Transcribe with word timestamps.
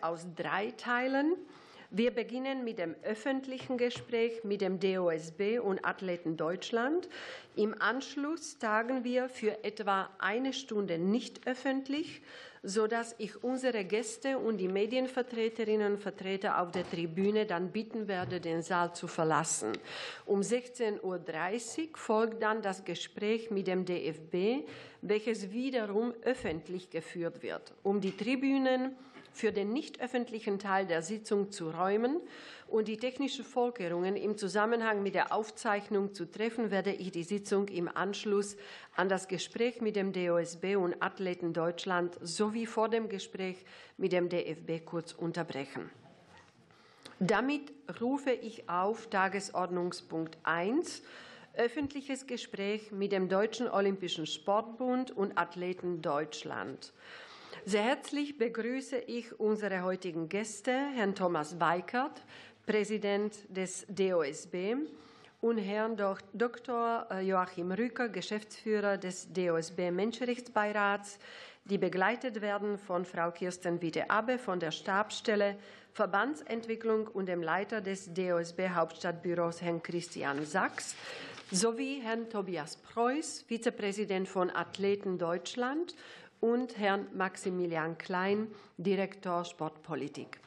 aus 0.00 0.26
drei 0.34 0.70
Teilen. 0.76 1.36
Wir 1.90 2.10
beginnen 2.10 2.64
mit 2.64 2.78
dem 2.78 2.96
öffentlichen 3.04 3.78
Gespräch 3.78 4.42
mit 4.42 4.62
dem 4.62 4.80
DOSB 4.80 5.60
und 5.60 5.84
Athleten 5.84 6.36
Deutschland. 6.36 7.08
Im 7.54 7.80
Anschluss 7.80 8.58
tagen 8.58 9.04
wir 9.04 9.28
für 9.28 9.62
etwa 9.62 10.10
eine 10.18 10.52
Stunde 10.52 10.98
nicht 10.98 11.46
öffentlich, 11.46 12.22
sodass 12.64 13.14
ich 13.18 13.44
unsere 13.44 13.84
Gäste 13.84 14.38
und 14.38 14.56
die 14.56 14.68
Medienvertreterinnen 14.68 15.92
und 15.92 15.98
Vertreter 16.00 16.60
auf 16.60 16.72
der 16.72 16.88
Tribüne 16.90 17.46
dann 17.46 17.70
bitten 17.70 18.08
werde, 18.08 18.40
den 18.40 18.62
Saal 18.62 18.94
zu 18.94 19.06
verlassen. 19.06 19.72
Um 20.24 20.40
16.30 20.40 21.02
Uhr 21.02 21.96
folgt 21.96 22.42
dann 22.42 22.62
das 22.62 22.84
Gespräch 22.84 23.50
mit 23.50 23.66
dem 23.66 23.84
DFB, 23.84 24.66
welches 25.02 25.52
wiederum 25.52 26.14
öffentlich 26.22 26.90
geführt 26.90 27.42
wird. 27.42 27.74
Um 27.82 28.00
die 28.00 28.16
Tribünen 28.16 28.96
für 29.34 29.52
den 29.52 29.72
nicht 29.72 30.00
öffentlichen 30.00 30.58
Teil 30.58 30.86
der 30.86 31.02
Sitzung 31.02 31.50
zu 31.50 31.70
räumen 31.70 32.20
und 32.68 32.88
die 32.88 32.96
technischen 32.96 33.44
Vorkehrungen 33.44 34.16
im 34.16 34.38
Zusammenhang 34.38 35.02
mit 35.02 35.14
der 35.14 35.32
Aufzeichnung 35.32 36.14
zu 36.14 36.30
treffen, 36.30 36.70
werde 36.70 36.92
ich 36.92 37.10
die 37.10 37.24
Sitzung 37.24 37.68
im 37.68 37.94
Anschluss 37.94 38.56
an 38.96 39.08
das 39.08 39.28
Gespräch 39.28 39.80
mit 39.80 39.96
dem 39.96 40.12
DOSB 40.12 40.76
und 40.76 41.02
Athleten 41.02 41.52
Deutschland 41.52 42.16
sowie 42.22 42.66
vor 42.66 42.88
dem 42.88 43.08
Gespräch 43.08 43.64
mit 43.96 44.12
dem 44.12 44.28
DFB 44.28 44.84
kurz 44.84 45.12
unterbrechen. 45.12 45.90
Damit 47.18 47.72
rufe 48.00 48.30
ich 48.30 48.68
auf 48.68 49.08
Tagesordnungspunkt 49.08 50.38
1 50.44 51.02
öffentliches 51.56 52.26
Gespräch 52.26 52.90
mit 52.90 53.12
dem 53.12 53.28
Deutschen 53.28 53.68
Olympischen 53.68 54.26
Sportbund 54.26 55.10
und 55.10 55.38
Athleten 55.38 56.02
Deutschland. 56.02 56.92
Sehr 57.66 57.82
herzlich 57.82 58.36
begrüße 58.36 58.98
ich 58.98 59.40
unsere 59.40 59.84
heutigen 59.84 60.28
Gäste, 60.28 60.70
Herrn 60.70 61.14
Thomas 61.14 61.58
Weikert, 61.58 62.22
Präsident 62.66 63.32
des 63.48 63.86
DOSB, 63.88 64.76
und 65.40 65.56
Herrn 65.56 65.96
Dr. 65.96 67.06
Äh, 67.10 67.22
Joachim 67.22 67.72
Rücker, 67.72 68.10
Geschäftsführer 68.10 68.98
des 68.98 69.32
DOSB 69.32 69.90
Menschenrechtsbeirats, 69.90 71.18
die 71.64 71.78
begleitet 71.78 72.42
werden 72.42 72.76
von 72.76 73.06
Frau 73.06 73.30
Kirsten 73.30 73.80
Witte-Abbe 73.80 74.38
von 74.38 74.60
der 74.60 74.70
Stabsstelle 74.70 75.56
Verbandsentwicklung 75.94 77.06
und 77.06 77.26
dem 77.26 77.42
Leiter 77.42 77.80
des 77.80 78.12
DOSB 78.12 78.68
Hauptstadtbüros, 78.74 79.62
Herrn 79.62 79.82
Christian 79.82 80.44
Sachs, 80.44 80.94
sowie 81.50 82.00
Herrn 82.02 82.28
Tobias 82.28 82.76
Preuß, 82.76 83.44
Vizepräsident 83.48 84.28
von 84.28 84.50
Athleten 84.50 85.18
Deutschland 85.18 85.94
und 86.44 86.76
Herrn 86.76 87.06
Maximilian 87.14 87.96
Klein, 87.96 88.48
Direktor 88.76 89.46
Sportpolitik. 89.46 90.38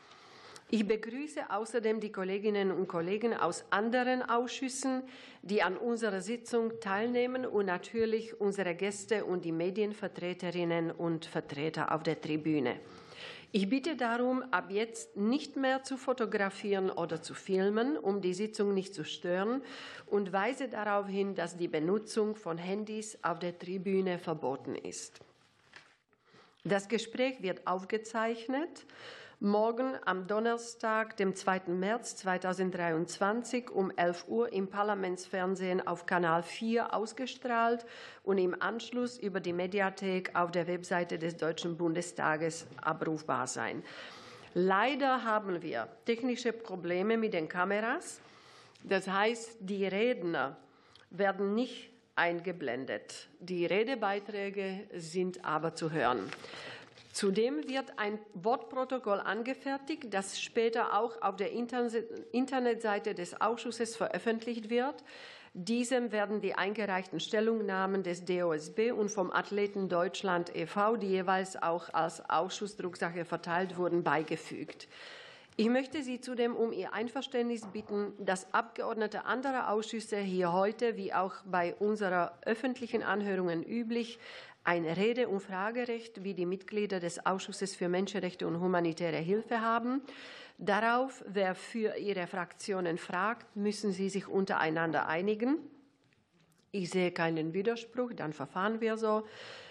Ich 0.69 0.87
begrüße 0.87 1.49
außerdem 1.49 1.99
die 1.99 2.11
Kolleginnen 2.11 2.69
und 2.69 2.87
Kollegen 2.87 3.33
aus 3.33 3.65
anderen 3.71 4.21
Ausschüssen, 4.21 5.01
die 5.41 5.63
an 5.63 5.75
unserer 5.75 6.21
Sitzung 6.21 6.79
teilnehmen 6.81 7.47
und 7.47 7.65
natürlich 7.65 8.39
unsere 8.39 8.75
Gäste 8.75 9.25
und 9.25 9.43
die 9.43 9.51
Medienvertreterinnen 9.51 10.91
und 10.91 11.25
Vertreter 11.25 11.91
auf 11.91 12.03
der 12.03 12.21
Tribüne. 12.21 12.79
Ich 13.51 13.67
bitte 13.67 13.95
darum, 13.95 14.43
ab 14.51 14.69
jetzt 14.69 15.17
nicht 15.17 15.55
mehr 15.55 15.81
zu 15.81 15.97
fotografieren 15.97 16.91
oder 16.91 17.23
zu 17.23 17.33
filmen, 17.33 17.97
um 17.97 18.21
die 18.21 18.35
Sitzung 18.35 18.75
nicht 18.75 18.93
zu 18.93 19.03
stören, 19.03 19.63
und 20.05 20.31
weise 20.31 20.67
darauf 20.67 21.07
hin, 21.07 21.33
dass 21.33 21.57
die 21.57 21.67
Benutzung 21.67 22.35
von 22.35 22.59
Handys 22.59 23.17
auf 23.23 23.39
der 23.39 23.57
Tribüne 23.57 24.19
verboten 24.19 24.75
ist. 24.75 25.21
Das 26.63 26.88
Gespräch 26.88 27.41
wird 27.41 27.66
aufgezeichnet. 27.66 28.86
Morgen 29.39 29.94
am 30.03 30.25
Donnerstag, 30.25 31.16
dem 31.17 31.36
2. 31.36 31.67
März 31.67 32.16
2023 32.16 33.69
um 33.69 33.91
11 33.95 34.25
Uhr 34.27 34.52
im 34.52 34.67
Parlamentsfernsehen 34.67 35.86
auf 35.86 36.08
Kanal 36.08 36.41
4 36.41 36.91
ausgestrahlt 36.91 37.86
und 38.23 38.39
im 38.39 38.59
Anschluss 38.59 39.20
über 39.20 39.39
die 39.39 39.54
Mediathek 39.54 40.36
auf 40.36 40.49
der 40.49 40.65
Webseite 40.65 41.20
des 41.20 41.37
Deutschen 41.37 41.77
Bundestages 41.77 42.65
abrufbar 42.81 43.45
sein. 43.45 43.83
Leider 44.55 45.23
haben 45.23 45.61
wir 45.61 45.87
technische 46.05 46.52
Probleme 46.52 47.15
mit 47.15 47.36
den 47.36 47.48
Kameras. 47.48 48.20
Das 48.81 49.08
heißt, 49.08 49.58
die 49.60 49.86
Redner 49.86 50.58
werden 51.11 51.54
nicht 51.54 51.92
eingeblendet. 52.17 53.28
Die 53.39 53.66
Redebeiträge 53.66 54.88
sind 54.94 55.45
aber 55.45 55.76
zu 55.76 55.92
hören. 55.92 56.30
Zudem 57.14 57.67
wird 57.67 57.98
ein 57.98 58.20
Wortprotokoll 58.36 59.20
angefertigt, 59.20 60.14
das 60.14 60.39
später 60.39 60.94
auch 61.00 61.20
auf 61.22 61.36
der 61.36 61.52
Internetseite 61.52 63.16
des 63.16 63.42
Ausschusses 63.42 63.95
veröffentlicht 63.95 64.70
wird. 64.70 65.04
Diesem 65.54 66.11
werden 66.11 66.42
die 66.42 66.54
eingereichten 66.54 67.20
Stellungnahmen 67.20 68.04
des 68.04 68.23
DOSB 68.26 68.92
und 68.92 69.10
vom 69.10 69.32
Athleten 69.32 69.89
Deutschland 69.89 70.55
e.V., 70.55 70.98
die 70.98 71.08
jeweils 71.08 71.60
auch 71.60 71.92
als 71.92 72.30
Ausschussdrucksache 72.30 73.26
verteilt 73.26 73.78
wurden, 73.78 74.04
beigefügt. 74.04 74.88
Ich 75.59 75.69
möchte 75.69 76.03
Sie 76.03 76.21
zudem 76.21 76.55
um 76.55 76.71
Ihr 76.71 76.93
Einverständnis 76.93 77.65
bitten, 77.65 78.13
dass 78.19 78.53
Abgeordnete 78.53 79.25
anderer 79.25 79.71
Ausschüsse 79.71 80.17
hier 80.17 80.53
heute, 80.53 80.97
wie 80.97 81.15
auch 81.15 81.33
bei 81.47 81.73
unserer 81.73 82.37
öffentlichen 82.45 83.01
Anhörungen 83.01 83.63
üblich, 83.63 84.19
ein 84.63 84.85
Rede- 84.85 85.27
und 85.27 85.39
Fragerecht 85.39 86.23
wie 86.23 86.35
die 86.35 86.45
Mitglieder 86.45 86.99
des 86.99 87.25
Ausschusses 87.25 87.75
für 87.75 87.89
Menschenrechte 87.89 88.45
und 88.45 88.59
humanitäre 88.59 89.17
Hilfe 89.17 89.59
haben. 89.61 90.03
Darauf, 90.59 91.23
wer 91.27 91.55
für 91.55 91.97
ihre 91.97 92.27
Fraktionen 92.27 92.99
fragt, 92.99 93.55
müssen 93.55 93.91
sie 93.91 94.09
sich 94.09 94.27
untereinander 94.27 95.07
einigen. 95.07 95.57
Ich 96.71 96.91
sehe 96.91 97.09
keinen 97.09 97.55
Widerspruch, 97.55 98.13
dann 98.13 98.31
verfahren 98.31 98.79
wir 98.79 98.95
so. 98.95 99.23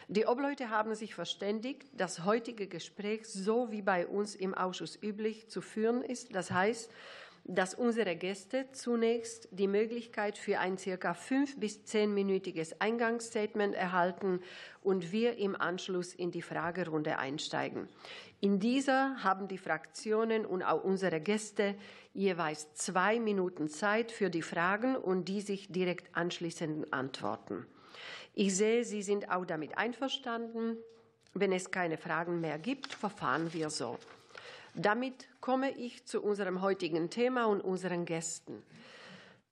Die 0.08 0.26
Obleute 0.26 0.70
haben 0.70 0.94
sich 0.94 1.16
verständigt, 1.16 1.88
das 1.92 2.24
heutige 2.24 2.68
Gespräch 2.68 3.26
so 3.26 3.72
wie 3.72 3.82
bei 3.82 4.06
uns 4.06 4.36
im 4.36 4.54
Ausschuss 4.54 4.96
üblich 5.02 5.48
zu 5.48 5.60
führen 5.60 6.02
ist. 6.02 6.32
Das 6.32 6.52
heißt, 6.52 6.92
dass 7.48 7.74
unsere 7.74 8.14
Gäste 8.14 8.66
zunächst 8.72 9.48
die 9.50 9.66
Möglichkeit 9.66 10.38
für 10.38 10.60
ein 10.60 10.78
circa 10.78 11.14
fünf 11.14 11.58
bis 11.58 11.84
zehnminütiges 11.84 12.80
Eingangsstatement 12.80 13.74
erhalten 13.74 14.40
und 14.82 15.10
wir 15.10 15.38
im 15.38 15.60
Anschluss 15.60 16.14
in 16.14 16.30
die 16.30 16.42
Fragerunde 16.42 17.18
einsteigen. 17.18 17.88
In 18.40 18.60
dieser 18.60 19.22
haben 19.24 19.48
die 19.48 19.58
Fraktionen 19.58 20.46
und 20.46 20.62
auch 20.62 20.84
unsere 20.84 21.20
Gäste 21.20 21.74
jeweils 22.14 22.74
zwei 22.74 23.18
Minuten 23.18 23.68
Zeit 23.68 24.12
für 24.12 24.30
die 24.30 24.42
Fragen 24.42 24.94
und 24.94 25.26
die 25.26 25.40
sich 25.40 25.72
direkt 25.72 26.16
anschließenden 26.16 26.92
Antworten. 26.92 27.66
Ich 28.38 28.54
sehe, 28.54 28.84
Sie 28.84 29.00
sind 29.00 29.30
auch 29.30 29.46
damit 29.46 29.78
einverstanden. 29.78 30.76
Wenn 31.32 31.52
es 31.52 31.70
keine 31.70 31.96
Fragen 31.96 32.38
mehr 32.42 32.58
gibt, 32.58 32.92
verfahren 32.92 33.50
wir 33.54 33.70
so. 33.70 33.98
Damit 34.74 35.26
komme 35.40 35.70
ich 35.70 36.04
zu 36.04 36.22
unserem 36.22 36.60
heutigen 36.60 37.08
Thema 37.08 37.46
und 37.46 37.62
unseren 37.62 38.04
Gästen. 38.04 38.62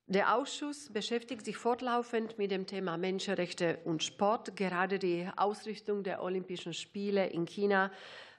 Der 0.07 0.35
Ausschuss 0.35 0.93
beschäftigt 0.93 1.47
sich 1.47 1.57
fortlaufend 1.57 2.37
mit 2.37 2.51
dem 2.51 2.67
Thema 2.67 2.99
Menschenrechte 2.99 3.79
und 3.85 4.03
Sport. 4.03 4.55
Gerade 4.55 4.99
die 4.99 5.27
Ausrichtung 5.35 6.03
der 6.03 6.23
Olympischen 6.23 6.75
Spiele 6.75 7.27
in 7.29 7.47
China 7.47 7.91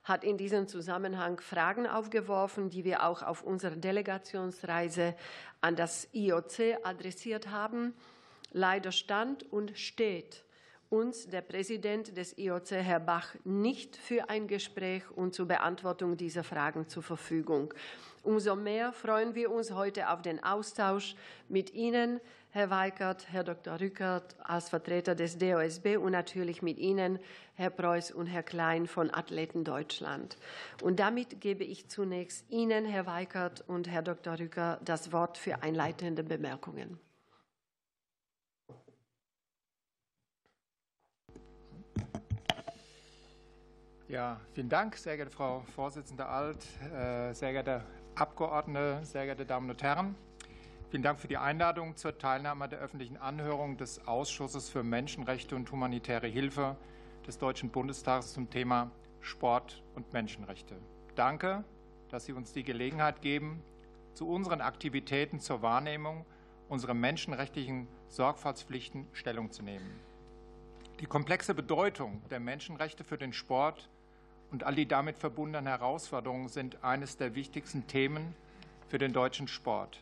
hat 0.03 0.23
in 0.23 0.37
diesem 0.37 0.67
Zusammenhang 0.67 1.39
Fragen 1.39 1.87
aufgeworfen, 1.87 2.69
die 2.69 2.83
wir 2.83 3.03
auch 3.03 3.23
auf 3.23 3.41
unserer 3.41 3.77
Delegationsreise 3.77 5.15
an 5.61 5.75
das 5.75 6.07
IOC 6.13 6.77
adressiert 6.83 7.49
haben. 7.49 7.95
Leider 8.57 8.93
stand 8.93 9.51
und 9.51 9.77
steht 9.77 10.45
uns 10.87 11.27
der 11.27 11.41
Präsident 11.41 12.15
des 12.15 12.37
IOC, 12.37 12.71
Herr 12.71 13.01
Bach, 13.01 13.35
nicht 13.43 13.97
für 13.97 14.29
ein 14.29 14.47
Gespräch 14.47 15.03
und 15.11 15.35
zur 15.35 15.45
Beantwortung 15.45 16.15
dieser 16.15 16.45
Fragen 16.45 16.87
zur 16.87 17.03
Verfügung. 17.03 17.73
Umso 18.23 18.55
mehr 18.55 18.93
freuen 18.93 19.35
wir 19.35 19.51
uns 19.51 19.73
heute 19.73 20.09
auf 20.09 20.21
den 20.21 20.41
Austausch 20.41 21.17
mit 21.49 21.73
Ihnen, 21.73 22.21
Herr 22.51 22.69
Weikert, 22.69 23.27
Herr 23.29 23.43
Dr. 23.43 23.77
Rückert 23.81 24.37
als 24.39 24.69
Vertreter 24.69 25.15
des 25.15 25.37
DOSB 25.37 25.97
und 25.97 26.13
natürlich 26.13 26.61
mit 26.61 26.77
Ihnen, 26.77 27.19
Herr 27.55 27.71
Preuß 27.71 28.11
und 28.11 28.27
Herr 28.27 28.43
Klein 28.43 28.87
von 28.87 29.13
Athleten 29.13 29.65
Deutschland. 29.65 30.37
Und 30.81 31.01
damit 31.01 31.41
gebe 31.41 31.65
ich 31.65 31.89
zunächst 31.89 32.49
Ihnen, 32.49 32.85
Herr 32.85 33.05
Weikert 33.05 33.65
und 33.67 33.89
Herr 33.89 34.01
Dr. 34.01 34.39
Rücker, 34.39 34.79
das 34.85 35.11
Wort 35.11 35.37
für 35.37 35.61
einleitende 35.61 36.23
Bemerkungen. 36.23 37.01
Ja, 44.07 44.39
vielen 44.53 44.69
Dank, 44.69 44.97
sehr 44.97 45.15
geehrte 45.17 45.31
Frau 45.31 45.61
Vorsitzende 45.73 46.27
Alt, 46.27 46.63
äh, 46.93 47.33
sehr 47.33 47.53
geehrte 47.53 47.83
Abgeordnete, 48.13 49.03
sehr 49.03 49.25
geehrte 49.25 49.47
Damen 49.47 49.67
und 49.67 49.81
Herren. 49.81 50.15
Vielen 50.91 51.01
Dank 51.01 51.19
für 51.19 51.27
die 51.27 51.37
Einladung 51.37 51.95
zur 51.95 52.15
Teilnahme 52.15 52.69
der 52.69 52.77
öffentlichen 52.77 53.17
Anhörung 53.17 53.77
des 53.77 54.07
Ausschusses 54.07 54.69
für 54.69 54.83
Menschenrechte 54.83 55.55
und 55.55 55.71
humanitäre 55.71 56.27
Hilfe 56.27 56.75
des 57.25 57.39
Deutschen 57.39 57.71
Bundestages 57.71 58.33
zum 58.33 58.51
Thema 58.51 58.91
Sport 59.21 59.81
und 59.95 60.13
Menschenrechte. 60.13 60.75
danke, 61.15 61.63
dass 62.09 62.25
Sie 62.25 62.33
uns 62.33 62.53
die 62.53 62.63
Gelegenheit 62.63 63.23
geben, 63.23 63.63
zu 64.13 64.29
unseren 64.29 64.61
Aktivitäten 64.61 65.39
zur 65.39 65.63
Wahrnehmung 65.63 66.27
unserer 66.69 66.93
menschenrechtlichen 66.93 67.87
Sorgfaltspflichten 68.09 69.07
Stellung 69.13 69.49
zu 69.49 69.63
nehmen. 69.63 69.99
Die 70.99 71.07
komplexe 71.07 71.55
Bedeutung 71.55 72.21
der 72.29 72.39
Menschenrechte 72.39 73.03
für 73.03 73.17
den 73.17 73.33
Sport 73.33 73.89
und 74.51 74.63
all 74.63 74.75
die 74.75 74.87
damit 74.87 75.17
verbundenen 75.17 75.67
Herausforderungen 75.67 76.47
sind 76.47 76.83
eines 76.83 77.17
der 77.17 77.35
wichtigsten 77.35 77.87
Themen 77.87 78.35
für 78.87 78.97
den 78.97 79.13
deutschen 79.13 79.47
Sport. 79.47 80.01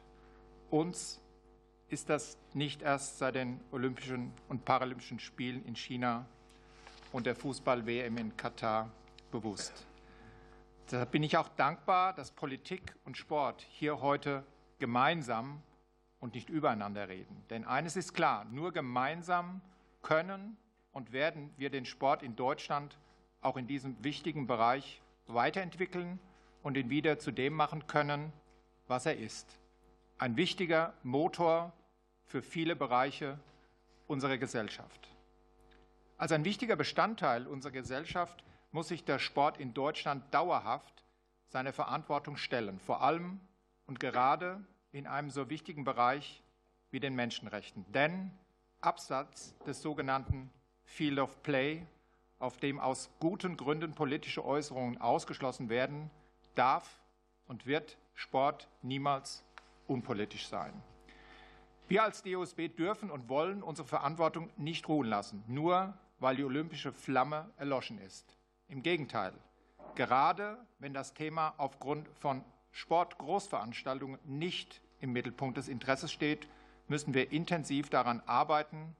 Uns 0.70 1.22
ist 1.90 2.10
das 2.10 2.38
nicht 2.54 2.82
erst 2.82 3.20
seit 3.20 3.36
den 3.36 3.60
Olympischen 3.72 4.34
und 4.50 4.66
Paralympischen 4.66 5.20
Spielen 5.20 5.64
in 5.66 5.76
China 5.76 6.26
und 7.12 7.26
der 7.26 7.36
Fußball-WM 7.36 8.18
in 8.18 8.36
Katar 8.36 8.90
bewusst. 9.32 9.86
Deshalb 10.86 11.12
bin 11.12 11.24
ich 11.24 11.38
auch 11.38 11.48
dankbar, 11.50 12.14
dass 12.14 12.32
Politik 12.32 12.96
und 13.06 13.18
Sport 13.18 13.66
hier 13.70 14.02
heute 14.02 14.44
gemeinsam 14.80 15.62
und 16.20 16.36
nicht 16.36 16.50
übereinander 16.50 17.10
reden. 17.10 17.44
Denn 17.50 17.66
eines 17.66 17.96
ist 17.96 18.14
klar, 18.14 18.46
nur 18.46 18.74
gemeinsam 18.74 19.62
können 20.02 20.58
und 20.92 21.12
werden 21.12 21.54
wir 21.58 21.70
den 21.70 21.86
Sport 21.86 22.24
in 22.24 22.36
Deutschland 22.36 22.98
auch 23.44 23.58
in 23.58 23.68
diesem 23.68 24.02
wichtigen 24.04 24.48
Bereich 24.48 25.02
weiterentwickeln 25.28 26.20
und 26.62 26.78
ihn 26.78 26.90
wieder 26.90 27.20
zu 27.20 27.32
dem 27.32 27.54
machen 27.54 27.88
können, 27.88 28.32
was 28.88 29.06
er 29.06 29.18
ist. 29.18 29.60
Ein 30.18 30.38
wichtiger 30.38 30.94
Motor 31.04 31.74
für 32.26 32.42
viele 32.42 32.76
Bereiche 32.76 33.40
unserer 34.08 34.38
Gesellschaft. 34.38 35.10
Als 36.18 36.32
ein 36.32 36.46
wichtiger 36.46 36.76
Bestandteil 36.76 37.48
unserer 37.48 37.72
Gesellschaft 37.72 38.44
muss 38.72 38.88
sich 38.88 39.04
der 39.04 39.20
Sport 39.20 39.60
in 39.60 39.74
Deutschland 39.74 40.34
dauerhaft 40.34 41.04
seiner 41.48 41.74
Verantwortung 41.74 42.38
stellen, 42.38 42.80
vor 42.80 43.02
allem 43.02 43.40
und 43.86 44.00
gerade 44.00 44.64
in 44.92 45.08
einem 45.08 45.30
so 45.30 45.50
wichtigen 45.50 45.84
Bereich 45.84 46.44
wie 46.92 47.00
den 47.00 47.16
Menschenrechten. 47.16 47.86
Denn 47.92 48.32
Absatz 48.82 49.56
des 49.66 49.82
sogenannten 49.82 50.52
Field 50.86 51.20
of 51.20 51.42
Play, 51.44 51.86
auf 52.44 52.58
dem 52.58 52.80
aus 52.80 53.10
guten 53.22 53.56
Gründen 53.56 53.94
politische 53.94 54.44
Äußerungen 54.44 55.00
ausgeschlossen 55.00 55.70
werden, 55.70 56.12
darf 56.56 57.02
und 57.48 57.66
wird 57.66 57.98
Sport 58.14 58.68
niemals 58.82 59.46
unpolitisch 59.88 60.48
sein. 60.48 60.74
Wir 61.88 62.04
als 62.04 62.22
DOSB 62.22 62.68
dürfen 62.68 63.10
und 63.10 63.30
wollen 63.30 63.64
unsere 63.64 63.88
Verantwortung 63.88 64.50
nicht 64.58 64.90
ruhen 64.90 65.08
lassen, 65.08 65.44
nur 65.48 65.94
weil 66.20 66.36
die 66.36 66.44
olympische 66.44 66.92
Flamme 66.92 67.50
erloschen 67.58 67.98
ist. 67.98 68.38
Im 68.68 68.84
Gegenteil, 68.84 69.34
gerade 69.96 70.58
wenn 70.80 70.94
das 70.94 71.14
Thema 71.14 71.54
aufgrund 71.58 72.10
von 72.20 72.44
Sportgroßveranstaltungen 72.72 74.20
nicht 74.26 74.82
im 75.00 75.14
Mittelpunkt 75.14 75.58
des 75.58 75.70
Interesses 75.70 76.12
steht, 76.12 76.50
müssen 76.88 77.14
wir 77.14 77.32
intensiv 77.32 77.90
daran 77.90 78.22
arbeiten, 78.26 78.96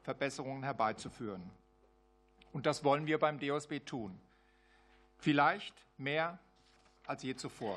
Verbesserungen 0.00 0.62
herbeizuführen. 0.62 1.50
Und 2.56 2.64
das 2.64 2.84
wollen 2.84 3.06
wir 3.06 3.18
beim 3.18 3.38
DOSB 3.38 3.80
tun. 3.80 4.18
Vielleicht 5.18 5.74
mehr 5.98 6.38
als 7.06 7.22
je 7.22 7.36
zuvor. 7.36 7.76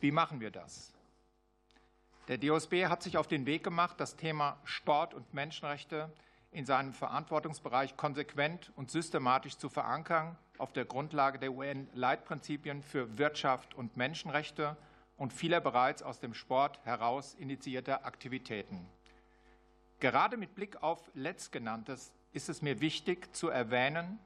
Wie 0.00 0.10
machen 0.10 0.42
wir 0.42 0.50
das? 0.50 0.92
Der 2.28 2.36
DOSB 2.36 2.88
hat 2.88 3.02
sich 3.02 3.16
auf 3.16 3.28
den 3.28 3.46
Weg 3.46 3.64
gemacht, 3.64 3.98
das 3.98 4.16
Thema 4.16 4.58
Sport 4.64 5.14
und 5.14 5.32
Menschenrechte 5.32 6.12
in 6.50 6.66
seinem 6.66 6.92
Verantwortungsbereich 6.92 7.96
konsequent 7.96 8.70
und 8.76 8.90
systematisch 8.90 9.56
zu 9.56 9.70
verankern, 9.70 10.36
auf 10.58 10.74
der 10.74 10.84
Grundlage 10.84 11.38
der 11.38 11.52
UN-Leitprinzipien 11.52 12.82
für 12.82 13.16
Wirtschaft 13.16 13.72
und 13.72 13.96
Menschenrechte 13.96 14.76
und 15.16 15.32
vieler 15.32 15.62
bereits 15.62 16.02
aus 16.02 16.20
dem 16.20 16.34
Sport 16.34 16.84
heraus 16.84 17.32
initiierter 17.32 18.04
Aktivitäten. 18.04 18.86
Gerade 20.00 20.36
mit 20.36 20.54
Blick 20.54 20.82
auf 20.82 21.10
letztgenanntes 21.14 22.12
ist 22.32 22.48
es 22.48 22.62
mir 22.62 22.80
wichtig 22.80 23.34
zu 23.34 23.48
erwähnen, 23.48 24.18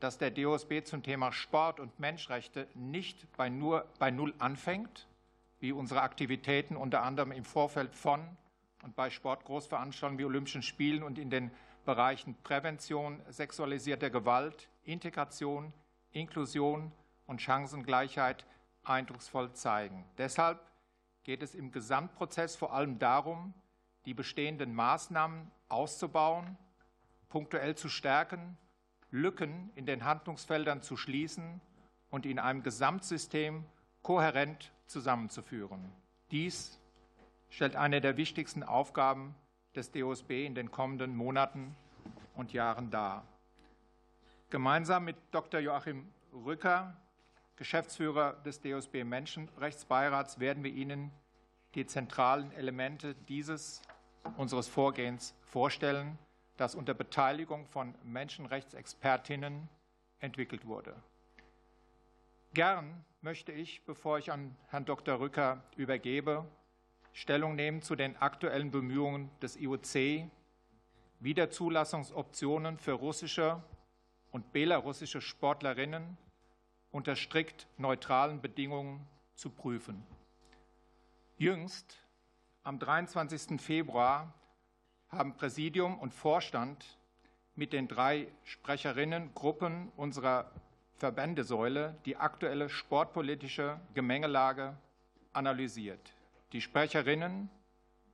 dass 0.00 0.18
der 0.18 0.30
DOSB 0.30 0.82
zum 0.84 1.02
Thema 1.02 1.32
Sport 1.32 1.78
und 1.78 1.98
Menschenrechte 2.00 2.66
nicht 2.74 3.30
bei, 3.36 3.48
nur, 3.48 3.86
bei 3.98 4.10
Null 4.10 4.34
anfängt, 4.38 5.06
wie 5.60 5.72
unsere 5.72 6.02
Aktivitäten 6.02 6.76
unter 6.76 7.02
anderem 7.02 7.30
im 7.30 7.44
Vorfeld 7.44 7.94
von 7.94 8.36
und 8.82 8.96
bei 8.96 9.10
Sportgroßveranstaltungen 9.10 10.18
wie 10.18 10.24
Olympischen 10.24 10.62
Spielen 10.62 11.04
und 11.04 11.18
in 11.18 11.30
den 11.30 11.52
Bereichen 11.84 12.36
Prävention 12.42 13.20
sexualisierter 13.28 14.10
Gewalt, 14.10 14.68
Integration, 14.84 15.72
Inklusion 16.10 16.92
und 17.26 17.40
Chancengleichheit 17.40 18.44
eindrucksvoll 18.84 19.52
zeigen. 19.52 20.04
Deshalb 20.18 20.60
geht 21.22 21.42
es 21.42 21.54
im 21.54 21.70
Gesamtprozess 21.70 22.56
vor 22.56 22.72
allem 22.72 22.98
darum, 22.98 23.54
die 24.04 24.14
bestehenden 24.14 24.74
Maßnahmen 24.74 25.50
auszubauen, 25.68 26.56
punktuell 27.32 27.74
zu 27.74 27.88
stärken, 27.88 28.58
Lücken 29.10 29.70
in 29.74 29.86
den 29.86 30.04
Handlungsfeldern 30.04 30.82
zu 30.82 30.98
schließen 30.98 31.62
und 32.10 32.26
in 32.26 32.38
einem 32.38 32.62
Gesamtsystem 32.62 33.64
kohärent 34.02 34.70
zusammenzuführen. 34.86 35.90
Dies 36.30 36.78
stellt 37.48 37.74
eine 37.74 38.02
der 38.02 38.18
wichtigsten 38.18 38.62
Aufgaben 38.62 39.34
des 39.74 39.90
DOSB 39.92 40.44
in 40.44 40.54
den 40.54 40.70
kommenden 40.70 41.16
Monaten 41.16 41.74
und 42.34 42.52
Jahren 42.52 42.90
dar. 42.90 43.24
Gemeinsam 44.50 45.04
mit 45.04 45.16
Dr. 45.30 45.60
Joachim 45.60 46.06
Rücker, 46.34 46.94
Geschäftsführer 47.56 48.34
des 48.44 48.60
DOSB 48.60 49.04
Menschenrechtsbeirats, 49.04 50.38
werden 50.38 50.64
wir 50.64 50.72
Ihnen 50.72 51.10
die 51.74 51.86
zentralen 51.86 52.52
Elemente 52.52 53.14
dieses 53.14 53.80
unseres 54.36 54.68
Vorgehens 54.68 55.34
vorstellen, 55.40 56.18
das 56.56 56.74
unter 56.74 56.94
Beteiligung 56.94 57.66
von 57.66 57.94
Menschenrechtsexpertinnen 58.04 59.68
entwickelt 60.20 60.66
wurde. 60.66 60.94
Gern 62.54 63.04
möchte 63.22 63.52
ich, 63.52 63.84
bevor 63.84 64.18
ich 64.18 64.30
an 64.30 64.56
Herrn 64.68 64.84
Dr. 64.84 65.20
Rücker 65.20 65.62
übergebe, 65.76 66.44
Stellung 67.12 67.54
nehmen 67.54 67.82
zu 67.82 67.94
den 67.94 68.16
aktuellen 68.16 68.70
Bemühungen 68.70 69.30
des 69.40 69.56
IOC, 69.56 70.30
Wiederzulassungsoptionen 71.20 72.78
für 72.78 72.92
russische 72.92 73.62
und 74.30 74.52
belarussische 74.52 75.20
Sportlerinnen 75.20 76.16
unter 76.90 77.16
strikt 77.16 77.66
neutralen 77.78 78.40
Bedingungen 78.40 79.06
zu 79.34 79.50
prüfen. 79.50 80.04
Jüngst 81.36 81.98
am 82.62 82.78
23. 82.78 83.60
Februar 83.60 84.34
haben 85.12 85.34
Präsidium 85.34 85.98
und 85.98 86.14
Vorstand 86.14 86.98
mit 87.54 87.74
den 87.74 87.86
drei 87.86 88.28
Sprecherinnengruppen 88.44 89.92
unserer 89.96 90.50
Verbändesäule 90.96 91.96
die 92.06 92.16
aktuelle 92.16 92.70
sportpolitische 92.70 93.78
Gemengelage 93.94 94.74
analysiert. 95.34 96.14
Die 96.52 96.62
Sprecherinnen 96.62 97.50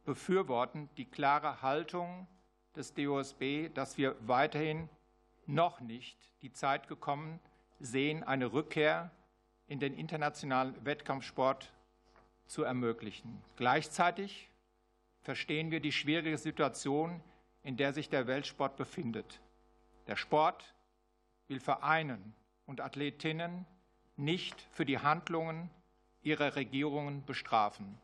befürworten 0.05 0.89
die 0.97 1.05
klare 1.05 1.63
Haltung 1.63 2.27
des 2.75 2.95
DOSB, 2.95 3.69
dass 3.75 3.97
wir 3.97 4.17
weiterhin 4.27 4.89
noch 5.47 5.81
nicht 5.81 6.19
die 6.43 6.53
Zeit 6.53 6.89
gekommen 6.89 7.39
sehen, 7.79 8.25
eine 8.25 8.53
Rückkehr 8.53 9.11
in 9.69 9.79
den 9.79 9.95
internationalen 9.95 10.75
Wettkampfsport 10.85 11.73
zu 12.47 12.65
ermöglichen. 12.65 13.41
Gleichzeitig 13.57 14.48
verstehen 15.23 15.71
wir 15.71 15.81
die 15.81 15.93
schwierige 15.93 16.39
Situation, 16.39 17.21
in 17.63 17.77
der 17.77 17.93
sich 17.93 18.09
der 18.09 18.27
Weltsport 18.27 18.77
befindet. 18.77 19.41
Der 20.07 20.17
Sport 20.17 20.75
will 21.49 21.61
vereinen 21.61 22.35
und 22.67 22.81
Athletinnen 22.81 23.67
nicht 24.17 24.61
für 24.73 24.85
die 24.85 24.99
Handlungen 24.99 25.71
ihrer 26.23 26.57
Regierungen 26.57 27.25
bestrafen. 27.25 27.99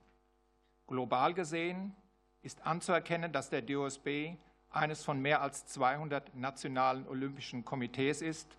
Global 0.86 1.34
gesehen 1.34 1.94
ist 2.42 2.66
anzuerkennen, 2.66 3.32
dass 3.32 3.50
der 3.50 3.62
DOSB 3.62 4.36
eines 4.70 5.02
von 5.02 5.20
mehr 5.20 5.40
als 5.40 5.66
200 5.66 6.34
nationalen 6.34 7.06
olympischen 7.08 7.64
Komitees 7.64 8.20
ist 8.20 8.56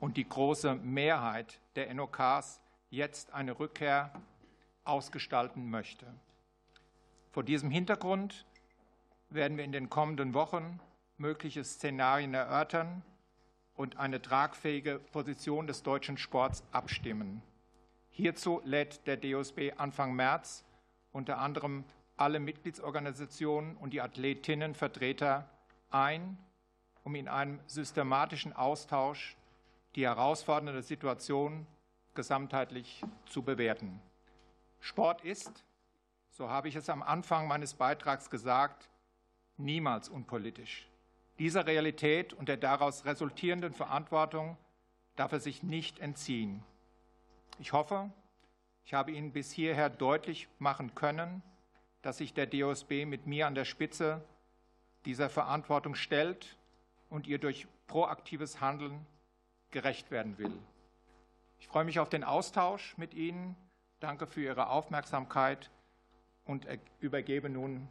und 0.00 0.16
die 0.16 0.28
große 0.28 0.74
Mehrheit 0.74 1.60
der 1.76 1.92
NOKs 1.94 2.60
jetzt 2.88 3.32
eine 3.32 3.58
Rückkehr 3.58 4.12
ausgestalten 4.84 5.70
möchte. 5.70 6.06
Vor 7.30 7.44
diesem 7.44 7.70
Hintergrund 7.70 8.44
werden 9.28 9.56
wir 9.56 9.64
in 9.64 9.72
den 9.72 9.88
kommenden 9.88 10.34
Wochen 10.34 10.80
mögliche 11.16 11.62
Szenarien 11.62 12.34
erörtern 12.34 13.02
und 13.74 13.98
eine 13.98 14.20
tragfähige 14.20 14.98
Position 14.98 15.68
des 15.68 15.84
deutschen 15.84 16.18
Sports 16.18 16.64
abstimmen. 16.72 17.40
Hierzu 18.10 18.60
lädt 18.64 19.06
der 19.06 19.16
DOSB 19.16 19.72
Anfang 19.76 20.14
März 20.14 20.64
unter 21.12 21.38
anderem 21.38 21.84
alle 22.16 22.40
Mitgliedsorganisationen 22.40 23.76
und 23.76 23.92
die 23.92 24.00
Athletinnenvertreter 24.00 25.48
ein, 25.90 26.36
um 27.04 27.14
in 27.14 27.28
einem 27.28 27.60
systematischen 27.66 28.52
Austausch 28.52 29.36
die 29.94 30.04
herausfordernde 30.04 30.82
Situation 30.82 31.66
gesamtheitlich 32.14 33.02
zu 33.26 33.42
bewerten. 33.42 34.00
Sport 34.80 35.22
ist, 35.22 35.64
so 36.40 36.48
habe 36.48 36.68
ich 36.68 36.74
es 36.74 36.88
am 36.88 37.02
Anfang 37.02 37.48
meines 37.48 37.74
Beitrags 37.74 38.30
gesagt, 38.30 38.88
niemals 39.58 40.08
unpolitisch. 40.08 40.88
Dieser 41.38 41.66
Realität 41.66 42.32
und 42.32 42.48
der 42.48 42.56
daraus 42.56 43.04
resultierenden 43.04 43.74
Verantwortung 43.74 44.56
darf 45.16 45.32
er 45.32 45.40
sich 45.40 45.62
nicht 45.62 45.98
entziehen. 45.98 46.62
Ich 47.58 47.74
hoffe, 47.74 48.08
ich 48.86 48.94
habe 48.94 49.12
Ihnen 49.12 49.32
bis 49.32 49.52
hierher 49.52 49.90
deutlich 49.90 50.48
machen 50.58 50.94
können, 50.94 51.42
dass 52.00 52.16
sich 52.16 52.32
der 52.32 52.46
DOSB 52.46 53.04
mit 53.04 53.26
mir 53.26 53.46
an 53.46 53.54
der 53.54 53.66
Spitze 53.66 54.24
dieser 55.04 55.28
Verantwortung 55.28 55.94
stellt 55.94 56.56
und 57.10 57.26
ihr 57.26 57.36
durch 57.36 57.68
proaktives 57.86 58.62
Handeln 58.62 59.04
gerecht 59.72 60.10
werden 60.10 60.38
will. 60.38 60.56
Ich 61.58 61.68
freue 61.68 61.84
mich 61.84 61.98
auf 61.98 62.08
den 62.08 62.24
Austausch 62.24 62.96
mit 62.96 63.12
Ihnen. 63.12 63.56
Danke 63.98 64.26
für 64.26 64.40
Ihre 64.40 64.70
Aufmerksamkeit 64.70 65.70
und 66.50 66.66
übergebe 67.00 67.48
nun 67.48 67.86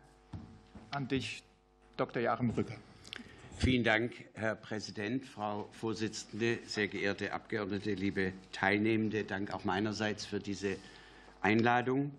an 0.91 1.07
dich, 1.07 1.43
Dr. 1.95 2.21
Joachim 2.21 2.49
Rügge. 2.49 2.75
Vielen 3.57 3.85
Dank, 3.85 4.13
Herr 4.33 4.55
Präsident, 4.55 5.25
Frau 5.25 5.69
Vorsitzende, 5.71 6.59
sehr 6.65 6.89
geehrte 6.89 7.31
Abgeordnete, 7.31 7.93
liebe 7.93 8.33
Teilnehmende. 8.51 9.23
Dank 9.23 9.53
auch 9.53 9.63
meinerseits 9.63 10.25
für 10.25 10.39
diese 10.39 10.75
Einladung. 11.41 12.11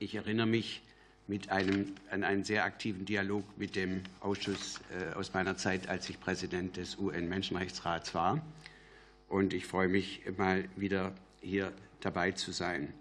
Ich 0.00 0.16
erinnere 0.16 0.46
mich 0.46 0.82
einem, 1.48 1.94
an 2.10 2.24
einen 2.24 2.44
sehr 2.44 2.64
aktiven 2.64 3.04
Dialog 3.04 3.44
mit 3.56 3.76
dem 3.76 4.02
Ausschuss 4.20 4.80
äh, 4.90 5.14
aus 5.14 5.34
meiner 5.34 5.56
Zeit, 5.56 5.88
als 5.88 6.10
ich 6.10 6.20
Präsident 6.20 6.76
des 6.76 6.98
UN-Menschenrechtsrats 6.98 8.12
war. 8.14 8.44
Und 9.28 9.54
ich 9.54 9.66
freue 9.66 9.88
mich, 9.88 10.22
mal 10.36 10.64
wieder 10.76 11.12
hier 11.40 11.72
dabei 12.00 12.32
zu 12.32 12.50
sein. 12.50 12.92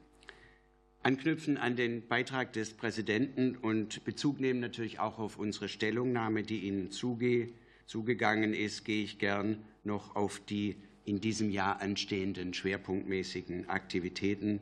Anknüpfen 1.04 1.58
an 1.58 1.76
den 1.76 2.08
Beitrag 2.08 2.54
des 2.54 2.74
Präsidenten 2.74 3.56
und 3.58 4.04
Bezug 4.06 4.40
nehmen 4.40 4.60
natürlich 4.60 5.00
auch 5.00 5.20
auf 5.20 5.38
unsere 5.38 5.70
Stellungnahme, 5.70 6.44
die 6.44 6.60
Ihnen 6.60 6.92
zuge, 6.92 7.50
zugegangen 7.86 8.54
ist, 8.54 8.86
gehe 8.86 9.04
ich 9.04 9.20
gern 9.20 9.64
noch 9.84 10.16
auf 10.16 10.40
die 10.40 10.78
in 11.06 11.20
diesem 11.20 11.50
Jahr 11.50 11.82
anstehenden 11.82 12.54
schwerpunktmäßigen 12.54 13.68
Aktivitäten 13.68 14.62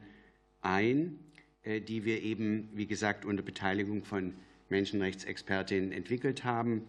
ein. 0.62 1.20
Äh, 1.64 1.82
die 1.82 2.06
wir 2.06 2.22
eben, 2.24 2.70
wie 2.74 2.88
gesagt, 2.88 3.26
unter 3.26 3.44
Beteiligung 3.44 4.04
von 4.04 4.34
Menschenrechtsexpertinnen 4.70 5.92
entwickelt 5.92 6.44
haben. 6.44 6.84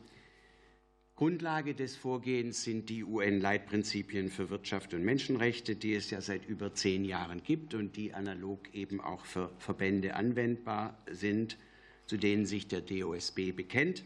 Grundlage 1.16 1.74
des 1.74 1.94
Vorgehens 1.94 2.64
sind 2.64 2.88
die 2.88 3.04
UN-Leitprinzipien 3.04 4.30
für 4.30 4.50
Wirtschaft 4.50 4.94
und 4.94 5.04
Menschenrechte, 5.04 5.76
die 5.76 5.94
es 5.94 6.10
ja 6.10 6.20
seit 6.20 6.46
über 6.46 6.74
zehn 6.74 7.04
Jahren 7.04 7.42
gibt 7.42 7.74
und 7.74 7.96
die 7.96 8.14
analog 8.14 8.74
eben 8.74 9.00
auch 9.00 9.24
für 9.24 9.52
Verbände 9.58 10.16
anwendbar 10.16 10.98
sind, 11.10 11.58
zu 12.06 12.16
denen 12.16 12.46
sich 12.46 12.66
der 12.66 12.80
DOSB 12.80 13.52
bekennt. 13.52 14.04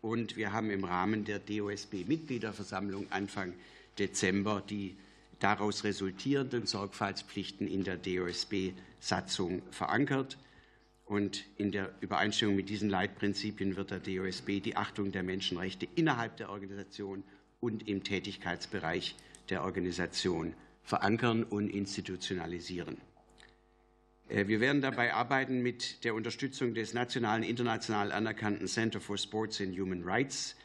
Und 0.00 0.36
wir 0.36 0.52
haben 0.52 0.70
im 0.70 0.84
Rahmen 0.84 1.24
der 1.24 1.40
DOSB-Mitgliederversammlung 1.40 3.10
Anfang 3.10 3.54
Dezember 3.98 4.62
die 4.68 4.96
daraus 5.40 5.84
resultierenden 5.84 6.66
Sorgfaltspflichten 6.66 7.66
in 7.66 7.84
der 7.84 7.96
DOSB-Satzung 7.96 9.62
verankert. 9.70 10.38
Und 11.04 11.44
in 11.56 11.70
der 11.70 11.94
Übereinstimmung 12.00 12.56
mit 12.56 12.68
diesen 12.68 12.88
Leitprinzipien 12.88 13.76
wird 13.76 13.90
der 13.90 14.00
DOSB 14.00 14.60
die 14.60 14.76
Achtung 14.76 15.12
der 15.12 15.22
Menschenrechte 15.22 15.86
innerhalb 15.94 16.36
der 16.38 16.50
Organisation 16.50 17.22
und 17.60 17.86
im 17.88 18.04
Tätigkeitsbereich 18.04 19.14
der 19.50 19.64
Organisation 19.64 20.54
verankern 20.82 21.44
und 21.44 21.68
institutionalisieren. 21.68 22.96
Äh, 24.28 24.46
wir 24.48 24.60
werden 24.60 24.80
dabei 24.80 25.14
arbeiten 25.14 25.62
mit 25.62 26.04
der 26.04 26.14
Unterstützung 26.14 26.74
des 26.74 26.94
nationalen, 26.94 27.42
international 27.42 28.12
anerkannten 28.12 28.66
Center 28.66 29.00
for 29.00 29.18
Sports 29.18 29.60
and 29.60 29.78
Human 29.78 30.02
Rights 30.04 30.56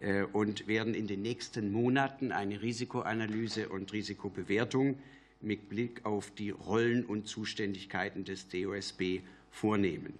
äh, 0.00 0.22
und 0.22 0.66
werden 0.66 0.94
in 0.94 1.06
den 1.06 1.22
nächsten 1.22 1.72
Monaten 1.72 2.32
eine 2.32 2.62
Risikoanalyse 2.62 3.68
und 3.68 3.92
Risikobewertung 3.92 4.98
mit 5.40 5.68
Blick 5.68 6.04
auf 6.04 6.30
die 6.32 6.50
Rollen 6.50 7.04
und 7.04 7.26
Zuständigkeiten 7.26 8.24
des 8.24 8.48
DOSB 8.48 9.20
vornehmen. 9.50 10.18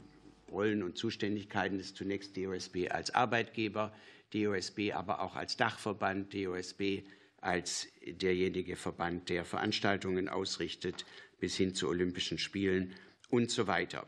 Rollen 0.50 0.82
und 0.82 0.98
Zuständigkeiten 0.98 1.78
ist 1.78 1.96
zunächst 1.96 2.36
DOSB 2.36 2.88
als 2.90 3.14
Arbeitgeber, 3.14 3.92
DOSB 4.32 4.92
aber 4.92 5.20
auch 5.20 5.36
als 5.36 5.56
Dachverband, 5.56 6.34
DOSB 6.34 7.02
als 7.40 7.88
derjenige 8.06 8.76
Verband, 8.76 9.28
der 9.28 9.44
Veranstaltungen 9.44 10.28
ausrichtet, 10.28 11.06
bis 11.38 11.56
hin 11.56 11.74
zu 11.74 11.88
Olympischen 11.88 12.38
Spielen 12.38 12.94
und 13.28 13.50
so 13.50 13.66
weiter. 13.66 14.06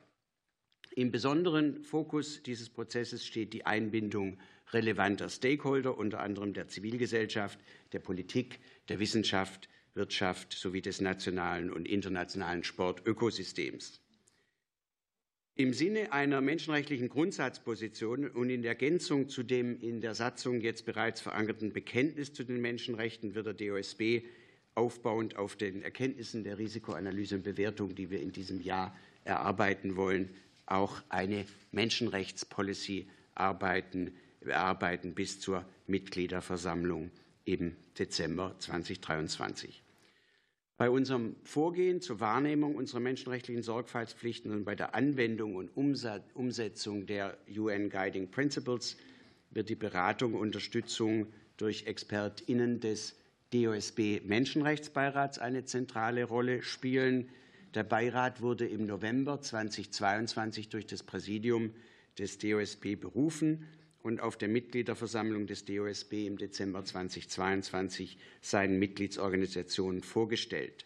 Im 0.95 1.11
besonderen 1.11 1.85
Fokus 1.85 2.43
dieses 2.43 2.69
Prozesses 2.69 3.25
steht 3.27 3.55
die 3.55 3.65
Einbindung 3.65 4.39
relevanter 4.73 5.31
Stakeholder, 5.31 5.97
unter 5.97 6.21
anderem 6.21 6.53
der 6.53 6.69
Zivilgesellschaft, 6.69 7.59
der 7.93 8.01
Politik, 8.01 8.61
der 8.89 8.99
Wissenschaft, 9.01 9.69
Wirtschaft 9.95 10.53
sowie 10.53 10.83
des 10.83 11.01
nationalen 11.01 11.71
und 11.71 11.87
internationalen 11.87 12.65
Sportökosystems. 12.65 14.02
Im 15.55 15.75
Sinne 15.75 16.13
einer 16.13 16.41
menschenrechtlichen 16.41 17.11
Grundsatzposition 17.11 18.27
und 18.31 18.49
in 18.49 18.65
Ergänzung 18.65 19.29
zu 19.29 19.43
dem 19.43 19.79
in 19.83 20.01
der 20.01 20.15
Satzung 20.15 20.63
jetzt 20.63 20.87
bereits 20.87 21.21
verankerten 21.21 21.75
Bekenntnis 21.75 22.33
zu 22.33 22.43
den 22.43 22.63
Menschenrechten 22.63 23.35
wird 23.35 23.47
der 23.47 23.53
DOSB 23.53 24.25
aufbauend 24.75 25.37
auf 25.37 25.57
den 25.57 25.83
Erkenntnissen 25.83 26.43
der 26.43 26.57
Risikoanalyse 26.57 27.35
und 27.35 27.43
Bewertung, 27.43 27.95
die 27.95 28.09
wir 28.11 28.23
in 28.23 28.33
diesem 28.33 28.63
Jahr 28.63 28.97
erarbeiten 29.25 29.97
wollen, 29.97 30.31
auch 30.65 31.03
eine 31.11 31.45
Menschenrechtspolicy 31.71 33.07
arbeiten, 33.35 34.15
bearbeiten 34.41 35.13
bis 35.13 35.39
zur 35.39 35.67
Mitgliederversammlung 35.87 37.11
im 37.45 37.77
Dezember 37.99 38.55
2023. 38.59 39.83
Bei 40.83 40.91
unserem 40.91 41.37
Vorgehen 41.45 42.01
zur 42.01 42.19
Wahrnehmung 42.19 42.75
unserer 42.75 42.99
menschenrechtlichen 42.99 43.63
Sorgfaltspflichten 43.63 44.51
und 44.51 44.65
bei 44.65 44.75
der 44.75 44.97
Anwendung 44.97 45.55
und 45.55 45.71
Umsetzung 45.77 47.07
der 47.07 47.39
UN 47.57 47.89
Guiding 47.89 48.33
Principles 48.33 48.97
wird 49.53 49.69
die 49.69 49.77
Beratung 49.77 50.35
und 50.35 50.41
Unterstützung 50.41 51.29
durch 51.57 51.87
ExpertInnen 51.87 52.81
des 52.81 53.15
DOSB 53.53 54.23
Menschenrechtsbeirats 54.25 55.39
eine 55.39 55.65
zentrale 55.65 56.25
Rolle 56.25 56.65
spielen. 56.65 57.29
Der 57.75 57.85
Beirat 57.85 58.41
wurde 58.41 58.67
im 58.67 58.85
November 58.85 59.41
2022 59.41 60.69
durch 60.69 60.89
das 60.89 61.05
Präsidium 61.05 61.71
des 62.19 62.39
DOSB 62.39 62.97
berufen 62.97 63.69
und 64.03 64.21
auf 64.21 64.37
der 64.37 64.49
Mitgliederversammlung 64.49 65.47
des 65.47 65.65
DOSB 65.65 66.27
im 66.27 66.37
Dezember 66.37 66.85
2022 66.85 68.19
seinen 68.41 68.79
Mitgliedsorganisationen 68.79 70.03
vorgestellt. 70.03 70.85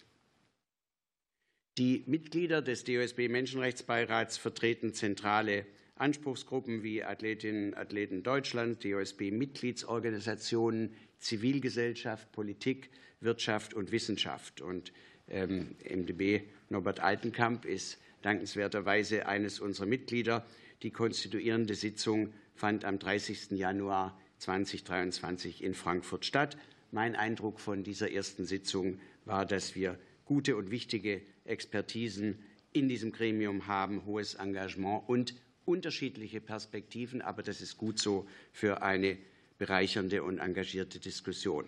Die 1.79 2.05
Mitglieder 2.07 2.63
des 2.63 2.85
DOSB 2.85 3.29
Menschenrechtsbeirats 3.29 4.39
vertreten 4.39 4.95
zentrale 4.95 5.67
Anspruchsgruppen 5.97 6.83
wie 6.83 7.05
Athletinnen 7.05 7.73
und 7.73 7.79
Athleten 7.79 8.23
Deutschland, 8.23 8.83
DOSB-Mitgliedsorganisationen, 8.85 10.95
Zivilgesellschaft, 11.19 12.31
Politik, 12.33 12.91
Wirtschaft 13.21 13.75
und 13.75 13.93
Wissenschaft. 13.93 14.61
Und 14.61 14.93
ähm, 15.29 15.75
MdB 15.85 16.43
Norbert 16.69 17.01
Altenkamp 17.01 17.65
ist 17.65 17.99
dankenswerterweise 18.23 19.27
eines 19.27 19.61
unserer 19.61 19.87
Mitglieder. 19.87 20.45
Die 20.83 20.91
konstituierende 20.91 21.75
Sitzung 21.75 22.35
fand 22.57 22.85
am 22.85 22.99
30. 22.99 23.53
Januar 23.53 24.19
2023 24.39 25.63
in 25.63 25.75
Frankfurt 25.75 26.25
statt. 26.25 26.57
Mein 26.91 27.15
Eindruck 27.15 27.61
von 27.61 27.85
dieser 27.85 28.11
ersten 28.11 28.47
Sitzung 28.47 28.99
war, 29.25 29.45
dass 29.45 29.75
wir 29.75 29.99
gute 30.25 30.57
und 30.57 30.71
wichtige 30.71 31.23
Expertisen 31.45 32.43
in 32.73 32.89
diesem 32.89 33.13
Gremium 33.13 33.67
haben, 33.67 34.05
hohes 34.07 34.35
Engagement 34.35 35.09
und 35.09 35.35
unterschiedliche 35.65 36.41
Perspektiven. 36.41 37.23
Aber 37.23 37.43
das 37.43 37.61
ist 37.61 37.77
gut 37.77 37.99
so 37.99 38.27
für 38.53 38.83
eine 38.83 39.19
bereichernde 39.59 40.23
und 40.23 40.39
engagierte 40.39 40.99
Diskussion. 40.99 41.65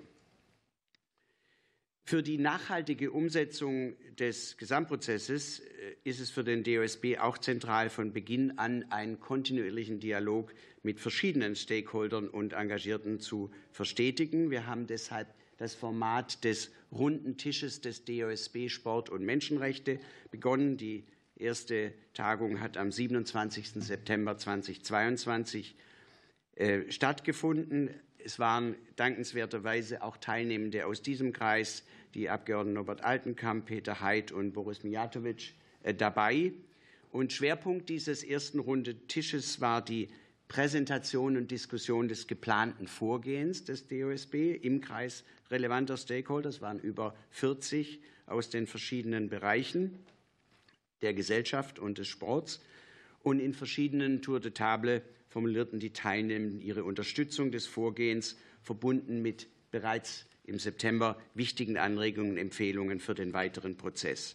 Für 2.09 2.23
die 2.23 2.39
nachhaltige 2.39 3.13
Umsetzung 3.13 3.95
des 4.19 4.57
Gesamtprozesses 4.57 5.59
äh, 5.59 5.65
ist 6.05 6.21
es 6.21 6.31
für 6.31 6.43
den 6.43 6.65
DOSB 6.65 7.19
auch 7.19 7.37
zentral, 7.37 7.91
von 7.91 8.15
Beginn 8.15 8.59
an 8.59 8.91
einen 8.91 9.21
kontinuierlichen 9.21 10.01
Dialog 10.01 10.55
mit 10.83 11.01
verschiedenen 11.01 11.55
Stakeholdern 11.55 12.27
und 12.31 12.55
Engagierten 12.55 13.21
zu 13.21 13.51
verstetigen. 13.73 14.51
Wir 14.51 14.67
haben 14.67 14.87
deshalb 14.87 15.29
das 15.59 15.75
Format 15.75 16.45
des 16.45 16.73
runden 16.91 17.37
Tisches 17.37 17.83
des 17.83 18.07
DOSB 18.07 18.71
Sport 18.71 19.11
und 19.11 19.23
Menschenrechte 19.23 20.01
begonnen. 20.31 20.79
Die 20.79 21.05
erste 21.37 21.93
Tagung 22.15 22.61
hat 22.61 22.79
am 22.79 22.91
27. 22.91 23.85
September 23.85 24.39
2022 24.39 25.77
äh, 26.57 26.91
stattgefunden. 26.91 27.91
Es 28.17 28.39
waren 28.39 28.77
dankenswerterweise 28.97 30.03
auch 30.03 30.17
Teilnehmende 30.17 30.87
aus 30.87 31.03
diesem 31.03 31.35
Kreis 31.35 31.85
die 32.15 32.29
Abgeordneten 32.29 32.75
Norbert 32.75 33.05
Altenkamp, 33.05 33.67
Peter 33.67 34.01
Heid 34.01 34.33
und 34.33 34.53
Boris 34.53 34.83
Mijatovic 34.83 35.55
äh, 35.83 35.95
dabei. 35.95 36.53
Und 37.11 37.33
Schwerpunkt 37.33 37.89
dieses 37.89 38.23
ersten 38.23 38.59
Runde 38.59 38.95
Tisches 39.07 39.61
war 39.61 39.85
die 39.85 40.09
Präsentation 40.49 41.37
und 41.37 41.51
Diskussion 41.51 42.09
des 42.09 42.27
geplanten 42.27 42.87
Vorgehens 42.87 43.65
des 43.65 43.87
DOSB 43.87 44.55
im 44.63 44.81
Kreis 44.81 45.25
relevanter 45.51 45.97
Stakeholder. 45.97 46.49
Es 46.49 46.61
waren 46.61 46.81
über 46.81 47.15
40 47.31 48.01
aus 48.27 48.51
den 48.51 48.67
verschiedenen 48.67 49.29
Bereichen 49.29 49.99
der 51.03 51.15
Gesellschaft 51.15 51.79
und 51.79 51.99
des 51.99 52.09
Sports. 52.09 52.61
Und 53.23 53.41
in 53.41 53.53
verschiedenen 53.53 54.23
Tour 54.23 54.41
de 54.41 54.51
Table 54.51 55.03
formulierten 55.29 55.81
die 55.81 55.93
Teilnehmenden 55.93 56.61
ihre 56.61 56.85
Unterstützung 56.85 57.51
des 57.51 57.67
Vorgehens, 57.67 58.37
verbunden 58.63 59.23
mit 59.23 59.49
bereits 59.71 60.27
im 60.49 60.59
September 60.59 61.21
wichtigen 61.35 61.77
Anregungen 61.77 62.33
und 62.33 62.39
Empfehlungen 62.39 63.01
für 63.01 63.15
den 63.15 63.33
weiteren 63.33 63.77
Prozess. 63.77 64.35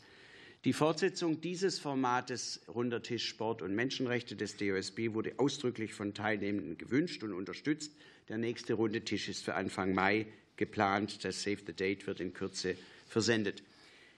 Die 0.64 0.72
Fortsetzung 0.72 1.42
dieses 1.42 1.80
Formates 1.80 2.62
Runder 2.74 3.02
Tisch 3.02 3.28
Sport 3.28 3.62
und 3.62 3.76
Menschenrechte 3.76 4.38
des 4.38 4.56
DOSB 4.56 5.14
wurde 5.14 5.34
ausdrücklich 5.38 5.94
von 5.94 6.14
Teilnehmenden 6.14 6.78
gewünscht 6.78 7.22
und 7.24 7.34
unterstützt. 7.34 7.92
Der 8.30 8.38
nächste 8.38 8.76
Runde 8.76 9.02
Tisch 9.02 9.28
ist 9.28 9.44
für 9.44 9.56
Anfang 9.56 9.94
Mai 9.94 10.26
geplant. 10.56 11.26
Das 11.26 11.44
Save 11.44 11.58
the 11.68 11.74
Date 11.74 12.08
wird 12.08 12.22
in 12.22 12.34
Kürze 12.34 12.78
versendet. 13.08 13.62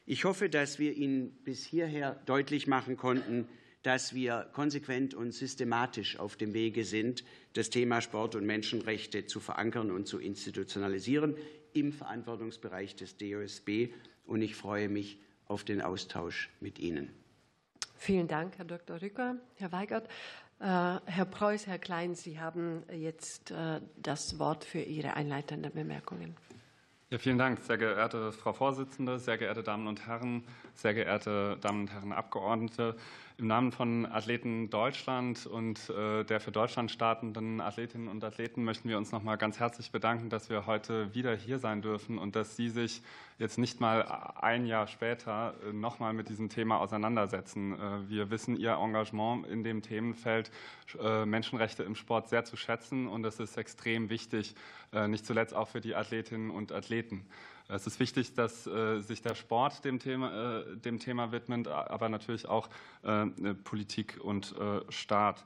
Ich 0.05 0.23
hoffe, 0.25 0.49
dass 0.49 0.77
wir 0.77 0.93
Ihnen 0.93 1.31
bis 1.43 1.65
hierher 1.65 2.21
deutlich 2.27 2.67
machen 2.67 2.95
konnten, 2.95 3.47
dass 3.81 4.13
wir 4.13 4.47
konsequent 4.53 5.15
und 5.15 5.31
systematisch 5.31 6.19
auf 6.19 6.35
dem 6.35 6.53
Wege 6.53 6.85
sind, 6.85 7.23
das 7.53 7.71
Thema 7.71 8.01
Sport 8.01 8.35
und 8.35 8.45
Menschenrechte 8.45 9.25
zu 9.25 9.39
verankern 9.39 9.89
und 9.89 10.07
zu 10.07 10.19
institutionalisieren 10.19 11.35
im 11.75 11.93
Verantwortungsbereich 11.93 12.95
des 12.95 13.17
DOSB. 13.17 13.89
Und 14.25 14.41
ich 14.41 14.55
freue 14.55 14.89
mich 14.89 15.19
auf 15.47 15.63
den 15.63 15.81
Austausch 15.81 16.49
mit 16.59 16.79
Ihnen. 16.79 17.09
Vielen 17.97 18.27
Dank, 18.27 18.57
Herr 18.57 18.65
Dr. 18.65 19.01
Rücker. 19.01 19.35
Herr 19.55 19.71
Weigert, 19.71 20.07
äh, 20.59 20.63
Herr 20.63 21.25
Preuß, 21.25 21.67
Herr 21.67 21.79
Klein, 21.79 22.15
Sie 22.15 22.39
haben 22.39 22.83
jetzt 22.91 23.51
äh, 23.51 23.81
das 23.97 24.39
Wort 24.39 24.63
für 24.63 24.79
Ihre 24.79 25.13
einleitenden 25.15 25.71
Bemerkungen. 25.71 26.35
Ja, 27.11 27.19
vielen 27.19 27.37
Dank, 27.37 27.59
sehr 27.59 27.77
geehrte 27.77 28.31
Frau 28.31 28.53
Vorsitzende, 28.53 29.19
sehr 29.19 29.37
geehrte 29.37 29.63
Damen 29.63 29.87
und 29.87 30.07
Herren, 30.07 30.43
sehr 30.75 30.93
geehrte 30.93 31.57
Damen 31.61 31.81
und 31.81 31.91
Herren 31.91 32.13
Abgeordnete. 32.13 32.95
Im 33.37 33.47
Namen 33.47 33.73
von 33.73 34.05
Athleten 34.05 34.69
Deutschland 34.69 35.45
und 35.45 35.89
äh, 35.89 36.23
der 36.23 36.39
für 36.39 36.53
Deutschland 36.53 36.89
startenden 36.89 37.59
Athletinnen 37.59 38.07
und 38.07 38.23
Athleten 38.23 38.63
möchten 38.63 38.87
wir 38.87 38.97
uns 38.97 39.11
noch 39.11 39.23
mal 39.23 39.35
ganz 39.35 39.59
herzlich 39.59 39.91
bedanken, 39.91 40.29
dass 40.29 40.49
wir 40.49 40.65
heute 40.65 41.13
wieder 41.13 41.35
hier 41.35 41.59
sein 41.59 41.81
dürfen 41.81 42.17
und 42.17 42.37
dass 42.37 42.55
Sie 42.55 42.69
sich 42.69 43.01
jetzt 43.37 43.57
nicht 43.57 43.81
mal 43.81 44.03
ein 44.39 44.65
Jahr 44.65 44.87
später 44.87 45.53
äh, 45.67 45.73
noch 45.73 45.99
mal 45.99 46.13
mit 46.13 46.29
diesem 46.29 46.47
Thema 46.47 46.79
auseinandersetzen. 46.79 47.73
Äh, 47.73 48.09
wir 48.09 48.31
wissen 48.31 48.55
Ihr 48.55 48.75
Engagement 48.75 49.45
in 49.47 49.63
dem 49.63 49.81
Themenfeld 49.81 50.51
Menschenrechte 51.25 51.81
im 51.81 51.95
Sport 51.95 52.29
sehr 52.29 52.45
zu 52.45 52.55
schätzen 52.55 53.07
und 53.07 53.25
es 53.25 53.39
ist 53.39 53.57
extrem 53.57 54.09
wichtig, 54.11 54.53
nicht 55.07 55.25
zuletzt 55.25 55.55
auch 55.55 55.67
für 55.67 55.81
die 55.81 55.95
Athletinnen 55.95 56.51
und 56.51 56.71
Athleten. 56.71 57.25
Es 57.67 57.87
ist 57.87 57.99
wichtig, 57.99 58.33
dass 58.35 58.67
äh, 58.67 58.99
sich 58.99 59.21
der 59.21 59.33
Sport 59.33 59.83
dem 59.85 59.99
Thema, 59.99 60.59
äh, 60.59 60.77
dem 60.77 60.99
Thema 60.99 61.31
widmet, 61.31 61.67
aber 61.67 62.09
natürlich 62.09 62.47
auch 62.47 62.69
äh, 63.03 63.25
Politik 63.63 64.19
und 64.21 64.55
Staat. 64.89 65.45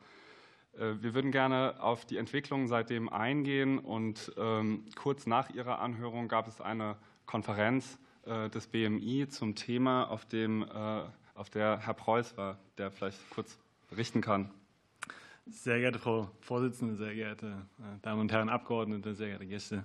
Wir 0.74 1.14
würden 1.14 1.32
gerne 1.32 1.76
auf 1.80 2.06
die 2.06 2.18
Entwicklung 2.18 2.68
seitdem 2.68 3.10
eingehen 3.10 3.80
und 3.80 4.32
ähm, 4.38 4.86
kurz 4.96 5.26
nach 5.26 5.50
Ihrer 5.50 5.80
Anhörung 5.80 6.28
gab 6.28 6.48
es 6.48 6.62
eine 6.62 6.96
Konferenz 7.26 8.00
des 8.26 8.68
BMI 8.68 9.28
zum 9.28 9.56
Thema, 9.56 10.04
auf, 10.06 10.26
dem, 10.26 10.64
auf 11.34 11.50
der 11.50 11.80
Herr 11.80 11.96
Preuß 11.96 12.38
war, 12.38 12.60
der 12.78 12.92
vielleicht 12.92 13.18
kurz 13.32 13.58
berichten 13.90 14.22
kann. 14.22 14.52
Sehr 15.48 15.80
geehrte 15.80 16.00
Frau 16.00 16.30
Vorsitzende, 16.42 16.96
sehr 16.96 17.16
geehrte 17.16 17.66
Damen 18.04 18.22
und 18.22 18.32
Herren 18.32 18.50
Abgeordnete, 18.50 19.16
sehr 19.16 19.30
geehrte 19.30 19.48
Gäste. 19.48 19.84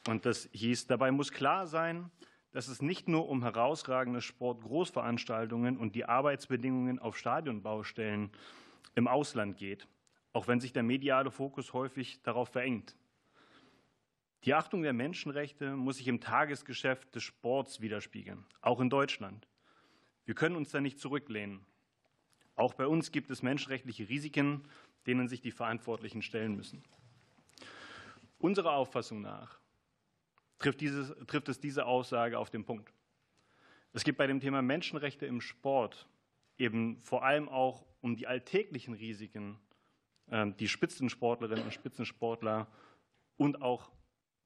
Und 0.09 0.25
das 0.27 0.49
hieß, 0.53 0.87
dabei 0.87 1.11
muss 1.11 1.33
klar 1.33 1.67
sein, 1.67 2.11
dass 2.55 2.69
es 2.69 2.81
nicht 2.81 3.09
nur 3.09 3.29
um 3.29 3.43
herausragende 3.43 4.21
Sportgroßveranstaltungen 4.21 5.77
und 5.77 5.97
die 5.97 6.05
Arbeitsbedingungen 6.05 7.01
auf 7.01 7.19
Stadionbaustellen 7.19 8.31
im 8.95 9.09
Ausland 9.09 9.57
geht, 9.57 9.89
auch 10.33 10.47
wenn 10.47 10.61
sich 10.61 10.73
der 10.73 10.85
mediale 10.85 11.33
Fokus 11.33 11.73
häufig 11.73 12.23
darauf 12.23 12.51
verengt. 12.51 12.95
Die 14.45 14.55
Achtung 14.55 14.83
der 14.83 14.93
Menschenrechte 14.93 15.75
muss 15.75 15.97
sich 15.97 16.07
im 16.07 16.21
Tagesgeschäft 16.21 17.13
des 17.17 17.25
Sports 17.25 17.81
widerspiegeln, 17.81 18.47
auch 18.61 18.79
in 18.79 18.89
Deutschland. 18.89 19.49
Wir 20.25 20.37
können 20.37 20.55
uns 20.55 20.71
da 20.71 20.81
nicht 20.81 21.01
zurücklehnen. 21.01 21.67
Auch 22.55 22.75
bei 22.75 22.87
uns 22.87 23.11
gibt 23.11 23.31
es 23.31 23.43
menschenrechtliche 23.43 24.09
Risiken, 24.09 24.69
denen 25.09 25.27
sich 25.27 25.41
die 25.41 25.51
Verantwortlichen 25.51 26.23
stellen 26.23 26.55
müssen. 26.55 26.85
Unserer 28.39 28.75
Auffassung 28.75 29.23
nach 29.23 29.59
trifft, 30.59 30.81
dieses, 30.81 31.15
trifft 31.27 31.49
es 31.49 31.61
diese 31.61 31.87
Aussage 31.87 32.39
auf 32.39 32.51
den 32.51 32.65
Punkt. 32.65 32.93
Es 33.93 34.05
geht 34.05 34.17
bei 34.17 34.27
dem 34.27 34.41
Thema 34.41 34.63
Menschenrechte 34.63 35.27
im 35.27 35.41
Sport 35.41 36.09
eben 36.59 36.99
vor 37.01 37.25
allem 37.25 37.49
auch 37.49 37.85
um 38.01 38.17
die 38.17 38.27
alltäglichen 38.27 38.95
Risiken, 38.95 39.59
ähm, 40.31 40.57
die 40.57 40.69
Spitzensportlerinnen 40.69 41.65
und 41.65 41.73
Spitzensportler 41.73 42.67
und 43.37 43.63
auch 43.63 43.91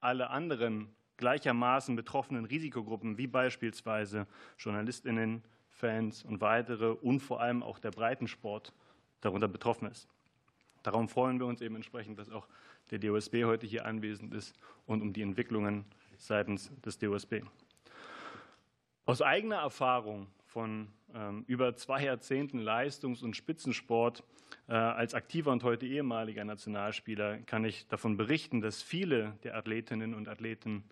alle 0.01 0.31
anderen 0.31 0.95
gleichermaßen 1.17 1.97
betroffenen 1.97 2.45
Risikogruppen, 2.45 3.19
wie 3.19 3.27
beispielsweise 3.27 4.27
Journalistinnen, 4.59 5.43
Fans 5.71 6.25
und 6.25 6.41
weitere 6.41 6.91
und 6.91 7.21
vor 7.21 7.41
allem 7.41 7.63
auch 7.63 7.79
der 7.79 7.91
Breitensport 7.91 8.73
darunter 9.21 9.49
betroffen 9.49 9.89
ist. 9.89 10.09
Darum 10.83 11.09
freuen 11.09 11.39
wir 11.39 11.47
uns 11.47 11.61
eben 11.61 11.77
entsprechend, 11.77 12.19
dass 12.19 12.31
auch 12.31 12.49
der 12.91 12.99
DOSB 12.99 13.45
heute 13.45 13.67
hier 13.67 13.85
anwesend 13.85 14.33
ist 14.35 14.55
und 14.87 15.03
um 15.03 15.13
die 15.13 15.23
Entwicklungen 15.23 15.85
seitens 16.27 16.71
des 16.83 16.99
DOSB. 16.99 17.43
Aus 19.07 19.23
eigener 19.23 19.57
Erfahrung 19.57 20.27
von 20.45 20.89
ähm, 21.15 21.45
über 21.47 21.77
zwei 21.77 22.05
Jahrzehnten 22.05 22.59
Leistungs- 22.59 23.23
und 23.23 23.37
Spitzensport 23.37 24.23
äh, 24.67 24.73
als 24.73 25.15
aktiver 25.15 25.53
und 25.53 25.63
heute 25.63 25.87
ehemaliger 25.87 26.45
Nationalspieler 26.45 27.39
kann 27.39 27.65
ich 27.65 27.87
davon 27.89 28.17
berichten, 28.17 28.61
dass 28.61 28.83
viele 28.83 29.39
der 29.45 29.57
Athletinnen 29.57 30.15
und 30.15 30.29
Athleten 30.29 30.85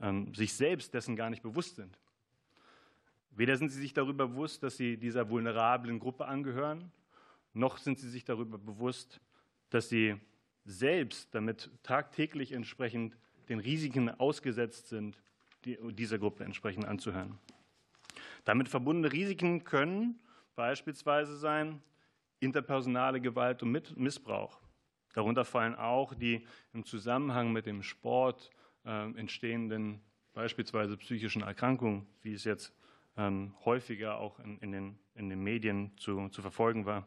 ähm, 0.00 0.34
sich 0.34 0.54
selbst 0.54 0.94
dessen 0.94 1.14
gar 1.14 1.30
nicht 1.30 1.42
bewusst 1.42 1.76
sind. 1.76 1.98
Weder 3.30 3.56
sind 3.56 3.70
sie 3.70 3.80
sich 3.80 3.94
darüber 3.94 4.28
bewusst, 4.28 4.62
dass 4.62 4.76
sie 4.76 4.96
dieser 4.96 5.30
vulnerablen 5.30 5.98
Gruppe 5.98 6.26
angehören, 6.26 6.90
noch 7.54 7.78
sind 7.78 7.98
sie 7.98 8.08
sich 8.08 8.24
darüber 8.24 8.58
bewusst, 8.58 9.20
dass 9.70 9.88
sie 9.88 10.16
selbst 10.64 11.34
damit 11.34 11.70
tagtäglich 11.82 12.52
entsprechend 12.52 13.16
den 13.48 13.60
Risiken 13.60 14.08
ausgesetzt 14.10 14.88
sind, 14.88 15.22
die, 15.64 15.78
dieser 15.92 16.18
Gruppe 16.18 16.44
entsprechend 16.44 16.86
anzuhören. 16.86 17.38
Damit 18.44 18.68
verbundene 18.68 19.12
Risiken 19.12 19.64
können 19.64 20.18
beispielsweise 20.54 21.36
sein 21.36 21.82
interpersonale 22.40 23.20
Gewalt 23.20 23.62
und 23.62 23.72
Missbrauch. 23.96 24.60
Darunter 25.14 25.44
fallen 25.44 25.74
auch 25.74 26.14
die 26.14 26.46
im 26.72 26.84
Zusammenhang 26.84 27.52
mit 27.52 27.66
dem 27.66 27.82
Sport 27.82 28.50
äh, 28.84 29.10
entstehenden 29.16 30.00
beispielsweise 30.32 30.96
psychischen 30.96 31.42
Erkrankungen, 31.42 32.06
wie 32.22 32.32
es 32.32 32.44
jetzt 32.44 32.72
ähm, 33.16 33.54
häufiger 33.64 34.18
auch 34.18 34.40
in, 34.40 34.58
in, 34.58 34.72
den, 34.72 34.98
in 35.14 35.28
den 35.28 35.42
Medien 35.42 35.92
zu, 35.98 36.28
zu 36.30 36.40
verfolgen 36.40 36.86
war. 36.86 37.06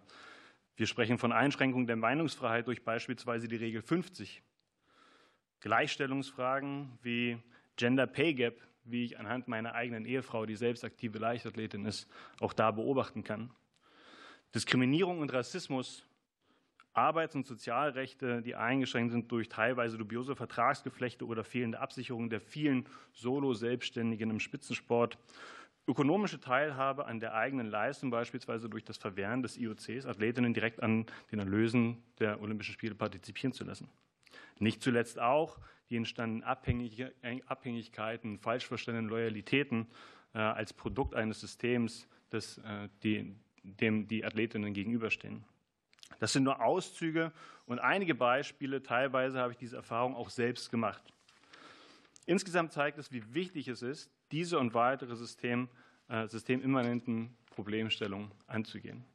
Wir 0.75 0.87
sprechen 0.87 1.17
von 1.17 1.31
Einschränkungen 1.31 1.87
der 1.87 1.95
Meinungsfreiheit 1.95 2.67
durch 2.67 2.83
beispielsweise 2.83 3.47
die 3.47 3.55
Regel 3.55 3.81
50 3.81 4.43
Gleichstellungsfragen 5.61 6.97
wie 7.01 7.37
Gender 7.75 8.07
Pay 8.07 8.33
Gap, 8.33 8.61
wie 8.83 9.03
ich 9.03 9.19
anhand 9.19 9.47
meiner 9.47 9.73
eigenen 9.73 10.05
Ehefrau, 10.05 10.45
die 10.45 10.55
selbst 10.55 10.83
aktive 10.83 11.17
Leichtathletin 11.17 11.85
ist, 11.85 12.07
auch 12.39 12.53
da 12.53 12.71
beobachten 12.71 13.23
kann. 13.23 13.51
Diskriminierung 14.53 15.19
und 15.19 15.33
Rassismus, 15.33 16.05
Arbeits- 16.93 17.35
und 17.35 17.45
Sozialrechte, 17.45 18.41
die 18.41 18.55
eingeschränkt 18.55 19.11
sind 19.11 19.29
durch 19.31 19.49
teilweise 19.49 19.97
dubiose 19.97 20.35
Vertragsgeflechte 20.35 21.25
oder 21.25 21.43
fehlende 21.43 21.79
Absicherung 21.79 22.29
der 22.29 22.39
vielen 22.39 22.87
Solo-Selbstständigen 23.11 24.29
im 24.29 24.39
Spitzensport, 24.39 25.17
ökonomische 25.87 26.39
Teilhabe 26.39 27.05
an 27.05 27.19
der 27.19 27.33
eigenen 27.33 27.67
Leistung, 27.67 28.11
beispielsweise 28.11 28.69
durch 28.69 28.85
das 28.85 28.97
Verwehren 28.97 29.43
des 29.43 29.57
IOCs, 29.57 30.05
Athletinnen 30.05 30.53
direkt 30.53 30.81
an 30.81 31.05
den 31.31 31.39
Erlösen 31.39 32.01
der 32.19 32.41
Olympischen 32.41 32.73
Spiele 32.73 32.95
partizipieren 32.95 33.51
zu 33.51 33.65
lassen. 33.65 33.89
Nicht 34.59 34.81
zuletzt 34.81 35.19
auch 35.19 35.59
die 35.89 35.97
entstandenen 35.97 36.43
Abhängigkeiten, 36.43 38.39
falsch 38.39 38.65
verstandenen 38.65 39.09
Loyalitäten 39.09 39.87
äh, 40.33 40.39
als 40.39 40.73
Produkt 40.73 41.13
eines 41.13 41.39
Systems, 41.39 42.07
das, 42.29 42.57
äh, 42.59 42.89
die, 43.03 43.35
dem 43.63 44.07
die 44.07 44.25
Athletinnen 44.25 44.73
gegenüberstehen. 44.73 45.43
Das 46.19 46.33
sind 46.33 46.43
nur 46.43 46.63
Auszüge 46.63 47.31
und 47.65 47.79
einige 47.79 48.15
Beispiele. 48.15 48.81
Teilweise 48.81 49.39
habe 49.39 49.51
ich 49.51 49.57
diese 49.57 49.75
Erfahrung 49.75 50.15
auch 50.15 50.29
selbst 50.29 50.71
gemacht. 50.71 51.03
Insgesamt 52.25 52.71
zeigt 52.71 52.97
es, 52.97 53.11
wie 53.11 53.33
wichtig 53.33 53.67
es 53.67 53.81
ist, 53.81 54.09
diese 54.31 54.57
und 54.57 54.73
weitere 54.73 55.15
System, 55.15 55.69
äh, 56.07 56.27
systemimmanenten 56.27 57.35
Problemstellungen 57.51 58.31
anzugehen. 58.47 59.05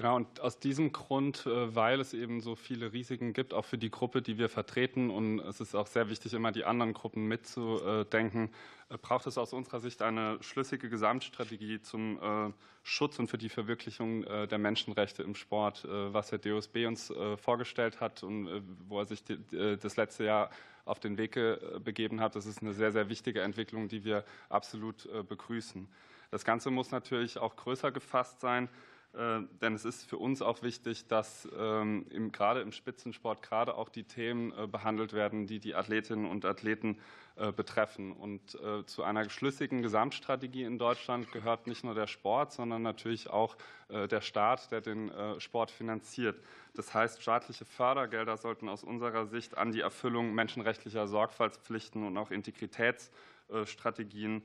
Genau, 0.00 0.16
und 0.16 0.40
aus 0.40 0.58
diesem 0.58 0.92
Grund, 0.92 1.44
äh, 1.44 1.76
weil 1.76 2.00
es 2.00 2.14
eben 2.14 2.40
so 2.40 2.54
viele 2.54 2.94
Risiken 2.94 3.34
gibt, 3.34 3.52
auch 3.52 3.66
für 3.66 3.76
die 3.76 3.90
Gruppe, 3.90 4.22
die 4.22 4.38
wir 4.38 4.48
vertreten, 4.48 5.10
und 5.10 5.40
es 5.40 5.60
ist 5.60 5.74
auch 5.74 5.86
sehr 5.86 6.08
wichtig, 6.08 6.32
immer 6.32 6.52
die 6.52 6.64
anderen 6.64 6.94
Gruppen 6.94 7.28
mitzudenken, 7.28 8.48
äh, 8.88 8.96
braucht 8.96 9.26
es 9.26 9.36
aus 9.36 9.52
unserer 9.52 9.78
Sicht 9.78 10.00
eine 10.00 10.42
schlüssige 10.42 10.88
Gesamtstrategie 10.88 11.82
zum 11.82 12.18
äh, 12.18 12.50
Schutz 12.82 13.18
und 13.18 13.28
für 13.28 13.36
die 13.36 13.50
Verwirklichung 13.50 14.22
der 14.22 14.56
Menschenrechte 14.56 15.22
im 15.22 15.34
Sport, 15.34 15.86
was 15.86 16.32
Herr 16.32 16.38
DOSB 16.38 16.86
uns 16.86 17.12
vorgestellt 17.36 18.00
hat 18.00 18.22
und 18.22 18.48
wo 18.88 19.00
er 19.00 19.04
sich 19.04 19.22
das 19.52 19.98
letzte 19.98 20.24
Jahr 20.24 20.48
auf 20.86 20.98
den 20.98 21.18
Weg 21.18 21.38
begeben 21.84 22.22
hat. 22.22 22.36
Das 22.36 22.46
ist 22.46 22.62
eine 22.62 22.72
sehr, 22.72 22.90
sehr 22.90 23.10
wichtige 23.10 23.42
Entwicklung, 23.42 23.88
die 23.88 24.02
wir 24.02 24.24
absolut 24.48 25.06
begrüßen. 25.28 25.88
Das 26.30 26.46
Ganze 26.46 26.70
muss 26.70 26.90
natürlich 26.90 27.36
auch 27.36 27.54
größer 27.54 27.92
gefasst 27.92 28.40
sein. 28.40 28.70
Äh, 29.12 29.40
denn 29.60 29.74
es 29.74 29.84
ist 29.84 30.08
für 30.08 30.18
uns 30.18 30.40
auch 30.40 30.62
wichtig, 30.62 31.08
dass 31.08 31.48
ähm, 31.58 32.06
im, 32.10 32.30
gerade 32.30 32.60
im 32.60 32.70
Spitzensport 32.70 33.42
gerade 33.42 33.74
auch 33.74 33.88
die 33.88 34.04
Themen 34.04 34.52
äh, 34.56 34.68
behandelt 34.68 35.12
werden, 35.12 35.48
die 35.48 35.58
die 35.58 35.74
Athletinnen 35.74 36.26
und 36.26 36.44
Athleten 36.44 36.96
äh, 37.34 37.50
betreffen. 37.50 38.12
Und 38.12 38.56
zu 38.86 39.02
einer 39.02 39.28
schlüssigen 39.30 39.82
Gesamtstrategie 39.82 40.62
in 40.64 40.78
Deutschland 40.78 41.32
gehört 41.32 41.66
nicht 41.66 41.82
nur 41.84 41.94
der 41.94 42.06
Sport, 42.06 42.52
sondern 42.52 42.82
natürlich 42.82 43.30
auch 43.30 43.56
der 43.88 44.20
Staat, 44.20 44.70
der 44.70 44.80
den 44.80 45.10
Sport 45.38 45.70
finanziert. 45.70 46.38
Das 46.74 46.92
heißt, 46.92 47.22
staatliche 47.22 47.64
Fördergelder 47.64 48.36
sollten 48.36 48.68
aus 48.68 48.84
unserer 48.84 49.26
Sicht 49.26 49.56
an 49.56 49.72
die 49.72 49.80
Erfüllung 49.80 50.34
menschenrechtlicher 50.34 51.06
Sorgfaltspflichten 51.06 52.06
und 52.06 52.18
auch 52.18 52.30
Integritätsstrategien 52.30 54.42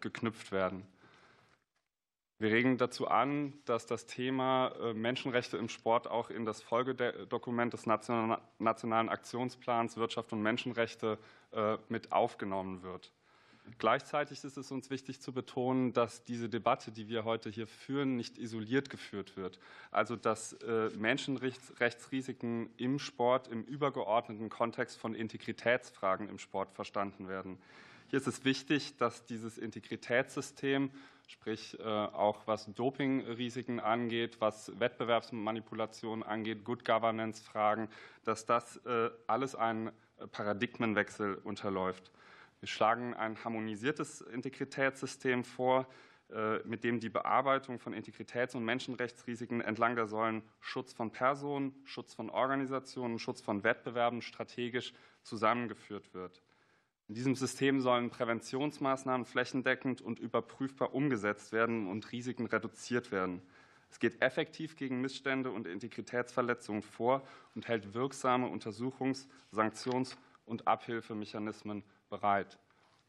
geknüpft 0.00 0.52
werden. 0.52 0.86
Wir 2.44 2.52
regen 2.52 2.76
dazu 2.76 3.08
an, 3.08 3.54
dass 3.64 3.86
das 3.86 4.04
Thema 4.04 4.70
äh, 4.78 4.92
Menschenrechte 4.92 5.56
im 5.56 5.70
Sport 5.70 6.06
auch 6.06 6.28
in 6.28 6.44
das 6.44 6.60
Folgedokument 6.60 7.72
des 7.72 7.86
Nationalen 7.86 9.08
Aktionsplans 9.08 9.96
Wirtschaft 9.96 10.30
und 10.30 10.42
Menschenrechte 10.42 11.16
äh, 11.52 11.78
mit 11.88 12.12
aufgenommen 12.12 12.82
wird. 12.82 13.14
Gleichzeitig 13.78 14.44
ist 14.44 14.58
es 14.58 14.70
uns 14.70 14.90
wichtig 14.90 15.22
zu 15.22 15.32
betonen, 15.32 15.94
dass 15.94 16.22
diese 16.24 16.50
Debatte, 16.50 16.92
die 16.92 17.08
wir 17.08 17.24
heute 17.24 17.48
hier 17.48 17.66
führen, 17.66 18.14
nicht 18.14 18.36
isoliert 18.36 18.90
geführt 18.90 19.38
wird. 19.38 19.58
Also 19.90 20.14
dass 20.14 20.52
äh, 20.52 20.90
Menschenrechtsrisiken 20.98 22.68
im 22.76 22.98
Sport 22.98 23.48
im 23.48 23.64
übergeordneten 23.64 24.50
Kontext 24.50 24.98
von 24.98 25.14
Integritätsfragen 25.14 26.28
im 26.28 26.38
Sport 26.38 26.74
verstanden 26.74 27.26
werden. 27.26 27.56
Hier 28.08 28.18
ist 28.18 28.26
es 28.26 28.44
wichtig, 28.44 28.98
dass 28.98 29.24
dieses 29.24 29.56
Integritätssystem 29.56 30.90
sprich 31.26 31.78
äh, 31.80 31.82
auch 31.82 32.46
was 32.46 32.66
Dopingrisiken 32.74 33.80
angeht, 33.80 34.40
was 34.40 34.78
Wettbewerbsmanipulation 34.78 36.22
angeht, 36.22 36.64
Good 36.64 36.84
Governance-Fragen, 36.84 37.88
dass 38.24 38.46
das 38.46 38.76
äh, 38.86 39.10
alles 39.26 39.54
einen 39.54 39.90
Paradigmenwechsel 40.32 41.34
unterläuft. 41.36 42.10
Wir 42.60 42.68
schlagen 42.68 43.14
ein 43.14 43.42
harmonisiertes 43.44 44.20
Integritätssystem 44.22 45.44
vor, 45.44 45.86
äh, 46.30 46.58
mit 46.64 46.82
dem 46.82 47.00
die 47.00 47.10
Bearbeitung 47.10 47.78
von 47.78 47.92
Integritäts- 47.92 48.54
und 48.54 48.64
Menschenrechtsrisiken 48.64 49.60
entlang 49.60 49.96
der 49.96 50.06
Säulen 50.06 50.42
Schutz 50.60 50.92
von 50.92 51.10
Personen, 51.10 51.74
Schutz 51.84 52.14
von 52.14 52.30
Organisationen, 52.30 53.18
Schutz 53.18 53.42
von 53.42 53.62
Wettbewerben 53.62 54.22
strategisch 54.22 54.94
zusammengeführt 55.22 56.14
wird. 56.14 56.42
In 57.08 57.14
diesem 57.14 57.34
System 57.34 57.80
sollen 57.80 58.10
Präventionsmaßnahmen 58.10 59.26
flächendeckend 59.26 60.00
und 60.00 60.18
überprüfbar 60.18 60.94
umgesetzt 60.94 61.52
werden 61.52 61.86
und 61.86 62.10
Risiken 62.12 62.46
reduziert 62.46 63.12
werden. 63.12 63.42
Es 63.90 63.98
geht 64.00 64.22
effektiv 64.22 64.76
gegen 64.76 65.00
Missstände 65.00 65.50
und 65.52 65.66
Integritätsverletzungen 65.66 66.82
vor 66.82 67.22
und 67.54 67.68
hält 67.68 67.94
wirksame 67.94 68.48
Untersuchungs-, 68.48 69.28
Sanktions- 69.52 70.16
und 70.46 70.66
Abhilfemechanismen 70.66 71.84
bereit. 72.08 72.58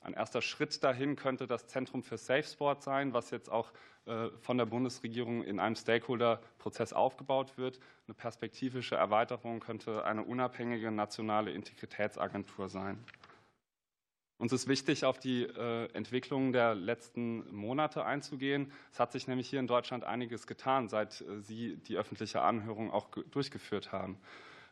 Ein 0.02 0.14
erster 0.14 0.44
Schritt 0.44 0.84
dahin 0.84 1.16
könnte 1.16 1.48
das 1.48 1.66
Zentrum 1.66 2.04
für 2.04 2.18
Safe 2.18 2.44
Sport 2.44 2.84
sein, 2.84 3.14
was 3.14 3.32
jetzt 3.32 3.50
auch 3.50 3.72
äh, 4.06 4.30
von 4.42 4.60
der 4.60 4.68
Bundesregierung 4.68 5.44
in 5.44 5.60
einem 5.60 5.76
Stakeholder-Prozess 5.76 6.94
aufgebaut 6.94 7.58
wird. 7.58 7.80
Eine 8.06 8.14
perspektivische 8.14 8.96
Erweiterung 8.96 9.62
könnte 9.62 10.06
eine 10.06 10.24
unabhängige 10.24 10.92
nationale 10.92 11.52
Integritätsagentur 11.52 12.70
sein. 12.70 13.04
Uns 14.38 14.52
ist 14.52 14.68
wichtig, 14.68 15.06
auf 15.06 15.18
die 15.18 15.44
äh, 15.44 15.90
Entwicklung 15.94 16.52
der 16.52 16.76
letzten 16.76 17.56
Monate 17.56 18.04
einzugehen. 18.04 18.72
Es 18.92 19.00
hat 19.00 19.14
sich 19.14 19.28
nämlich 19.28 19.50
hier 19.50 19.62
in 19.62 19.68
Deutschland 19.68 20.04
einiges 20.04 20.46
getan, 20.46 20.90
seit 20.90 21.22
äh, 21.22 21.40
Sie 21.40 21.78
die 21.78 21.96
öffentliche 21.96 22.42
Anhörung 22.42 22.92
auch 22.92 23.08
durchgeführt 23.32 23.94
haben. 23.94 24.18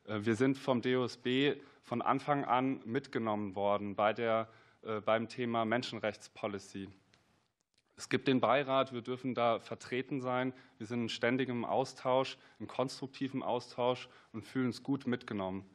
Äh, 0.05 0.19
wir 0.23 0.35
sind 0.35 0.57
vom 0.57 0.81
DOSB 0.81 1.55
von 1.81 2.01
Anfang 2.01 2.43
an 2.43 2.81
mitgenommen 2.85 3.55
worden 3.55 3.95
bei 3.95 4.13
der, 4.13 4.47
beim 5.05 5.29
Thema 5.29 5.63
Menschenrechtspolicy. 5.63 6.89
Es 7.95 8.09
gibt 8.09 8.27
den 8.27 8.41
Beirat, 8.41 8.93
wir 8.93 9.01
dürfen 9.01 9.35
da 9.35 9.59
vertreten 9.59 10.19
sein. 10.19 10.53
Wir 10.77 10.87
sind 10.87 11.03
in 11.03 11.09
ständigem 11.09 11.63
Austausch, 11.63 12.37
in 12.59 12.67
konstruktivem 12.67 13.43
Austausch 13.43 14.09
und 14.33 14.43
fühlen 14.43 14.67
uns 14.67 14.83
gut 14.83 15.07
mitgenommen. 15.07 15.65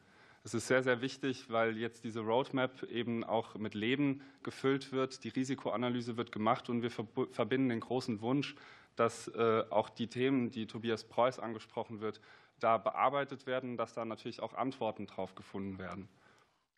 Es 0.48 0.54
ist 0.54 0.68
sehr, 0.68 0.82
sehr 0.82 1.02
wichtig, 1.02 1.50
weil 1.50 1.76
jetzt 1.76 2.04
diese 2.04 2.20
Roadmap 2.20 2.84
eben 2.84 3.22
auch 3.22 3.56
mit 3.56 3.74
Leben 3.74 4.22
gefüllt 4.42 4.92
wird. 4.92 5.22
Die 5.22 5.28
Risikoanalyse 5.28 6.16
wird 6.16 6.32
gemacht 6.32 6.70
und 6.70 6.80
wir 6.80 6.90
verbinden 6.90 7.68
den 7.68 7.80
großen 7.80 8.22
Wunsch, 8.22 8.54
dass 8.96 9.28
äh, 9.28 9.64
auch 9.68 9.90
die 9.90 10.06
Themen, 10.06 10.50
die 10.50 10.66
Tobias 10.66 11.04
Preuß 11.04 11.38
angesprochen 11.38 12.00
wird, 12.00 12.22
da 12.60 12.78
bearbeitet 12.78 13.46
werden, 13.46 13.76
dass 13.76 13.92
da 13.92 14.06
natürlich 14.06 14.40
auch 14.40 14.54
Antworten 14.54 15.06
drauf 15.06 15.34
gefunden 15.34 15.78
werden. 15.78 16.08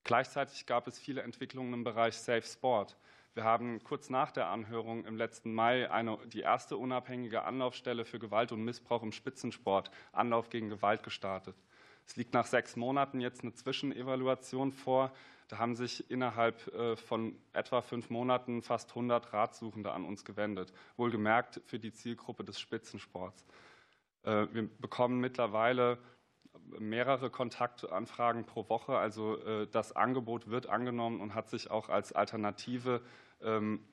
Gleichzeitig 0.02 0.66
gab 0.66 0.88
es 0.88 0.98
viele 0.98 1.22
Entwicklungen 1.22 1.72
im 1.72 1.84
Bereich 1.84 2.16
Safe 2.16 2.42
Sport. 2.42 2.96
Wir 3.34 3.44
haben 3.44 3.84
kurz 3.84 4.10
nach 4.10 4.32
der 4.32 4.48
Anhörung 4.48 5.04
im 5.04 5.16
letzten 5.16 5.54
Mai 5.54 5.88
eine, 5.88 6.18
die 6.26 6.40
erste 6.40 6.76
unabhängige 6.76 7.44
Anlaufstelle 7.44 8.04
für 8.04 8.18
Gewalt 8.18 8.50
und 8.50 8.64
Missbrauch 8.64 9.04
im 9.04 9.12
Spitzensport, 9.12 9.92
Anlauf 10.10 10.50
gegen 10.50 10.70
Gewalt, 10.70 11.04
gestartet. 11.04 11.54
Es 12.10 12.16
liegt 12.16 12.34
nach 12.34 12.46
sechs 12.46 12.74
Monaten 12.74 13.20
jetzt 13.20 13.42
eine 13.42 13.54
Zwischenevaluation 13.54 14.72
vor. 14.72 15.12
Da 15.46 15.58
haben 15.58 15.76
sich 15.76 16.10
innerhalb 16.10 16.66
äh, 16.74 16.96
von 16.96 17.36
etwa 17.52 17.82
fünf 17.82 18.10
Monaten 18.10 18.62
fast 18.62 18.90
100 18.90 19.32
Ratsuchende 19.32 19.92
an 19.92 20.04
uns 20.04 20.24
gewendet, 20.24 20.72
wohlgemerkt 20.96 21.60
für 21.66 21.78
die 21.78 21.92
Zielgruppe 21.92 22.42
des 22.42 22.58
Spitzensports. 22.58 23.46
Äh, 24.24 24.48
wir 24.50 24.68
bekommen 24.80 25.20
mittlerweile 25.20 25.98
mehrere 26.80 27.30
Kontaktanfragen 27.30 28.44
pro 28.44 28.68
Woche. 28.68 28.98
Also 28.98 29.36
äh, 29.44 29.68
das 29.68 29.94
Angebot 29.94 30.50
wird 30.50 30.68
angenommen 30.68 31.20
und 31.20 31.36
hat 31.36 31.48
sich 31.48 31.70
auch 31.70 31.88
als 31.88 32.12
Alternative 32.12 33.02
ähm, 33.40 33.84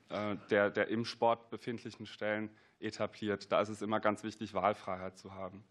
der, 0.50 0.70
der 0.70 0.88
im 0.88 1.04
Sport 1.04 1.50
befindlichen 1.50 2.04
Stellen 2.04 2.50
etabliert. 2.80 3.52
Da 3.52 3.60
ist 3.60 3.68
es 3.68 3.80
immer 3.80 4.00
ganz 4.00 4.24
wichtig, 4.24 4.54
Wahlfreiheit 4.54 5.16
zu 5.16 5.34
haben. 5.34 5.62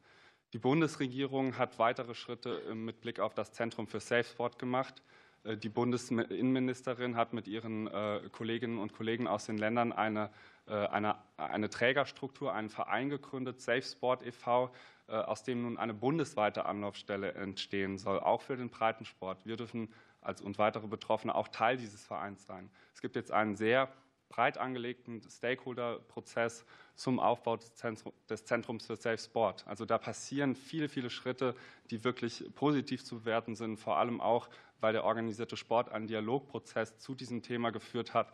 Die 0.54 0.60
Bundesregierung 0.60 1.58
hat 1.58 1.78
weitere 1.78 2.14
Schritte 2.14 2.62
äh, 2.70 2.76
mit 2.76 3.02
Blick 3.02 3.20
auf 3.20 3.34
das 3.34 3.52
Zentrum 3.52 3.86
für 3.86 4.00
Safe 4.00 4.24
Sport 4.24 4.58
gemacht. 4.58 5.04
Äh, 5.44 5.58
die 5.58 5.68
Bundesinnenministerin 5.68 7.18
hat 7.18 7.34
mit 7.34 7.50
ihren 7.50 7.88
äh, 7.88 8.22
Kolleginnen 8.32 8.78
und 8.78 8.94
Kollegen 8.94 9.28
aus 9.28 9.46
den 9.46 9.58
Ländern 9.58 9.92
eine, 9.92 10.30
eine, 10.66 11.16
eine 11.38 11.70
Trägerstruktur, 11.70 12.54
einen 12.54 12.70
Verein 12.70 13.10
gegründet, 13.10 13.62
Safe 13.62 13.82
Sport 13.82 14.26
e.V., 14.26 14.70
aus 15.08 15.44
dem 15.44 15.62
nun 15.62 15.78
eine 15.78 15.94
bundesweite 15.94 16.66
Anlaufstelle 16.66 17.32
entstehen 17.36 17.98
soll, 17.98 18.20
auch 18.20 18.42
für 18.42 18.58
den 18.58 18.70
Breitensport. 18.70 19.46
Wir 19.46 19.56
dürfen 19.56 19.88
als 20.20 20.42
und 20.42 20.58
weitere 20.58 20.88
Betroffene 20.88 21.34
auch 21.34 21.48
Teil 21.48 21.78
dieses 21.78 22.06
Vereins 22.06 22.46
sein. 22.46 22.70
Es 22.94 23.02
gibt 23.02 23.16
jetzt 23.16 23.32
einen 23.32 23.56
sehr 23.56 23.88
breit 24.30 24.58
angelegten 24.58 25.22
Stakeholder-Prozess 25.22 26.66
zum 26.96 27.20
Aufbau 27.20 27.58
des 27.58 28.46
Zentrums 28.46 28.86
für 28.86 28.96
Safe 28.96 29.18
Sport. 29.18 29.66
Also 29.68 29.86
da 29.86 29.98
passieren 29.98 30.56
viele, 30.56 30.90
viele 30.90 31.10
Schritte, 31.10 31.56
die 31.92 32.04
wirklich 32.04 32.44
positiv 32.56 33.04
zu 33.04 33.20
bewerten 33.20 33.56
sind, 33.56 33.78
vor 33.78 33.98
allem 33.98 34.20
auch, 34.20 34.50
weil 34.80 34.94
der 34.94 35.04
organisierte 35.04 35.58
Sport 35.58 35.90
einen 35.90 36.08
Dialogprozess 36.08 36.98
zu 36.98 37.16
diesem 37.16 37.42
Thema 37.42 37.72
geführt 37.72 38.14
hat 38.14 38.32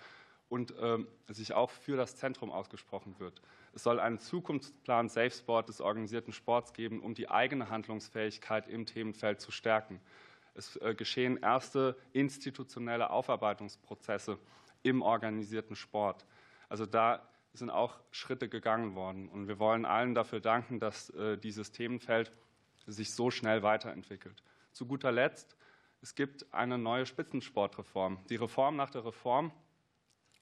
und 0.50 0.78
äh, 0.78 1.00
sich 1.28 1.54
auch 1.54 1.72
für 1.72 1.98
das 1.98 2.16
Zentrum 2.16 2.52
ausgesprochen 2.52 3.20
wird. 3.20 3.42
Es 3.74 3.84
soll 3.84 4.00
einen 4.00 4.20
Zukunftsplan 4.20 5.10
Safe 5.10 5.32
Sport 5.32 5.68
des 5.70 5.82
organisierten 5.82 6.32
Sports 6.32 6.74
geben, 6.74 7.02
um 7.02 7.16
die 7.16 7.30
eigene 7.30 7.70
Handlungsfähigkeit 7.70 8.68
im 8.68 8.86
Themenfeld 8.86 9.42
zu 9.42 9.52
stärken. 9.52 10.00
Es 10.54 10.76
äh, 10.78 10.94
geschehen 10.94 11.38
erste 11.38 11.98
institutionelle 12.12 13.10
Aufarbeitungsprozesse 13.10 14.38
im 14.84 15.02
organisierten 15.02 15.76
Sport. 15.76 16.26
Also 16.70 16.86
da 16.86 17.28
sind 17.54 17.70
auch 17.70 18.00
Schritte 18.12 18.50
gegangen 18.50 18.96
worden. 18.96 19.30
Und 19.30 19.48
wir 19.48 19.60
wollen 19.60 19.86
allen 19.86 20.16
dafür 20.16 20.40
danken, 20.40 20.80
dass 20.80 21.10
äh, 21.12 21.38
dieses 21.38 21.72
Themenfeld 21.72 22.32
sich 22.86 23.14
so 23.14 23.32
schnell 23.32 23.64
weiterentwickelt. 23.64 24.44
Zu 24.72 24.86
guter 24.86 25.12
Letzt, 25.12 25.56
es 26.02 26.16
gibt 26.16 26.54
eine 26.54 26.78
neue 26.78 27.06
Spitzensportreform. 27.06 28.20
Die 28.30 28.36
Reform 28.36 28.76
nach 28.76 28.90
der 28.90 29.06
Reform. 29.06 29.52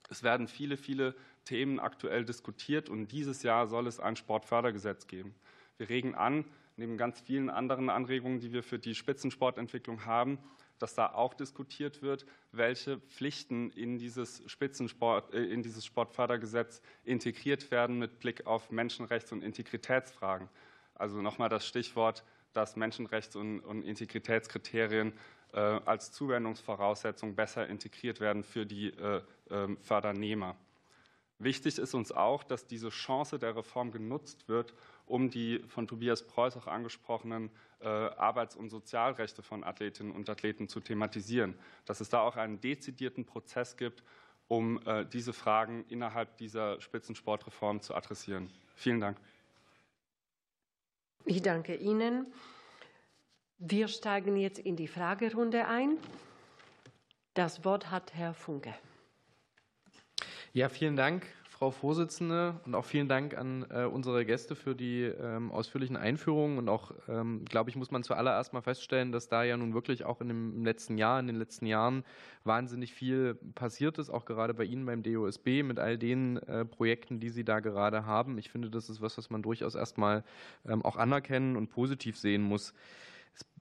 Es 0.09 0.23
werden 0.23 0.47
viele, 0.47 0.77
viele 0.77 1.15
Themen 1.45 1.79
aktuell 1.79 2.25
diskutiert 2.25 2.89
und 2.89 3.11
dieses 3.11 3.43
Jahr 3.43 3.67
soll 3.67 3.87
es 3.87 3.99
ein 3.99 4.15
Sportfördergesetz 4.15 5.07
geben. 5.07 5.35
Wir 5.77 5.89
regen 5.89 6.15
an, 6.15 6.45
neben 6.77 6.97
ganz 6.97 7.19
vielen 7.19 7.49
anderen 7.49 7.89
Anregungen, 7.89 8.39
die 8.39 8.53
wir 8.53 8.63
für 8.63 8.79
die 8.79 8.95
Spitzensportentwicklung 8.95 10.05
haben, 10.05 10.39
dass 10.81 10.95
da 10.95 11.13
auch 11.13 11.33
diskutiert 11.33 12.01
wird, 12.01 12.25
welche 12.51 12.99
Pflichten 12.99 13.71
in 13.71 13.97
dieses 13.97 14.43
Spitzensport, 14.45 15.33
äh, 15.33 15.43
in 15.43 15.63
dieses 15.63 15.85
Sportfördergesetz 15.85 16.81
integriert 17.03 17.71
werden 17.71 17.99
mit 17.99 18.19
Blick 18.19 18.47
auf 18.47 18.71
Menschenrechts- 18.71 19.31
und 19.31 19.43
Integritätsfragen. 19.43 20.49
Also 20.95 21.21
nochmal 21.21 21.49
das 21.49 21.67
Stichwort, 21.67 22.23
dass 22.53 22.75
Menschenrechts- 22.75 23.35
und, 23.35 23.83
Integritätskriterien 23.83 25.13
äh, 25.53 25.59
als 25.59 26.11
Zuwendungsvoraussetzung 26.11 27.35
besser 27.35 27.67
integriert 27.67 28.19
werden 28.19 28.43
für 28.43 28.65
die 28.65 28.89
äh, 28.89 29.21
äh, 29.49 29.75
Fördernehmer. 29.81 30.55
Wichtig 31.39 31.79
ist 31.79 31.95
uns 31.95 32.11
auch, 32.11 32.43
dass 32.43 32.67
diese 32.67 32.89
Chance 32.89 33.39
der 33.39 33.55
Reform 33.55 33.91
genutzt 33.91 34.47
wird, 34.47 34.73
um 35.11 35.29
die 35.29 35.59
von 35.67 35.87
Tobias 35.87 36.25
Preuß 36.25 36.55
auch 36.57 36.67
angesprochenen 36.67 37.51
äh, 37.81 37.87
Arbeits- 37.87 38.55
und 38.55 38.69
Sozialrechte 38.69 39.43
von 39.43 39.63
Athletinnen 39.63 40.11
und 40.11 40.29
Athleten 40.29 40.67
zu 40.67 40.79
thematisieren, 40.79 41.55
dass 41.85 41.99
es 41.99 42.09
da 42.09 42.21
auch 42.21 42.37
einen 42.37 42.61
dezidierten 42.61 43.25
Prozess 43.25 43.75
gibt, 43.75 44.03
um 44.47 44.79
äh, 44.85 45.05
diese 45.05 45.33
Fragen 45.33 45.85
innerhalb 45.89 46.37
dieser 46.37 46.79
Spitzensportreform 46.79 47.81
zu 47.81 47.93
adressieren. 47.93 48.49
Vielen 48.75 49.01
Dank. 49.01 49.17
Ich 51.25 51.41
danke 51.41 51.75
Ihnen. 51.75 52.25
Wir 53.57 53.87
steigen 53.89 54.37
jetzt 54.37 54.59
in 54.59 54.75
die 54.75 54.87
Fragerunde 54.87 55.67
ein. 55.67 55.97
Das 57.33 57.63
Wort 57.63 57.91
hat 57.91 58.13
Herr 58.13 58.33
Funke. 58.33 58.73
Ja, 60.53 60.67
vielen 60.67 60.95
Dank, 60.95 61.25
Frau 61.61 61.69
Vorsitzende, 61.69 62.59
und 62.65 62.73
auch 62.73 62.85
vielen 62.85 63.07
Dank 63.07 63.37
an 63.37 63.67
äh, 63.69 63.83
unsere 63.83 64.25
Gäste 64.25 64.55
für 64.55 64.73
die 64.73 65.03
ähm, 65.03 65.51
ausführlichen 65.51 65.95
Einführungen. 65.95 66.57
Und 66.57 66.67
auch, 66.69 66.91
ähm, 67.07 67.45
glaube 67.45 67.69
ich, 67.69 67.75
muss 67.75 67.91
man 67.91 68.01
zuallererst 68.01 68.51
mal 68.51 68.61
feststellen, 68.61 69.11
dass 69.11 69.29
da 69.29 69.43
ja 69.43 69.55
nun 69.57 69.75
wirklich 69.75 70.03
auch 70.03 70.21
in 70.21 70.29
dem, 70.29 70.65
letzten 70.65 70.97
Jahr, 70.97 71.19
in 71.19 71.27
den 71.27 71.35
letzten 71.35 71.67
Jahren 71.67 72.03
wahnsinnig 72.45 72.95
viel 72.95 73.35
passiert 73.53 73.99
ist, 73.99 74.09
auch 74.09 74.25
gerade 74.25 74.55
bei 74.55 74.63
Ihnen 74.63 74.87
beim 74.87 75.03
DOSB 75.03 75.61
mit 75.61 75.77
all 75.77 75.99
den 75.99 76.37
äh, 76.37 76.65
Projekten, 76.65 77.19
die 77.19 77.29
Sie 77.29 77.45
da 77.45 77.59
gerade 77.59 78.07
haben. 78.07 78.39
Ich 78.39 78.49
finde, 78.49 78.71
das 78.71 78.89
ist 78.89 78.99
was, 78.99 79.19
was 79.19 79.29
man 79.29 79.43
durchaus 79.43 79.75
erstmal 79.75 80.23
ähm, 80.67 80.83
auch 80.83 80.95
anerkennen 80.95 81.55
und 81.57 81.69
positiv 81.69 82.17
sehen 82.17 82.41
muss. 82.41 82.73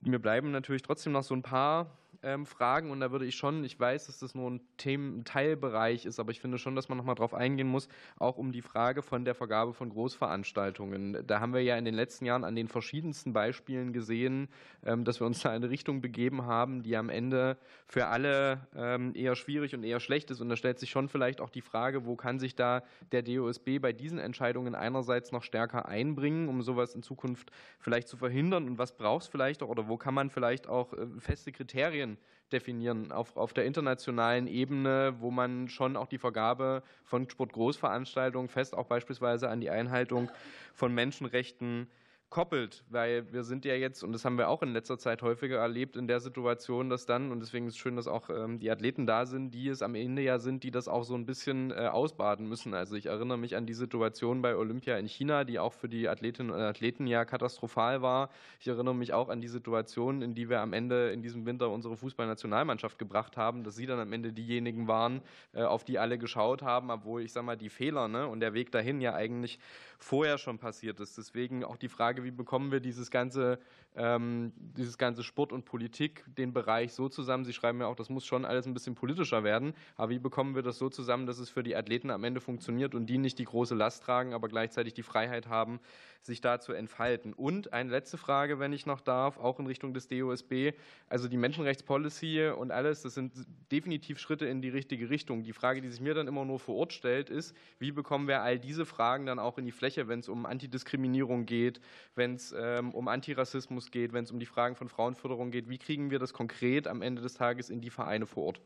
Mir 0.00 0.20
bleiben 0.20 0.52
natürlich 0.52 0.80
trotzdem 0.80 1.12
noch 1.12 1.22
so 1.22 1.34
ein 1.34 1.42
paar 1.42 1.98
ähm, 2.22 2.46
Fragen 2.46 2.90
und 2.90 3.00
da 3.00 3.10
würde 3.10 3.24
ich 3.24 3.36
schon, 3.36 3.64
ich 3.64 3.78
weiß, 3.78 4.06
dass 4.06 4.18
das 4.18 4.34
nur 4.34 4.50
ein, 4.50 4.60
Themen, 4.76 5.20
ein 5.20 5.24
Teilbereich 5.24 6.06
ist, 6.06 6.20
aber 6.20 6.30
ich 6.30 6.40
finde 6.40 6.58
schon, 6.58 6.76
dass 6.76 6.88
man 6.88 6.98
nochmal 6.98 7.14
drauf 7.14 7.34
eingehen 7.34 7.66
muss, 7.66 7.88
auch 8.18 8.36
um 8.36 8.52
die 8.52 8.62
Frage 8.62 9.02
von 9.02 9.24
der 9.24 9.34
Vergabe 9.34 9.72
von 9.72 9.90
Großveranstaltungen. 9.90 11.26
Da 11.26 11.40
haben 11.40 11.54
wir 11.54 11.62
ja 11.62 11.76
in 11.76 11.84
den 11.84 11.94
letzten 11.94 12.26
Jahren 12.26 12.44
an 12.44 12.54
den 12.54 12.68
verschiedensten 12.68 13.32
Beispielen 13.32 13.92
gesehen, 13.92 14.48
ähm, 14.84 15.04
dass 15.04 15.20
wir 15.20 15.26
uns 15.26 15.40
da 15.40 15.50
in 15.50 15.56
eine 15.56 15.70
Richtung 15.70 16.00
begeben 16.00 16.44
haben, 16.46 16.82
die 16.82 16.96
am 16.96 17.08
Ende 17.08 17.56
für 17.86 18.06
alle 18.06 18.66
ähm, 18.76 19.12
eher 19.14 19.34
schwierig 19.36 19.74
und 19.74 19.84
eher 19.84 20.00
schlecht 20.00 20.30
ist. 20.30 20.40
Und 20.40 20.48
da 20.48 20.56
stellt 20.56 20.78
sich 20.78 20.90
schon 20.90 21.08
vielleicht 21.08 21.40
auch 21.40 21.50
die 21.50 21.62
Frage, 21.62 22.04
wo 22.04 22.16
kann 22.16 22.38
sich 22.38 22.54
da 22.54 22.82
der 23.12 23.22
DOSB 23.22 23.78
bei 23.80 23.92
diesen 23.92 24.18
Entscheidungen 24.18 24.74
einerseits 24.74 25.32
noch 25.32 25.42
stärker 25.42 25.86
einbringen, 25.86 26.48
um 26.48 26.62
sowas 26.62 26.94
in 26.94 27.02
Zukunft 27.02 27.50
vielleicht 27.78 28.08
zu 28.08 28.16
verhindern 28.16 28.66
und 28.66 28.78
was 28.78 28.96
braucht 28.96 29.22
es 29.22 29.28
vielleicht 29.28 29.62
auch 29.62 29.68
oder 29.68 29.88
wo 29.88 29.96
kann 29.96 30.14
man 30.14 30.30
vielleicht 30.30 30.68
auch 30.68 30.92
äh, 30.92 31.06
feste 31.18 31.52
Kriterien 31.52 32.09
Kriterien 32.16 32.30
definieren. 32.50 33.12
Auf, 33.12 33.36
auf 33.36 33.52
der 33.52 33.64
internationalen 33.64 34.46
Ebene, 34.46 35.14
wo 35.20 35.30
man 35.30 35.68
schon 35.68 35.96
auch 35.96 36.06
die 36.06 36.18
Vergabe 36.18 36.82
von 37.04 37.28
Sportgroßveranstaltungen 37.28 38.48
fest 38.48 38.76
auch 38.76 38.86
beispielsweise 38.86 39.48
an 39.48 39.60
die 39.60 39.70
Einhaltung 39.70 40.30
von 40.74 40.94
Menschenrechten 40.94 41.88
koppelt, 42.30 42.84
weil 42.88 43.30
wir 43.32 43.42
sind 43.42 43.64
ja 43.64 43.74
jetzt, 43.74 44.04
und 44.04 44.12
das 44.12 44.24
haben 44.24 44.38
wir 44.38 44.48
auch 44.48 44.62
in 44.62 44.72
letzter 44.72 44.98
Zeit 44.98 45.20
häufiger 45.20 45.58
erlebt, 45.58 45.96
in 45.96 46.06
der 46.06 46.20
Situation, 46.20 46.88
dass 46.88 47.04
dann, 47.04 47.32
und 47.32 47.40
deswegen 47.40 47.66
ist 47.66 47.74
es 47.74 47.78
schön, 47.78 47.96
dass 47.96 48.06
auch 48.06 48.30
ähm, 48.30 48.60
die 48.60 48.70
Athleten 48.70 49.04
da 49.04 49.26
sind, 49.26 49.50
die 49.50 49.68
es 49.68 49.82
am 49.82 49.96
Ende 49.96 50.22
ja 50.22 50.38
sind, 50.38 50.62
die 50.62 50.70
das 50.70 50.86
auch 50.86 51.02
so 51.02 51.16
ein 51.16 51.26
bisschen 51.26 51.72
äh, 51.72 51.88
ausbaden 51.88 52.48
müssen. 52.48 52.72
Also 52.72 52.94
ich 52.94 53.06
erinnere 53.06 53.36
mich 53.36 53.56
an 53.56 53.66
die 53.66 53.74
Situation 53.74 54.42
bei 54.42 54.54
Olympia 54.54 54.96
in 54.96 55.08
China, 55.08 55.42
die 55.42 55.58
auch 55.58 55.72
für 55.72 55.88
die 55.88 56.08
Athletinnen 56.08 56.52
und 56.52 56.60
Athleten 56.60 57.08
ja 57.08 57.24
katastrophal 57.24 58.00
war. 58.00 58.30
Ich 58.60 58.68
erinnere 58.68 58.94
mich 58.94 59.12
auch 59.12 59.28
an 59.28 59.40
die 59.40 59.48
Situation, 59.48 60.22
in 60.22 60.36
die 60.36 60.48
wir 60.48 60.60
am 60.60 60.72
Ende 60.72 61.10
in 61.10 61.22
diesem 61.22 61.46
Winter 61.46 61.68
unsere 61.68 61.96
Fußballnationalmannschaft 61.96 62.96
gebracht 62.96 63.36
haben, 63.36 63.64
dass 63.64 63.74
sie 63.74 63.86
dann 63.86 63.98
am 63.98 64.12
Ende 64.12 64.32
diejenigen 64.32 64.86
waren, 64.86 65.20
äh, 65.52 65.64
auf 65.64 65.82
die 65.82 65.98
alle 65.98 66.16
geschaut 66.16 66.62
haben, 66.62 66.92
obwohl 66.92 67.22
ich 67.22 67.32
sage 67.32 67.46
mal, 67.46 67.56
die 67.56 67.70
Fehler 67.70 68.06
ne, 68.06 68.28
und 68.28 68.38
der 68.38 68.54
Weg 68.54 68.70
dahin 68.70 69.00
ja 69.00 69.14
eigentlich 69.14 69.58
vorher 69.98 70.38
schon 70.38 70.58
passiert 70.58 71.00
ist. 71.00 71.18
Deswegen 71.18 71.64
auch 71.64 71.76
die 71.76 71.88
Frage, 71.88 72.19
Frage, 72.20 72.24
wie 72.24 72.30
bekommen 72.30 72.70
wir 72.70 72.80
dieses 72.80 73.10
ganze, 73.10 73.58
ähm, 73.96 74.52
dieses 74.56 74.98
ganze 74.98 75.22
Sport 75.22 75.52
und 75.52 75.64
Politik, 75.64 76.24
den 76.36 76.52
Bereich 76.52 76.92
so 76.92 77.08
zusammen. 77.08 77.44
Sie 77.44 77.52
schreiben 77.52 77.80
ja 77.80 77.86
auch, 77.86 77.96
das 77.96 78.08
muss 78.08 78.24
schon 78.24 78.44
alles 78.44 78.66
ein 78.66 78.74
bisschen 78.74 78.94
politischer 78.94 79.42
werden. 79.42 79.72
Aber 79.96 80.10
wie 80.10 80.18
bekommen 80.18 80.54
wir 80.54 80.62
das 80.62 80.78
so 80.78 80.88
zusammen, 80.88 81.26
dass 81.26 81.38
es 81.38 81.50
für 81.50 81.62
die 81.62 81.74
Athleten 81.76 82.10
am 82.10 82.24
Ende 82.24 82.40
funktioniert 82.40 82.94
und 82.94 83.06
die 83.06 83.18
nicht 83.18 83.38
die 83.38 83.44
große 83.44 83.74
Last 83.74 84.02
tragen, 84.02 84.34
aber 84.34 84.48
gleichzeitig 84.48 84.94
die 84.94 85.02
Freiheit 85.02 85.48
haben, 85.48 85.80
sich 86.22 86.40
da 86.40 86.60
zu 86.60 86.72
entfalten? 86.72 87.32
Und 87.32 87.72
eine 87.72 87.90
letzte 87.90 88.18
Frage, 88.18 88.58
wenn 88.58 88.72
ich 88.72 88.86
noch 88.86 89.00
darf, 89.00 89.38
auch 89.38 89.58
in 89.58 89.66
Richtung 89.66 89.94
des 89.94 90.08
DOSB. 90.08 90.72
Also 91.08 91.28
die 91.28 91.38
Menschenrechtspolicy 91.38 92.52
und 92.56 92.70
alles, 92.70 93.02
das 93.02 93.14
sind 93.14 93.32
definitiv 93.72 94.18
Schritte 94.18 94.46
in 94.46 94.60
die 94.62 94.68
richtige 94.68 95.10
Richtung. 95.10 95.42
Die 95.42 95.52
Frage, 95.52 95.80
die 95.80 95.88
sich 95.88 96.00
mir 96.00 96.14
dann 96.14 96.28
immer 96.28 96.44
nur 96.44 96.58
vor 96.58 96.76
Ort 96.76 96.92
stellt, 96.92 97.30
ist, 97.30 97.56
wie 97.78 97.92
bekommen 97.92 98.28
wir 98.28 98.42
all 98.42 98.58
diese 98.58 98.84
Fragen 98.84 99.26
dann 99.26 99.38
auch 99.38 99.58
in 99.58 99.64
die 99.64 99.72
Fläche, 99.72 100.08
wenn 100.08 100.20
es 100.20 100.28
um 100.28 100.46
Antidiskriminierung 100.46 101.46
geht, 101.46 101.80
wenn 102.14 102.34
es 102.34 102.54
ähm, 102.56 102.92
um 102.92 103.08
Antirassismus 103.08 103.90
geht, 103.90 104.12
wenn 104.12 104.24
es 104.24 104.30
um 104.30 104.38
die 104.38 104.46
Fragen 104.46 104.76
von 104.76 104.88
Frauenförderung 104.88 105.50
geht. 105.50 105.68
Wie 105.68 105.78
kriegen 105.78 106.10
wir 106.10 106.18
das 106.18 106.32
konkret 106.32 106.86
am 106.86 107.02
Ende 107.02 107.22
des 107.22 107.34
Tages 107.34 107.70
in 107.70 107.80
die 107.80 107.90
Vereine 107.90 108.26
vor 108.26 108.46
Ort? 108.46 108.60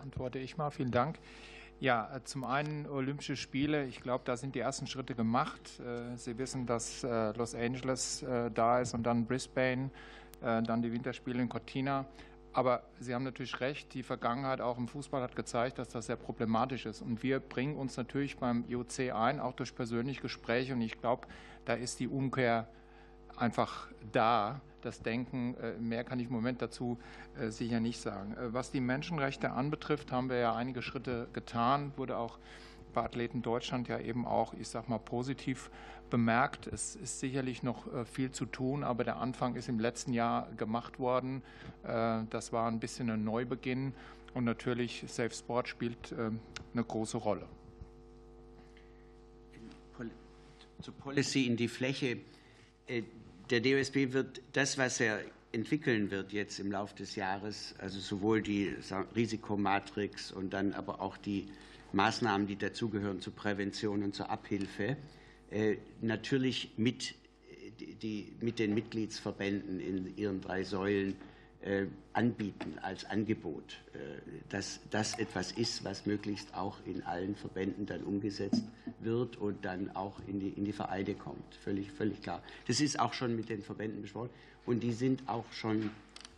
Antworte 0.00 0.38
ich 0.38 0.56
mal. 0.56 0.70
Vielen 0.70 0.90
Dank. 0.90 1.18
Ja, 1.80 2.16
äh, 2.16 2.24
zum 2.24 2.44
einen 2.44 2.86
Olympische 2.86 3.36
Spiele. 3.36 3.84
Ich 3.86 4.00
glaube, 4.00 4.24
da 4.24 4.36
sind 4.36 4.54
die 4.54 4.60
ersten 4.60 4.86
Schritte 4.86 5.14
gemacht. 5.14 5.78
Äh, 5.80 6.16
Sie 6.16 6.36
wissen, 6.38 6.66
dass 6.66 7.04
äh, 7.04 7.32
Los 7.36 7.54
Angeles 7.54 8.24
da 8.54 8.80
ist 8.80 8.94
und 8.94 9.04
dann 9.04 9.26
Brisbane, 9.26 9.90
dann 10.40 10.82
die 10.82 10.92
Winterspiele 10.92 11.42
in 11.42 11.48
Cortina. 11.48 12.06
Aber 12.52 12.82
Sie 12.98 13.14
haben 13.14 13.24
natürlich 13.24 13.60
recht, 13.60 13.94
die 13.94 14.02
Vergangenheit 14.02 14.60
auch 14.60 14.78
im 14.78 14.88
Fußball 14.88 15.22
hat 15.22 15.36
gezeigt, 15.36 15.78
dass 15.78 15.88
das 15.88 16.06
sehr 16.06 16.16
problematisch 16.16 16.86
ist. 16.86 17.02
Und 17.02 17.22
wir 17.22 17.40
bringen 17.40 17.76
uns 17.76 17.96
natürlich 17.96 18.36
beim 18.38 18.64
IOC 18.68 19.12
ein, 19.14 19.38
auch 19.38 19.52
durch 19.52 19.74
persönliche 19.74 20.22
Gespräche. 20.22 20.72
Und 20.72 20.80
ich 20.80 21.00
glaube, 21.00 21.28
da 21.64 21.74
ist 21.74 22.00
die 22.00 22.08
Umkehr 22.08 22.68
einfach 23.36 23.88
da, 24.12 24.60
das 24.80 25.02
Denken. 25.02 25.54
Äh, 25.56 25.78
mehr 25.78 26.04
kann 26.04 26.20
ich 26.20 26.26
im 26.26 26.32
Moment 26.32 26.62
dazu 26.62 26.98
äh, 27.38 27.50
sicher 27.50 27.80
nicht 27.80 28.00
sagen. 28.00 28.34
Äh, 28.34 28.52
was 28.52 28.70
die 28.70 28.80
Menschenrechte 28.80 29.50
anbetrifft, 29.50 30.12
haben 30.12 30.30
wir 30.30 30.38
ja 30.38 30.54
einige 30.54 30.82
Schritte 30.82 31.28
getan, 31.32 31.92
wurde 31.96 32.16
auch 32.16 32.38
bei 32.94 33.02
Athleten 33.02 33.42
Deutschland 33.42 33.88
ja 33.88 33.98
eben 33.98 34.26
auch, 34.26 34.54
ich 34.54 34.68
sag 34.68 34.88
mal, 34.88 34.98
positiv 34.98 35.70
bemerkt. 36.10 36.66
Es 36.66 36.96
ist 36.96 37.20
sicherlich 37.20 37.62
noch 37.62 37.92
äh, 37.92 38.04
viel 38.04 38.30
zu 38.30 38.46
tun, 38.46 38.84
aber 38.84 39.04
der 39.04 39.16
Anfang 39.16 39.54
ist 39.56 39.68
im 39.68 39.78
letzten 39.78 40.12
Jahr 40.12 40.50
gemacht 40.56 40.98
worden. 40.98 41.42
Äh, 41.84 42.22
das 42.30 42.52
war 42.52 42.68
ein 42.70 42.80
bisschen 42.80 43.10
ein 43.10 43.24
Neubeginn 43.24 43.92
und 44.34 44.44
natürlich 44.44 45.04
Safe 45.08 45.34
Sport 45.34 45.68
spielt 45.68 46.12
äh, 46.12 46.30
eine 46.72 46.84
große 46.84 47.16
Rolle. 47.16 47.46
Zur 50.80 50.94
Policy 50.94 51.46
in 51.46 51.56
die 51.56 51.66
Fläche. 51.66 52.18
Der 53.50 53.60
DOSB 53.60 54.12
wird 54.12 54.40
das, 54.52 54.78
was 54.78 55.00
er 55.00 55.18
entwickeln 55.50 56.10
wird 56.12 56.32
jetzt 56.32 56.60
im 56.60 56.70
Laufe 56.70 56.94
des 56.94 57.16
Jahres, 57.16 57.74
also 57.78 57.98
sowohl 57.98 58.42
die 58.42 58.76
Risikomatrix 59.16 60.30
und 60.30 60.52
dann 60.52 60.74
aber 60.74 61.00
auch 61.00 61.16
die 61.16 61.48
Maßnahmen, 61.92 62.46
die 62.46 62.56
dazugehören 62.56 63.20
zur 63.20 63.34
Prävention 63.34 64.02
und 64.02 64.14
zur 64.14 64.30
Abhilfe, 64.30 64.96
natürlich 66.00 66.70
mit, 66.76 67.14
die, 68.02 68.32
mit 68.40 68.58
den 68.58 68.74
Mitgliedsverbänden 68.74 69.80
in 69.80 70.16
ihren 70.16 70.40
drei 70.40 70.62
Säulen 70.64 71.16
äh, 71.60 71.86
anbieten 72.12 72.78
als 72.82 73.04
Angebot, 73.04 73.78
äh, 73.92 73.98
dass 74.48 74.80
das 74.90 75.18
etwas 75.18 75.52
ist, 75.52 75.84
was 75.84 76.06
möglichst 76.06 76.54
auch 76.54 76.78
in 76.86 77.02
allen 77.02 77.34
Verbänden 77.34 77.86
dann 77.86 78.02
umgesetzt 78.04 78.62
wird 79.00 79.36
und 79.36 79.64
dann 79.64 79.90
auch 79.94 80.20
in 80.26 80.40
die, 80.40 80.50
in 80.50 80.64
die 80.64 80.72
Vereine 80.72 81.14
kommt. 81.14 81.54
Völlig, 81.56 81.90
völlig 81.90 82.22
klar. 82.22 82.42
Das 82.66 82.80
ist 82.80 82.98
auch 83.00 83.12
schon 83.12 83.34
mit 83.36 83.48
den 83.48 83.62
Verbänden 83.62 84.02
besprochen 84.02 84.30
und 84.66 84.82
die 84.82 84.92
sind 84.92 85.28
auch 85.28 85.50
schon 85.52 85.90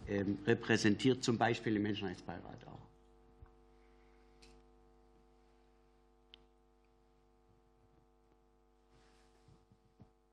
ähm, 0.08 0.38
repräsentiert, 0.46 1.22
zum 1.22 1.36
Beispiel 1.36 1.76
im 1.76 1.82
Menschenrechtsbeirat 1.82 2.66
auch. 2.66 2.79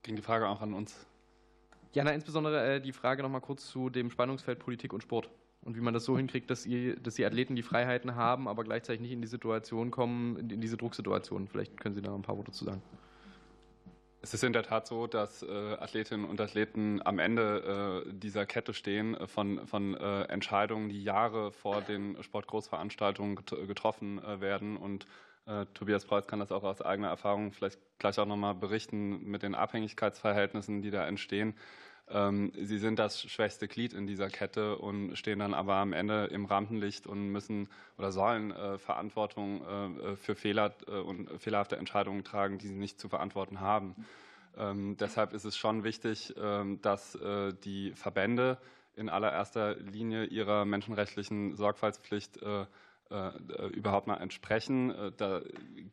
Ging 0.07 0.15
die 0.15 0.21
Frage 0.21 0.47
auch 0.47 0.61
an 0.61 0.73
uns? 0.73 1.05
Ja, 1.91 2.05
na, 2.05 2.11
insbesondere 2.11 2.75
äh, 2.75 2.79
die 2.79 2.93
Frage 2.93 3.23
noch 3.23 3.29
mal 3.29 3.41
kurz 3.41 3.67
zu 3.67 3.89
dem 3.89 4.09
Spannungsfeld 4.09 4.57
Politik 4.57 4.93
und 4.93 5.03
Sport 5.03 5.29
und 5.65 5.75
wie 5.75 5.81
man 5.81 5.93
das 5.93 6.05
so 6.05 6.15
hinkriegt, 6.15 6.49
dass, 6.49 6.65
ihr, 6.65 6.95
dass 6.95 7.15
die 7.15 7.25
Athleten 7.25 7.57
die 7.57 7.61
Freiheiten 7.61 8.15
haben, 8.15 8.47
aber 8.47 8.63
gleichzeitig 8.63 9.01
nicht 9.01 9.11
in 9.11 9.21
die 9.21 9.27
Situation 9.27 9.91
kommen, 9.91 10.37
in, 10.37 10.49
in 10.49 10.61
diese 10.61 10.77
Drucksituation. 10.77 11.49
Vielleicht 11.49 11.77
können 11.77 11.93
Sie 11.93 12.01
da 12.01 12.15
ein 12.15 12.21
paar 12.21 12.37
Worte 12.37 12.53
zu 12.53 12.63
sagen. 12.63 12.81
Es 14.21 14.33
ist 14.33 14.45
in 14.45 14.53
der 14.53 14.63
Tat 14.63 14.87
so, 14.87 15.07
dass 15.07 15.43
äh, 15.43 15.47
Athletinnen 15.47 16.23
und 16.23 16.39
Athleten 16.39 17.01
am 17.05 17.19
Ende 17.19 18.05
äh, 18.07 18.13
dieser 18.13 18.45
Kette 18.45 18.73
stehen 18.73 19.13
äh, 19.13 19.27
von, 19.27 19.67
von 19.67 19.93
äh, 19.93 20.21
Entscheidungen, 20.23 20.87
die 20.87 21.03
Jahre 21.03 21.51
vor 21.51 21.81
den 21.81 22.23
Sportgroßveranstaltungen 22.23 23.35
get 23.35 23.67
getroffen 23.67 24.23
äh, 24.23 24.39
werden. 24.39 24.77
Und 24.77 25.05
äh, 25.47 25.65
Tobias 25.73 26.05
Preuß 26.05 26.27
kann 26.27 26.39
das 26.39 26.51
auch 26.51 26.63
aus 26.63 26.81
eigener 26.81 27.07
Erfahrung 27.07 27.51
vielleicht 27.53 27.79
gleich 27.99 28.19
auch 28.19 28.25
nochmal 28.25 28.53
berichten 28.53 29.23
mit 29.23 29.43
den 29.43 29.55
Abhängigkeitsverhältnissen, 29.55 30.81
die 30.81 30.91
da 30.91 31.07
entstehen. 31.07 31.55
Ähm, 32.09 32.51
sie 32.55 32.77
sind 32.77 32.99
das 32.99 33.21
schwächste 33.21 33.67
Glied 33.67 33.93
in 33.93 34.07
dieser 34.07 34.29
Kette 34.29 34.77
und 34.77 35.15
stehen 35.17 35.39
dann 35.39 35.53
aber 35.53 35.75
am 35.75 35.93
Ende 35.93 36.25
im 36.25 36.45
Rampenlicht 36.45 37.07
und 37.07 37.29
müssen 37.29 37.69
oder 37.97 38.11
sollen 38.11 38.51
äh, 38.51 38.77
Verantwortung 38.77 39.65
äh, 39.65 40.15
für 40.15 40.35
Fehler 40.35 40.73
und 41.05 41.29
fehlerhafte 41.41 41.77
Entscheidungen 41.77 42.23
tragen, 42.23 42.57
die 42.57 42.67
sie 42.67 42.75
nicht 42.75 42.99
zu 42.99 43.09
verantworten 43.09 43.59
haben. 43.59 43.95
Ähm, 44.57 44.97
deshalb 44.97 45.33
ist 45.33 45.45
es 45.45 45.57
schon 45.57 45.83
wichtig, 45.83 46.33
ähm, 46.37 46.81
dass 46.81 47.17
die 47.63 47.93
Verbände 47.93 48.57
in 48.97 49.09
allererster 49.09 49.75
Linie 49.75 50.25
ihrer 50.25 50.65
menschenrechtlichen 50.65 51.55
Sorgfaltspflicht 51.55 52.41
äh, 52.41 52.65
äh, 53.09 53.67
überhaupt 53.67 54.07
mal 54.07 54.17
entsprechen. 54.17 54.91
Äh, 54.91 55.11
da 55.15 55.41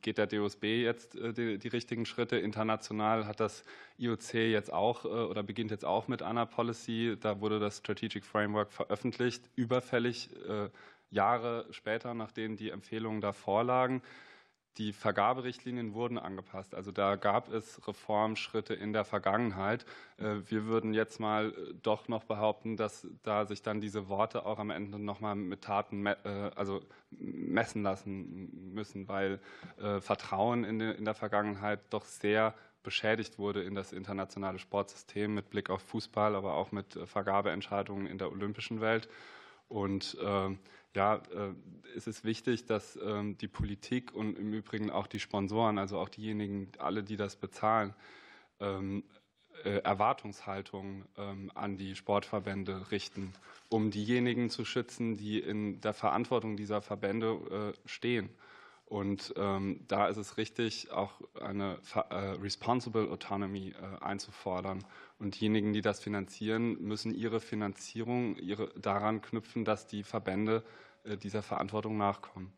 geht 0.02 0.18
der 0.18 0.26
DOSB 0.26 0.64
jetzt 0.82 1.14
äh, 1.14 1.32
die, 1.32 1.58
die, 1.58 1.68
richtigen 1.68 2.06
Schritte. 2.06 2.36
International 2.36 3.26
hat 3.26 3.40
das 3.40 3.64
IOC 3.98 4.34
jetzt 4.34 4.72
auch 4.72 5.04
oder 5.04 5.42
beginnt 5.42 5.70
jetzt 5.70 5.84
auch 5.84 6.08
mit 6.08 6.22
einer 6.22 6.46
Policy. 6.46 7.16
Da 7.20 7.40
wurde 7.40 7.60
das 7.60 7.78
Strategic 7.78 8.24
Framework 8.24 8.72
veröffentlicht, 8.72 9.48
überfällig 9.54 10.30
Jahre 11.10 11.66
später, 11.70 12.14
nachdem 12.14 12.56
die 12.56 12.70
Empfehlungen 12.70 13.20
da 13.20 13.32
vorlagen. 13.32 14.02
Die 14.78 14.92
Vergaberichtlinien 14.92 15.94
wurden 15.94 16.18
angepasst. 16.18 16.74
Also 16.74 16.90
da 16.90 17.14
gab 17.14 17.52
es 17.52 17.86
Reformschritte 17.86 18.74
in 18.74 18.92
der 18.92 19.04
Vergangenheit. 19.04 19.86
Äh, 20.16 20.40
wir 20.48 20.66
würden 20.66 20.94
jetzt 20.94 21.20
mal 21.20 21.50
äh, 21.50 21.74
doch 21.80 22.08
noch 22.08 22.24
behaupten, 22.24 22.76
dass 22.76 23.06
da 23.22 23.46
sich 23.46 23.62
dann 23.62 23.80
diese 23.80 24.08
Worte 24.08 24.44
auch 24.44 24.58
am 24.58 24.70
Ende 24.70 24.98
nochmal 24.98 25.36
mit 25.36 25.62
Taten 25.62 26.06
äh, 26.06 26.16
also 26.56 26.80
messen 27.10 27.84
lassen 27.84 28.72
müssen, 28.74 29.06
weil 29.06 29.38
Vertrauen 30.00 30.64
in 30.64 31.04
der 31.04 31.14
Vergangenheit 31.14 31.78
doch 31.90 32.04
sehr 32.04 32.54
beschädigt 32.82 33.38
wurde 33.38 33.62
in 33.62 33.76
das 33.76 33.92
internationale 33.92 34.58
Sportsystem 34.58 35.32
mit 35.32 35.48
Blick 35.48 35.70
auf 35.70 35.80
Fußball, 35.82 36.34
aber 36.34 36.54
auch 36.54 36.72
mit 36.72 36.98
Vergabeentscheidungen 37.04 38.06
in 38.06 38.18
der 38.18 38.32
olympischen 38.32 38.80
Welt. 38.80 39.08
Und 39.68 40.16
ja, 40.94 41.16
äh, 41.16 41.52
es 41.96 42.06
ist 42.06 42.24
wichtig, 42.24 42.66
dass 42.66 42.98
ähm, 43.02 43.36
die 43.38 43.48
Politik 43.48 44.14
und 44.14 44.38
im 44.38 44.52
Übrigen 44.52 44.90
auch 44.90 45.06
die 45.06 45.20
Sponsoren, 45.20 45.78
also 45.78 45.98
auch 45.98 46.08
diejenigen, 46.08 46.68
alle, 46.78 47.02
die 47.02 47.16
das 47.16 47.36
bezahlen, 47.36 47.94
ähm, 48.60 49.04
äh, 49.64 49.78
Erwartungshaltung 49.78 51.04
ähm, 51.16 51.50
an 51.54 51.76
die 51.76 51.94
Sportverbände 51.94 52.90
richten, 52.90 53.32
um 53.68 53.90
diejenigen 53.90 54.50
zu 54.50 54.64
schützen, 54.64 55.16
die 55.16 55.38
in 55.38 55.80
der 55.80 55.94
Verantwortung 55.94 56.56
dieser 56.56 56.82
Verbände 56.82 57.74
äh, 57.74 57.88
stehen. 57.88 58.30
Und 58.94 59.34
ähm, 59.36 59.80
da 59.88 60.06
ist 60.06 60.18
es 60.18 60.36
richtig, 60.36 60.92
auch 60.92 61.20
eine 61.40 61.80
äh, 62.10 62.14
Responsible 62.14 63.10
Autonomy 63.10 63.70
äh, 63.70 64.04
einzufordern. 64.04 64.84
Und 65.18 65.40
diejenigen, 65.40 65.72
die 65.72 65.80
das 65.80 65.98
finanzieren, 65.98 66.80
müssen 66.80 67.12
ihre 67.12 67.40
Finanzierung 67.40 68.36
ihre, 68.36 68.68
daran 68.78 69.20
knüpfen, 69.20 69.64
dass 69.64 69.88
die 69.88 70.04
Verbände 70.04 70.62
äh, 71.02 71.16
dieser 71.16 71.42
Verantwortung 71.42 71.96
nachkommen. 71.96 72.52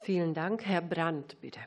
Vielen 0.00 0.32
Dank. 0.32 0.64
Herr 0.64 0.80
Brandt, 0.80 1.42
bitte. 1.42 1.60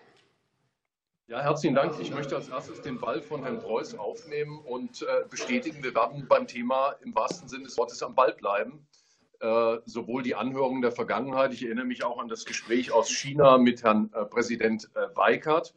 Ja, 1.28 1.44
herzlichen 1.44 1.76
Dank. 1.76 2.00
Ich 2.00 2.10
möchte 2.10 2.36
als 2.36 2.50
erstes 2.50 2.82
den 2.82 3.00
Ball 3.00 3.22
von 3.22 3.44
Herrn 3.44 3.60
Preuß 3.60 3.94
aufnehmen 4.00 4.58
und 4.58 5.04
äh, 5.04 5.28
bestätigen, 5.30 5.84
wir 5.84 5.94
werden 5.94 6.28
beim 6.28 6.48
Thema 6.48 6.94
im 7.04 7.14
wahrsten 7.14 7.48
Sinne 7.48 7.66
des 7.66 7.78
Wortes 7.78 8.02
am 8.02 8.16
Ball 8.16 8.34
bleiben. 8.34 8.88
Äh, 9.40 9.78
sowohl 9.86 10.24
die 10.24 10.36
Anhörungen 10.36 10.82
der 10.82 10.92
Vergangenheit, 10.92 11.54
ich 11.54 11.64
erinnere 11.64 11.86
mich 11.86 12.04
auch 12.04 12.20
an 12.20 12.28
das 12.28 12.46
Gespräch 12.46 12.92
aus 12.92 13.10
China 13.10 13.58
mit 13.58 13.84
Herrn 13.84 14.10
Präsident 14.30 14.90
Weikert, 15.14 15.74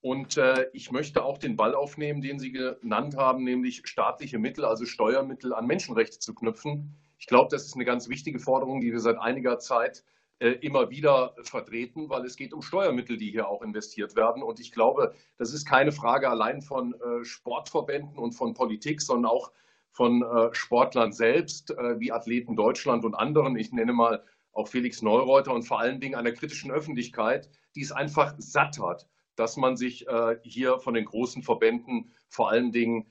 und 0.00 0.36
äh, 0.36 0.68
ich 0.72 0.92
möchte 0.92 1.24
auch 1.24 1.38
den 1.38 1.56
Ball 1.56 1.74
aufnehmen, 1.74 2.22
den 2.22 2.38
Sie 2.38 2.52
genannt 2.52 3.16
haben, 3.16 3.42
nämlich 3.42 3.82
staatliche 3.84 4.38
Mittel, 4.38 4.64
also 4.64 4.84
Steuermittel 4.84 5.52
an 5.52 5.66
Menschenrechte 5.66 6.20
zu 6.20 6.34
knüpfen. 6.34 6.96
Ich 7.18 7.26
glaube, 7.26 7.48
das 7.50 7.66
ist 7.66 7.74
eine 7.74 7.84
ganz 7.84 8.08
wichtige 8.08 8.38
Forderung, 8.38 8.80
die 8.80 8.92
wir 8.92 9.00
seit 9.00 9.18
einiger 9.18 9.58
Zeit 9.58 10.04
äh, 10.38 10.50
immer 10.50 10.90
wieder 10.90 11.34
vertreten, 11.42 12.08
weil 12.10 12.24
es 12.24 12.36
geht 12.36 12.52
um 12.52 12.62
Steuermittel, 12.62 13.16
die 13.16 13.32
hier 13.32 13.48
auch 13.48 13.60
investiert 13.60 14.14
werden. 14.14 14.44
Und 14.44 14.60
ich 14.60 14.70
glaube, 14.70 15.14
das 15.36 15.52
ist 15.52 15.66
keine 15.66 15.90
Frage 15.90 16.30
allein 16.30 16.62
von 16.62 16.94
äh, 16.94 17.24
Sportverbänden 17.24 18.18
und 18.18 18.32
von 18.32 18.54
Politik, 18.54 19.02
sondern 19.02 19.32
auch 19.32 19.50
von 19.98 20.22
äh, 20.22 20.54
Sportlern 20.54 21.10
selbst, 21.10 21.72
äh, 21.72 21.98
wie 21.98 22.12
Athleten 22.12 22.54
Deutschland 22.54 23.04
und 23.04 23.16
anderen. 23.16 23.56
Ich 23.56 23.72
nenne 23.72 23.92
mal 23.92 24.22
auch 24.52 24.68
Felix 24.68 25.02
Neureuter 25.02 25.52
und 25.52 25.64
vor 25.64 25.80
allen 25.80 25.98
Dingen 25.98 26.14
einer 26.14 26.30
kritischen 26.30 26.70
Öffentlichkeit, 26.70 27.50
die 27.74 27.82
es 27.82 27.90
einfach 27.90 28.34
satt 28.38 28.78
hat 28.78 29.08
dass 29.34 29.56
man 29.56 29.76
sich 29.76 30.04
äh, 30.08 30.36
hier 30.42 30.80
von 30.80 30.94
den 30.94 31.04
großen 31.04 31.44
Verbänden 31.44 32.12
vor 32.28 32.50
allen 32.50 32.72
Dingen 32.72 33.06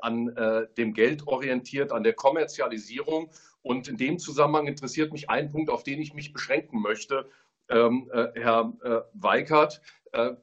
an 0.00 0.34
dem 0.76 0.92
Geld 0.92 1.28
orientiert, 1.28 1.92
an 1.92 2.02
der 2.02 2.14
Kommerzialisierung. 2.14 3.30
Und 3.62 3.86
in 3.86 3.96
dem 3.96 4.18
Zusammenhang 4.18 4.66
interessiert 4.66 5.12
mich 5.12 5.30
ein 5.30 5.52
Punkt, 5.52 5.70
auf 5.70 5.84
den 5.84 6.00
ich 6.00 6.14
mich 6.14 6.32
beschränken 6.32 6.82
möchte, 6.82 7.30
ähm, 7.68 8.10
Herr 8.34 8.72
Weikert. 9.12 9.80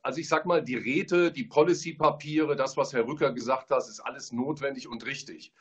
Also 0.03 0.21
ich 0.21 0.29
sage 0.29 0.47
mal, 0.47 0.63
die 0.63 0.77
Räte, 0.77 1.33
die 1.33 1.43
Policy-Papiere, 1.43 2.55
das, 2.55 2.77
was 2.77 2.93
Herr 2.93 3.05
Rücker 3.05 3.33
gesagt 3.33 3.71
hat, 3.71 3.79
ist 3.79 3.99
alles 3.99 4.31
notwendig 4.31 4.87
und 4.87 5.05
richtig. 5.05 5.51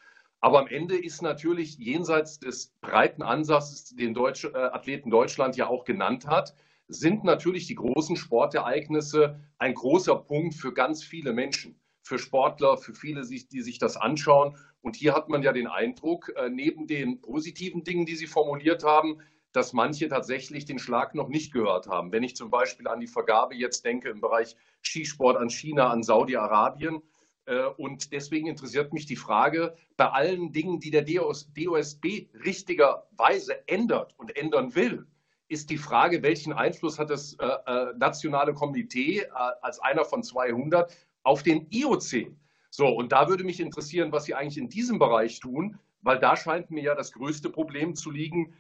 Aber 0.45 0.59
am 0.59 0.67
Ende 0.67 0.99
ist 0.99 1.23
natürlich 1.23 1.79
jenseits 1.79 2.39
des 2.39 2.75
breiten 2.83 3.23
Ansatzes, 3.23 3.97
den 3.97 4.13
Deutsche, 4.13 4.55
Athleten 4.75 5.09
Deutschland 5.09 5.57
ja 5.57 5.69
auch 5.69 5.87
genannt 5.87 6.27
hat, 6.27 6.55
sind 6.87 7.25
natürlich 7.25 7.67
die 7.67 7.77
großen 7.77 8.15
Sportereignisse 8.15 9.41
ein 9.57 9.73
großer 9.73 10.17
Punkt 10.17 10.53
für 10.53 10.75
ganz 10.75 11.03
viele 11.03 11.33
Menschen, 11.33 11.81
für 12.03 12.19
Sportler, 12.19 12.77
für 12.77 12.93
viele, 12.93 13.27
die 13.27 13.63
sich 13.63 13.79
das 13.79 13.97
anschauen. 13.97 14.59
Und 14.83 14.97
hier 14.97 15.15
hat 15.15 15.31
man 15.31 15.43
ja 15.43 15.55
den 15.55 15.67
Eindruck, 15.67 16.31
äh, 16.37 16.51
neben 16.51 16.87
den 16.87 17.23
positiven 17.23 17.83
Dingen, 17.83 18.05
die 18.05 18.17
Sie 18.17 18.27
formuliert 18.27 18.85
haben, 18.85 19.23
dass 19.53 19.73
manche 19.73 20.11
tatsächlich 20.11 20.67
den 20.67 20.79
Schlag 20.79 21.15
noch 21.15 21.29
nicht 21.29 21.55
gehört 21.55 21.87
haben. 21.87 22.13
Wenn 22.13 22.23
ich 22.23 22.37
zum 22.37 22.51
Beispiel 22.51 22.87
an 22.87 23.01
die 23.01 23.07
Vergabe 23.07 23.55
jetzt 23.55 23.87
denke 23.87 24.11
im 24.11 24.21
Bereich 24.21 24.57
Skisport 24.83 25.39
an 25.39 25.49
China, 25.49 25.89
an 25.89 26.03
Saudi-Arabien. 26.03 27.01
Äh, 27.47 27.65
und 27.77 28.13
deswegen 28.13 28.47
interessiert 28.47 28.93
mich 28.93 29.07
die 29.07 29.17
Frage, 29.17 29.77
bei 29.97 30.09
allen 30.09 30.53
Dingen, 30.53 30.81
die 30.81 30.91
der 30.91 31.03
DOSB 31.03 32.29
richtigerweise 32.45 33.69
ändert 33.69 34.15
und 34.19 34.37
ändern 34.37 34.75
will, 34.75 35.07
ist 35.49 35.71
die 35.71 35.79
Frage, 35.79 36.23
welchen 36.23 36.53
Einfluss 36.53 36.99
hat 36.99 37.11
das 37.11 37.35
äh, 37.35 37.47
äh 37.47 37.93
nationale 37.99 38.55
Komitee 38.55 39.27
als 39.61 39.79
einer 39.79 40.05
von 40.05 40.23
200 40.23 40.97
auf 41.23 41.43
den 41.43 41.67
IOC? 41.71 42.33
So, 42.71 42.89
und 42.89 43.13
da 43.13 43.29
würde 43.29 43.45
mich 43.45 43.61
interessieren, 43.61 44.11
was 44.11 44.25
Sie 44.25 44.35
eigentlich 44.35 44.59
in 44.59 44.69
diesem 44.69 44.99
Bereich 44.99 45.39
tun, 45.39 45.79
weil 46.01 46.19
da 46.19 46.37
scheint 46.37 46.71
mir 46.71 46.83
ja 46.83 46.95
das 46.95 47.13
größte 47.13 47.51
Problem 47.51 47.95
zu 47.95 48.11
liegen. 48.11 48.55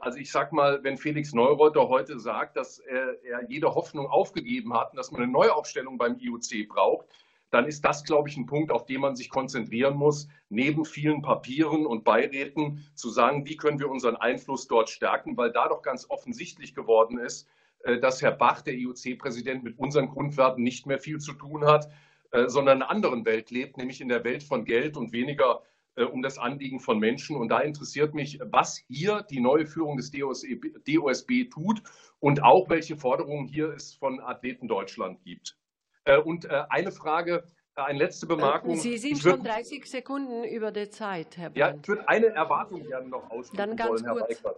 Also 0.00 0.18
ich 0.18 0.32
sage 0.32 0.54
mal, 0.54 0.82
wenn 0.82 0.98
Felix 0.98 1.32
Neureuter 1.32 1.88
heute 1.88 2.18
sagt, 2.18 2.56
dass 2.56 2.80
er 2.80 3.48
jede 3.48 3.74
Hoffnung 3.74 4.08
aufgegeben 4.08 4.74
hat 4.74 4.90
und 4.90 4.96
dass 4.96 5.12
man 5.12 5.22
eine 5.22 5.30
Neuaufstellung 5.30 5.96
beim 5.96 6.18
IOC 6.18 6.68
braucht, 6.68 7.06
dann 7.52 7.66
ist 7.66 7.84
das, 7.84 8.02
glaube 8.02 8.30
ich, 8.30 8.36
ein 8.38 8.46
Punkt, 8.46 8.72
auf 8.72 8.86
den 8.86 9.02
man 9.02 9.14
sich 9.14 9.28
konzentrieren 9.28 9.94
muss, 9.94 10.26
neben 10.48 10.86
vielen 10.86 11.20
Papieren 11.20 11.84
und 11.84 12.02
Beiräten 12.02 12.86
zu 12.94 13.10
sagen, 13.10 13.46
wie 13.46 13.56
können 13.56 13.78
wir 13.78 13.90
unseren 13.90 14.16
Einfluss 14.16 14.66
dort 14.66 14.88
stärken, 14.88 15.36
weil 15.36 15.52
da 15.52 15.68
doch 15.68 15.82
ganz 15.82 16.08
offensichtlich 16.08 16.74
geworden 16.74 17.18
ist, 17.18 17.46
äh, 17.84 17.98
dass 18.00 18.22
Herr 18.22 18.32
Bach, 18.32 18.62
der 18.62 18.74
IOC-Präsident, 18.74 19.62
mit 19.62 19.78
unseren 19.78 20.08
Grundwerten 20.08 20.64
nicht 20.64 20.86
mehr 20.86 20.98
viel 20.98 21.18
zu 21.18 21.34
tun 21.34 21.66
hat, 21.66 21.90
äh, 22.30 22.48
sondern 22.48 22.78
in 22.78 22.82
einer 22.82 22.90
anderen 22.90 23.26
Welt 23.26 23.50
lebt, 23.50 23.76
nämlich 23.76 24.00
in 24.00 24.08
der 24.08 24.24
Welt 24.24 24.42
von 24.42 24.64
Geld 24.64 24.96
und 24.96 25.12
weniger 25.12 25.62
äh, 25.96 26.04
um 26.04 26.22
das 26.22 26.38
Anliegen 26.38 26.80
von 26.80 26.98
Menschen. 26.98 27.36
Und 27.36 27.48
da 27.48 27.60
interessiert 27.60 28.14
mich, 28.14 28.38
was 28.42 28.82
hier 28.88 29.26
die 29.30 29.40
neue 29.40 29.66
Führung 29.66 29.98
des 29.98 30.10
DOSB 30.10 31.50
tut 31.50 31.82
und 32.18 32.42
auch 32.42 32.70
welche 32.70 32.96
Forderungen 32.96 33.46
hier 33.46 33.74
es 33.74 33.92
von 33.92 34.20
Athleten 34.20 34.68
Deutschland 34.68 35.22
gibt. 35.22 35.58
Äh, 36.04 36.18
und 36.18 36.44
äh, 36.44 36.64
eine 36.68 36.90
Frage, 36.92 37.44
äh, 37.76 37.80
eine 37.82 37.98
letzte 37.98 38.26
Bemerkung. 38.26 38.76
Sie 38.76 38.98
sind 38.98 39.18
schon 39.18 39.42
30 39.42 39.86
Sekunden 39.86 40.44
über 40.44 40.72
der 40.72 40.90
Zeit, 40.90 41.36
Herr 41.36 41.50
Brandt. 41.50 41.56
Ja, 41.56 41.74
ich 41.74 41.88
würde 41.88 42.08
eine 42.08 42.26
Erwartung 42.26 42.82
gerne 42.84 43.08
noch 43.08 43.30
ausdrücken 43.30 43.56
Dann 43.56 43.76
ganz 43.76 44.02
wollen, 44.02 44.04
Herr 44.04 44.14
kurz. 44.14 44.56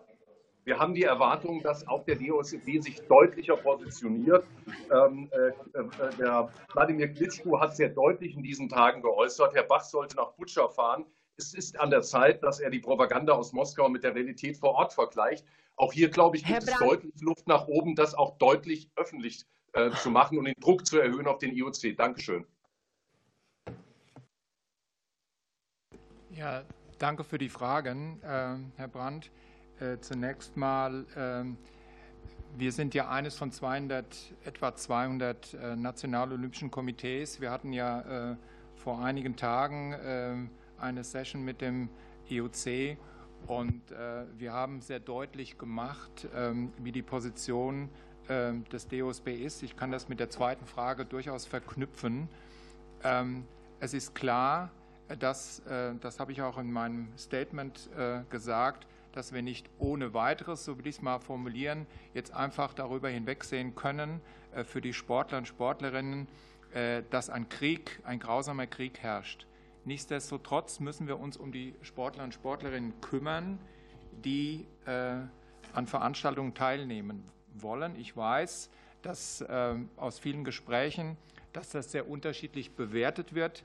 Wir 0.64 0.78
haben 0.78 0.94
die 0.94 1.02
Erwartung, 1.02 1.62
dass 1.62 1.86
auch 1.86 2.04
der 2.04 2.16
DOSB 2.16 2.80
sich 2.80 2.98
deutlicher 3.02 3.56
positioniert. 3.56 4.46
Ähm, 4.90 5.28
äh, 5.30 5.48
äh, 5.78 6.16
der 6.18 6.48
Wladimir 6.72 7.08
Klitschko 7.08 7.60
hat 7.60 7.76
sehr 7.76 7.90
deutlich 7.90 8.34
in 8.34 8.42
diesen 8.42 8.70
Tagen 8.70 9.02
geäußert, 9.02 9.54
Herr 9.54 9.64
Bach 9.64 9.84
sollte 9.84 10.16
nach 10.16 10.32
Butscha 10.32 10.68
fahren. 10.68 11.04
Es 11.36 11.52
ist 11.52 11.78
an 11.78 11.90
der 11.90 12.00
Zeit, 12.00 12.42
dass 12.42 12.60
er 12.60 12.70
die 12.70 12.78
Propaganda 12.78 13.34
aus 13.34 13.52
Moskau 13.52 13.90
mit 13.90 14.04
der 14.04 14.14
Realität 14.14 14.56
vor 14.56 14.70
Ort 14.70 14.94
vergleicht. 14.94 15.44
Auch 15.76 15.92
hier, 15.92 16.08
glaube 16.08 16.38
ich, 16.38 16.46
Herr 16.46 16.60
gibt 16.60 16.70
es 16.70 16.78
Brandt. 16.78 16.92
deutlich 16.92 17.20
Luft 17.20 17.46
nach 17.46 17.66
oben, 17.66 17.94
das 17.94 18.14
auch 18.14 18.38
deutlich 18.38 18.90
öffentlich 18.96 19.44
äh, 19.74 19.90
zu 19.90 20.10
machen 20.10 20.38
und 20.38 20.44
den 20.44 20.54
Druck 20.60 20.86
zu 20.86 20.98
erhöhen 20.98 21.26
auf 21.26 21.38
den 21.38 21.52
IOC. 21.52 21.96
Dankeschön. 21.96 22.46
Ja, 26.30 26.62
danke 26.98 27.24
für 27.24 27.38
die 27.38 27.48
Fragen, 27.48 28.20
äh, 28.22 28.56
Herr 28.76 28.88
Brandt. 28.88 29.30
Äh, 29.80 29.98
zunächst 29.98 30.56
mal, 30.56 31.04
ähm, 31.16 31.56
wir 32.56 32.70
sind 32.70 32.94
ja 32.94 33.08
eines 33.08 33.36
von 33.36 33.50
200, 33.50 34.34
etwa 34.44 34.76
200 34.76 35.54
äh, 35.54 35.74
Nationalolympischen 35.74 36.70
Komitees. 36.70 37.40
Wir 37.40 37.50
hatten 37.50 37.72
ja 37.72 38.32
äh, 38.32 38.36
vor 38.76 39.02
einigen 39.02 39.34
Tagen 39.36 40.50
eine 40.78 41.04
Session 41.04 41.42
mit 41.42 41.62
dem 41.62 41.88
IOC 42.28 42.98
und 43.46 43.82
wir 44.36 44.52
haben 44.52 44.82
sehr 44.82 45.00
deutlich 45.00 45.56
gemacht, 45.56 46.28
ähm, 46.34 46.70
wie 46.78 46.92
die 46.92 47.00
Position 47.00 47.88
des 48.28 48.88
DOSB 48.88 49.28
ist. 49.28 49.62
Ich 49.62 49.76
kann 49.76 49.90
das 49.90 50.08
mit 50.08 50.18
der 50.18 50.30
zweiten 50.30 50.64
Frage 50.64 51.04
durchaus 51.04 51.44
verknüpfen. 51.44 52.28
Ähm, 53.02 53.44
es 53.80 53.92
ist 53.92 54.14
klar, 54.14 54.70
dass, 55.18 55.60
äh, 55.66 55.94
das 56.00 56.20
habe 56.20 56.32
ich 56.32 56.40
auch 56.42 56.58
in 56.58 56.72
meinem 56.72 57.08
Statement 57.18 57.90
äh, 57.96 58.20
gesagt, 58.30 58.86
dass 59.12 59.32
wir 59.32 59.42
nicht 59.42 59.68
ohne 59.78 60.14
weiteres, 60.14 60.64
so 60.64 60.78
will 60.78 60.86
ich 60.86 60.96
es 60.96 61.02
mal 61.02 61.20
formulieren, 61.20 61.86
jetzt 62.14 62.34
einfach 62.34 62.74
darüber 62.74 63.08
hinwegsehen 63.08 63.74
können 63.74 64.20
äh, 64.54 64.64
für 64.64 64.80
die 64.80 64.92
Sportler 64.92 65.38
und 65.38 65.46
Sportlerinnen, 65.46 66.26
äh, 66.72 67.02
dass 67.10 67.30
ein 67.30 67.48
Krieg, 67.48 68.00
ein 68.04 68.18
grausamer 68.18 68.66
Krieg 68.66 68.98
herrscht. 69.00 69.46
Nichtsdestotrotz 69.84 70.80
müssen 70.80 71.06
wir 71.06 71.20
uns 71.20 71.36
um 71.36 71.52
die 71.52 71.74
Sportler 71.82 72.24
und 72.24 72.32
Sportlerinnen 72.32 73.00
kümmern, 73.02 73.58
die 74.24 74.66
äh, 74.86 75.16
an 75.74 75.86
Veranstaltungen 75.86 76.54
teilnehmen 76.54 77.22
wollen. 77.54 77.96
Ich 77.96 78.16
weiß, 78.16 78.70
dass 79.02 79.40
äh, 79.42 79.74
aus 79.96 80.18
vielen 80.18 80.44
Gesprächen, 80.44 81.16
dass 81.52 81.70
das 81.70 81.92
sehr 81.92 82.08
unterschiedlich 82.08 82.72
bewertet 82.72 83.34
wird. 83.34 83.64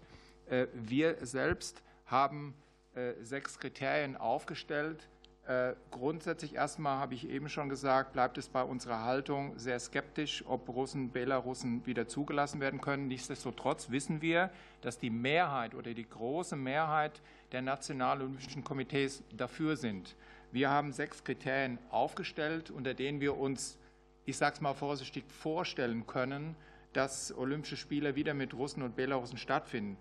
Äh, 0.50 0.68
Wir 0.74 1.18
selbst 1.26 1.82
haben 2.06 2.54
äh, 2.96 3.14
sechs 3.22 3.60
Kriterien 3.60 4.18
aufgestellt. 4.18 5.08
Äh, 5.48 5.74
Grundsätzlich 5.90 6.56
erstmal 6.56 7.00
habe 7.00 7.16
ich 7.16 7.28
eben 7.28 7.50
schon 7.50 7.70
gesagt, 7.70 8.14
bleibt 8.14 8.38
es 8.38 8.50
bei 8.50 8.62
unserer 8.62 9.04
Haltung 9.04 9.58
sehr 9.58 9.80
skeptisch, 9.80 10.44
ob 10.46 10.70
Russen, 10.70 11.12
Belarussen 11.12 11.86
wieder 11.86 12.08
zugelassen 12.08 12.60
werden 12.60 12.82
können. 12.82 13.08
Nichtsdestotrotz 13.08 13.90
wissen 13.90 14.22
wir, 14.22 14.52
dass 14.82 15.00
die 15.00 15.10
Mehrheit 15.10 15.74
oder 15.74 15.94
die 15.94 16.08
große 16.08 16.56
Mehrheit 16.56 17.22
der 17.52 17.62
Nationalolympischen 17.64 18.64
Komitees 18.64 19.24
dafür 19.36 19.76
sind. 19.76 20.16
Wir 20.52 20.70
haben 20.70 20.91
sechs 20.93 21.24
Kriterien 21.24 21.78
aufgestellt, 21.91 22.72
unter 22.72 22.93
denen 22.93 23.22
wir 23.22 23.38
uns, 23.38 23.78
ich 24.26 24.38
sage 24.38 24.56
es 24.56 24.62
mal 24.62 24.74
vorsichtig, 24.74 25.24
vorstellen 25.28 26.08
können, 26.08 26.56
dass 26.93 27.36
Olympische 27.38 27.78
Spiele 27.78 28.16
wieder 28.16 28.34
mit 28.34 28.54
Russen 28.54 28.82
und 28.82 28.95
Belarussen 28.95 29.38
stattfinden. 29.38 29.97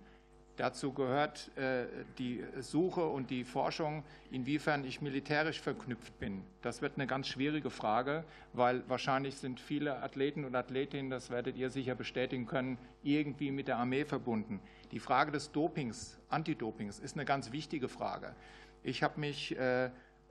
Dazu 0.59 0.92
gehört 0.92 1.57
äh, 1.57 1.86
die 2.18 2.42
Suche 2.59 3.07
und 3.07 3.30
die 3.30 3.44
Forschung, 3.44 4.03
inwiefern 4.32 4.84
ich 4.84 5.01
militärisch 5.01 5.61
verknüpft 5.61 6.18
bin. 6.18 6.42
Das 6.62 6.82
wird 6.82 6.94
eine 6.96 7.07
ganz 7.07 7.28
schwierige 7.28 7.70
Frage, 7.70 8.24
weil 8.55 8.82
wahrscheinlich 8.88 9.36
sind 9.36 9.61
viele 9.61 10.03
Athleten 10.03 10.44
und 10.44 10.57
Athletinnen, 10.57 11.11
das 11.11 11.30
werdet 11.30 11.57
ihr 11.57 11.70
sicher 11.70 11.94
bestätigen 11.94 12.46
können, 12.46 12.76
irgendwie 13.05 13.53
mit 13.53 13.68
der 13.68 13.76
Armee 13.76 14.05
verbunden. 14.05 14.59
Die 14.90 14.99
Frage 14.99 15.30
des 15.30 15.53
Dopings, 15.53 16.18
Antidopings, 16.28 16.99
ist 16.99 17.14
eine 17.14 17.24
ganz 17.24 17.53
wichtige 17.53 17.88
Frage. 17.88 18.34
Ich 18.82 19.05
habe 19.05 19.20
mich 19.20 19.57
äh, 19.57 19.90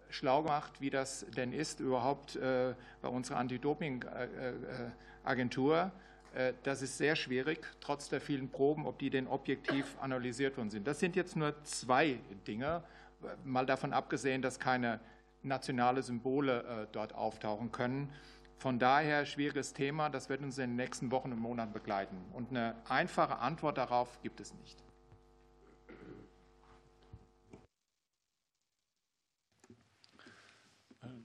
schlau 0.10 0.44
gemacht, 0.44 0.74
wie 0.80 0.90
das 0.90 1.26
denn 1.36 1.54
ist 1.54 1.80
überhaupt 1.80 2.36
äh, 2.36 2.74
bei 3.02 3.10
unserer 3.10 3.38
Anti-Doping-Agentur. 3.38 5.92
Äh, 6.34 6.54
Das 6.64 6.82
ist 6.82 6.98
sehr 6.98 7.16
schwierig, 7.16 7.60
trotz 7.80 8.10
der 8.10 8.22
vielen 8.22 8.50
Proben, 8.50 8.86
ob 8.86 9.00
die 9.00 9.10
denn 9.10 9.28
objektiv 9.28 9.98
analysiert 10.00 10.58
worden 10.58 10.70
sind. 10.70 10.86
Das 10.86 11.00
sind 11.00 11.16
jetzt 11.16 11.36
nur 11.36 11.64
zwei 11.64 12.20
Dinge, 12.46 12.84
mal 13.44 13.66
davon 13.66 13.94
abgesehen, 13.94 14.42
dass 14.42 14.60
keine 14.60 15.00
nationale 15.42 16.04
Symbole 16.04 16.64
äh, 16.64 16.88
dort 16.92 17.16
auftauchen 17.16 17.72
können. 17.72 18.12
Von 18.58 18.80
daher 18.80 19.26
schwieriges 19.26 19.74
Thema, 19.74 20.10
das 20.10 20.30
wird 20.30 20.42
uns 20.42 20.58
in 20.58 20.72
den 20.72 20.76
nächsten 20.76 21.12
Wochen 21.12 21.32
und 21.32 21.40
Monaten 21.40 21.74
begleiten. 21.74 22.18
Und 22.34 22.50
eine 22.50 22.76
einfache 22.90 23.38
Antwort 23.38 23.78
darauf 23.78 24.20
gibt 24.22 24.40
es 24.40 24.54
nicht. 24.56 24.84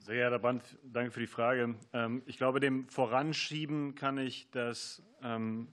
Sehr 0.03 0.15
geehrter 0.15 0.39
Brandt, 0.39 0.77
danke 0.83 1.11
für 1.11 1.21
die 1.21 1.27
Frage. 1.27 1.75
Ähm, 1.93 2.23
Ich 2.25 2.35
glaube, 2.35 2.59
dem 2.59 2.89
Voranschieben 2.89 3.95
kann 3.95 4.17
ich, 4.17 4.51
dass 4.51 5.01
ähm, 5.23 5.69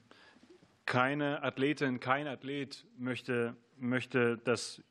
keine 0.86 1.42
Athletin, 1.42 1.98
kein 1.98 2.28
Athlet 2.28 2.86
möchte, 2.96 3.56
möchte, 3.76 4.38
dass 4.38 4.84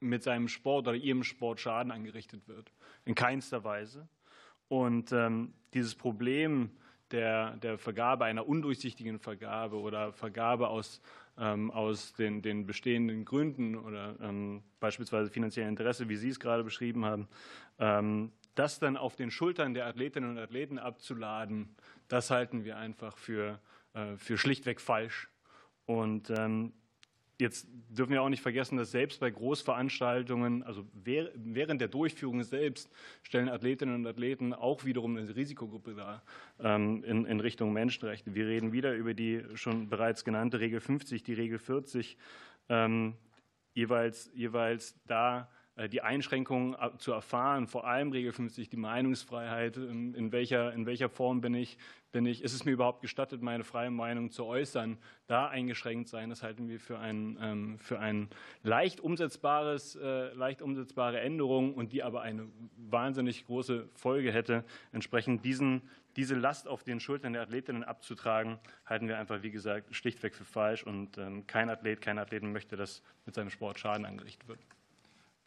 mit 0.00 0.22
seinem 0.22 0.46
Sport 0.46 0.88
oder 0.88 0.96
ihrem 0.98 1.24
Sport 1.24 1.58
Schaden 1.60 1.90
angerichtet 1.90 2.46
wird. 2.48 2.70
In 3.06 3.14
keinster 3.14 3.64
Weise. 3.64 4.06
Und 4.68 5.10
ähm, 5.12 5.54
dieses 5.72 5.94
Problem 5.94 6.68
der, 7.12 7.56
der 7.56 7.78
Vergabe, 7.78 8.26
einer 8.26 8.46
undurchsichtigen 8.46 9.18
Vergabe 9.18 9.76
oder 9.80 10.12
Vergabe 10.12 10.68
aus, 10.68 11.00
aus 11.34 12.12
den, 12.12 12.42
den 12.42 12.66
bestehenden 12.66 13.24
Gründen 13.24 13.74
oder 13.74 14.16
beispielsweise 14.80 15.30
finanziellen 15.30 15.70
Interesse, 15.70 16.10
wie 16.10 16.16
Sie 16.16 16.28
es 16.28 16.38
gerade 16.38 16.62
beschrieben 16.62 17.06
haben, 17.06 18.32
das 18.54 18.78
dann 18.78 18.96
auf 18.96 19.16
den 19.16 19.30
Schultern 19.30 19.74
der 19.74 19.86
Athletinnen 19.86 20.30
und 20.30 20.38
Athleten 20.38 20.78
abzuladen, 20.78 21.74
das 22.08 22.30
halten 22.30 22.64
wir 22.64 22.76
einfach 22.76 23.16
für, 23.16 23.60
äh, 23.94 24.16
für 24.16 24.36
schlichtweg 24.38 24.80
falsch. 24.80 25.28
Und 25.86 26.30
ähm, 26.30 26.72
Jetzt 27.42 27.66
dürfen 27.88 28.12
wir 28.12 28.22
auch 28.22 28.28
nicht 28.28 28.40
vergessen, 28.40 28.76
dass 28.76 28.92
selbst 28.92 29.18
bei 29.18 29.28
Großveranstaltungen, 29.28 30.62
also 30.62 30.86
während 30.94 31.80
der 31.80 31.88
Durchführung 31.88 32.44
selbst, 32.44 32.88
stellen 33.24 33.48
Athletinnen 33.48 33.96
und 33.96 34.06
Athleten 34.06 34.52
auch 34.52 34.84
wiederum 34.84 35.16
eine 35.16 35.34
Risikogruppe 35.34 35.96
dar 35.96 36.22
ähm, 36.60 37.02
in, 37.02 37.24
in 37.24 37.40
Richtung 37.40 37.72
Menschenrechte. 37.72 38.36
Wir 38.36 38.46
reden 38.46 38.72
wieder 38.72 38.94
über 38.94 39.12
die 39.12 39.42
schon 39.54 39.88
bereits 39.88 40.24
genannte 40.24 40.60
Regel 40.60 40.78
50, 40.78 41.24
die 41.24 41.32
Regel 41.32 41.58
40, 41.58 42.16
ähm, 42.68 43.14
jeweils, 43.74 44.30
jeweils 44.34 44.94
da 45.06 45.50
die 45.90 46.02
Einschränkungen 46.02 46.76
zu 46.98 47.12
erfahren, 47.12 47.66
vor 47.66 47.86
allem 47.86 48.12
Regel 48.12 48.32
50, 48.32 48.68
die 48.68 48.76
Meinungsfreiheit, 48.76 49.78
ähm, 49.78 50.14
in 50.14 50.30
welcher, 50.30 50.72
in 50.72 50.84
welcher 50.86 51.08
Form 51.08 51.40
bin 51.40 51.54
ich, 51.54 51.78
bin 52.12 52.26
ich, 52.26 52.42
ist 52.44 52.52
es 52.52 52.64
mir 52.64 52.72
überhaupt 52.72 53.00
gestattet, 53.00 53.42
meine 53.42 53.64
freie 53.64 53.90
Meinung 53.90 54.30
zu 54.30 54.44
äußern, 54.44 54.98
da 55.26 55.48
eingeschränkt 55.48 56.08
sein, 56.08 56.28
das 56.28 56.42
halten 56.42 56.68
wir 56.68 56.78
für 56.78 56.98
ein, 56.98 57.38
ähm, 57.40 57.78
für 57.78 57.98
ein 57.98 58.28
leicht 58.62 59.00
umsetzbares, 59.00 59.96
äh, 59.96 60.32
leicht 60.34 60.60
umsetzbare 60.60 61.20
Änderung 61.20 61.74
und 61.74 61.92
die 61.92 62.02
aber 62.02 62.20
eine 62.20 62.48
wahnsinnig 62.76 63.46
große 63.46 63.88
Folge 63.94 64.30
hätte. 64.30 64.64
Entsprechend 64.92 65.44
diesen, 65.44 65.82
diese 66.16 66.34
Last 66.34 66.68
auf 66.68 66.84
den 66.84 67.00
Schultern 67.00 67.32
der 67.32 67.42
Athletinnen 67.42 67.82
abzutragen, 67.82 68.58
halten 68.84 69.08
wir 69.08 69.18
einfach, 69.18 69.42
wie 69.42 69.50
gesagt, 69.50 69.94
schlichtweg 69.96 70.34
für 70.34 70.44
falsch 70.44 70.84
und 70.84 71.16
ähm, 71.16 71.46
kein 71.46 71.70
Athlet, 71.70 72.02
keine 72.02 72.20
Athletin 72.20 72.52
möchte, 72.52 72.76
dass 72.76 73.02
mit 73.24 73.34
seinem 73.34 73.48
Sport 73.48 73.78
Schaden 73.78 74.04
angerichtet 74.04 74.46
wird. 74.48 74.60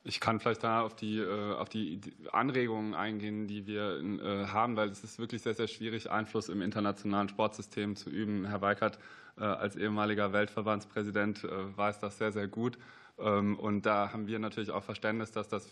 Ich 0.07 0.19
kann 0.19 0.39
vielleicht 0.39 0.63
da 0.63 0.81
auf 0.81 0.95
die, 0.95 1.17
äh, 1.17 1.53
auf 1.55 1.67
die 1.67 1.99
Anregungen 2.31 2.93
eingehen, 2.93 3.47
die 3.47 3.65
wir 3.65 3.99
äh, 3.99 4.45
haben, 4.45 4.75
weil 4.75 4.89
es 4.89 5.03
ist 5.03 5.17
wirklich 5.17 5.41
sehr, 5.41 5.55
sehr 5.55 5.67
schwierig, 5.67 6.11
Einfluss 6.11 6.47
im 6.47 6.61
internationalen 6.61 7.27
Sportsystem 7.27 7.95
zu 7.95 8.11
üben. 8.11 8.45
Herr 8.45 8.61
Weikert 8.61 8.99
äh, 9.39 9.43
als 9.43 9.75
ehemaliger 9.75 10.31
Weltverbandspräsident 10.31 11.43
weiß 11.43 11.99
das 11.99 12.19
sehr, 12.19 12.31
sehr 12.31 12.47
gut. 12.47 12.77
Ähm, 13.17 13.57
und 13.57 13.85
da 13.85 14.11
haben 14.11 14.27
wir 14.27 14.39
natürlich 14.39 14.71
auch 14.71 14.83
Verständnis, 14.83 15.31
dass 15.31 15.47
das 15.47 15.69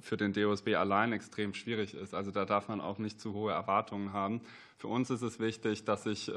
für 0.00 0.16
den 0.16 0.32
DOSB 0.32 0.74
allein 0.74 1.12
extrem 1.12 1.54
schwierig 1.54 1.94
ist. 1.94 2.14
Also 2.14 2.30
da 2.30 2.44
darf 2.44 2.68
man 2.68 2.80
auch 2.80 2.98
nicht 2.98 3.20
zu 3.20 3.34
hohe 3.34 3.52
Erwartungen 3.52 4.12
haben. 4.12 4.40
Für 4.76 4.88
uns 4.88 5.10
ist 5.10 5.22
es 5.22 5.40
wichtig, 5.40 5.84
dass 5.84 6.04
sich 6.04 6.30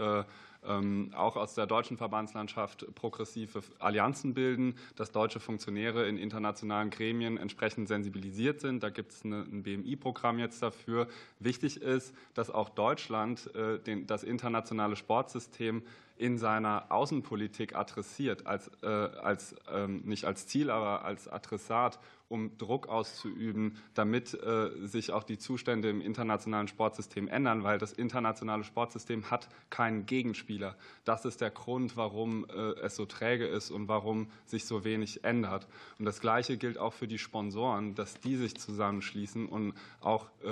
ähm, 0.64 1.12
auch 1.16 1.38
aus 1.38 1.56
der 1.56 1.66
deutschen 1.66 1.98
Verbandslandschaft 1.98 2.86
progressive 2.96 3.62
Allianzen 3.80 4.34
bilden, 4.34 4.76
dass 4.96 5.12
deutsche 5.12 5.40
Funktionäre 5.40 6.08
in 6.08 6.18
internationalen 6.18 6.90
Gremien 6.90 7.38
entsprechend 7.38 7.88
sensibilisiert 7.88 8.62
sind. 8.62 8.84
Da 8.84 8.90
gibt 8.90 9.12
es 9.12 9.24
ein 9.24 9.64
BMI-Programm 9.64 10.40
jetzt 10.40 10.62
dafür. 10.62 11.08
Wichtig 11.40 11.82
ist, 11.82 12.14
dass 12.34 12.52
auch 12.52 12.70
Deutschland 12.70 13.50
äh, 13.56 13.80
das 14.06 14.24
internationale 14.24 14.96
Sportsystem 14.96 15.84
in 16.22 16.38
seiner 16.38 16.86
Außenpolitik 16.92 17.76
adressiert, 17.76 18.46
als, 18.46 18.70
äh, 18.84 18.88
als, 18.88 19.56
ähm, 19.74 20.02
nicht 20.06 20.26
als 20.26 20.46
Ziel, 20.46 20.70
aber 20.70 21.04
als 21.04 21.28
Adressat 21.28 22.00
um 22.32 22.58
Druck 22.58 22.88
auszuüben, 22.88 23.78
damit 23.94 24.34
äh, 24.34 24.72
sich 24.88 25.12
auch 25.12 25.24
die 25.24 25.38
Zustände 25.38 25.90
im 25.90 26.02
internationalen 26.02 26.68
Sportsystem 26.68 27.28
ändern, 27.28 27.64
weil 27.64 27.78
das 27.78 27.92
internationale 27.92 28.64
Sportsystem 28.64 29.30
hat 29.30 29.50
keinen 29.70 30.06
Gegenspieler. 30.06 30.78
Das 31.04 31.26
ist 31.26 31.42
der 31.42 31.52
Grund, 31.52 31.98
warum 31.98 32.46
äh, 32.46 32.80
es 32.80 32.96
so 32.96 33.06
träge 33.06 33.46
ist 33.46 33.70
und 33.70 33.88
warum 33.88 34.32
sich 34.46 34.66
so 34.66 34.86
wenig 34.86 35.24
ändert. 35.24 35.68
Und 36.00 36.06
das 36.06 36.22
Gleiche 36.22 36.58
gilt 36.58 36.78
auch 36.78 36.94
für 36.94 37.08
die 37.08 37.20
Sponsoren, 37.20 37.94
dass 37.96 38.20
die 38.22 38.38
sich 38.38 38.56
zusammenschließen 38.56 39.48
und 39.48 39.74
auch 40.00 40.28
äh, 40.42 40.48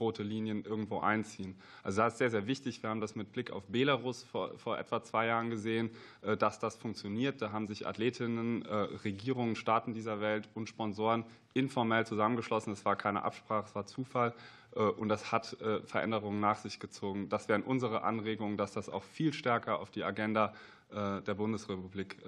rote 0.00 0.22
Linien 0.22 0.64
irgendwo 0.64 1.00
einziehen. 1.00 1.56
Also 1.82 2.00
das 2.00 2.14
ist 2.14 2.18
sehr, 2.18 2.30
sehr 2.30 2.46
wichtig. 2.46 2.82
Wir 2.82 2.88
haben 2.88 3.00
das 3.00 3.14
mit 3.14 3.32
Blick 3.32 3.50
auf 3.50 3.66
Belarus 3.66 4.22
vor, 4.22 4.56
vor 4.58 4.78
etwa 4.78 5.02
zwei 5.02 5.26
Jahren 5.26 5.50
gesehen, 5.50 5.90
dass 6.38 6.58
das 6.58 6.76
funktioniert. 6.76 7.42
Da 7.42 7.52
haben 7.52 7.66
sich 7.66 7.86
Athletinnen, 7.86 8.62
Regierungen, 8.62 9.56
Staaten 9.56 9.92
dieser 9.92 10.20
Welt 10.20 10.48
und 10.54 10.68
Sponsoren 10.68 11.09
Investoren 11.14 11.24
informell 11.52 12.06
zusammengeschlossen. 12.06 12.72
Es 12.72 12.84
war 12.84 12.96
keine 12.96 13.22
Absprache, 13.24 13.66
es 13.66 13.74
war 13.74 13.86
Zufall. 13.86 14.34
Äh, 14.74 14.80
und 14.80 15.08
das 15.08 15.32
hat 15.32 15.60
äh, 15.60 15.80
Veränderungen 15.82 16.40
nach 16.40 16.56
sich 16.56 16.78
gezogen. 16.78 17.28
Das 17.28 17.48
wären 17.48 17.62
unsere 17.62 18.02
Anregungen, 18.02 18.56
dass 18.56 18.72
das 18.72 18.88
auch 18.88 19.02
viel 19.02 19.32
stärker 19.32 19.80
auf 19.80 19.90
die 19.90 20.04
Agenda 20.04 20.54
äh, 20.90 21.20
der 21.22 21.34
Bundesrepublik 21.34 22.18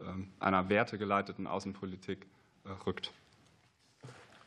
ähm, 0.00 0.32
einer 0.38 0.68
wertegeleiteten 0.68 1.46
Außenpolitik 1.48 2.26
rückt. 2.86 3.12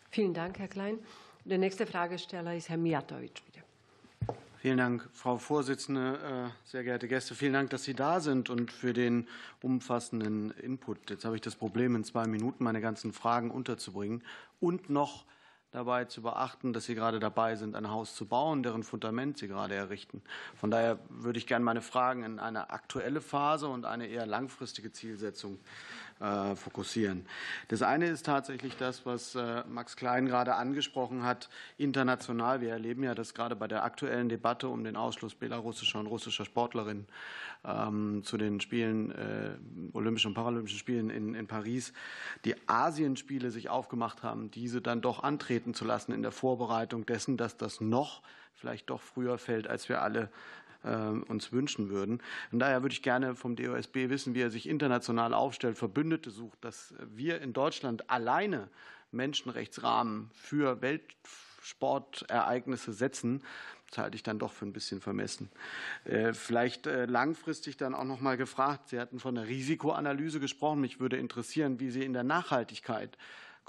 Vielen 0.10 0.34
Dank, 0.34 0.60
Herr 0.60 0.70
Klein. 0.70 1.00
Der 1.44 1.58
nächste 1.58 1.86
Fragesteller 1.86 2.56
ist 2.56 2.70
Herr 2.70 2.78
Mijatovic. 2.78 3.42
Vielen 4.62 4.78
Dank, 4.78 5.10
Frau 5.12 5.40
Vorsitzende, 5.40 6.52
äh, 6.54 6.70
sehr 6.70 6.84
geehrte 6.84 7.08
Gäste. 7.08 7.34
Vielen 7.34 7.54
Dank, 7.54 7.72
dass 7.72 7.84
Sie 7.84 7.96
da 7.96 8.20
sind 8.20 8.52
und 8.52 8.72
für 8.72 8.94
den 8.94 9.28
umfassenden 9.64 10.52
Input. 10.52 11.10
Jetzt 11.10 11.26
habe 11.26 11.34
ich 11.34 11.42
das 11.42 11.56
Problem, 11.56 11.96
in 11.96 12.04
zwei 12.04 12.28
Minuten 12.28 12.64
meine 12.64 12.80
ganzen 12.80 13.12
Fragen 13.12 13.50
unterzubringen 13.50 14.24
und 14.60 14.92
noch 14.92 15.26
dabei 15.72 16.06
zu 16.06 16.22
beachten, 16.22 16.74
dass 16.74 16.86
Sie 16.86 16.94
gerade 16.94 17.20
dabei 17.20 17.56
sind, 17.56 17.76
ein 17.76 17.90
Haus 17.90 18.14
zu 18.14 18.28
bauen, 18.28 18.62
deren 18.62 18.84
Fundament 18.84 19.40
Sie 19.40 19.48
gerade 19.48 19.74
errichten. 19.74 20.22
Von 20.54 20.70
daher 20.70 21.00
würde 21.10 21.40
ich 21.40 21.48
gerne 21.48 21.66
meine 21.66 21.82
Fragen 21.82 22.22
in 22.22 22.38
eine 22.38 22.70
aktuelle 22.70 23.20
Phase 23.20 23.68
und 23.68 23.86
eine 23.86 24.06
eher 24.06 24.28
langfristige 24.28 24.92
Zielsetzung 24.92 25.58
fokussieren. 26.56 27.26
Das 27.68 27.82
eine 27.82 28.08
ist 28.08 28.26
tatsächlich 28.26 28.78
das, 28.78 29.06
was 29.06 29.36
äh, 29.36 29.64
Max 29.68 29.96
Klein 29.96 30.26
gerade 30.26 30.56
angesprochen 30.56 31.24
hat, 31.24 31.50
international. 31.78 32.62
Wir 32.62 32.70
erleben 32.70 33.04
ja, 33.04 33.16
dass 33.16 33.34
gerade 33.34 33.56
bei 33.56 33.68
der 33.68 33.84
aktuellen 33.84 34.30
Debatte 34.30 34.70
um 34.70 34.84
den 34.84 34.96
Ausschluss 34.96 35.36
belarussischer 35.36 36.00
und 36.00 36.08
russischer 36.08 36.46
Sportlerinnen 36.46 37.08
ähm, 37.66 38.24
zu 38.24 38.38
den 38.38 38.60
Spielen, 38.60 39.12
äh, 39.12 39.58
Olympischen 39.94 40.30
und 40.30 40.34
Paralympischen 40.34 40.80
Spielen 40.80 41.10
in, 41.10 41.34
in 41.36 41.48
Paris, 41.48 41.94
die 42.46 42.56
Asienspiele 42.68 43.52
sich 43.52 43.70
aufgemacht 43.70 44.24
haben, 44.24 44.52
diese 44.52 44.82
dann 44.82 45.02
doch 45.02 45.24
antreten 45.24 45.74
zu 45.74 45.86
lassen 45.86 46.12
in 46.12 46.22
der 46.22 46.32
Vorbereitung 46.32 47.06
dessen, 47.06 47.38
dass 47.38 47.58
das 47.58 47.82
noch 47.82 48.22
vielleicht 48.54 48.90
doch 48.90 49.02
früher 49.02 49.38
fällt, 49.38 49.68
als 49.68 49.90
wir 49.90 50.02
alle 50.02 50.30
uns 50.84 51.52
wünschen 51.52 51.90
würden. 51.90 52.22
Und 52.52 52.60
daher 52.60 52.82
würde 52.82 52.94
ich 52.94 53.04
gerne 53.04 53.36
vom 53.36 53.56
DOSB 53.56 54.10
wissen, 54.10 54.34
wie 54.34 54.42
er 54.42 54.50
sich 54.50 54.68
international 54.68 55.34
aufstellt, 55.34 55.78
Verbündete 55.78 56.32
sucht, 56.32 56.64
dass 56.64 56.94
wir 57.14 57.42
in 57.42 57.54
Deutschland 57.54 58.10
alleine 58.10 58.70
Menschenrechtsrahmen 59.12 60.32
für 60.34 60.82
Weltsportereignisse 60.82 62.94
setzen. 62.94 63.44
Das 63.90 63.98
halte 63.98 64.16
ich 64.16 64.24
dann 64.24 64.40
doch 64.40 64.54
für 64.54 64.66
ein 64.66 64.74
bisschen 64.74 65.02
vermessen. 65.02 65.50
Äh, 66.06 66.34
vielleicht 66.34 66.88
äh, 66.88 67.06
langfristig 67.06 67.76
dann 67.76 67.94
auch 67.94 68.06
noch 68.06 68.22
mal 68.22 68.38
gefragt. 68.38 68.88
Sie 68.90 69.00
hatten 69.00 69.20
von 69.20 69.36
der 69.36 69.48
Risikoanalyse 69.48 70.40
gesprochen. 70.40 70.80
Mich 70.80 71.02
würde 71.02 71.18
interessieren, 71.18 71.82
wie 71.82 71.90
Sie 71.90 72.06
in 72.06 72.14
der 72.14 72.24
Nachhaltigkeit 72.24 73.18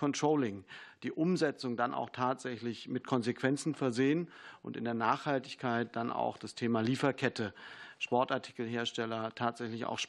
Controlling, 0.03 0.65
die 1.05 1.13
Umsetzung 1.13 1.77
dann 1.77 1.95
auch 1.95 2.11
tatsächlich 2.11 2.89
mit 2.89 3.07
Konsequenzen 3.07 3.77
versehen 3.77 4.27
und 4.61 4.77
in 4.77 4.83
der 4.83 4.95
Nachhaltigkeit 4.95 5.95
dann 5.95 6.11
auch 6.11 6.39
das 6.39 6.57
Thema 6.57 6.81
Lieferkette, 6.81 7.55
Sportartikelhersteller, 8.01 9.33
tatsächlich 9.37 9.85
auch 9.85 10.01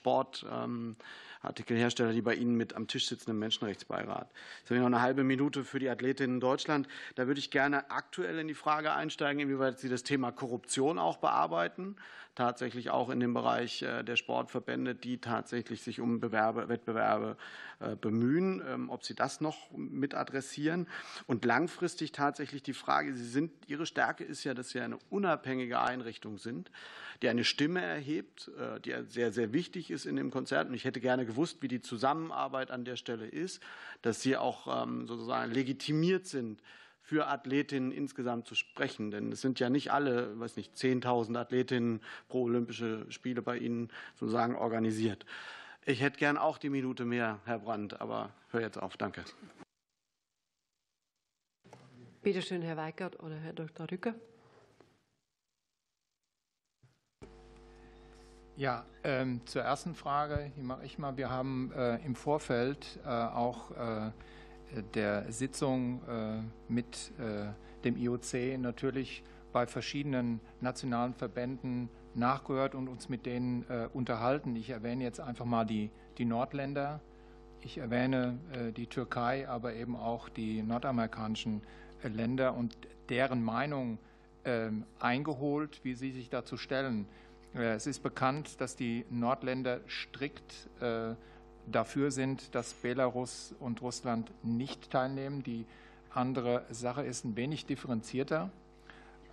Sportartikelhersteller, 1.43 2.13
die 2.13 2.21
bei 2.21 2.35
Ihnen 2.35 2.55
mit 2.55 2.73
am 2.73 2.87
Tisch 2.87 3.07
sitzen 3.07 3.31
im 3.31 3.39
Menschenrechtsbeirat. 3.39 4.31
Jetzt 4.59 4.69
habe 4.69 4.75
ich 4.75 4.79
noch 4.79 4.87
eine 4.87 5.01
halbe 5.01 5.25
Minute 5.25 5.65
für 5.65 5.77
die 5.77 5.89
Athletinnen 5.89 6.37
in 6.37 6.39
Deutschland. 6.39 6.87
Da 7.15 7.27
würde 7.27 7.39
ich 7.39 7.51
gerne 7.51 7.91
aktuell 7.91 8.39
in 8.39 8.47
die 8.47 8.53
Frage 8.53 8.93
einsteigen, 8.93 9.41
inwieweit 9.41 9.77
Sie 9.77 9.89
das 9.89 10.03
Thema 10.03 10.31
Korruption 10.31 10.97
auch 10.97 11.17
bearbeiten 11.17 11.97
tatsächlich 12.35 12.89
auch 12.89 13.09
in 13.09 13.19
dem 13.19 13.33
Bereich 13.33 13.81
äh, 13.83 14.03
der 14.03 14.15
Sportverbände, 14.15 14.95
die 14.95 15.19
tatsächlich 15.19 15.81
sich 15.81 15.99
um 15.99 16.19
Bewerbe, 16.19 16.67
Wettbewerbe 16.67 17.37
äh, 17.79 17.95
bemühen, 17.95 18.61
ähm, 18.67 18.89
ob 18.89 19.03
sie 19.03 19.15
das 19.15 19.41
noch 19.41 19.71
mit 19.71 20.15
adressieren. 20.15 20.87
Und 21.27 21.45
langfristig 21.45 22.11
tatsächlich 22.11 22.63
die 22.63 22.73
Frage, 22.73 23.13
sie 23.13 23.27
sind, 23.27 23.51
Ihre 23.67 23.85
Stärke 23.85 24.23
ist 24.23 24.43
ja, 24.43 24.53
dass 24.53 24.69
Sie 24.69 24.79
eine 24.79 24.97
unabhängige 25.09 25.79
Einrichtung 25.79 26.37
sind, 26.37 26.71
die 27.21 27.29
eine 27.29 27.43
Stimme 27.43 27.81
erhebt, 27.81 28.51
äh, 28.59 28.79
die 28.79 28.95
sehr, 29.07 29.31
sehr 29.31 29.53
wichtig 29.53 29.91
ist 29.91 30.05
in 30.05 30.15
dem 30.15 30.31
Konzert. 30.31 30.69
Und 30.69 30.73
ich 30.73 30.85
hätte 30.85 30.99
gerne 30.99 31.25
gewusst, 31.33 31.61
wie 31.61 31.67
die 31.67 31.81
Zusammenarbeit 31.81 32.71
an 32.71 32.85
der 32.85 32.95
Stelle 32.95 33.25
ist, 33.25 33.61
dass 34.01 34.21
Sie 34.21 34.37
auch 34.37 34.83
ähm, 34.83 35.07
sozusagen 35.07 35.51
legitimiert 35.51 36.27
sind, 36.27 36.61
für 37.01 37.27
Athletinnen 37.27 37.91
insgesamt 37.91 38.47
zu 38.47 38.55
sprechen. 38.55 39.11
Denn 39.11 39.31
es 39.31 39.41
sind 39.41 39.59
ja 39.59 39.69
nicht 39.69 39.91
alle, 39.91 40.39
weiß 40.39 40.55
nicht, 40.55 40.73
10.000 40.75 41.37
Athletinnen 41.37 42.01
pro 42.29 42.43
Olympische 42.43 43.05
Spiele 43.09 43.41
bei 43.41 43.57
Ihnen 43.57 43.89
sozusagen 44.15 44.55
organisiert. 44.55 45.25
Ich 45.85 46.01
hätte 46.01 46.17
gern 46.17 46.37
auch 46.37 46.57
die 46.57 46.69
Minute 46.69 47.03
mehr, 47.03 47.39
Herr 47.45 47.59
Brandt, 47.59 47.99
aber 47.99 48.31
hör 48.51 48.61
jetzt 48.61 48.77
auf. 48.77 48.95
Danke. 48.95 49.25
Bitte 52.21 52.41
schön, 52.41 52.61
Herr 52.61 52.77
Weigert 52.77 53.21
oder 53.21 53.35
Herr 53.35 53.51
Dr. 53.51 53.91
Rücker. 53.91 54.15
Ja, 58.55 58.85
ähm, 59.03 59.41
zur 59.45 59.63
ersten 59.63 59.95
Frage, 59.95 60.51
die 60.55 60.61
mache 60.61 60.85
ich 60.85 60.99
mal. 60.99 61.17
Wir 61.17 61.31
haben 61.31 61.71
äh, 61.75 61.95
im 62.05 62.13
Vorfeld 62.13 62.99
äh, 63.03 63.09
auch 63.09 63.71
äh, 63.71 64.11
der 64.93 65.31
Sitzung 65.31 66.01
äh, 66.07 66.39
mit 66.71 67.13
äh, 67.17 67.47
dem 67.83 67.97
IOC 67.97 68.59
natürlich 68.59 69.23
bei 69.53 69.65
verschiedenen 69.65 70.39
nationalen 70.61 71.15
Verbänden 71.15 71.89
nachgehört 72.13 72.75
und 72.75 72.89
uns 72.89 73.09
mit 73.09 73.25
denen 73.25 73.65
äh, 73.69 73.89
unterhalten. 73.91 74.55
Ich 74.55 74.69
erwähne 74.69 75.03
jetzt 75.03 75.19
einfach 75.19 75.45
mal 75.45 75.65
die, 75.65 75.89
die 76.19 76.25
Nordländer. 76.25 77.01
Ich 77.61 77.77
erwähne 77.77 78.39
die 78.75 78.87
Türkei, 78.87 79.47
aber 79.47 79.73
eben 79.73 79.95
auch 79.95 80.27
die 80.27 80.61
nordamerikanischen 80.61 81.61
Länder 82.03 82.55
und 82.55 82.75
deren 83.07 83.41
Meinung 83.41 83.99
ähm, 84.43 84.83
eingeholt, 84.99 85.79
wie 85.83 85.93
sie 85.93 86.11
sich 86.11 86.29
dazu 86.29 86.57
stellen. 86.57 87.07
Es 87.53 87.85
ist 87.85 88.01
bekannt, 88.01 88.59
dass 88.61 88.75
die 88.75 89.05
Nordländer 89.11 89.81
strikt 89.87 90.69
dafür 91.67 92.11
sind, 92.11 92.55
dass 92.55 92.73
Belarus 92.73 93.53
und 93.59 93.81
Russland 93.81 94.31
nicht 94.43 94.89
teilnehmen. 94.89 95.43
Die 95.43 95.65
andere 96.09 96.65
Sache 96.69 97.03
ist 97.03 97.25
ein 97.25 97.35
wenig 97.35 97.65
differenzierter. 97.65 98.49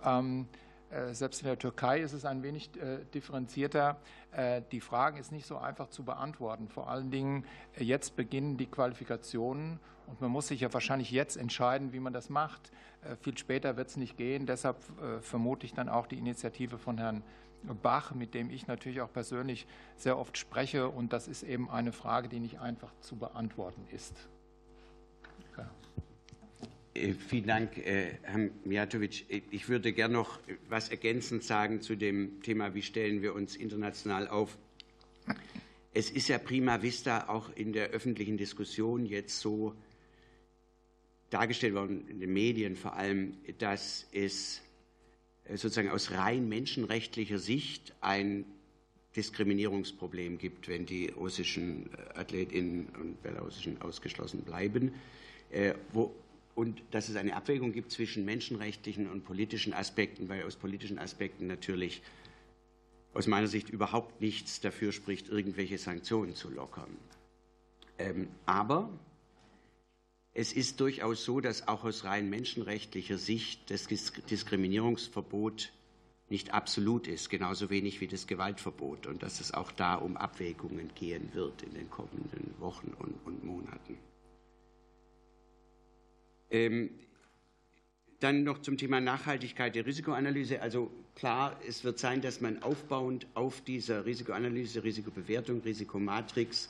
Ähm, 0.03 0.47
äh, 0.91 1.13
selbst 1.13 1.41
in 1.41 1.47
der 1.47 1.57
Türkei 1.57 2.01
ist 2.01 2.13
es 2.13 2.25
ein 2.25 2.43
wenig 2.43 2.69
äh, 2.77 3.05
differenzierter. 3.13 3.97
Äh, 4.31 4.61
die 4.71 4.81
Frage 4.81 5.19
ist 5.19 5.31
nicht 5.31 5.45
so 5.45 5.57
einfach 5.57 5.89
zu 5.89 6.03
beantworten. 6.03 6.67
Vor 6.67 6.89
allen 6.89 7.11
Dingen, 7.11 7.45
jetzt 7.77 8.15
beginnen 8.15 8.57
die 8.57 8.65
Qualifikationen 8.65 9.79
und 10.07 10.19
man 10.19 10.31
muss 10.31 10.47
sich 10.47 10.61
ja 10.61 10.73
wahrscheinlich 10.73 11.11
jetzt 11.11 11.37
entscheiden, 11.37 11.93
wie 11.93 11.99
man 11.99 12.11
das 12.13 12.29
macht. 12.29 12.71
Viel 13.21 13.35
später 13.37 13.77
wird 13.77 13.87
es 13.87 13.97
nicht 13.97 14.17
gehen. 14.17 14.45
Deshalb 14.45 14.77
vermute 15.21 15.65
ich 15.65 15.73
dann 15.73 15.89
auch 15.89 16.05
die 16.05 16.17
Initiative 16.17 16.77
von 16.77 16.97
Herrn 16.97 17.23
Bach, 17.81 18.13
mit 18.13 18.33
dem 18.33 18.49
ich 18.49 18.67
natürlich 18.67 19.01
auch 19.01 19.11
persönlich 19.11 19.67
sehr 19.95 20.17
oft 20.17 20.37
spreche. 20.37 20.89
Und 20.89 21.13
das 21.13 21.27
ist 21.27 21.43
eben 21.43 21.69
eine 21.69 21.91
Frage, 21.91 22.27
die 22.27 22.39
nicht 22.39 22.59
einfach 22.59 22.91
zu 23.01 23.15
beantworten 23.15 23.87
ist. 23.91 24.27
Ja. 25.57 25.69
Äh, 26.93 27.13
vielen 27.13 27.47
Dank, 27.47 27.77
äh, 27.77 28.17
Herr 28.23 28.49
Mijatovic. 28.65 29.25
Ich 29.51 29.69
würde 29.69 29.93
gerne 29.93 30.13
noch 30.13 30.39
etwas 30.47 30.89
ergänzend 30.89 31.43
sagen 31.43 31.81
zu 31.81 31.95
dem 31.95 32.41
Thema, 32.41 32.73
wie 32.73 32.81
stellen 32.81 33.21
wir 33.21 33.35
uns 33.35 33.55
international 33.55 34.27
auf. 34.27 34.57
Es 35.93 36.09
ist 36.09 36.29
ja 36.29 36.37
prima 36.37 36.81
vista 36.81 37.27
auch 37.27 37.49
in 37.55 37.73
der 37.73 37.89
öffentlichen 37.89 38.37
Diskussion 38.37 39.05
jetzt 39.05 39.39
so 39.39 39.75
dargestellt 41.29 41.73
worden, 41.73 42.07
in 42.07 42.19
den 42.19 42.31
Medien 42.31 42.75
vor 42.75 42.93
allem, 42.95 43.37
dass 43.57 44.07
es 44.11 44.59
äh, 44.59 44.70
sozusagen 45.49 45.89
aus 45.89 46.11
rein 46.11 46.47
menschenrechtlicher 46.47 47.39
Sicht 47.39 47.93
ein 48.01 48.45
Diskriminierungsproblem 49.15 50.37
gibt, 50.37 50.67
wenn 50.69 50.85
die 50.85 51.09
russischen 51.09 51.89
Athletinnen 52.15 52.87
und 52.99 53.21
Belarussischen 53.21 53.81
ausgeschlossen 53.81 54.43
bleiben. 54.43 54.93
Wo 55.91 56.15
und 56.55 56.83
dass 56.91 57.09
es 57.09 57.15
eine 57.15 57.35
Abwägung 57.35 57.71
gibt 57.71 57.91
zwischen 57.91 58.25
menschenrechtlichen 58.25 59.09
und 59.09 59.23
politischen 59.23 59.73
Aspekten, 59.73 60.29
weil 60.29 60.43
aus 60.43 60.55
politischen 60.55 60.99
Aspekten 60.99 61.47
natürlich 61.47 62.01
aus 63.13 63.27
meiner 63.27 63.47
Sicht 63.47 63.69
überhaupt 63.69 64.21
nichts 64.21 64.59
dafür 64.61 64.91
spricht, 64.91 65.29
irgendwelche 65.29 65.77
Sanktionen 65.77 66.35
zu 66.35 66.49
lockern. 66.49 66.95
Ähm, 67.97 68.27
aber 68.45 68.89
es 70.33 70.53
ist 70.53 70.79
durchaus 70.79 71.25
so, 71.25 71.41
dass 71.41 71.67
auch 71.67 71.83
aus 71.83 72.05
rein 72.05 72.29
menschenrechtlicher 72.29 73.17
Sicht 73.17 73.69
das 73.69 73.87
Diskriminierungsverbot 73.87 75.73
nicht 76.29 76.53
absolut 76.53 77.07
ist, 77.07 77.29
genauso 77.29 77.69
wenig 77.69 77.99
wie 77.99 78.07
das 78.07 78.25
Gewaltverbot 78.25 79.05
und 79.05 79.21
dass 79.21 79.41
es 79.41 79.53
auch 79.53 79.71
da 79.73 79.95
um 79.95 80.15
Abwägungen 80.15 80.89
gehen 80.95 81.29
wird 81.33 81.61
in 81.63 81.73
den 81.73 81.89
kommenden 81.89 82.53
Wochen 82.59 82.93
und, 82.99 83.15
und 83.25 83.43
Monaten. 83.43 83.97
Ähm, 86.49 86.91
dann 88.21 88.43
noch 88.43 88.59
zum 88.59 88.77
Thema 88.77 89.01
Nachhaltigkeit 89.01 89.75
der 89.75 89.85
Risikoanalyse. 89.85 90.61
Also 90.61 90.91
klar, 91.15 91.59
es 91.67 91.83
wird 91.83 91.99
sein, 91.99 92.21
dass 92.21 92.39
man 92.39 92.63
aufbauend 92.63 93.27
auf 93.33 93.61
dieser 93.61 94.05
Risikoanalyse, 94.05 94.83
Risikobewertung, 94.83 95.61
Risikomatrix 95.61 96.69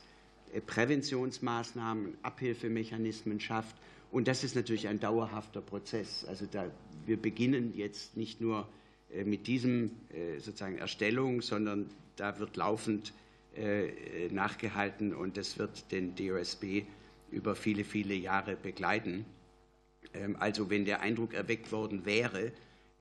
Präventionsmaßnahmen, 0.60 2.18
Abhilfemechanismen 2.22 3.40
schafft. 3.40 3.76
Und 4.12 4.28
das 4.28 4.44
ist 4.44 4.56
natürlich 4.56 4.88
ein 4.88 5.00
dauerhafter 5.00 5.62
Prozess. 5.62 6.26
Also 6.26 6.46
da, 6.50 6.70
wir 7.06 7.18
beginnen 7.18 7.74
jetzt 7.76 8.18
nicht 8.18 8.42
nur 8.42 8.68
äh, 9.14 9.24
mit 9.24 9.48
diesem 9.48 9.92
äh, 10.10 10.40
sozusagen 10.40 10.78
Erstellung, 10.78 11.42
sondern 11.42 11.90
da 12.16 12.40
wird 12.40 12.58
laufend 12.58 13.14
nachgehalten 14.32 15.14
und 15.14 15.36
das 15.36 15.58
wird 15.58 15.92
den 15.92 16.16
DOSB 16.16 16.84
über 17.32 17.54
viele, 17.56 17.84
viele 17.84 18.14
Jahre 18.14 18.56
begleiten. 18.56 19.26
Ähm, 20.14 20.36
also 20.40 20.70
wenn 20.70 20.86
der 20.86 21.02
Eindruck 21.02 21.34
erweckt 21.34 21.72
worden 21.72 22.06
wäre, 22.06 22.52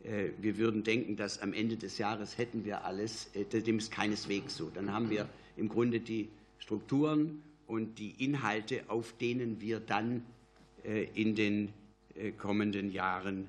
äh, 0.05 0.31
wir 0.41 0.57
würden 0.59 0.85
denken, 0.85 1.17
dass 1.17 1.41
am 1.41 1.53
Ende 1.53 1.77
des 1.77 1.99
Jahres 1.99 2.39
hätten 2.39 2.65
wir 2.65 2.85
alles, 2.85 3.31
äh, 3.35 3.45
dem 3.45 3.79
ist 3.79 3.91
keineswegs 3.91 4.57
so. 4.57 4.71
Dann 4.71 4.93
haben 4.93 5.11
wir 5.11 5.29
im 5.57 5.69
Grunde 5.69 6.01
die 6.01 6.29
Strukturen 6.61 7.43
und 7.67 7.99
die 7.99 8.25
Inhalte, 8.25 8.85
auf 8.89 9.13
denen 9.19 9.61
wir 9.61 9.81
dann 9.81 10.25
äh, 10.85 11.05
in 11.15 11.35
den 11.35 11.73
kommenden 12.39 12.93
Jahren 12.93 13.47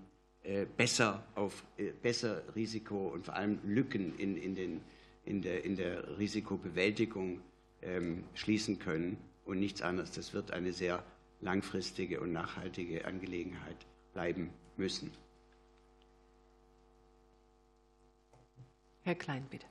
besser 0.77 1.25
auf 1.35 1.65
besser 2.01 2.41
Risiko 2.55 3.09
und 3.09 3.25
vor 3.25 3.35
allem 3.35 3.59
Lücken 3.65 4.17
in, 4.17 4.37
in, 4.37 4.55
den, 4.55 4.81
in, 5.25 5.41
der, 5.41 5.65
in 5.65 5.75
der 5.75 6.17
Risikobewältigung 6.17 7.41
ähm, 7.81 8.23
schließen 8.33 8.79
können 8.79 9.17
und 9.45 9.59
nichts 9.59 9.81
anderes. 9.81 10.11
Das 10.11 10.33
wird 10.33 10.51
eine 10.51 10.71
sehr 10.71 11.03
langfristige 11.41 12.19
und 12.21 12.31
nachhaltige 12.31 13.05
Angelegenheit 13.05 13.77
bleiben 14.13 14.51
müssen. 14.77 15.11
Herr 19.03 19.15
Klein, 19.15 19.45
bitte. 19.49 19.70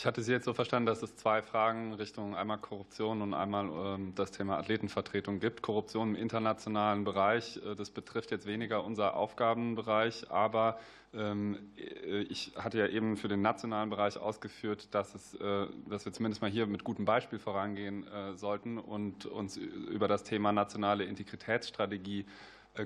Ich 0.00 0.06
hatte 0.06 0.22
Sie 0.22 0.32
jetzt 0.32 0.46
so 0.46 0.54
verstanden, 0.54 0.86
dass 0.86 1.02
es 1.02 1.14
zwei 1.16 1.42
Fragen 1.42 1.92
Richtung 1.92 2.34
einmal 2.34 2.56
Korruption 2.56 3.20
und 3.20 3.34
einmal 3.34 3.68
ähm, 3.68 4.14
das 4.14 4.30
Thema 4.30 4.56
Athletenvertretung 4.56 5.40
gibt. 5.40 5.60
Korruption 5.60 6.14
im 6.14 6.16
internationalen 6.16 7.04
Bereich, 7.04 7.58
äh, 7.58 7.74
das 7.74 7.90
betrifft 7.90 8.30
jetzt 8.30 8.46
weniger 8.46 8.82
unser 8.82 9.14
Aufgabenbereich, 9.14 10.30
aber 10.30 10.78
ähm, 11.12 11.58
äh, 11.76 12.22
ich 12.22 12.52
hatte 12.56 12.78
ja 12.78 12.86
eben 12.86 13.18
für 13.18 13.28
den 13.28 13.42
nationalen 13.42 13.90
Bereich 13.90 14.16
ausgeführt, 14.16 14.88
dass, 14.94 15.14
es, 15.14 15.34
äh, 15.34 15.66
dass 15.86 16.06
wir 16.06 16.14
zumindest 16.14 16.40
mal 16.40 16.50
hier 16.50 16.66
mit 16.66 16.82
gutem 16.82 17.04
Beispiel 17.04 17.38
vorangehen 17.38 18.06
sollten 18.36 18.78
und 18.78 19.26
uns 19.26 19.58
über 19.58 20.08
das 20.08 20.24
Thema 20.24 20.50
nationale 20.50 21.04
Integritätsstrategie 21.04 22.24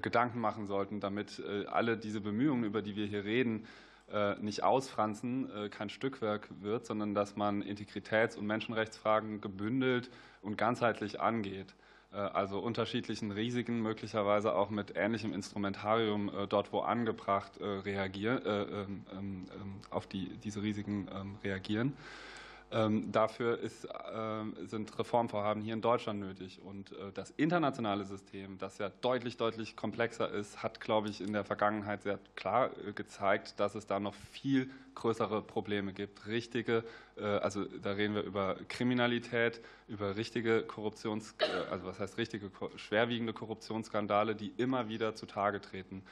Gedanken 0.03 0.41
machen 0.41 0.67
sollten, 0.67 0.99
damit 0.99 1.41
alle 1.69 1.97
diese 1.97 2.21
Bemühungen, 2.21 2.65
über 2.65 2.83
die 2.83 2.97
wir 2.97 3.07
hier 3.07 3.25
reden, 3.25 3.67
nicht 4.41 4.63
ausfranzen, 4.63 5.71
kein 5.71 5.89
Stückwerk 5.89 6.49
wird, 6.61 6.87
sondern 6.87 7.15
dass 7.15 7.37
man 7.37 7.63
Integritäts- 7.63 8.37
und 8.37 8.47
Menschenrechtsfragen 8.47 9.41
gebündelt 9.41 10.11
und 10.43 10.59
ganzheitlich 10.59 11.21
angeht. 11.21 11.75
Äh, 12.15 12.19
also 12.19 12.59
unterschiedlichen 12.61 13.33
Risiken, 13.33 13.81
möglicherweise 13.81 14.55
auch 14.55 14.71
mit 14.71 14.97
ähnlichem 14.97 15.33
Instrumentarium 15.33 16.29
äh, 16.29 16.47
dort 16.47 16.73
wo 16.73 16.81
angebracht 16.81 17.59
äh, 17.59 17.65
reagieren, 17.65 18.41
ähm, 18.47 19.07
ähm, 19.13 19.47
ähm, 19.53 19.75
auf 19.91 20.07
die, 20.07 20.29
diese 20.43 20.63
Risiken 20.63 21.09
reagieren. 21.43 21.95
Ähm, 22.73 23.12
dafür 23.12 23.59
ist, 23.61 23.85
äh, 23.85 24.67
sind 24.67 24.99
Reformvorhaben 24.99 25.62
hier 25.62 25.75
in 25.75 25.81
Deutschland 25.81 26.21
nötig. 26.21 26.61
Und 26.61 26.91
äh, 26.93 27.12
das 27.12 27.31
internationale 27.31 28.05
System, 28.05 28.59
das 28.59 28.79
ja 28.79 28.91
deutlich, 29.01 29.37
deutlich 29.37 29.77
komplexer 29.77 30.29
ist, 30.31 30.62
hat, 30.62 30.81
glaube 30.81 31.09
ich, 31.09 31.21
in 31.21 31.33
der 31.33 31.45
Vergangenheit 31.45 32.03
sehr 32.03 32.19
klar 32.35 32.71
äh, 32.85 32.93
gezeigt, 32.93 33.61
dass 33.61 33.75
es 33.75 33.87
da 33.87 34.01
noch 34.01 34.15
viel 34.15 34.71
größere 34.97 35.43
Probleme 35.43 35.93
gibt. 35.93 36.27
Richtige, 36.27 36.85
äh, 37.17 37.25
also 37.25 37.65
da 37.65 37.93
reden 37.93 38.17
wir 38.17 38.23
über 38.23 38.57
Kriminalität, 38.69 39.61
über 39.87 40.17
richtige 40.17 40.62
Korruptions, 40.62 41.37
also 41.71 41.87
was 41.87 42.01
heißt 42.01 42.19
richtige, 42.19 42.51
schwerwiegende 42.77 43.33
Korruptionsskandale, 43.35 44.35
die 44.35 44.53
immer 44.57 44.89
wieder 44.89 45.15
zutage 45.15 45.61
treten. 45.61 46.03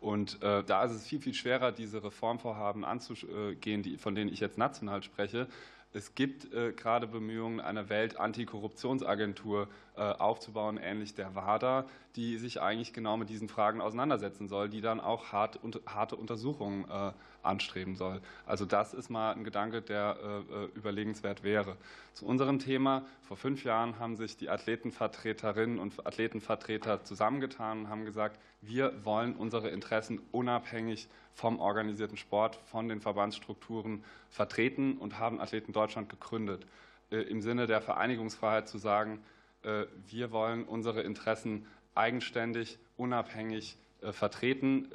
Und 0.00 0.42
da 0.42 0.82
ist 0.82 0.90
es 0.90 1.06
viel, 1.06 1.20
viel 1.20 1.32
schwerer, 1.32 1.70
diese 1.70 2.02
Reformvorhaben 2.02 2.84
anzugehen, 2.84 3.98
von 3.98 4.16
denen 4.16 4.32
ich 4.32 4.40
jetzt 4.40 4.58
national 4.58 5.04
spreche, 5.04 5.46
es 5.94 6.14
gibt 6.14 6.52
äh, 6.52 6.72
gerade 6.72 7.06
Bemühungen, 7.06 7.60
eine 7.60 7.88
Welt-Antikorruptionsagentur 7.88 9.68
aufzubauen, 9.94 10.78
ähnlich 10.78 11.14
der 11.14 11.34
WADA, 11.34 11.84
die 12.16 12.36
sich 12.36 12.60
eigentlich 12.60 12.92
genau 12.92 13.16
mit 13.16 13.28
diesen 13.28 13.48
Fragen 13.48 13.80
auseinandersetzen 13.80 14.48
soll, 14.48 14.68
die 14.68 14.80
dann 14.80 15.00
auch 15.00 15.32
hart, 15.32 15.60
harte 15.86 16.16
Untersuchungen 16.16 16.84
äh, 16.90 17.12
anstreben 17.42 17.96
soll. 17.96 18.20
Also 18.46 18.64
das 18.64 18.94
ist 18.94 19.10
mal 19.10 19.32
ein 19.32 19.44
Gedanke, 19.44 19.82
der 19.82 20.16
äh, 20.22 20.64
äh, 20.64 20.68
überlegenswert 20.74 21.42
wäre. 21.42 21.76
Zu 22.12 22.26
unserem 22.26 22.58
Thema. 22.58 23.04
Vor 23.22 23.36
fünf 23.36 23.64
Jahren 23.64 23.98
haben 23.98 24.16
sich 24.16 24.36
die 24.36 24.50
Athletenvertreterinnen 24.50 25.78
und 25.78 26.06
Athletenvertreter 26.06 27.04
zusammengetan 27.04 27.80
und 27.80 27.88
haben 27.88 28.04
gesagt, 28.04 28.38
wir 28.60 29.04
wollen 29.04 29.34
unsere 29.34 29.70
Interessen 29.70 30.20
unabhängig 30.30 31.08
vom 31.34 31.58
organisierten 31.58 32.16
Sport, 32.16 32.56
von 32.66 32.88
den 32.88 33.00
Verbandsstrukturen 33.00 34.04
vertreten 34.28 34.98
und 34.98 35.18
haben 35.18 35.40
Athleten 35.40 35.72
Deutschland 35.72 36.08
gegründet. 36.10 36.66
Äh, 37.10 37.22
Im 37.22 37.40
Sinne 37.40 37.66
der 37.66 37.80
Vereinigungsfreiheit 37.80 38.68
zu 38.68 38.78
sagen, 38.78 39.14
äh, 39.14 39.31
wir 39.62 40.30
wollen 40.32 40.64
unsere 40.64 41.02
Interessen 41.02 41.66
eigenständig, 41.94 42.78
unabhängig 42.96 43.76
äh, 44.00 44.12
vertreten. 44.12 44.88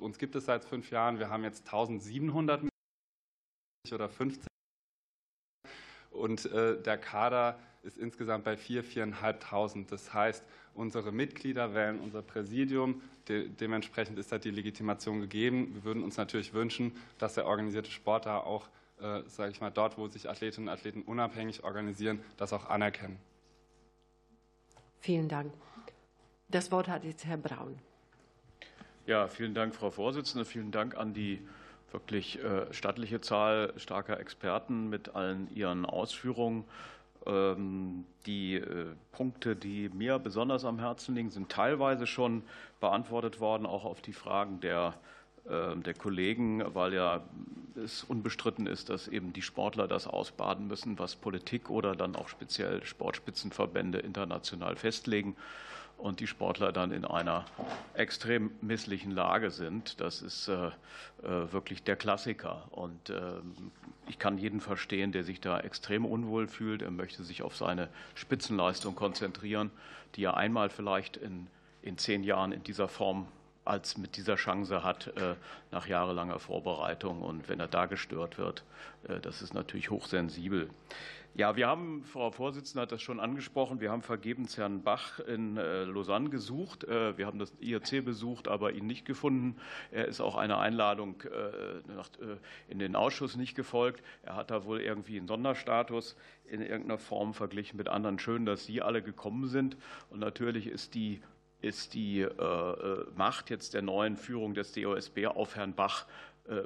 Uns 0.00 0.18
gibt 0.18 0.34
es 0.34 0.46
seit 0.46 0.64
fünf 0.64 0.90
Jahren. 0.90 1.18
Wir 1.18 1.30
haben 1.30 1.44
jetzt 1.44 1.66
1700 1.66 2.64
oder 3.92 4.08
15 4.08 4.46
und 6.10 6.44
der 6.52 6.98
Kader 6.98 7.58
ist 7.82 7.98
insgesamt 7.98 8.44
bei 8.44 8.54
4.000, 8.54 9.14
4.500. 9.14 9.90
Das 9.90 10.14
heißt, 10.14 10.44
unsere 10.74 11.12
Mitglieder 11.12 11.74
wählen 11.74 12.00
unser 12.00 12.22
Präsidium. 12.22 13.02
De 13.28 13.48
dementsprechend 13.48 14.18
ist 14.18 14.32
da 14.32 14.38
die 14.38 14.50
Legitimation 14.50 15.20
gegeben. 15.20 15.74
Wir 15.74 15.84
würden 15.84 16.02
uns 16.02 16.16
natürlich 16.16 16.54
wünschen, 16.54 16.96
dass 17.18 17.34
der 17.34 17.46
organisierte 17.46 17.90
Sport 17.90 18.26
da 18.26 18.38
auch, 18.38 18.68
äh, 19.00 19.22
sage 19.26 19.52
ich 19.52 19.60
mal, 19.60 19.70
dort, 19.70 19.98
wo 19.98 20.08
sich 20.08 20.28
Athletinnen 20.28 20.68
und 20.68 20.74
Athleten 20.74 21.02
unabhängig 21.02 21.64
organisieren, 21.64 22.20
das 22.36 22.52
auch 22.52 22.68
anerkennen. 22.68 23.18
Vielen 25.02 25.28
Dank. 25.28 25.52
Das 26.48 26.70
Wort 26.70 26.86
hat 26.86 27.02
jetzt 27.02 27.26
Herr 27.26 27.36
Braun. 27.36 27.76
Ja, 29.04 29.26
vielen 29.26 29.52
Dank, 29.52 29.74
Frau 29.74 29.90
Vorsitzende. 29.90 30.44
Vielen 30.44 30.70
Dank 30.70 30.96
an 30.96 31.12
die 31.12 31.44
wirklich 31.90 32.38
äh, 32.38 32.72
stattliche 32.72 33.20
Zahl 33.20 33.72
starker 33.78 34.20
Experten 34.20 34.88
mit 34.88 35.16
allen 35.16 35.52
ihren 35.52 35.86
Ausführungen. 35.86 36.62
Ähm, 37.26 38.04
die 38.26 38.54
äh, 38.54 38.94
Punkte, 39.10 39.56
die 39.56 39.88
mir 39.88 40.20
besonders 40.20 40.64
am 40.64 40.78
Herzen 40.78 41.16
liegen, 41.16 41.30
sind 41.30 41.50
teilweise 41.50 42.06
schon 42.06 42.44
beantwortet 42.78 43.40
worden, 43.40 43.66
auch 43.66 43.84
auf 43.84 44.02
die 44.02 44.12
Fragen 44.12 44.60
der, 44.60 44.94
der 45.44 45.94
Kollegen, 45.94 46.62
weil 46.74 46.94
ja 46.94 47.22
es 47.76 48.04
unbestritten 48.04 48.66
ist, 48.66 48.90
dass 48.90 49.08
eben 49.08 49.32
die 49.32 49.42
Sportler 49.42 49.88
das 49.88 50.06
ausbaden 50.06 50.66
müssen, 50.68 50.98
was 50.98 51.16
Politik 51.16 51.70
oder 51.70 51.96
dann 51.96 52.16
auch 52.16 52.28
speziell 52.28 52.84
Sportspitzenverbände 52.84 53.98
international 53.98 54.76
festlegen. 54.76 55.36
und 56.02 56.18
die 56.18 56.26
Sportler 56.26 56.72
dann 56.72 56.90
in 56.90 57.04
einer 57.04 57.44
extrem 57.94 58.50
misslichen 58.60 59.12
Lage 59.12 59.52
sind. 59.52 60.00
Das 60.00 60.20
ist 60.20 60.48
äh, 60.48 60.66
äh, 61.22 61.52
wirklich 61.52 61.84
der 61.84 61.94
Klassiker. 61.94 62.66
Und 62.72 63.10
ähm, 63.10 63.70
ich 64.08 64.18
kann 64.18 64.36
jeden 64.36 64.60
verstehen, 64.60 65.12
der 65.12 65.22
sich 65.22 65.40
da 65.40 65.60
extrem 65.60 66.04
unwohl 66.04 66.48
fühlt. 66.48 66.82
Er 66.82 66.90
möchte 66.90 67.22
sich 67.22 67.42
auf 67.42 67.56
seine 67.56 67.88
Spitzenleistung 68.16 68.96
konzentrieren, 68.96 69.70
die 70.16 70.24
er 70.24 70.36
einmal 70.36 70.70
vielleicht 70.70 71.16
in, 71.16 71.46
in 71.82 71.96
zehn 71.98 72.24
Jahren 72.24 72.50
in 72.50 72.64
dieser 72.64 72.88
Form 72.88 73.28
als 73.64 73.96
mit 73.96 74.16
dieser 74.16 74.36
Chance 74.36 74.82
hat 74.82 75.08
äh, 75.16 75.36
nach 75.70 75.86
jahrelanger 75.86 76.38
Vorbereitung. 76.38 77.22
Und 77.22 77.48
wenn 77.48 77.60
er 77.60 77.68
da 77.68 77.86
gestört 77.86 78.38
wird, 78.38 78.64
das 79.22 79.42
ist 79.42 79.52
natürlich 79.52 79.90
hochsensibel. 79.90 80.70
Ja, 81.34 81.56
wir 81.56 81.66
haben, 81.66 82.04
Frau 82.04 82.30
Vorsitzende 82.30 82.82
hat 82.82 82.92
das 82.92 83.00
schon 83.00 83.18
angesprochen, 83.18 83.80
wir 83.80 83.90
haben 83.90 84.02
vergebens 84.02 84.58
Herrn 84.58 84.82
Bach 84.82 85.18
in 85.18 85.56
äh, 85.56 85.84
Lausanne 85.84 86.28
gesucht. 86.28 86.84
Äh, 86.84 87.16
wir 87.16 87.24
haben 87.24 87.38
das 87.38 87.54
IRC 87.58 88.04
besucht, 88.04 88.48
aber 88.48 88.72
ihn 88.72 88.86
nicht 88.86 89.06
gefunden. 89.06 89.56
Er 89.92 90.08
ist 90.08 90.20
auch 90.20 90.36
einer 90.36 90.58
Einladung 90.58 91.22
äh, 91.22 91.80
in 92.68 92.78
den 92.78 92.96
Ausschuss 92.96 93.36
nicht 93.36 93.54
gefolgt. 93.54 94.02
Er 94.24 94.36
hat 94.36 94.50
da 94.50 94.66
wohl 94.66 94.82
irgendwie 94.82 95.16
einen 95.16 95.26
Sonderstatus 95.26 96.16
in 96.44 96.60
irgendeiner 96.60 96.98
Form 96.98 97.32
verglichen 97.32 97.78
mit 97.78 97.88
anderen. 97.88 98.18
Schön, 98.18 98.44
dass 98.44 98.66
Sie 98.66 98.82
alle 98.82 99.02
gekommen 99.02 99.48
sind. 99.48 99.78
Und 100.10 100.20
natürlich 100.20 100.66
ist 100.66 100.94
die 100.94 101.22
ist 101.62 101.94
die 101.94 102.26
Macht 103.16 103.50
jetzt 103.50 103.74
der 103.74 103.82
neuen 103.82 104.16
Führung 104.16 104.54
des 104.54 104.72
DOSB 104.72 105.26
auf 105.26 105.56
Herrn 105.56 105.74
Bach 105.74 106.06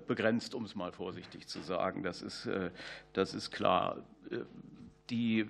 begrenzt, 0.06 0.54
um 0.54 0.64
es 0.64 0.74
mal 0.74 0.90
vorsichtig 0.90 1.46
zu 1.46 1.60
sagen. 1.60 2.02
Das 2.02 2.22
ist, 2.22 2.48
das 3.12 3.34
ist 3.34 3.50
klar. 3.50 3.98
Die 5.10 5.46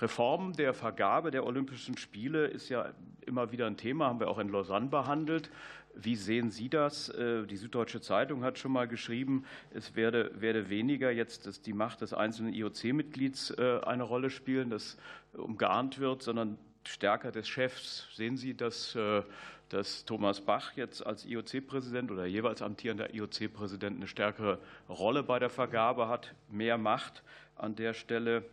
Reform 0.00 0.52
der 0.52 0.74
Vergabe 0.74 1.30
der 1.30 1.44
Olympischen 1.44 1.96
Spiele 1.96 2.46
ist 2.46 2.68
ja 2.68 2.92
immer 3.26 3.52
wieder 3.52 3.66
ein 3.66 3.76
Thema, 3.76 4.06
haben 4.06 4.20
wir 4.20 4.28
auch 4.28 4.38
in 4.38 4.48
Lausanne 4.48 4.86
behandelt. 4.86 5.50
Wie 5.94 6.16
sehen 6.16 6.50
Sie 6.50 6.68
das? 6.68 7.08
Äh, 7.08 7.44
die 7.46 7.56
Süddeutsche 7.56 8.00
Zeitung 8.00 8.44
hat 8.44 8.58
schon 8.58 8.72
mal 8.72 8.86
geschrieben, 8.86 9.44
es 9.70 9.96
werde, 9.96 10.30
werde 10.40 10.70
weniger 10.70 11.10
jetzt 11.10 11.46
dass 11.46 11.60
die 11.60 11.72
Macht 11.72 12.00
des 12.00 12.14
einzelnen 12.14 12.52
IOC-Mitglieds 12.52 13.50
äh, 13.58 13.80
eine 13.84 14.04
Rolle 14.04 14.30
spielen, 14.30 14.70
das 14.70 14.96
umgarnt 15.32 15.98
wird, 15.98 16.22
sondern 16.22 16.58
stärker 16.88 17.32
des 17.32 17.48
Chefs. 17.48 18.08
Sehen 18.14 18.36
Sie, 18.36 18.54
dass, 18.54 18.94
äh, 18.94 19.22
dass 19.68 20.04
Thomas 20.04 20.40
Bach 20.40 20.72
jetzt 20.76 21.04
als 21.06 21.24
IOC-Präsident 21.24 22.10
oder 22.10 22.26
jeweils 22.26 22.62
amtierender 22.62 23.14
IOC-Präsident 23.14 23.96
eine 23.96 24.06
stärkere 24.06 24.58
Rolle 24.88 25.22
bei 25.22 25.38
der 25.38 25.50
Vergabe 25.50 26.08
hat, 26.08 26.34
mehr 26.50 26.78
Macht 26.78 27.22
an 27.56 27.76
der 27.76 27.94
Stelle? 27.94 28.44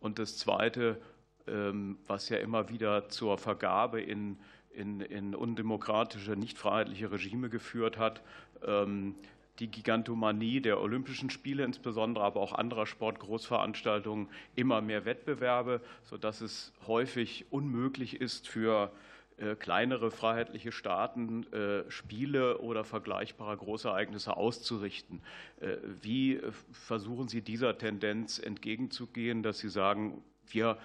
Und 0.00 0.18
das 0.18 0.36
Zweite, 0.36 1.00
ähm, 1.46 1.98
was 2.06 2.28
ja 2.28 2.38
immer 2.38 2.68
wieder 2.68 3.08
zur 3.08 3.38
Vergabe 3.38 4.00
in, 4.00 4.38
in, 4.72 5.00
in 5.00 5.34
undemokratische, 5.34 6.32
nicht 6.32 6.58
freiheitliche 6.58 7.10
Regime 7.10 7.48
geführt 7.48 7.96
hat, 7.96 8.22
ähm, 8.66 9.14
die 9.58 9.68
Gigantomanie 9.68 10.60
der 10.60 10.80
Olympischen 10.80 11.30
Spiele, 11.30 11.64
insbesondere 11.64 12.24
aber 12.24 12.40
auch 12.40 12.52
anderer 12.52 12.86
Sportgroßveranstaltungen, 12.86 14.28
immer 14.56 14.80
mehr 14.80 15.04
Wettbewerbe, 15.04 15.80
sodass 16.02 16.40
es 16.40 16.72
häufig 16.86 17.46
unmöglich 17.50 18.20
ist 18.20 18.48
für 18.48 18.90
äh, 19.36 19.56
kleinere 19.56 20.12
freiheitliche 20.12 20.70
Staaten 20.70 21.44
äh, 21.52 21.90
Spiele 21.90 22.58
oder 22.58 22.84
vergleichbare 22.84 23.56
Großereignisse 23.56 24.36
auszurichten. 24.36 25.22
Äh, 25.60 25.76
wie 26.02 26.40
versuchen 26.70 27.28
Sie 27.28 27.42
dieser 27.42 27.76
Tendenz 27.76 28.38
entgegenzugehen, 28.38 29.42
dass 29.42 29.58
Sie 29.58 29.68
sagen, 29.68 30.22
wir 30.46 30.78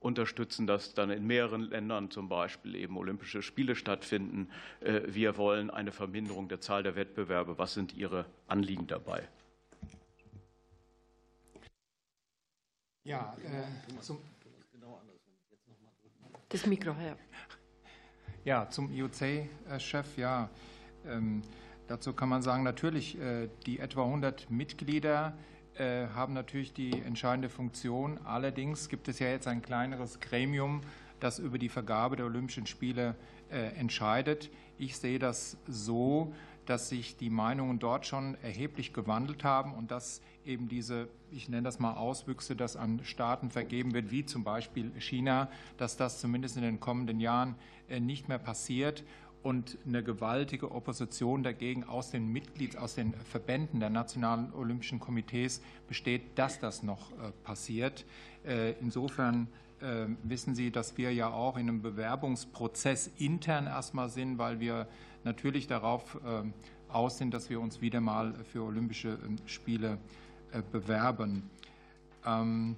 unterstützen, 0.00 0.66
dass 0.66 0.94
dann 0.94 1.10
in 1.10 1.26
mehreren 1.26 1.62
Ländern 1.62 2.10
zum 2.10 2.28
Beispiel 2.28 2.74
eben 2.76 2.96
Olympische 2.96 3.42
Spiele 3.42 3.74
stattfinden. 3.74 4.48
Wir 4.80 5.36
wollen 5.36 5.70
eine 5.70 5.90
Verminderung 5.90 6.48
der 6.48 6.60
Zahl 6.60 6.84
der 6.84 6.94
Wettbewerbe. 6.94 7.58
Was 7.58 7.74
sind 7.74 7.94
Ihre 7.94 8.26
Anliegen 8.46 8.86
dabei? 8.86 9.28
Ja, 13.02 13.36
äh, 13.42 14.00
zum 14.00 14.18
das 16.50 16.64
Mikro, 16.64 16.94
Herr. 16.94 17.16
Ja, 18.44 18.70
zum 18.70 18.90
IOC-Chef, 18.90 20.16
ja. 20.16 20.48
Ähm, 21.06 21.42
dazu 21.88 22.14
kann 22.14 22.30
man 22.30 22.40
sagen, 22.40 22.62
natürlich, 22.62 23.20
äh, 23.20 23.50
die 23.66 23.78
etwa 23.78 24.04
100 24.04 24.50
Mitglieder 24.50 25.36
äh, 25.78 26.08
haben 26.14 26.32
natürlich 26.34 26.72
die 26.72 26.92
entscheidende 26.92 27.48
Funktion. 27.48 28.18
Allerdings 28.24 28.88
gibt 28.88 29.08
es 29.08 29.18
ja 29.18 29.28
jetzt 29.28 29.46
ein 29.46 29.62
kleineres 29.62 30.20
Gremium, 30.20 30.82
das 31.20 31.38
über 31.38 31.58
die 31.58 31.68
Vergabe 31.68 32.16
der 32.16 32.26
Olympischen 32.26 32.66
Spiele 32.66 33.14
äh, 33.50 33.74
entscheidet. 33.78 34.50
Ich 34.78 34.96
sehe 34.96 35.18
das 35.18 35.56
so, 35.66 36.32
dass 36.66 36.88
sich 36.88 37.16
die 37.16 37.30
Meinungen 37.30 37.78
dort 37.78 38.06
schon 38.06 38.36
erheblich 38.42 38.92
gewandelt 38.92 39.42
haben 39.42 39.72
und 39.72 39.90
dass 39.90 40.20
eben 40.44 40.68
diese, 40.68 41.08
ich 41.30 41.48
nenne 41.48 41.62
das 41.62 41.78
mal 41.78 41.94
Auswüchse, 41.94 42.56
das 42.56 42.76
an 42.76 43.00
Staaten 43.04 43.50
vergeben 43.50 43.94
wird, 43.94 44.10
wie 44.10 44.24
zum 44.24 44.44
Beispiel 44.44 44.92
China, 44.98 45.50
dass 45.76 45.96
das 45.96 46.20
zumindest 46.20 46.56
in 46.56 46.62
den 46.62 46.80
kommenden 46.80 47.20
Jahren 47.20 47.54
äh, 47.88 48.00
nicht 48.00 48.28
mehr 48.28 48.38
passiert 48.38 49.04
und 49.42 49.78
eine 49.86 50.02
gewaltige 50.02 50.72
Opposition 50.72 51.42
dagegen 51.42 51.84
aus 51.84 52.10
den 52.10 52.32
Mitglieds, 52.32 52.76
aus 52.76 52.94
den 52.94 53.14
Verbänden 53.14 53.80
der 53.80 53.90
nationalen 53.90 54.52
Olympischen 54.52 55.00
Komitees 55.00 55.62
besteht, 55.86 56.38
dass 56.38 56.58
das 56.58 56.82
noch 56.82 57.12
äh, 57.12 57.32
passiert. 57.44 58.04
Äh, 58.44 58.72
insofern 58.80 59.48
wissen 60.24 60.56
Sie, 60.56 60.72
dass 60.72 60.98
wir 60.98 61.14
ja 61.14 61.30
auch 61.30 61.56
in 61.56 61.68
einem 61.68 61.82
Bewerbungsprozess 61.82 63.12
intern 63.16 63.68
erstmal 63.68 64.08
sind, 64.08 64.36
weil 64.36 64.58
wir 64.58 64.88
natürlich 65.22 65.68
darauf 65.68 66.18
aus 66.88 67.18
sind, 67.18 67.32
dass 67.32 67.48
wir 67.48 67.60
uns 67.60 67.80
wieder 67.80 68.00
mal 68.00 68.34
für 68.42 68.64
Olympische 68.64 69.20
ähm, 69.24 69.36
Spiele 69.46 69.98
bewerben. 70.72 71.48
Ähm, 72.26 72.76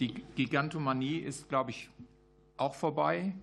die 0.00 0.14
Gigantomanie 0.36 1.18
ist, 1.18 1.48
glaube 1.48 1.70
ich, 1.70 1.90
auch 2.56 2.74
vorbei. 2.74 3.34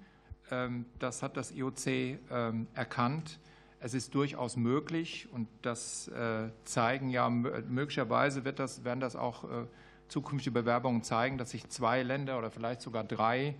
Ähm, 0.52 0.86
das 1.00 1.24
hat 1.24 1.38
das 1.38 1.52
IOC 1.52 1.88
ähm, 1.88 2.68
erkannt. 2.74 3.40
Es 3.80 3.94
ist 3.94 4.16
durchaus 4.16 4.56
möglich 4.56 5.28
und 5.32 5.48
das 5.62 6.08
äh, 6.08 6.50
zeigen 6.64 7.10
ja 7.10 7.30
möglicherweise 7.30 8.46
wird 8.46 8.60
das, 8.60 8.84
werden 8.84 9.00
das 9.00 9.16
auch 9.16 9.44
äh, 9.44 9.66
zukünftige 10.08 10.52
Bewerbungen 10.52 11.04
zeigen, 11.04 11.38
dass 11.38 11.52
sich 11.52 11.68
zwei 11.70 12.04
Länder 12.04 12.38
oder 12.38 12.52
vielleicht 12.52 12.82
sogar 12.82 13.04
drei 13.04 13.56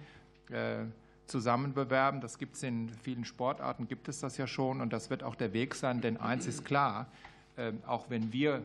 äh, 0.50 0.86
zusammen 1.28 1.74
bewerben. 1.74 2.22
Das 2.22 2.38
gibt 2.38 2.56
es 2.56 2.64
in 2.64 2.90
vielen 2.90 3.26
Sportarten, 3.26 3.88
gibt 3.88 4.08
es 4.08 4.20
das 4.20 4.38
ja 4.38 4.48
schon 4.48 4.82
und 4.82 4.94
das 4.94 5.10
wird 5.10 5.24
auch 5.24 5.36
der 5.36 5.54
Weg 5.54 5.76
sein, 5.76 6.02
denn 6.02 6.18
eins 6.18 6.48
ist 6.48 6.66
klar, 6.66 7.08
ähm, 7.58 7.82
auch 7.86 8.10
wenn 8.10 8.32
wir 8.32 8.64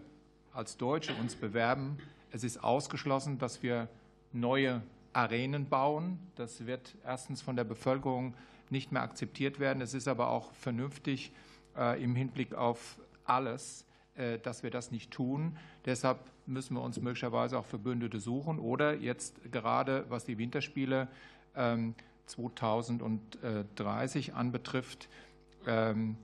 als 0.53 0.77
Deutsche 0.77 1.15
uns 1.15 1.35
bewerben, 1.35 1.99
es 2.33 2.45
ist 2.45 2.63
ausgeschlossen, 2.63 3.39
dass 3.39 3.63
wir 3.63 3.89
neue 4.33 4.83
Arenen 5.13 5.69
bauen. 5.69 6.19
Das 6.37 6.67
wird 6.67 6.95
erstens 7.05 7.43
von 7.43 7.57
der 7.57 7.65
Bevölkerung 7.65 8.35
nicht 8.71 8.93
mehr 8.93 9.03
akzeptiert 9.03 9.59
werden. 9.59 9.83
Es 9.83 9.95
ist 9.95 10.09
aber 10.09 10.31
auch 10.31 10.53
vernünftig 10.53 11.33
äh, 11.77 12.03
im 12.03 12.15
Hinblick 12.15 12.55
auf 12.55 12.99
alles, 13.25 13.85
äh, 14.15 14.39
dass 14.39 14.63
wir 14.63 14.71
das 14.71 14.91
nicht 14.91 15.11
tun. 15.11 15.57
Deshalb 15.85 16.19
müssen 16.47 16.75
wir 16.75 16.83
uns 16.83 17.01
möglicherweise 17.01 17.59
auch 17.59 17.67
Verbündete 17.67 18.21
suchen 18.21 18.59
oder 18.59 18.97
jetzt 18.97 19.41
gerade, 19.51 20.05
was 20.09 20.25
die 20.25 20.39
Winterspiele 20.39 21.09
2030 22.27 24.29
ähm, 24.29 24.35
anbetrifft, 24.37 25.09
ähm, 25.67 26.17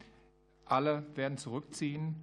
alle 0.64 1.05
werden 1.14 1.39
zurückziehen 1.39 2.16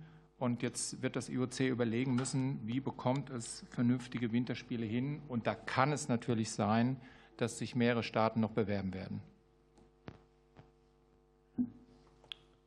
und 0.44 0.62
jetzt 0.62 1.02
wird 1.02 1.16
das 1.16 1.30
IOC 1.30 1.62
überlegen 1.62 2.16
müssen, 2.16 2.60
wie 2.68 2.82
bekommt 2.82 3.30
es 3.30 3.64
vernünftige 3.70 4.34
Winterspiele 4.34 4.86
hin. 4.86 5.22
Und 5.30 5.48
da 5.48 5.56
kann 5.56 5.94
es 5.94 6.10
natürlich 6.10 6.52
sein, 6.52 7.00
dass 7.38 7.58
sich 7.58 7.76
mehrere 7.76 8.04
Staaten 8.04 8.42
noch 8.42 8.52
bewerben 8.52 8.94
werden. 8.94 9.22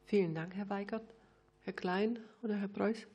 Vielen 0.06 0.34
Dank, 0.34 0.54
Herr 0.54 0.70
Weigert. 0.70 1.04
Herr 1.64 1.74
Klein 1.74 2.18
oder 2.42 2.56
Herr 2.56 2.68
Preuß? 2.68 3.06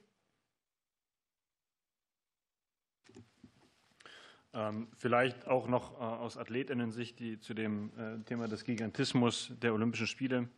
Ähm, 4.54 4.90
vielleicht 4.96 5.48
auch 5.48 5.68
noch 5.68 5.94
äh, 5.94 6.04
aus 6.04 6.38
Athletinnen-Sicht 6.38 7.42
zu 7.42 7.56
dem 7.56 7.92
äh, 7.98 8.24
Thema 8.26 8.48
des 8.48 8.64
Gigantismus 8.64 9.54
der 9.60 9.74
Olympischen 9.74 10.08
Spiele. 10.08 10.50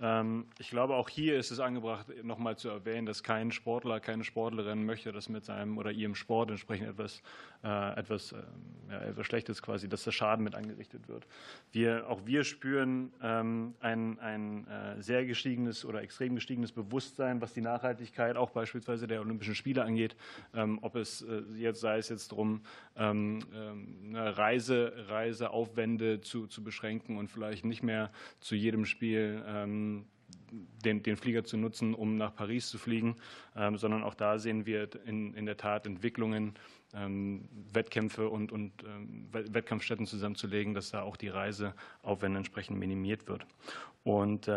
Ähm, 0.00 0.46
ich 0.58 0.70
glaube, 0.70 0.96
auch 0.96 1.08
hier 1.08 1.38
ist 1.38 1.52
es 1.52 1.60
angebracht, 1.60 2.06
nochmal 2.24 2.56
zu 2.56 2.68
erwähnen, 2.68 3.06
dass 3.06 3.22
kein 3.22 3.52
Sportler, 3.52 4.00
keine 4.00 4.24
Sportlerin 4.24 4.84
möchte, 4.84 5.12
dass 5.12 5.28
mit 5.28 5.44
seinem 5.44 5.78
oder 5.78 5.92
ihrem 5.92 6.16
Sport 6.16 6.50
entsprechend 6.50 6.88
etwas, 6.88 7.22
äh, 7.62 7.98
etwas, 7.98 8.32
äh, 8.32 8.42
ja, 8.90 9.00
etwas 9.02 9.26
Schlechtes 9.26 9.62
quasi, 9.62 9.88
dass 9.88 10.02
der 10.02 10.10
Schaden 10.10 10.42
mit 10.42 10.56
angerichtet 10.56 11.06
wird. 11.08 11.26
Wir, 11.70 12.08
auch 12.08 12.26
wir 12.26 12.42
spüren 12.42 13.12
ähm, 13.22 13.74
ein, 13.80 14.18
ein 14.18 14.66
äh, 14.66 15.00
sehr 15.00 15.24
gestiegenes 15.26 15.84
oder 15.84 16.02
extrem 16.02 16.34
gestiegenes 16.34 16.72
Bewusstsein, 16.72 17.40
was 17.40 17.54
die 17.54 17.60
Nachhaltigkeit 17.60 18.36
auch 18.36 18.50
beispielsweise 18.50 19.06
der 19.06 19.20
Olympischen 19.20 19.54
Spiele 19.54 19.84
angeht. 19.84 20.16
Ähm, 20.54 20.80
ob 20.82 20.96
es 20.96 21.22
äh, 21.22 21.42
jetzt 21.56 21.80
sei 21.80 21.98
es 21.98 22.08
jetzt 22.08 22.32
darum, 22.32 22.62
ähm, 22.96 23.38
ähm, 23.54 24.16
Reise, 24.16 24.92
Reiseaufwände 25.08 26.20
zu, 26.20 26.48
zu 26.48 26.64
beschränken 26.64 27.16
und 27.16 27.28
vielleicht 27.28 27.64
nicht 27.64 27.84
mehr 27.84 28.10
zu 28.40 28.56
jedem 28.56 28.84
Spiel 28.86 29.42
ähm, 29.46 29.83
den, 30.84 31.02
den, 31.02 31.16
Flieger 31.16 31.44
zu 31.44 31.56
nutzen, 31.56 31.94
um 31.94 32.16
nach 32.16 32.34
Paris 32.34 32.68
zu 32.68 32.78
fliegen, 32.78 33.16
ähm, 33.56 33.76
sondern 33.76 34.02
auch 34.02 34.14
da 34.14 34.38
sehen 34.38 34.66
wir 34.66 34.88
in, 35.04 35.34
in 35.34 35.46
der 35.46 35.56
Tat 35.56 35.86
Entwicklungen, 35.86 36.54
ähm, 36.94 37.48
Wettkämpfe 37.72 38.28
und, 38.28 38.52
und 38.52 38.72
ähm, 38.84 39.28
Wettkampfstätten 39.32 40.06
zusammenzulegen, 40.06 40.74
dass 40.74 40.90
da 40.90 41.02
auch 41.02 41.16
die 41.16 41.28
Reiseaufwände 41.28 42.38
entsprechend 42.38 42.78
minimiert 42.78 43.26
wird. 43.26 43.46
Und 44.04 44.48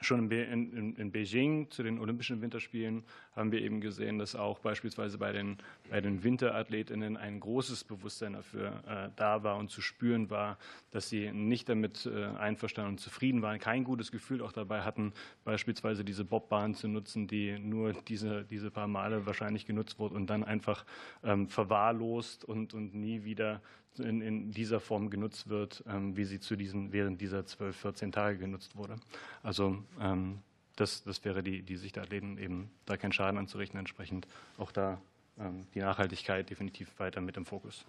Schon 0.00 0.30
in, 0.30 0.94
in, 0.96 1.10
Beijing 1.10 1.70
zu 1.70 1.82
den 1.82 1.98
Olympischen 1.98 2.40
Winterspielen 2.40 3.04
haben 3.34 3.50
wir 3.52 3.60
eben 3.62 3.80
gesehen, 3.80 4.18
dass 4.18 4.36
auch 4.36 4.58
beispielsweise 4.60 5.18
bei 5.18 5.32
den, 5.32 5.58
bei 5.90 6.00
den 6.00 6.22
Winterathletinnen 6.22 7.16
ein 7.16 7.40
großes 7.40 7.84
Bewusstsein 7.84 8.34
dafür 8.34 8.82
äh, 8.86 9.10
da 9.16 9.42
war 9.42 9.56
und 9.56 9.70
zu 9.70 9.80
spüren 9.80 10.30
war, 10.30 10.58
dass 10.92 11.08
sie 11.08 11.32
nicht 11.32 11.68
damit 11.68 12.06
äh, 12.06 12.26
einverstanden 12.38 12.92
und 12.92 13.00
zufrieden 13.00 13.42
waren, 13.42 13.58
kein 13.58 13.84
gutes 13.84 14.12
Gefühl 14.12 14.42
auch 14.42 14.52
dabei 14.52 14.82
hatten, 14.82 15.12
beispielsweise 15.44 16.04
diese 16.04 16.24
Bobbahn 16.24 16.74
zu 16.74 16.86
nutzen, 16.86 17.26
die 17.26 17.58
nur 17.58 17.92
diese, 17.92 18.44
diese 18.44 18.70
paar 18.70 18.88
Male 18.88 19.26
wahrscheinlich 19.26 19.66
genutzt 19.66 19.98
wurde 19.98 20.14
und 20.14 20.28
dann 20.28 20.44
einfach 20.44 20.84
ähm, 21.24 21.48
verwahrlost 21.48 22.44
und, 22.44 22.74
und 22.74 22.94
nie 22.94 23.24
wieder 23.24 23.60
in, 23.98 24.20
in 24.20 24.50
dieser 24.52 24.80
Form 24.80 25.10
genutzt 25.10 25.48
wird, 25.48 25.82
ähm, 25.88 26.16
wie 26.16 26.24
sie 26.24 26.40
zu 26.40 26.56
diesen, 26.56 26.92
während 26.92 27.20
dieser 27.20 27.44
12, 27.44 27.76
14 27.76 28.12
Tage 28.12 28.38
genutzt 28.38 28.76
wurde. 28.76 28.96
Also 29.42 29.78
ähm, 30.00 30.40
das, 30.76 31.02
das 31.02 31.24
wäre 31.24 31.42
die, 31.42 31.62
die 31.62 31.76
Sicht 31.76 31.96
der 31.96 32.04
Athleten, 32.04 32.38
eben 32.38 32.70
da 32.86 32.96
keinen 32.96 33.12
Schaden 33.12 33.38
anzurichten, 33.38 33.78
entsprechend 33.78 34.26
auch 34.58 34.70
da 34.70 35.00
ähm, 35.38 35.66
die 35.74 35.80
Nachhaltigkeit 35.80 36.48
definitiv 36.48 36.98
weiter 36.98 37.20
mit 37.20 37.36
im 37.36 37.44
Fokus. 37.44 37.84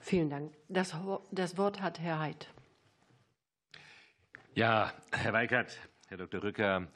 Vielen 0.00 0.30
Dank. 0.30 0.52
Das, 0.68 0.94
das 1.30 1.56
Wort 1.56 1.80
hat 1.80 1.98
Herr 1.98 2.20
Heid. 2.20 2.48
Ja, 4.54 4.92
Herr 5.12 5.32
Weikert, 5.32 5.76
Herr 6.08 6.18
Dr. 6.18 6.42
Rücker, 6.42 6.86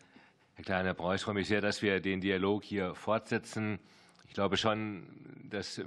Herr 0.54 0.64
Kleiner-Preuß, 0.64 1.20
ich 1.20 1.24
freue 1.24 1.34
mich 1.34 1.48
sehr, 1.48 1.60
dass 1.60 1.82
wir 1.82 2.00
den 2.00 2.20
Dialog 2.20 2.64
hier 2.64 2.94
fortsetzen. 2.94 3.78
Ich 4.26 4.34
glaube 4.34 4.56
schon, 4.56 5.06
dass 5.50 5.80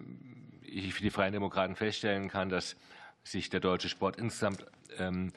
ich 0.63 0.93
für 0.93 1.01
die 1.01 1.09
Freien 1.09 1.33
Demokraten 1.33 1.75
feststellen 1.75 2.29
kann, 2.29 2.49
dass 2.49 2.75
sich 3.23 3.49
der 3.49 3.59
deutsche 3.59 3.89
Sport 3.89 4.17
insgesamt 4.17 4.65
ähm, 4.97 5.33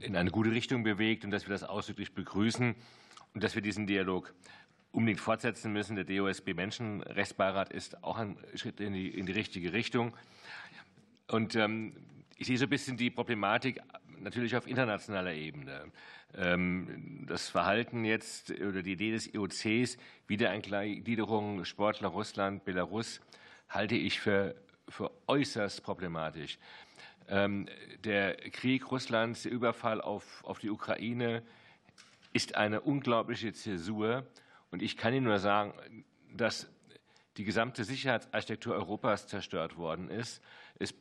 in 0.00 0.16
eine 0.16 0.30
gute 0.30 0.50
Richtung 0.50 0.82
bewegt 0.82 1.24
und 1.24 1.30
dass 1.30 1.46
wir 1.46 1.52
das 1.52 1.62
ausdrücklich 1.62 2.12
begrüßen 2.12 2.74
und 3.34 3.44
dass 3.44 3.54
wir 3.54 3.62
diesen 3.62 3.86
Dialog 3.86 4.34
unbedingt 4.92 5.20
fortsetzen 5.20 5.72
müssen. 5.72 5.96
Der 5.96 6.04
DOSB 6.04 6.54
Menschenrechtsbeirat 6.54 7.72
ist 7.72 8.02
auch 8.02 8.18
ein 8.18 8.38
Schritt 8.54 8.80
in 8.80 8.92
die, 8.92 9.08
in 9.08 9.26
die 9.26 9.32
richtige 9.32 9.72
Richtung. 9.72 10.14
Und 11.28 11.54
ähm, 11.56 11.94
ich 12.36 12.46
sehe 12.46 12.58
so 12.58 12.64
ein 12.64 12.70
bisschen 12.70 12.96
die 12.96 13.10
Problematik 13.10 13.80
natürlich 14.20 14.56
auf 14.56 14.66
internationaler 14.66 15.34
Ebene. 15.34 15.92
Ähm, 16.34 17.24
das 17.26 17.48
Verhalten 17.48 18.04
jetzt 18.04 18.50
oder 18.50 18.82
die 18.82 18.92
Idee 18.92 19.12
des 19.12 19.32
IOCs, 19.34 19.98
Wiedereingliederung 20.26 21.64
Sportler 21.64 22.08
Russland, 22.08 22.64
Belarus, 22.64 23.20
halte 23.68 23.96
ich 23.96 24.20
für 24.20 24.54
für 24.88 25.10
äußerst 25.26 25.82
problematisch. 25.82 26.58
Ähm, 27.28 27.66
der 28.04 28.36
Krieg 28.36 28.90
Russlands, 28.90 29.42
der 29.42 29.52
Überfall 29.52 30.00
auf, 30.00 30.44
auf 30.44 30.58
die 30.58 30.70
Ukraine 30.70 31.42
ist 32.32 32.54
eine 32.54 32.80
unglaubliche 32.82 33.52
Zäsur. 33.52 34.26
Und 34.70 34.82
ich 34.82 34.96
kann 34.96 35.14
Ihnen 35.14 35.24
nur 35.24 35.38
sagen, 35.38 35.74
dass 36.32 36.68
die 37.36 37.44
gesamte 37.44 37.84
Sicherheitsarchitektur 37.84 38.74
Europas 38.74 39.26
zerstört 39.26 39.76
worden 39.76 40.10
ist. 40.10 40.42
Es, 40.78 40.94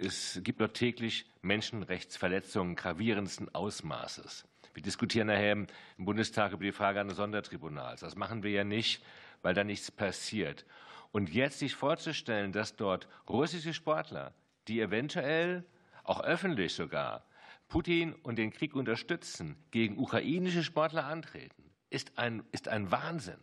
es, 0.00 0.40
gibt 0.42 0.60
dort 0.60 0.74
täglich 0.74 1.26
Menschenrechtsverletzungen 1.42 2.76
gravierendsten 2.76 3.54
Ausmaßes. 3.54 4.44
Wir 4.74 4.82
diskutieren 4.82 5.26
nachher 5.26 5.52
im 5.52 5.66
Bundestag 5.98 6.52
über 6.52 6.64
die 6.64 6.72
Frage 6.72 7.00
eines 7.00 7.16
Sondertribunals. 7.16 8.00
Das 8.00 8.16
machen 8.16 8.42
wir 8.42 8.50
ja 8.50 8.64
nicht, 8.64 9.02
weil 9.42 9.54
da 9.54 9.64
nichts 9.64 9.90
passiert. 9.90 10.64
Und 11.10 11.30
jetzt 11.30 11.58
sich 11.58 11.74
vorzustellen, 11.74 12.52
dass 12.52 12.76
dort 12.76 13.06
russische 13.28 13.74
Sportler, 13.74 14.32
die 14.68 14.80
eventuell 14.80 15.64
auch 16.04 16.20
öffentlich 16.22 16.74
sogar 16.74 17.24
Putin 17.68 18.12
und 18.12 18.36
den 18.36 18.50
Krieg 18.50 18.74
unterstützen, 18.74 19.56
gegen 19.70 19.98
ukrainische 19.98 20.62
Sportler 20.62 21.06
antreten, 21.06 21.70
ist 21.90 22.18
ein, 22.18 22.42
ist 22.52 22.68
ein 22.68 22.90
Wahnsinn. 22.90 23.38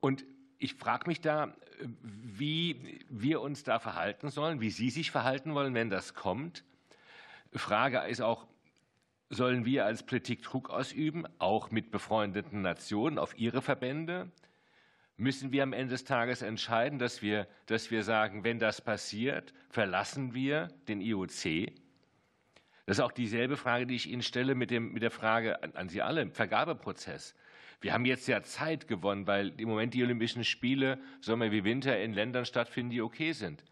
Und 0.00 0.24
ich 0.58 0.74
frage 0.74 1.06
mich 1.06 1.20
da, 1.20 1.54
wie 1.80 3.04
wir 3.08 3.40
uns 3.40 3.64
da 3.64 3.78
verhalten 3.78 4.30
sollen, 4.30 4.60
wie 4.60 4.70
Sie 4.70 4.90
sich 4.90 5.10
verhalten 5.10 5.54
wollen, 5.54 5.74
wenn 5.74 5.90
das 5.90 6.14
kommt. 6.14 6.64
Frage 7.52 8.00
ist 8.00 8.20
auch, 8.20 8.46
sollen 9.30 9.64
wir 9.64 9.84
als 9.84 10.04
Politik 10.04 10.42
Druck 10.42 10.70
ausüben, 10.70 11.24
auch 11.38 11.70
mit 11.70 11.90
befreundeten 11.90 12.62
Nationen 12.62 13.18
auf 13.18 13.38
ihre 13.38 13.62
Verbände? 13.62 14.30
Müssen 15.16 15.52
wir 15.52 15.62
am 15.62 15.72
Ende 15.72 15.92
des 15.92 16.04
Tages 16.04 16.42
entscheiden, 16.42 16.98
dass 16.98 17.22
wir, 17.22 17.46
dass 17.66 17.90
wir 17.90 18.02
sagen, 18.02 18.44
wenn 18.44 18.58
das 18.58 18.80
passiert, 18.80 19.54
verlassen 19.70 20.34
wir 20.34 20.68
den 20.88 21.00
IOC. 21.00 21.72
Das 22.86 22.98
ist 22.98 23.00
auch 23.00 23.12
dieselbe 23.12 23.56
Frage, 23.56 23.86
die 23.86 23.94
ich 23.94 24.10
Ihnen 24.10 24.22
stelle 24.22 24.54
mit, 24.54 24.70
dem, 24.70 24.92
mit 24.92 25.02
der 25.02 25.10
Frage 25.10 25.62
an, 25.74 25.88
Sie 25.88 26.02
alle 26.02 26.20
im 26.20 26.32
Vergabeprozess. 26.32 27.34
Wir 27.80 27.92
haben 27.92 28.04
jetzt 28.04 28.26
ja 28.28 28.42
Zeit 28.42 28.88
gewonnen, 28.88 29.26
weil 29.26 29.58
im 29.60 29.68
Moment 29.68 29.94
die 29.94 30.02
Olympischen 30.02 30.44
Spiele, 30.44 30.98
Sommer 31.20 31.50
wie 31.50 31.64
Winter, 31.64 31.98
in 32.00 32.12
Ländern 32.12 32.44
stattfinden, 32.44 32.90
die 32.90 33.00
okay 33.00 33.32
sind. 33.32 33.64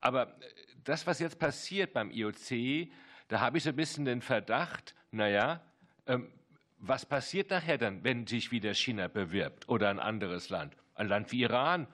Aber 0.00 0.36
das, 0.84 1.06
was 1.06 1.18
jetzt 1.18 1.38
passiert 1.38 1.92
beim 1.92 2.10
IOC, 2.10 2.88
da 3.28 3.40
habe 3.40 3.58
ich 3.58 3.64
so 3.64 3.70
ein 3.70 3.76
bisschen 3.76 4.04
den 4.04 4.20
Verdacht, 4.20 4.94
naja, 5.10 5.62
ähm, 6.06 6.28
was 6.82 7.06
passiert 7.06 7.50
nachher 7.50 7.78
dann, 7.78 8.02
wenn 8.02 8.26
sich 8.26 8.50
wieder 8.50 8.74
China 8.74 9.06
bewirbt 9.06 9.68
oder 9.68 9.88
ein 9.88 10.00
anderes 10.00 10.50
Land? 10.50 10.76
Ein 10.94 11.06
Land 11.06 11.30
wie 11.30 11.42
Iran 11.42 11.86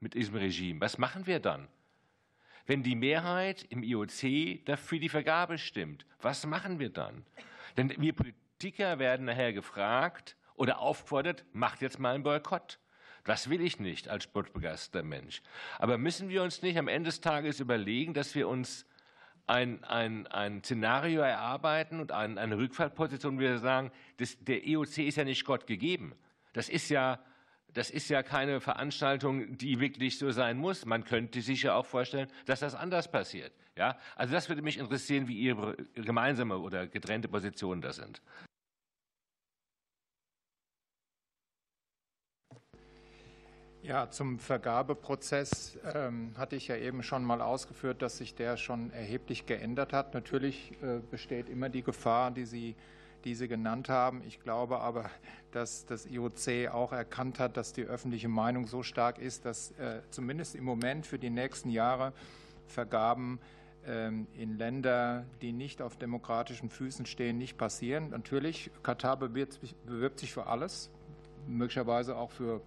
mit 0.00 0.14
diesem 0.14 0.36
Regime. 0.36 0.80
Was 0.82 0.98
machen 0.98 1.26
wir 1.26 1.40
dann? 1.40 1.66
Wenn 2.66 2.82
die 2.82 2.94
Mehrheit 2.94 3.64
im 3.70 3.82
IOC 3.82 4.64
dafür 4.66 4.98
die 4.98 5.08
Vergabe 5.08 5.56
stimmt, 5.56 6.06
was 6.20 6.46
machen 6.46 6.78
wir 6.78 6.90
dann? 6.90 7.24
Denn 7.78 7.92
wir 7.98 8.12
Politiker 8.12 8.98
werden 8.98 9.26
nachher 9.26 9.54
gefragt 9.54 10.36
oder 10.56 10.78
aufgefordert, 10.78 11.44
macht 11.52 11.80
jetzt 11.80 11.98
mal 11.98 12.14
einen 12.14 12.22
Boykott. 12.22 12.78
Das 13.24 13.48
will 13.48 13.62
ich 13.62 13.80
nicht 13.80 14.08
als 14.08 14.24
sportbegeisterter 14.24 15.04
Mensch. 15.04 15.40
Aber 15.78 15.96
müssen 15.96 16.28
wir 16.28 16.42
uns 16.42 16.60
nicht 16.60 16.76
am 16.76 16.88
Ende 16.88 17.08
des 17.08 17.22
Tages 17.22 17.60
überlegen, 17.60 18.12
dass 18.12 18.34
wir 18.34 18.46
uns 18.48 18.86
ein, 19.46 19.84
ein, 19.84 20.26
ein 20.28 20.62
Szenario 20.62 21.20
erarbeiten 21.20 22.00
und 22.00 22.12
ein, 22.12 22.38
eine 22.38 22.56
Rückfallposition, 22.56 23.36
wo 23.36 23.40
wir 23.40 23.58
sagen, 23.58 23.90
das, 24.16 24.36
der 24.40 24.66
EOC 24.66 24.98
ist 24.98 25.16
ja 25.16 25.24
nicht 25.24 25.44
Gott 25.44 25.66
gegeben. 25.66 26.14
Das 26.52 26.68
ist 26.68 26.88
ja, 26.88 27.18
das 27.72 27.90
ist 27.90 28.08
ja 28.08 28.22
keine 28.22 28.60
Veranstaltung, 28.60 29.58
die 29.58 29.80
wirklich 29.80 30.18
so 30.18 30.30
sein 30.30 30.56
muss. 30.56 30.86
Man 30.86 31.04
könnte 31.04 31.42
sich 31.42 31.62
ja 31.64 31.74
auch 31.74 31.86
vorstellen, 31.86 32.28
dass 32.46 32.60
das 32.60 32.74
anders 32.74 33.10
passiert. 33.10 33.52
Ja? 33.76 33.98
Also 34.16 34.32
das 34.32 34.48
würde 34.48 34.62
mich 34.62 34.78
interessieren, 34.78 35.28
wie 35.28 35.38
Ihre 35.38 35.76
gemeinsame 35.94 36.58
oder 36.58 36.86
getrennte 36.86 37.28
Positionen 37.28 37.82
da 37.82 37.92
sind. 37.92 38.22
Ja, 43.84 44.08
zum 44.08 44.38
Vergabeprozess 44.38 45.78
ähm, 45.94 46.32
hatte 46.38 46.56
ich 46.56 46.68
ja 46.68 46.76
eben 46.76 47.02
schon 47.02 47.22
mal 47.22 47.42
ausgeführt, 47.42 48.00
dass 48.00 48.16
sich 48.16 48.34
der 48.34 48.56
schon 48.56 48.90
erheblich 48.92 49.44
geändert 49.44 49.92
hat. 49.92 50.14
Natürlich 50.14 50.72
äh, 50.82 51.00
besteht 51.10 51.50
immer 51.50 51.68
die 51.68 51.82
Gefahr, 51.82 52.30
die 52.30 52.46
Sie, 52.46 52.76
die 53.24 53.34
Sie 53.34 53.46
genannt 53.46 53.90
haben. 53.90 54.22
Ich 54.26 54.40
glaube 54.40 54.80
aber, 54.80 55.10
dass 55.52 55.84
das 55.84 56.06
IOC 56.06 56.72
auch 56.72 56.92
erkannt 56.92 57.38
hat, 57.38 57.58
dass 57.58 57.74
die 57.74 57.84
öffentliche 57.84 58.28
Meinung 58.28 58.66
so 58.66 58.82
stark 58.82 59.18
ist, 59.18 59.44
dass 59.44 59.72
äh, 59.72 60.00
zumindest 60.08 60.54
im 60.54 60.64
Moment 60.64 61.04
für 61.04 61.18
die 61.18 61.28
nächsten 61.28 61.68
Jahre 61.68 62.14
Vergaben 62.66 63.38
ähm, 63.86 64.26
in 64.34 64.56
Länder, 64.56 65.26
die 65.42 65.52
nicht 65.52 65.82
auf 65.82 65.98
demokratischen 65.98 66.70
Füßen 66.70 67.04
stehen, 67.04 67.36
nicht 67.36 67.58
passieren. 67.58 68.08
Natürlich, 68.08 68.70
Katar 68.82 69.18
bewirbt, 69.18 69.60
bewirbt 69.84 70.20
sich 70.20 70.32
für 70.32 70.46
alles, 70.46 70.90
möglicherweise 71.46 72.16
auch 72.16 72.30
für 72.30 72.62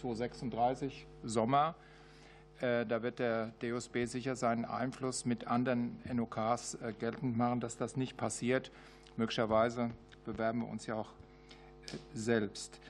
2036 0.00 1.06
Sommer. 1.22 1.74
Äh, 2.60 2.86
da 2.86 3.02
wird 3.02 3.18
der 3.18 3.52
DOSB 3.60 4.04
sicher 4.04 4.36
seinen 4.36 4.64
Einfluss 4.64 5.24
mit 5.24 5.46
anderen 5.46 5.98
NOKs 6.12 6.74
äh, 6.74 6.92
geltend 6.98 7.36
machen, 7.36 7.60
dass 7.60 7.76
das 7.76 7.96
nicht 7.96 8.16
passiert. 8.16 8.70
möglicherweise 9.16 9.90
bewerben 10.24 10.60
wir 10.60 10.68
uns 10.68 10.86
ja 10.86 10.94
auch 10.94 11.12
selbst. 12.14 12.80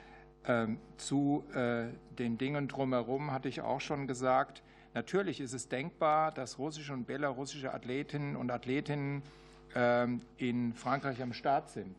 Ähm, 0.45 0.79
zu 0.97 1.43
den 2.17 2.37
Dingen 2.37 2.67
drumherum 2.67 3.31
hatte 3.31 3.47
ich 3.47 3.61
auch 3.61 3.79
schon 3.79 4.07
gesagt, 4.07 4.63
natürlich 4.93 5.39
ist 5.39 5.53
es 5.53 5.69
denkbar, 5.69 6.31
dass 6.31 6.57
russische 6.57 6.93
und 6.93 7.05
belarussische 7.05 7.73
Athletinnen 7.73 8.35
und 8.35 8.49
Athletinnen 8.49 9.21
ähm, 9.75 10.21
in 10.37 10.73
Frankreich 10.73 11.21
am 11.21 11.33
Start 11.33 11.69
sind. 11.69 11.95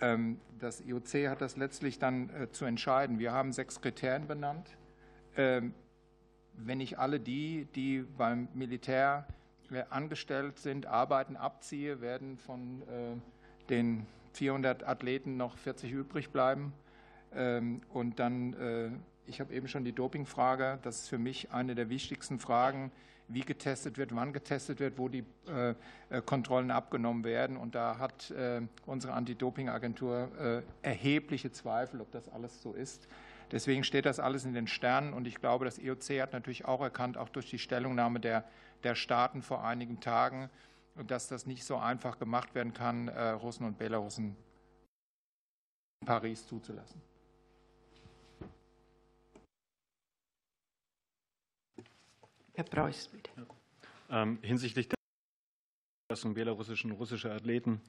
Ähm, 0.00 0.40
das 0.58 0.80
IOC 0.80 1.28
hat 1.28 1.40
das 1.40 1.56
letztlich 1.56 1.98
dann 1.98 2.30
zu 2.52 2.64
entscheiden. 2.64 3.18
Wir 3.18 3.32
haben 3.32 3.52
sechs 3.52 3.80
Kriterien 3.80 4.26
benannt. 4.26 4.76
Wenn 5.36 6.80
ich 6.80 6.98
alle 6.98 7.20
die, 7.20 7.68
die 7.76 8.04
beim 8.16 8.48
Militär 8.54 9.28
angestellt 9.88 10.58
sind, 10.58 10.86
arbeiten, 10.86 11.36
abziehe, 11.36 12.00
werden 12.00 12.38
von 12.38 12.82
den 13.70 14.04
400 14.32 14.86
Athleten 14.86 15.36
noch 15.36 15.56
40 15.58 15.92
übrig 15.92 16.30
bleiben. 16.30 16.72
Ähm, 17.34 17.80
und 17.92 18.18
dann, 18.18 18.54
äh, 18.54 18.90
ich 19.26 19.40
habe 19.40 19.52
eben 19.52 19.68
schon 19.68 19.84
die 19.84 19.92
Dopingfrage, 19.92 20.78
das 20.82 21.00
ist 21.00 21.08
für 21.08 21.18
mich 21.18 21.50
eine 21.50 21.74
der 21.74 21.90
wichtigsten 21.90 22.38
Fragen, 22.38 22.90
wie 23.28 23.40
getestet 23.40 23.98
wird, 23.98 24.14
wann 24.14 24.32
getestet 24.32 24.80
wird, 24.80 24.98
wo 24.98 25.08
die 25.08 25.24
äh, 25.46 25.74
äh, 26.10 26.22
Kontrollen 26.22 26.70
abgenommen 26.70 27.24
werden. 27.24 27.56
Und 27.56 27.74
da 27.74 27.98
hat 27.98 28.32
unsere 28.86 29.12
Anti-Doping-Agentur 29.12 30.64
erhebliche 30.82 31.52
Zweifel, 31.52 32.00
ob 32.00 32.10
das 32.10 32.28
alles 32.28 32.62
so 32.62 32.72
ist. 32.72 33.08
Deswegen 33.50 33.84
steht 33.84 34.06
das 34.06 34.20
alles 34.20 34.44
in 34.44 34.52
den 34.52 34.66
Sternen. 34.66 35.12
Und 35.12 35.26
ich 35.26 35.36
glaube, 35.36 35.64
das 35.64 35.78
IOC 35.78 36.20
hat 36.20 36.32
natürlich 36.32 36.64
auch 36.64 36.80
erkannt, 36.80 37.16
auch 37.16 37.28
durch 37.28 37.48
die 37.48 37.58
Stellungnahme 37.58 38.20
der, 38.20 38.44
der 38.82 38.94
Staaten 38.94 39.42
vor 39.42 39.64
einigen 39.64 40.00
Tagen, 40.00 40.50
dass 41.06 41.28
das 41.28 41.46
nicht 41.46 41.64
so 41.64 41.76
einfach 41.76 42.18
gemacht 42.18 42.54
werden 42.54 42.74
kann, 42.74 43.08
Russen 43.08 43.64
und 43.64 43.78
Belarussen 43.78 44.36
in 46.00 46.06
Paris 46.06 46.46
zuzulassen. 46.46 47.00
Herr 52.58 52.64
Preuß, 52.64 53.10
bitte. 53.12 53.30
Ähm, 54.10 54.40
hinsichtlich 54.42 54.88
der 54.88 54.98
und 56.24 56.34
belarussischen 56.34 56.90
russischer 56.90 57.32
Athleten 57.32 57.80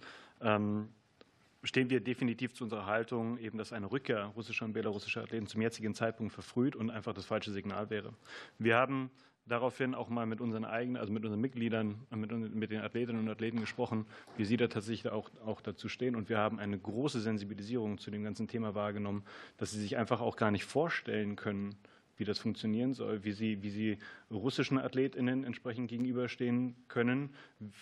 ähm, 0.41 0.89
stehen 1.63 1.89
wir 1.89 2.01
definitiv 2.01 2.53
zu 2.53 2.65
unserer 2.65 2.85
Haltung, 2.85 3.39
eben, 3.39 3.57
dass 3.57 3.73
eine 3.73 3.91
Rückkehr 3.91 4.25
russischer 4.25 4.65
und 4.65 4.73
belarussischer 4.73 5.23
Athleten 5.23 5.47
zum 5.47 5.63
jetzigen 5.63 5.95
Zeitpunkt 5.95 6.33
verfrüht 6.33 6.75
und 6.75 6.91
einfach 6.91 7.15
das 7.15 7.25
falsche 7.25 7.49
Signal 7.49 7.89
wäre. 7.89 8.13
Wir 8.59 8.75
haben 8.75 9.09
daraufhin 9.47 9.95
auch 9.95 10.09
mal 10.09 10.27
mit 10.27 10.39
unseren 10.39 10.65
eigenen, 10.65 10.97
also 10.97 11.11
mit 11.11 11.23
unseren 11.23 11.41
Mitgliedern, 11.41 12.05
mit, 12.11 12.31
mit 12.31 12.69
den 12.69 12.81
Athletinnen 12.81 13.23
und 13.23 13.29
Athleten 13.29 13.59
gesprochen, 13.61 14.05
wie 14.37 14.45
sie 14.45 14.57
da 14.57 14.67
tatsächlich 14.67 15.11
auch, 15.11 15.31
auch 15.43 15.61
dazu 15.61 15.89
stehen. 15.89 16.15
Und 16.15 16.29
wir 16.29 16.37
haben 16.37 16.59
eine 16.59 16.77
große 16.77 17.21
Sensibilisierung 17.21 17.97
zu 17.97 18.11
dem 18.11 18.23
ganzen 18.23 18.47
Thema 18.47 18.75
wahrgenommen, 18.75 19.25
dass 19.57 19.71
sie 19.71 19.79
sich 19.79 19.97
einfach 19.97 20.21
auch 20.21 20.35
gar 20.35 20.51
nicht 20.51 20.65
vorstellen 20.65 21.35
können, 21.35 21.75
wie 22.19 22.25
das 22.25 22.37
funktionieren 22.37 22.93
soll, 22.93 23.23
wie 23.23 23.31
sie, 23.31 23.63
wie 23.63 23.69
sie 23.69 23.97
russischen 24.29 24.77
AthletInnen 24.77 25.45
entsprechend 25.45 25.89
gegenüberstehen 25.89 26.75
können 26.87 27.29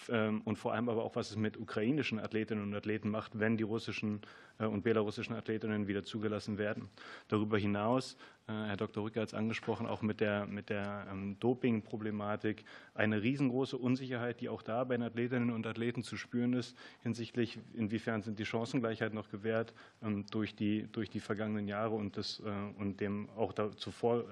ähm, 0.09 0.41
und 0.45 0.57
vor 0.57 0.73
allem 0.73 0.89
aber 0.89 1.03
auch, 1.03 1.15
was 1.15 1.31
es 1.31 1.35
mit 1.35 1.57
ukrainischen 1.57 2.19
Athletinnen 2.19 2.63
und 2.63 2.75
Athleten 2.75 3.09
macht, 3.09 3.39
wenn 3.39 3.57
die 3.57 3.63
russischen 3.63 4.21
und 4.65 4.83
belarussischen 4.83 5.35
Athletinnen 5.35 5.87
wieder 5.87 6.03
zugelassen 6.03 6.57
werden. 6.57 6.89
Darüber 7.27 7.57
hinaus, 7.57 8.17
äh, 8.47 8.51
Herr 8.51 8.77
Dr. 8.77 9.03
Rücker 9.03 9.21
hat 9.21 9.29
es 9.29 9.33
angesprochen, 9.33 9.85
auch 9.85 10.01
mit 10.01 10.19
der, 10.19 10.45
mit 10.47 10.69
der 10.69 11.07
ähm, 11.11 11.37
Doping-Problematik 11.39 12.63
eine 12.95 13.21
riesengroße 13.21 13.77
Unsicherheit, 13.77 14.41
die 14.41 14.49
auch 14.49 14.61
da 14.61 14.83
bei 14.83 14.97
den 14.97 15.03
Athletinnen 15.03 15.51
und 15.51 15.67
Athleten 15.67 16.03
zu 16.03 16.17
spüren 16.17 16.53
ist, 16.53 16.75
hinsichtlich, 17.03 17.59
inwiefern 17.73 18.21
sind 18.21 18.39
die 18.39 18.45
Chancengleichheit 18.45 19.13
noch 19.13 19.29
gewährt 19.29 19.73
ähm, 20.01 20.25
durch 20.31 20.55
die, 20.55 20.87
durch 20.91 21.09
die 21.09 21.19
vergangenen 21.19 21.67
Jahre 21.67 21.95
und, 21.95 22.17
das, 22.17 22.39
äh, 22.39 22.79
und 22.79 22.99
dem 22.99 23.29
auch 23.35 23.53
zuvor 23.75 24.25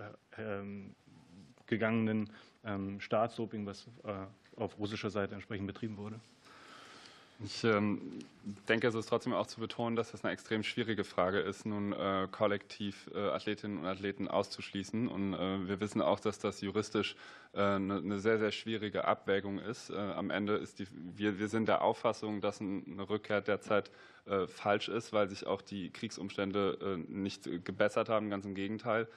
gegangenen 1.67 2.29
ähm, 2.63 2.99
Staatsdoping, 2.99 3.65
was 3.65 3.87
äh, 4.03 4.25
auf 4.57 4.77
russischer 4.77 5.09
Seite 5.09 5.35
entsprechend 5.35 5.67
betrieben 5.67 5.97
wurde. 5.97 6.19
Ich 7.43 7.65
ähm, 7.65 8.19
denke, 8.69 8.87
es 8.87 8.95
ist 8.95 9.09
trotzdem 9.09 9.33
auch 9.33 9.47
zu 9.47 9.59
betonen, 9.59 9.97
dass 9.97 10.11
das 10.11 10.23
eine 10.23 10.31
extrem 10.31 10.63
schwierige 10.63 11.03
Frage 11.03 11.39
ist, 11.39 11.65
nun 11.65 11.91
äh, 11.91 12.27
kollektiv 12.31 13.09
äh, 13.13 13.19
Athletinnen 13.19 13.79
und 13.79 13.85
Athleten 13.85 14.29
auszuschließen. 14.29 15.09
Und 15.09 15.33
äh, 15.33 15.67
wir 15.67 15.81
wissen 15.81 16.01
auch, 16.01 16.21
dass 16.21 16.39
das 16.39 16.61
juristisch 16.61 17.17
äh, 17.53 17.61
eine, 17.61 18.19
sehr, 18.19 18.39
sehr 18.39 18.51
schwierige 18.51 19.05
Abwägung 19.05 19.59
ist. 19.59 19.91
Am 19.91 20.29
Ende 20.29 20.55
ist 20.55 20.79
die, 20.79 20.87
wir, 20.91 21.37
wir 21.37 21.49
sind 21.49 21.67
der 21.67 21.81
Auffassung, 21.81 22.39
dass 22.39 22.61
eine 22.61 23.09
Rückkehr 23.09 23.41
derzeit 23.41 23.91
falsch 24.47 24.89
ist, 24.89 25.13
weil 25.13 25.29
sich 25.29 25.45
auch 25.45 25.61
die 25.61 25.91
Kriegsumstände 25.91 27.03
nicht 27.07 27.47
gebessert 27.63 28.09
haben, 28.09 28.31
ganz 28.31 28.43
im 28.45 28.55
Gegenteil. 28.55 29.07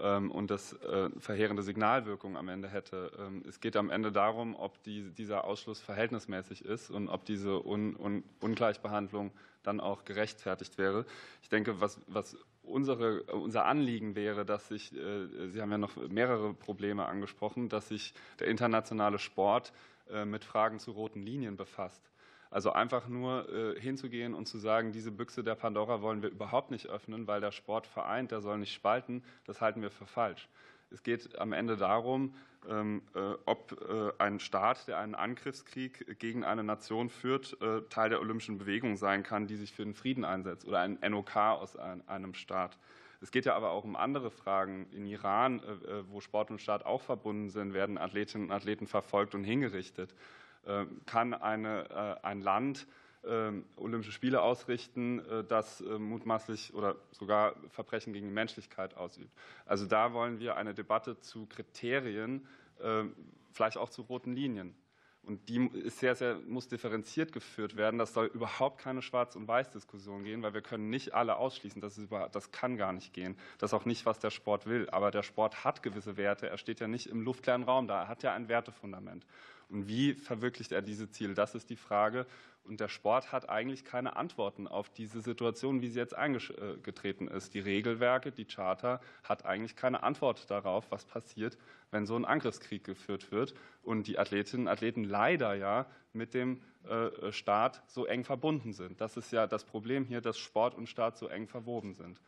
Ähm, 0.00 0.30
und 0.30 0.50
das 0.50 0.74
äh, 0.74 1.10
verheerende 1.18 1.62
Signalwirkung 1.62 2.36
am 2.36 2.48
Ende 2.48 2.68
hätte. 2.68 3.10
Ähm, 3.18 3.42
es 3.48 3.60
geht 3.60 3.76
am 3.76 3.90
Ende 3.90 4.12
darum, 4.12 4.54
ob 4.54 4.82
die, 4.84 5.10
dieser 5.10 5.44
Ausschluss 5.44 5.80
verhältnismäßig 5.80 6.64
ist 6.64 6.90
und 6.90 7.08
ob 7.08 7.24
diese 7.24 7.66
Un, 7.66 7.96
Un, 7.96 8.22
Ungleichbehandlung 8.40 9.32
dann 9.62 9.80
auch 9.80 10.04
gerechtfertigt 10.04 10.78
wäre. 10.78 11.04
Ich 11.42 11.48
denke, 11.48 11.80
was, 11.80 12.00
was 12.06 12.36
unsere, 12.62 13.22
unser 13.24 13.64
Anliegen 13.64 14.14
wäre, 14.14 14.44
dass 14.44 14.68
sich, 14.68 14.94
äh, 14.94 15.48
Sie 15.48 15.60
haben 15.60 15.72
ja 15.72 15.78
noch 15.78 15.96
mehrere 16.08 16.54
Probleme 16.54 17.06
angesprochen, 17.06 17.68
dass 17.68 17.88
sich 17.88 18.14
der 18.38 18.46
internationale 18.46 19.18
Sport 19.18 19.72
äh, 20.10 20.24
mit 20.24 20.44
Fragen 20.44 20.78
zu 20.78 20.92
roten 20.92 21.22
Linien 21.22 21.56
befasst. 21.56 22.02
Also 22.50 22.72
einfach 22.72 23.08
nur 23.08 23.48
äh, 23.52 23.80
hinzugehen 23.80 24.34
und 24.34 24.46
zu 24.46 24.58
sagen, 24.58 24.92
diese 24.92 25.10
Büchse 25.12 25.44
der 25.44 25.54
Pandora 25.54 26.00
wollen 26.00 26.22
wir 26.22 26.30
überhaupt 26.30 26.70
nicht 26.70 26.86
öffnen, 26.86 27.26
weil 27.26 27.40
der 27.40 27.52
Sport 27.52 27.86
vereint, 27.86 28.30
der 28.30 28.40
soll 28.40 28.58
nicht 28.58 28.72
spalten, 28.72 29.22
das 29.44 29.60
halten 29.60 29.82
wir 29.82 29.90
für 29.90 30.06
falsch. 30.06 30.48
Es 30.90 31.02
geht 31.02 31.38
am 31.38 31.52
Ende 31.52 31.76
darum, 31.76 32.34
ähm, 32.68 33.02
äh, 33.14 33.34
ob 33.44 33.72
äh, 33.88 34.12
ein 34.22 34.40
Staat, 34.40 34.88
der 34.88 34.98
einen 34.98 35.14
Angriffskrieg 35.14 36.18
gegen 36.18 36.44
eine 36.44 36.64
Nation 36.64 37.10
führt, 37.10 37.60
äh, 37.60 37.82
Teil 37.90 38.10
der 38.10 38.20
olympischen 38.20 38.58
Bewegung 38.58 38.96
sein 38.96 39.22
kann, 39.22 39.46
die 39.46 39.56
sich 39.56 39.72
für 39.72 39.84
den 39.84 39.94
Frieden 39.94 40.24
einsetzt 40.24 40.66
oder 40.66 40.80
ein 40.80 40.98
NOK 41.06 41.36
aus 41.36 41.76
einem 41.76 42.34
Staat. 42.34 42.78
Es 43.20 43.30
geht 43.32 43.46
ja 43.46 43.54
aber 43.54 43.70
auch 43.70 43.84
um 43.84 43.96
andere 43.96 44.30
Fragen. 44.30 44.86
In 44.92 45.04
Iran, 45.06 45.60
äh, 45.60 46.08
wo 46.08 46.20
Sport 46.20 46.50
und 46.50 46.60
Staat 46.60 46.86
auch 46.86 47.02
verbunden 47.02 47.50
sind, 47.50 47.74
werden 47.74 47.98
Athletinnen 47.98 48.46
und 48.46 48.52
Athleten 48.52 48.86
verfolgt 48.86 49.34
und 49.34 49.44
hingerichtet. 49.44 50.14
Äh, 50.68 50.84
kann 51.06 51.32
eine, 51.32 51.88
äh, 52.22 52.26
ein 52.26 52.42
Land 52.42 52.86
ähm, 53.24 53.64
Olympische 53.76 54.12
Spiele 54.12 54.42
ausrichten, 54.42 55.18
äh, 55.20 55.42
das 55.42 55.80
mutmaßlich 55.80 56.74
oder 56.74 56.96
sogar 57.10 57.56
Verbrechen 57.70 58.12
gegen 58.12 58.26
die 58.28 58.34
Menschlichkeit 58.34 58.94
ausübt. 58.96 59.32
Also 59.64 59.86
da 59.86 60.12
wollen 60.12 60.40
wir 60.40 60.56
eine 60.56 60.74
Debatte 60.74 61.18
zu 61.20 61.46
Kriterien, 61.46 62.46
vielleicht 63.50 63.76
auch 63.76 63.90
zu 63.90 64.02
roten 64.02 64.34
Linien. 64.34 64.76
Und 65.24 65.48
die 65.48 65.66
ist 65.66 65.98
sehr, 65.98 66.14
sehr, 66.14 66.36
muss 66.46 66.68
differenziert 66.68 67.32
geführt 67.32 67.76
werden. 67.76 67.98
Das 67.98 68.14
soll 68.14 68.26
überhaupt 68.26 68.78
keine 68.78 69.02
Schwarz- 69.02 69.34
und 69.34 69.48
Weiß-Diskussion 69.48 70.22
gehen, 70.22 70.42
weil 70.42 70.54
wir 70.54 70.62
können 70.62 70.88
nicht 70.88 71.12
alle 71.12 71.36
ausschließen. 71.36 71.82
Das, 71.82 71.98
ist 71.98 72.10
das 72.32 72.52
kann 72.52 72.76
gar 72.76 72.92
nicht 72.92 73.12
gehen. 73.12 73.36
Das 73.58 73.70
ist 73.70 73.74
auch 73.74 73.84
nicht, 73.84 74.06
was 74.06 74.20
der 74.20 74.30
Sport 74.30 74.66
will. 74.66 74.88
Aber 74.90 75.10
der 75.10 75.24
Sport 75.24 75.64
hat 75.64 75.82
gewisse 75.82 76.16
Werte. 76.16 76.48
Er 76.48 76.56
steht 76.56 76.78
ja 76.80 76.86
nicht 76.86 77.08
im 77.08 77.20
luftleeren 77.20 77.64
Raum 77.64 77.88
da. 77.88 78.02
Er 78.02 78.08
hat 78.08 78.22
ja 78.22 78.32
ein 78.32 78.48
Wertefundament. 78.48 79.26
Und 79.68 79.86
wie 79.86 80.14
verwirklicht 80.14 80.72
er 80.72 80.82
diese 80.82 81.10
Ziele? 81.10 81.34
Das 81.34 81.54
ist 81.54 81.68
die 81.68 81.76
Frage. 81.76 82.26
Und 82.64 82.80
der 82.80 82.88
Sport 82.88 83.32
hat 83.32 83.48
eigentlich 83.48 83.84
keine 83.84 84.16
Antworten 84.16 84.66
auf 84.66 84.90
diese 84.90 85.20
Situation, 85.20 85.80
wie 85.80 85.88
sie 85.88 85.98
jetzt 85.98 86.14
eingetreten 86.14 87.28
ist. 87.28 87.54
Die 87.54 87.60
Regelwerke, 87.60 88.30
die 88.30 88.44
Charta 88.44 89.00
hat 89.22 89.46
eigentlich 89.46 89.74
keine 89.74 90.02
Antwort 90.02 90.50
darauf, 90.50 90.90
was 90.90 91.06
passiert, 91.06 91.56
wenn 91.90 92.06
so 92.06 92.14
ein 92.14 92.26
Angriffskrieg 92.26 92.84
geführt 92.84 93.32
wird 93.32 93.54
und 93.82 94.06
die 94.06 94.18
Athletinnen 94.18 94.66
und 94.66 94.72
Athleten 94.72 95.04
leider 95.04 95.54
ja 95.54 95.86
mit 96.12 96.34
dem 96.34 96.60
äh, 96.84 97.32
Staat 97.32 97.82
so 97.86 98.04
eng 98.04 98.24
verbunden 98.24 98.74
sind. 98.74 99.00
Das 99.00 99.16
ist 99.16 99.32
ja 99.32 99.46
das 99.46 99.64
Problem 99.64 100.04
hier, 100.04 100.20
dass 100.20 100.38
Sport 100.38 100.74
und 100.74 100.88
Staat 100.88 101.16
so 101.16 101.26
eng 101.28 101.46
verwoben 101.46 101.94
sind. 101.94 102.20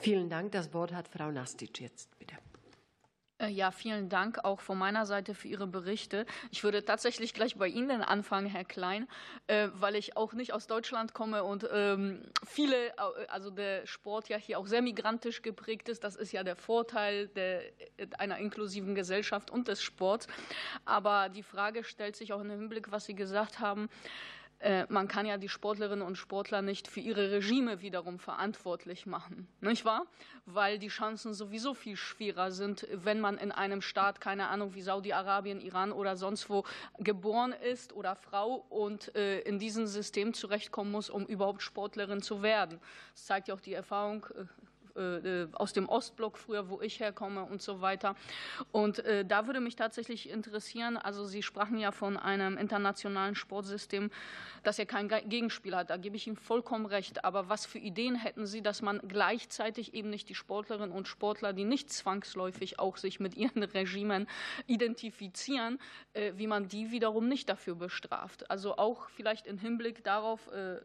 Vielen 0.00 0.30
Dank. 0.30 0.52
Das 0.52 0.72
Wort 0.72 0.92
hat 0.92 1.08
Frau 1.08 1.30
Nastic 1.30 1.80
jetzt, 1.80 2.18
bitte. 2.18 2.36
Äh, 3.40 3.48
ja, 3.48 3.70
vielen 3.70 4.08
Dank 4.08 4.44
auch 4.44 4.60
von 4.60 4.78
meiner 4.78 5.06
Seite 5.06 5.34
für 5.34 5.48
Ihre 5.48 5.66
Berichte. 5.66 6.26
Ich 6.50 6.62
würde 6.62 6.84
tatsächlich 6.84 7.34
gleich 7.34 7.56
bei 7.56 7.68
Ihnen 7.68 8.02
anfangen, 8.02 8.46
Herr 8.46 8.64
Klein, 8.64 9.08
äh, 9.46 9.68
weil 9.74 9.96
ich 9.96 10.16
auch 10.16 10.32
nicht 10.32 10.52
aus 10.52 10.66
Deutschland 10.66 11.14
komme 11.14 11.44
und 11.44 11.66
ähm, 11.72 12.22
viele, 12.46 12.76
also 13.28 13.50
der 13.50 13.86
Sport 13.86 14.28
ja 14.28 14.36
hier 14.36 14.58
auch 14.58 14.66
sehr 14.66 14.82
migrantisch 14.82 15.42
geprägt 15.42 15.88
ist. 15.88 16.04
Das 16.04 16.16
ist 16.16 16.32
ja 16.32 16.44
der 16.44 16.56
Vorteil 16.56 17.28
der, 17.28 17.62
einer 18.18 18.38
inklusiven 18.38 18.94
Gesellschaft 18.94 19.50
und 19.50 19.68
des 19.68 19.82
Sports. 19.82 20.26
Aber 20.84 21.28
die 21.28 21.42
Frage 21.42 21.84
stellt 21.84 22.16
sich 22.16 22.32
auch 22.32 22.40
im 22.40 22.50
Hinblick, 22.50 22.90
was 22.92 23.06
Sie 23.06 23.14
gesagt 23.14 23.60
haben, 23.60 23.84
äh, 23.84 24.39
man 24.88 25.08
kann 25.08 25.24
ja 25.24 25.38
die 25.38 25.48
Sportlerinnen 25.48 26.06
und 26.06 26.16
Sportler 26.16 26.60
nicht 26.60 26.86
für 26.86 27.00
ihre 27.00 27.30
Regime 27.30 27.80
wiederum 27.80 28.18
verantwortlich 28.18 29.06
machen, 29.06 29.48
nicht 29.60 29.86
wahr? 29.86 30.04
Weil 30.44 30.78
die 30.78 30.88
Chancen 30.88 31.32
sowieso 31.32 31.72
viel 31.72 31.96
schwerer 31.96 32.50
sind, 32.50 32.86
wenn 32.92 33.20
man 33.20 33.38
in 33.38 33.52
einem 33.52 33.80
Staat, 33.80 34.20
keine 34.20 34.48
Ahnung, 34.48 34.74
wie 34.74 34.82
Saudi-Arabien, 34.82 35.60
Iran 35.60 35.92
oder 35.92 36.16
sonst 36.16 36.50
wo 36.50 36.64
geboren 36.98 37.54
ist 37.70 37.94
oder 37.94 38.16
Frau 38.16 38.66
und 38.68 39.14
äh, 39.14 39.40
in 39.40 39.58
diesem 39.58 39.86
System 39.86 40.34
zurechtkommen 40.34 40.90
muss, 40.90 41.08
um 41.08 41.24
überhaupt 41.24 41.62
Sportlerin 41.62 42.20
zu 42.20 42.42
werden. 42.42 42.78
Das 43.14 43.26
zeigt 43.26 43.48
ja 43.48 43.54
auch 43.54 43.60
die 43.60 43.74
Erfahrung 43.74 44.26
äh, 44.34 44.40
äh, 44.40 44.46
aus 45.52 45.72
dem 45.72 45.88
Ostblock 45.88 46.38
früher, 46.38 46.68
wo 46.68 46.80
ich 46.80 47.00
herkomme 47.00 47.44
und 47.44 47.62
so 47.62 47.80
weiter. 47.80 48.16
Und 48.72 49.00
äh, 49.00 49.24
da 49.24 49.46
würde 49.46 49.60
mich 49.60 49.76
tatsächlich 49.76 50.28
interessieren, 50.28 50.96
also 50.96 51.24
Sie 51.24 51.42
sprachen 51.42 51.78
ja 51.78 51.92
von 51.92 52.16
einem 52.16 52.56
internationalen 52.56 53.34
Sportsystem, 53.34 54.10
das 54.62 54.76
ja 54.76 54.84
kein 54.84 55.08
Gegenspiel 55.08 55.74
hat. 55.74 55.90
Da 55.90 55.96
gebe 55.96 56.16
ich 56.16 56.26
Ihnen 56.26 56.36
vollkommen 56.36 56.86
recht. 56.86 57.24
Aber 57.24 57.48
was 57.48 57.66
für 57.66 57.78
Ideen 57.78 58.14
hätten 58.14 58.46
Sie, 58.46 58.62
dass 58.62 58.82
man 58.82 59.00
gleichzeitig 59.06 59.94
eben 59.94 60.10
nicht 60.10 60.28
die 60.28 60.34
Sportlerinnen 60.34 60.92
und 60.92 61.08
Sportler, 61.08 61.52
die 61.52 61.64
nicht 61.64 61.90
zwangsläufig 61.90 62.78
auch 62.78 62.96
sich 62.96 63.20
mit 63.20 63.36
ihren 63.36 63.62
Regimen 63.62 64.26
identifizieren, 64.66 65.78
äh, 66.12 66.32
wie 66.36 66.46
man 66.46 66.68
die 66.68 66.90
wiederum 66.90 67.28
nicht 67.28 67.48
dafür 67.48 67.74
bestraft? 67.74 68.50
Also 68.50 68.76
auch 68.76 69.08
vielleicht 69.10 69.46
im 69.46 69.58
Hinblick 69.58 70.04
darauf 70.04 70.40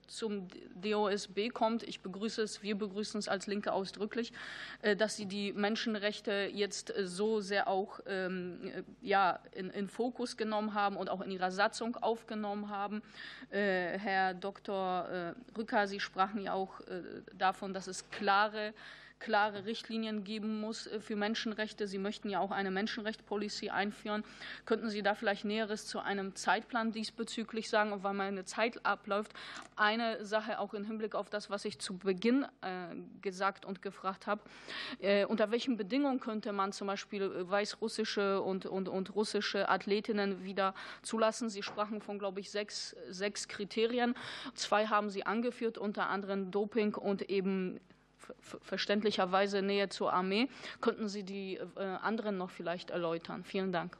zum 0.07 0.47
DOSB 0.75 1.49
kommt. 1.49 1.83
Ich 1.83 2.01
begrüße 2.01 2.41
es, 2.41 2.61
wir 2.61 2.75
begrüßen 2.77 3.19
es 3.19 3.27
als 3.27 3.47
Linke 3.47 3.73
aus 3.73 3.91
ausdrücklich, 3.95 4.33
äh, 4.81 4.95
dass 4.95 5.15
Sie 5.15 5.25
die 5.25 5.53
Menschenrechte 5.53 6.49
jetzt 6.53 6.95
äh, 6.95 7.07
so 7.07 7.39
sehr 7.39 7.67
auch 7.67 7.99
ähm, 8.07 8.59
äh, 8.63 8.83
ja, 9.01 9.39
in, 9.53 9.69
in 9.69 9.87
Fokus 9.87 10.37
genommen 10.37 10.73
haben 10.73 10.97
und 10.97 11.09
auch 11.09 11.21
in 11.21 11.31
Ihrer 11.31 11.51
Satzung 11.51 11.95
aufgenommen 11.95 12.69
haben. 12.69 13.01
Herr 13.51 14.33
Dr. 14.33 15.35
Rücker, 15.57 15.87
Sie 15.87 15.99
sprachen 15.99 16.41
ja 16.41 16.53
auch 16.53 16.81
davon, 17.37 17.73
dass 17.73 17.87
es 17.87 18.09
klare 18.09 18.73
klare 19.25 19.65
Richtlinien 19.65 20.23
geben 20.23 20.61
muss 20.61 20.85
äh, 20.85 20.99
für 20.99 21.15
Menschenrechte. 21.15 21.87
Sie 21.87 21.97
möchten 21.97 22.29
ja 22.29 22.39
auch 22.39 22.51
eine 22.51 22.69
Menschenrechtspolicy 22.69 23.71
einführen. 23.71 24.23
Könnten 24.65 24.91
Sie 24.91 25.01
da 25.01 25.15
vielleicht 25.15 25.45
Näheres 25.45 25.87
zu 25.87 25.99
einem 25.99 26.35
Zeitplan 26.35 26.91
diesbezüglich 26.91 27.67
sagen, 27.67 28.03
weil 28.03 28.13
meine 28.13 28.45
Zeit 28.45 28.85
abläuft? 28.85 29.33
Eine 29.75 30.23
Sache 30.23 30.59
auch 30.59 30.75
im 30.75 30.85
Hinblick 30.85 31.15
auf 31.15 31.31
das, 31.31 31.49
was 31.49 31.65
ich 31.65 31.79
zu 31.79 31.97
Beginn 31.97 32.45
äh, 32.61 32.95
gesagt 33.21 33.65
und 33.65 33.81
gefragt 33.81 34.27
habe. 34.27 34.41
Äh, 34.99 35.25
unter 35.25 35.49
welchen 35.49 35.75
Bedingungen 35.75 36.19
könnte 36.19 36.53
man 36.53 36.71
zum 36.71 36.85
Beispiel 36.85 37.49
weißrussische 37.49 38.43
und, 38.43 38.67
und, 38.67 38.87
und 38.87 39.15
russische 39.15 39.69
Athletinnen 39.69 40.43
wieder 40.43 40.75
zulassen? 41.01 41.49
Sie 41.49 41.63
sprachen 41.63 41.99
von, 41.99 42.19
glaube 42.19 42.41
ich, 42.41 42.51
sechs, 42.51 42.95
sechs 43.09 43.47
Kriterien. 43.47 44.13
Zwei 44.53 44.85
haben 44.85 45.09
Sie 45.09 45.25
angeführt, 45.25 45.79
unter 45.79 46.09
anderem 46.09 46.51
Doping 46.51 46.93
und 46.93 47.23
eben 47.23 47.79
verständlicherweise 48.39 49.61
Nähe 49.61 49.89
zur 49.89 50.13
Armee. 50.13 50.47
Könnten 50.81 51.07
Sie 51.07 51.23
die 51.23 51.55
äh, 51.55 51.79
anderen 51.79 52.37
noch 52.37 52.49
vielleicht 52.49 52.89
erläutern? 52.89 53.43
Vielen 53.43 53.71
Dank. 53.71 53.97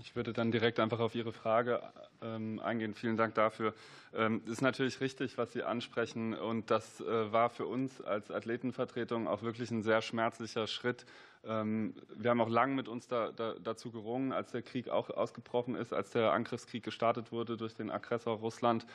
Ich 0.00 0.14
würde 0.14 0.32
dann 0.32 0.52
direkt 0.52 0.78
einfach 0.78 1.00
auf 1.00 1.14
Ihre 1.14 1.32
Frage 1.32 1.82
ähm, 2.22 2.60
eingehen. 2.60 2.94
Vielen 2.94 3.16
Dank 3.16 3.34
dafür. 3.34 3.74
Es 4.12 4.18
ähm, 4.18 4.42
ist 4.46 4.62
natürlich 4.62 5.00
richtig, 5.00 5.38
was 5.38 5.52
Sie 5.52 5.64
ansprechen. 5.64 6.34
Und 6.34 6.70
das 6.70 7.00
äh, 7.00 7.32
war 7.32 7.50
für 7.50 7.66
uns 7.66 8.00
als 8.00 8.30
Athletenvertretung 8.30 9.26
auch 9.26 9.42
wirklich 9.42 9.70
ein 9.70 9.82
sehr 9.82 10.00
schmerzlicher 10.00 10.66
Schritt. 10.66 11.04
Ähm, 11.44 11.94
wir 12.16 12.30
haben 12.30 12.40
auch 12.40 12.48
lange 12.48 12.74
mit 12.74 12.88
uns 12.88 13.08
da, 13.08 13.32
da, 13.32 13.54
dazu 13.62 13.90
gerungen, 13.90 14.32
als 14.32 14.52
der 14.52 14.62
Krieg 14.62 14.88
auch 14.88 15.10
ausgebrochen 15.10 15.74
ist, 15.74 15.92
als 15.92 16.10
der 16.10 16.32
Angriffskrieg 16.32 16.84
gestartet 16.84 17.32
wurde 17.32 17.56
durch 17.56 17.74
den 17.74 17.90
Aggressor 17.90 18.36
Russland, 18.38 18.86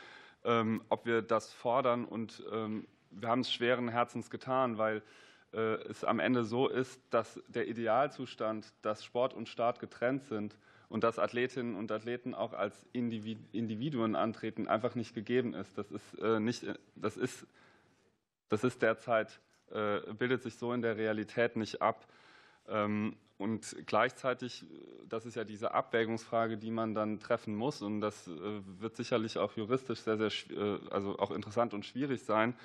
ob 0.43 1.05
wir 1.05 1.21
das 1.21 1.53
fordern. 1.53 2.05
Und 2.05 2.43
ähm, 2.51 2.87
wir 3.11 3.29
haben 3.29 3.41
es 3.41 3.51
schweren 3.51 3.87
Herzens 3.87 4.29
getan, 4.29 4.77
weil 4.77 5.01
äh, 5.53 5.75
es 5.89 6.03
am 6.03 6.19
Ende 6.19 6.43
so 6.43 6.67
ist, 6.67 7.01
dass 7.11 7.41
der 7.47 7.67
Idealzustand, 7.67 8.73
dass 8.81 9.03
Sport 9.03 9.33
und 9.33 9.47
Staat 9.47 9.79
getrennt 9.79 10.23
sind 10.23 10.57
und 10.89 11.03
dass 11.03 11.19
Athletinnen 11.19 11.75
und 11.75 11.91
Athleten 11.91 12.33
auch 12.33 12.53
als 12.53 12.87
Individuen 12.91 14.15
antreten, 14.15 14.67
einfach 14.67 14.95
nicht 14.95 15.13
gegeben 15.13 15.53
ist. 15.53 15.77
Das 15.77 15.91
ist, 15.91 16.13
äh, 16.19 16.39
nicht, 16.39 16.65
das 16.95 17.17
ist, 17.17 17.47
das 18.49 18.63
ist 18.63 18.81
derzeit, 18.81 19.39
äh, 19.71 20.01
bildet 20.13 20.43
sich 20.43 20.55
so 20.55 20.73
in 20.73 20.81
der 20.81 20.97
Realität 20.97 21.55
nicht 21.55 21.81
ab. 21.81 22.05
Ähm, 22.67 23.15
und 23.37 23.75
gleichzeitig, 23.87 24.65
das 25.09 25.25
ist 25.25 25.35
ja 25.35 25.43
diese 25.43 25.73
Abwägungsfrage, 25.73 26.57
die 26.57 26.71
man 26.71 26.93
dann 26.93 27.19
treffen 27.19 27.55
muss, 27.55 27.81
und 27.81 27.99
das 27.99 28.27
äh, 28.27 28.31
wird 28.79 28.95
sicherlich 28.95 29.37
auch 29.37 29.53
juristisch 29.57 29.99
sehr, 29.99 30.17
sehr, 30.17 30.31
äh, 30.55 30.79
also 30.91 31.17
auch 31.19 31.31
interessant 31.31 31.73
und 31.73 31.85
schwierig 31.85 32.23
sein, 32.23 32.55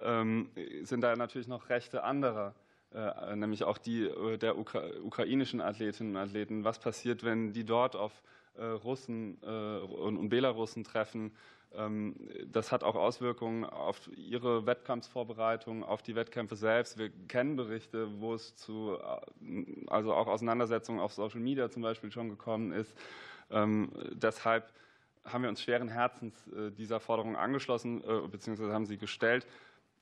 ähm, 0.00 0.50
sind 0.82 1.02
da 1.02 1.14
natürlich 1.16 1.48
noch 1.48 1.68
Rechte 1.68 2.04
anderer, 2.04 2.54
äh, 2.94 3.36
nämlich 3.36 3.64
auch 3.64 3.78
die 3.78 4.08
der 4.40 4.56
ukrainischen 4.56 5.60
Athletinnen 5.60 6.16
und 6.16 6.22
Athleten. 6.22 6.64
Was 6.64 6.78
passiert, 6.78 7.24
wenn 7.24 7.52
die 7.52 7.64
dort 7.64 7.96
auf 7.96 8.22
Russen 8.58 9.36
und 9.36 10.28
Belarussen 10.28 10.84
treffen? 10.84 11.32
Ähm, 11.76 12.14
das 12.46 12.72
hat 12.72 12.84
auch 12.84 12.94
Auswirkungen 12.94 13.64
auf 13.64 14.10
ihre 14.16 14.66
Wettkampfsvorbereitung, 14.66 15.84
auf 15.84 16.02
die 16.02 16.14
Wettkämpfe 16.14 16.56
selbst. 16.56 16.98
Wir 16.98 17.10
kennen 17.28 17.56
Berichte, 17.56 18.20
wo 18.20 18.34
es 18.34 18.56
zu 18.56 18.98
äh, 18.98 19.86
also 19.86 20.14
auch 20.14 20.26
Auseinandersetzungen 20.26 21.00
auf 21.00 21.12
Social 21.12 21.40
Media 21.40 21.70
zum 21.70 21.82
Beispiel 21.82 22.10
schon 22.10 22.28
gekommen 22.28 22.72
ist. 22.72 22.96
Ähm, 23.50 23.90
deshalb 24.12 24.72
haben 25.24 25.42
wir 25.42 25.48
uns 25.48 25.62
schweren 25.62 25.88
Herzens 25.88 26.48
äh, 26.48 26.70
dieser 26.70 27.00
Forderung 27.00 27.36
angeschlossen, 27.36 28.02
äh, 28.04 28.28
beziehungsweise 28.28 28.72
haben 28.72 28.86
sie 28.86 28.98
gestellt, 28.98 29.46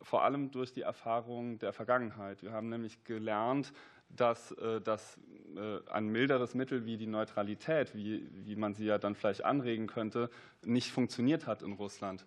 vor 0.03 0.23
allem 0.23 0.51
durch 0.51 0.73
die 0.73 0.83
Erfahrung 0.83 1.59
der 1.59 1.73
Vergangenheit. 1.73 2.43
Wir 2.43 2.53
haben 2.53 2.69
nämlich 2.69 3.05
gelernt, 3.05 3.73
dass, 4.17 4.53
äh, 4.53 4.81
dass 4.81 5.19
äh, 5.57 5.79
ein 5.91 6.09
milderes 6.09 6.55
Mittel 6.55 6.85
wie 6.85 6.97
die 6.97 7.07
Neutralität, 7.07 7.95
wie, 7.95 8.29
wie 8.45 8.57
man 8.57 8.75
sie 8.75 8.87
ja 8.87 8.99
dann 8.99 9.15
vielleicht 9.15 9.45
anregen 9.45 9.87
könnte, 9.87 10.31
nicht 10.65 10.91
funktioniert 10.91 11.47
hat 11.47 11.63
in 11.63 11.73
Russland. 11.73 12.27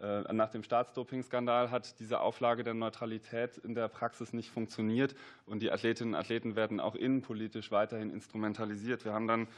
Äh, 0.00 0.32
nach 0.32 0.50
dem 0.50 0.62
Staatsdoping-Skandal 0.62 1.70
hat 1.70 1.98
diese 2.00 2.20
Auflage 2.20 2.64
der 2.64 2.74
Neutralität 2.74 3.58
in 3.58 3.74
der 3.74 3.88
Praxis 3.88 4.32
nicht 4.32 4.50
funktioniert 4.50 5.14
und 5.46 5.60
die 5.60 5.70
Athletinnen 5.70 6.14
und 6.14 6.20
Athleten 6.20 6.56
werden 6.56 6.80
auch 6.80 6.94
innenpolitisch 6.94 7.70
weiterhin 7.70 8.10
instrumentalisiert. 8.10 9.04
Wir 9.04 9.12
haben 9.12 9.28
dann 9.28 9.48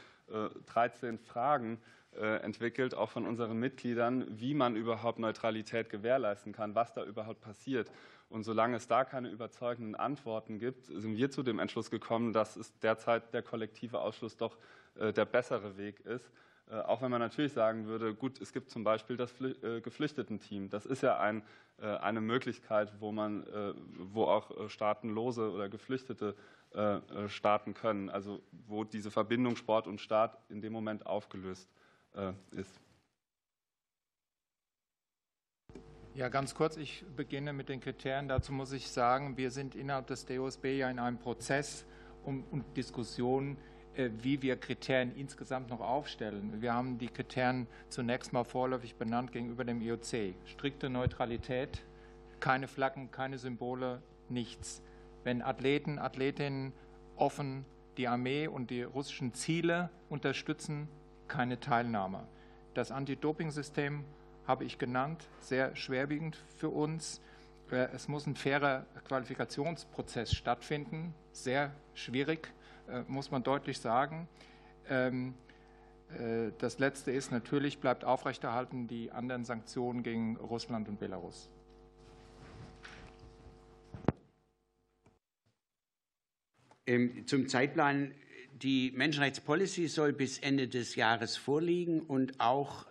13 0.65 1.19
Fragen 1.19 1.79
entwickelt, 2.17 2.95
auch 2.95 3.11
von 3.11 3.25
unseren 3.25 3.59
Mitgliedern, 3.59 4.25
wie 4.29 4.53
man 4.53 4.75
überhaupt 4.75 5.19
Neutralität 5.19 5.89
gewährleisten 5.89 6.51
kann, 6.51 6.73
was 6.73 6.93
da 6.93 7.03
überhaupt 7.03 7.41
passiert. 7.41 7.91
Und 8.29 8.43
solange 8.43 8.75
es 8.75 8.87
da 8.87 9.05
keine 9.05 9.29
überzeugenden 9.29 9.95
Antworten 9.95 10.59
gibt, 10.59 10.85
sind 10.85 11.15
wir 11.15 11.31
zu 11.31 11.43
dem 11.43 11.59
Entschluss 11.59 11.89
gekommen, 11.89 12.33
dass 12.33 12.57
es 12.57 12.77
derzeit 12.79 13.33
der 13.33 13.41
kollektive 13.41 13.99
Ausschluss 13.99 14.35
doch 14.35 14.57
äh, 14.95 15.13
der 15.13 15.25
bessere 15.25 15.77
Weg 15.77 16.01
ist. 16.01 16.29
Äh, 16.69 16.75
auch 16.81 17.01
wenn 17.01 17.09
man 17.09 17.21
natürlich 17.21 17.53
sagen 17.53 17.85
würde, 17.85 18.13
gut, 18.13 18.41
es 18.41 18.51
gibt 18.51 18.69
zum 18.69 18.83
Beispiel 18.83 19.15
das 19.15 19.33
äh, 19.39 19.79
Geflüchtetenteam. 19.79 20.69
Das 20.69 20.85
ist 20.85 21.03
ja 21.03 21.17
ein, 21.19 21.43
eine 21.79 22.21
Möglichkeit, 22.21 22.91
wo 22.99 23.11
man, 23.11 23.45
wo 23.99 24.23
auch 24.23 24.67
Staatenlose 24.67 25.51
oder 25.51 25.69
Geflüchtete 25.69 26.33
starten 27.27 27.75
können. 27.75 28.09
Also 28.09 28.41
wo 28.65 28.83
diese 28.83 29.11
Verbindung 29.11 29.55
Sport 29.55 29.85
und 29.85 30.01
Staat 30.01 30.39
in 30.49 30.59
dem 30.59 30.73
Moment 30.73 31.05
aufgelöst 31.05 31.69
ist. 32.51 32.79
Ja, 36.17 36.29
ganz 36.29 36.55
kurz, 36.55 36.77
ich 36.77 37.05
beginne 37.15 37.53
mit 37.53 37.69
den 37.69 37.79
Kriterien. 37.79 38.27
Dazu 38.27 38.51
muss 38.51 38.71
ich 38.71 38.89
sagen, 38.89 39.37
wir 39.37 39.51
sind 39.51 39.75
innerhalb 39.75 40.07
des 40.07 40.25
DOSB 40.25 40.65
ja 40.77 40.89
in 40.89 40.97
einem 40.97 41.19
Prozess 41.19 41.85
und 42.25 42.43
um, 42.51 42.61
um 42.61 42.73
Diskussion, 42.73 43.55
äh, 43.95 44.09
wie 44.23 44.41
wir 44.41 44.57
Kriterien 44.57 45.15
insgesamt 45.15 45.69
noch 45.69 45.79
aufstellen. 45.79 46.59
Wir 46.59 46.73
haben 46.73 46.97
die 46.97 47.07
Kriterien 47.07 47.67
zunächst 47.89 48.33
mal 48.33 48.43
vorläufig 48.43 48.95
benannt 48.95 49.31
gegenüber 49.31 49.63
dem 49.63 49.79
IOC. 49.79 50.33
Strikte 50.45 50.89
Neutralität, 50.89 51.83
keine 52.39 52.67
Flaggen, 52.67 53.11
keine 53.11 53.37
Symbole, 53.37 54.01
nichts. 54.27 54.81
Wenn 55.23 55.43
Athleten, 55.43 55.99
Athletinnen 55.99 56.73
offen 57.15 57.63
die 57.97 58.07
Armee 58.07 58.47
und 58.47 58.71
die 58.71 58.81
russischen 58.81 59.33
Ziele 59.35 59.91
unterstützen, 60.09 60.87
keine 61.27 61.59
Teilnahme. 61.59 62.27
Das 62.73 62.91
Anti-Doping-System 62.91 64.03
habe 64.47 64.63
ich 64.63 64.77
genannt, 64.77 65.27
sehr 65.39 65.75
schwerwiegend 65.75 66.37
für 66.57 66.69
uns. 66.69 67.21
Äh, 67.71 67.87
es 67.93 68.07
muss 68.07 68.25
ein 68.27 68.35
fairer 68.35 68.85
Qualifikationsprozess 69.07 70.33
stattfinden, 70.33 71.13
sehr 71.31 71.71
schwierig, 71.93 72.53
äh, 72.89 73.01
muss 73.07 73.31
man 73.31 73.43
deutlich 73.43 73.79
sagen. 73.79 74.27
Ähm, 74.89 75.33
äh, 76.17 76.51
das 76.59 76.79
Letzte 76.79 77.11
ist 77.11 77.31
natürlich, 77.31 77.79
bleibt 77.79 78.05
aufrechterhalten 78.05 78.87
die 78.87 79.11
anderen 79.11 79.43
Sanktionen 79.43 80.03
gegen 80.03 80.37
Russland 80.37 80.87
und 80.87 80.99
Belarus. 80.99 81.49
Ähm, 86.85 87.27
zum 87.27 87.49
Zeitplan 87.49 88.13
die 88.63 88.91
Menschenrechtspolicy 88.95 89.87
soll 89.87 90.13
bis 90.13 90.39
Ende 90.39 90.67
des 90.67 90.95
Jahres 90.95 91.37
vorliegen 91.37 92.01
und 92.01 92.39
auch 92.39 92.87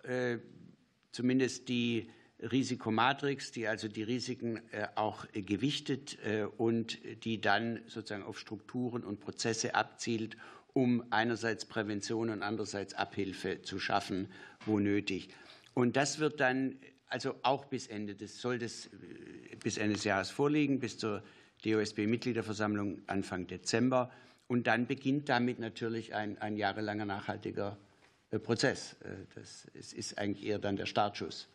zumindest 1.11 1.69
die 1.69 2.09
Risikomatrix, 2.39 3.51
die 3.51 3.67
also 3.67 3.87
die 3.87 4.03
Risiken 4.03 4.61
auch 4.95 5.25
gewichtet 5.33 6.17
und 6.57 6.99
die 7.23 7.41
dann 7.41 7.81
sozusagen 7.87 8.23
auf 8.23 8.39
Strukturen 8.39 9.03
und 9.03 9.19
Prozesse 9.19 9.75
abzielt, 9.75 10.37
um 10.73 11.03
einerseits 11.09 11.65
Prävention 11.65 12.29
und 12.29 12.43
andererseits 12.43 12.93
Abhilfe 12.93 13.61
zu 13.63 13.79
schaffen, 13.79 14.27
wo 14.65 14.79
nötig. 14.79 15.29
Und 15.73 15.95
das 15.95 16.19
wird 16.19 16.39
dann 16.39 16.77
also 17.07 17.35
auch 17.41 17.65
bis 17.65 17.87
Ende 17.87 18.15
des, 18.15 18.39
soll 18.39 18.59
das 18.59 18.89
bis 19.63 19.77
Ende 19.77 19.95
des 19.95 20.03
Jahres 20.03 20.29
vorliegen, 20.29 20.79
bis 20.79 20.97
zur 20.97 21.23
DOSB-Mitgliederversammlung 21.63 23.01
Anfang 23.07 23.47
Dezember. 23.47 24.11
Und 24.47 24.67
dann 24.67 24.87
beginnt 24.87 25.29
damit 25.29 25.59
natürlich 25.59 26.15
ein, 26.15 26.37
ein 26.37 26.55
jahrelanger 26.55 27.05
nachhaltiger 27.05 27.77
äh, 28.31 28.39
Prozess. 28.39 28.93
Äh, 29.03 29.25
das 29.35 29.65
ist 29.73 30.17
eigentlich 30.17 30.45
eher 30.45 30.59
dann 30.59 30.75
der 30.77 30.85
Startschuss. 30.85 31.49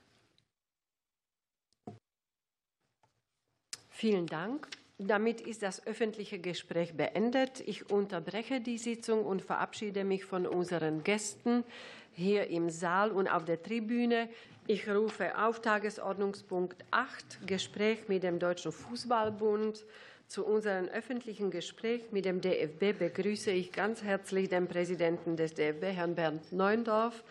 Vielen 3.89 4.27
Dank. 4.27 4.69
Damit 4.99 5.41
ist 5.41 5.63
das 5.63 5.87
öffentliche 5.87 6.39
Gespräch 6.39 6.95
beendet. 6.95 7.61
Ich 7.61 7.91
unterbreche 7.91 8.61
die 8.61 8.79
Sitzung 8.79 9.25
und 9.25 9.43
verabschiede 9.43 10.05
mich 10.05 10.25
von 10.25 10.47
unseren 10.47 11.03
Gästen 11.03 11.65
hier 12.13 12.49
im 12.49 12.71
Saal 12.71 13.11
und 13.11 13.27
auf 13.29 13.45
der 13.45 13.63
Tribüne. 13.63 14.29
Ich 14.67 14.89
rufe 14.89 15.37
auf 15.39 15.61
Tagesordnungspunkt 15.61 16.85
8, 16.91 17.47
Gespräch 17.47 18.09
mit 18.09 18.23
dem 18.23 18.39
Deutschen 18.39 18.71
Fußballbund. 18.71 19.85
Zu 20.33 20.47
unserem 20.47 20.89
öffentlichen 20.89 21.51
Gespräch 21.51 22.11
mit 22.11 22.25
dem 22.25 22.41
DFB 22.41 22.99
begrüße 22.99 23.51
ich 23.51 23.71
ganz 23.71 24.03
herzlich 24.03 24.49
den 24.49 24.67
Präsidenten 24.67 25.37
des 25.37 25.53
DFB, 25.53 25.95
Herrn 25.95 26.15
Bernd 26.15 26.51
Neundorf, 26.53 27.23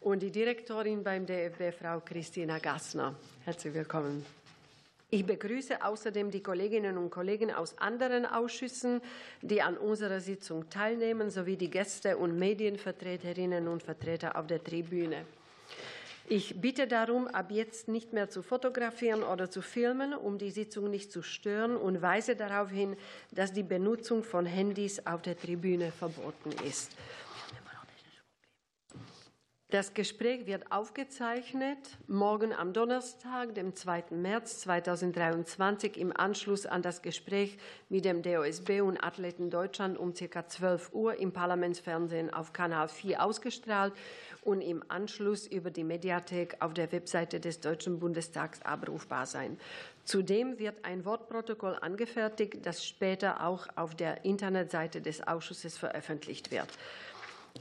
und 0.00 0.22
die 0.22 0.30
Direktorin 0.30 1.04
beim 1.04 1.26
DFB, 1.26 1.78
Frau 1.78 2.00
Christina 2.00 2.58
Gassner. 2.58 3.14
Herzlich 3.44 3.74
willkommen. 3.74 4.24
Ich 5.10 5.26
begrüße 5.26 5.84
außerdem 5.84 6.30
die 6.30 6.42
Kolleginnen 6.42 6.96
und 6.96 7.10
Kollegen 7.10 7.52
aus 7.52 7.76
anderen 7.76 8.24
Ausschüssen, 8.24 9.02
die 9.42 9.60
an 9.60 9.76
unserer 9.76 10.20
Sitzung 10.20 10.70
teilnehmen, 10.70 11.28
sowie 11.28 11.58
die 11.58 11.68
Gäste 11.68 12.16
und 12.16 12.38
Medienvertreterinnen 12.38 13.68
und 13.68 13.82
Vertreter 13.82 14.38
auf 14.38 14.46
der 14.46 14.64
Tribüne. 14.64 15.26
Ich 16.32 16.60
bitte 16.60 16.86
darum, 16.86 17.26
ab 17.26 17.50
jetzt 17.50 17.88
nicht 17.88 18.12
mehr 18.12 18.30
zu 18.30 18.42
fotografieren 18.42 19.24
oder 19.24 19.50
zu 19.50 19.62
filmen, 19.62 20.14
um 20.14 20.38
die 20.38 20.52
Sitzung 20.52 20.88
nicht 20.88 21.10
zu 21.10 21.22
stören 21.22 21.76
und 21.76 22.02
weise 22.02 22.36
darauf 22.36 22.70
hin, 22.70 22.96
dass 23.32 23.52
die 23.52 23.64
Benutzung 23.64 24.22
von 24.22 24.46
Handys 24.46 25.04
auf 25.08 25.22
der 25.22 25.36
Tribüne 25.36 25.90
verboten 25.90 26.52
ist. 26.64 26.92
Das 29.70 29.94
Gespräch 29.94 30.46
wird 30.46 30.72
aufgezeichnet 30.72 31.78
morgen 32.08 32.52
am 32.52 32.72
Donnerstag, 32.72 33.54
dem 33.54 33.76
2. 33.76 34.06
März 34.10 34.58
2023, 34.62 35.96
im 35.96 36.12
Anschluss 36.16 36.66
an 36.66 36.82
das 36.82 37.02
Gespräch 37.02 37.56
mit 37.88 38.04
dem 38.04 38.22
DOSB 38.22 38.80
und 38.80 38.96
Athleten 38.98 39.48
Deutschland 39.48 39.96
um 39.96 40.12
ca. 40.12 40.48
12 40.48 40.92
Uhr 40.92 41.20
im 41.20 41.30
Parlamentsfernsehen 41.30 42.34
auf 42.34 42.52
Kanal 42.52 42.88
4 42.88 43.22
ausgestrahlt 43.22 43.92
und 44.42 44.60
im 44.60 44.82
Anschluss 44.88 45.46
über 45.46 45.70
die 45.70 45.84
Mediathek 45.84 46.56
auf 46.58 46.74
der 46.74 46.90
Webseite 46.90 47.38
des 47.38 47.60
Deutschen 47.60 48.00
Bundestags 48.00 48.62
abrufbar 48.62 49.26
sein. 49.26 49.56
Zudem 50.04 50.58
wird 50.58 50.84
ein 50.84 51.04
Wortprotokoll 51.04 51.78
angefertigt, 51.80 52.66
das 52.66 52.84
später 52.84 53.46
auch 53.46 53.68
auf 53.76 53.94
der 53.94 54.24
Internetseite 54.24 55.00
des 55.00 55.24
Ausschusses 55.24 55.78
veröffentlicht 55.78 56.50
wird. 56.50 56.66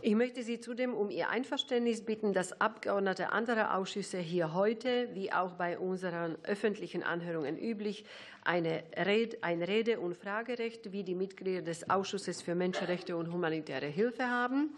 Ich 0.02 0.16
möchte 0.16 0.44
Sie 0.44 0.60
zudem 0.62 0.94
um 0.94 1.10
Ihr 1.10 1.30
Einverständnis 1.30 2.06
bitten, 2.06 2.32
dass 2.32 2.62
Abgeordnete 2.62 3.34
anderer 3.34 3.76
Ausschüsse 3.76 4.18
hier 4.18 4.54
heute, 4.54 5.10
wie 5.14 5.34
auch 5.34 5.54
bei 5.54 5.78
unseren 5.78 6.38
öffentlichen 6.44 7.04
Anhörungen 7.04 7.58
üblich, 7.58 8.06
eine 8.44 8.84
Rede, 8.96 9.38
ein 9.42 9.62
Rede- 9.62 10.00
und 10.00 10.16
Fragerecht 10.16 10.94
wie 10.94 11.04
die 11.04 11.16
Mitglieder 11.16 11.64
des 11.64 11.90
Ausschusses 11.90 12.42
für 12.42 12.56
Menschenrechte 12.56 13.18
und 13.18 13.34
humanitäre 13.34 13.88
Hilfe 13.88 14.30
haben. 14.30 14.74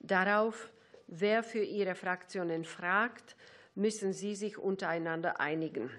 Darauf, 0.00 0.70
wer 1.06 1.42
für 1.42 1.62
ihre 1.62 1.94
Fraktionen 1.94 2.64
fragt, 2.64 3.36
müssen 3.74 4.12
sie 4.12 4.34
sich 4.34 4.58
untereinander 4.58 5.40
einigen. 5.40 5.90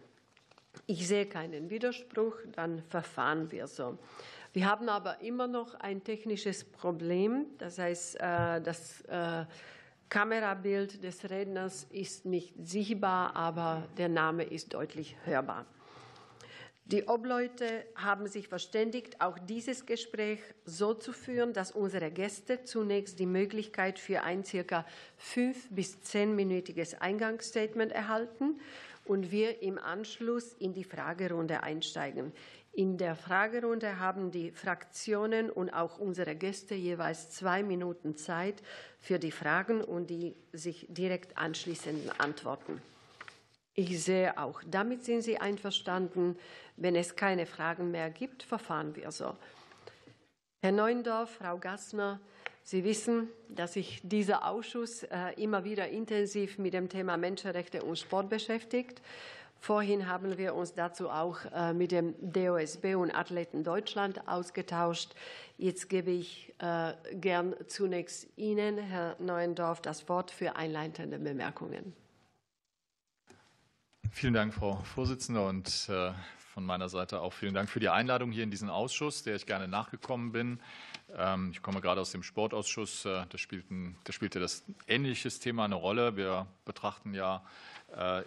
Ich 0.86 1.07
sehe 1.07 1.26
keinen 1.26 1.69
Widerspruch, 1.69 2.36
dann 2.56 2.84
verfahren 2.84 3.52
wir 3.52 3.68
so. 3.68 3.98
Wir 4.53 4.69
haben 4.69 4.90
aber 4.90 5.22
immer 5.22 5.48
noch 5.48 5.76
ein 5.76 6.03
technisches 6.03 6.64
Problem. 6.64 7.45
Das 7.57 7.78
heißt, 7.78 8.15
äh, 8.19 8.61
das 8.61 9.02
äh, 9.02 9.45
Kamerabild 10.10 11.03
des 11.03 11.30
Redners 11.30 11.88
ist 11.90 12.26
nicht 12.26 12.53
sichtbar, 12.61 13.34
aber 13.36 13.88
der 13.98 14.10
Name 14.10 14.44
ist 14.44 14.73
deutlich 14.73 15.15
hörbar. 15.23 15.65
Die 16.84 17.06
Obleute 17.06 17.86
haben 17.95 18.28
sich 18.28 18.49
verständigt, 18.49 19.22
auch 19.22 19.40
dieses 19.40 19.86
Gespräch 19.86 20.41
so 20.65 20.94
zu 20.94 21.14
führen, 21.14 21.53
dass 21.53 21.72
unsere 21.72 22.11
Gäste 22.11 22.65
zunächst 22.65 23.19
die 23.19 23.26
Möglichkeit 23.26 23.98
für 23.99 24.23
ein 24.23 24.44
circa 24.44 24.86
fünf- 25.15 25.69
bis 25.69 26.02
zehnminütiges 26.02 26.99
Eingangsstatement 26.99 27.94
erhalten 27.94 28.60
und 29.06 29.32
wir 29.32 29.61
im 29.61 29.78
Anschluss 29.78 30.52
in 30.53 30.73
die 30.73 30.84
Fragerunde 30.84 31.64
einsteigen. 31.64 32.34
In 32.73 32.98
der 32.98 33.15
Fragerunde 33.15 33.99
haben 33.99 34.31
die 34.31 34.52
Fraktionen 34.52 35.49
und 35.49 35.72
auch 35.72 35.99
unsere 35.99 36.35
Gäste 36.35 36.73
jeweils 36.73 37.30
zwei 37.31 37.64
Minuten 37.64 38.15
Zeit 38.15 38.64
für 38.99 39.19
die 39.19 39.31
Fragen 39.31 39.84
und 39.84 40.10
die 40.10 40.35
sich 40.53 40.85
direkt 40.89 41.38
anschließenden 41.38 42.11
Antworten. 42.19 42.81
Ich 43.73 44.03
sehe 44.03 44.38
auch, 44.38 44.61
damit 44.65 45.03
sind 45.03 45.22
Sie 45.22 45.38
einverstanden. 45.38 46.38
Wenn 46.77 46.95
es 46.95 47.15
keine 47.15 47.45
Fragen 47.45 47.91
mehr 47.91 48.10
gibt, 48.10 48.43
verfahren 48.43 48.95
wir 48.95 49.11
so. 49.11 49.35
Herr 50.61 50.72
Neundorf, 50.72 51.38
Frau 51.38 51.57
Gassner, 51.57 52.19
Sie 52.64 52.84
wissen, 52.84 53.27
dass 53.49 53.73
sich 53.73 54.02
dieser 54.03 54.48
Ausschuss 54.48 55.03
äh, 55.03 55.34
immer 55.38 55.64
wieder 55.64 55.89
intensiv 55.89 56.57
mit 56.57 56.73
dem 56.73 56.89
Thema 56.89 57.18
Menschenrechte 57.18 57.81
und 57.84 57.98
Sport 57.98 58.30
beschäftigt. 58.30 59.02
Vorhin 59.64 60.08
haben 60.08 60.40
wir 60.40 60.56
uns 60.56 60.74
dazu 60.74 61.12
auch 61.12 61.38
äh, 61.54 61.72
mit 61.72 61.92
dem 61.92 62.16
DOSB 62.20 62.96
und 62.96 63.12
Athleten 63.12 63.64
Deutschland 63.64 64.28
ausgetauscht. 64.28 65.14
Jetzt 65.60 65.88
gebe 65.88 66.10
ich 66.10 66.52
äh, 66.58 66.94
gern 67.14 67.54
zunächst 67.68 68.28
Ihnen, 68.38 68.80
Herr 68.80 69.16
Neuendorf, 69.20 69.80
das 69.80 70.10
Wort 70.10 70.32
für 70.32 70.56
einleitende 70.56 71.20
Bemerkungen. 71.20 71.94
Vielen 74.10 74.34
Dank, 74.34 74.56
Frau 74.56 74.78
Vorsitzende, 74.78 75.46
und 75.46 75.88
äh, 75.90 76.12
von 76.40 76.66
meiner 76.66 76.90
Seite 76.90 77.22
auch 77.22 77.32
vielen 77.32 77.54
Dank 77.54 77.70
für 77.70 77.80
die 77.80 77.90
Einladung 77.90 78.32
hier 78.32 78.44
in 78.44 78.50
diesen 78.50 78.72
Ausschuss, 78.72 79.22
der 79.22 79.36
ich 79.36 79.46
gerne 79.46 79.68
nachgekommen 79.68 80.32
bin. 80.32 80.60
Ähm, 81.16 81.52
ich 81.52 81.62
komme 81.62 81.82
gerade 81.82 82.02
aus 82.02 82.12
dem 82.12 82.24
Sportausschuss. 82.24 83.04
Da, 83.04 83.28
spielte 83.38 84.40
das 84.40 84.64
ähnliches 84.88 85.40
Thema 85.40 85.66
eine 85.66 85.76
Rolle. 85.76 86.18
Wir 86.18 86.48
betrachten 86.66 87.14
ja 87.14 87.44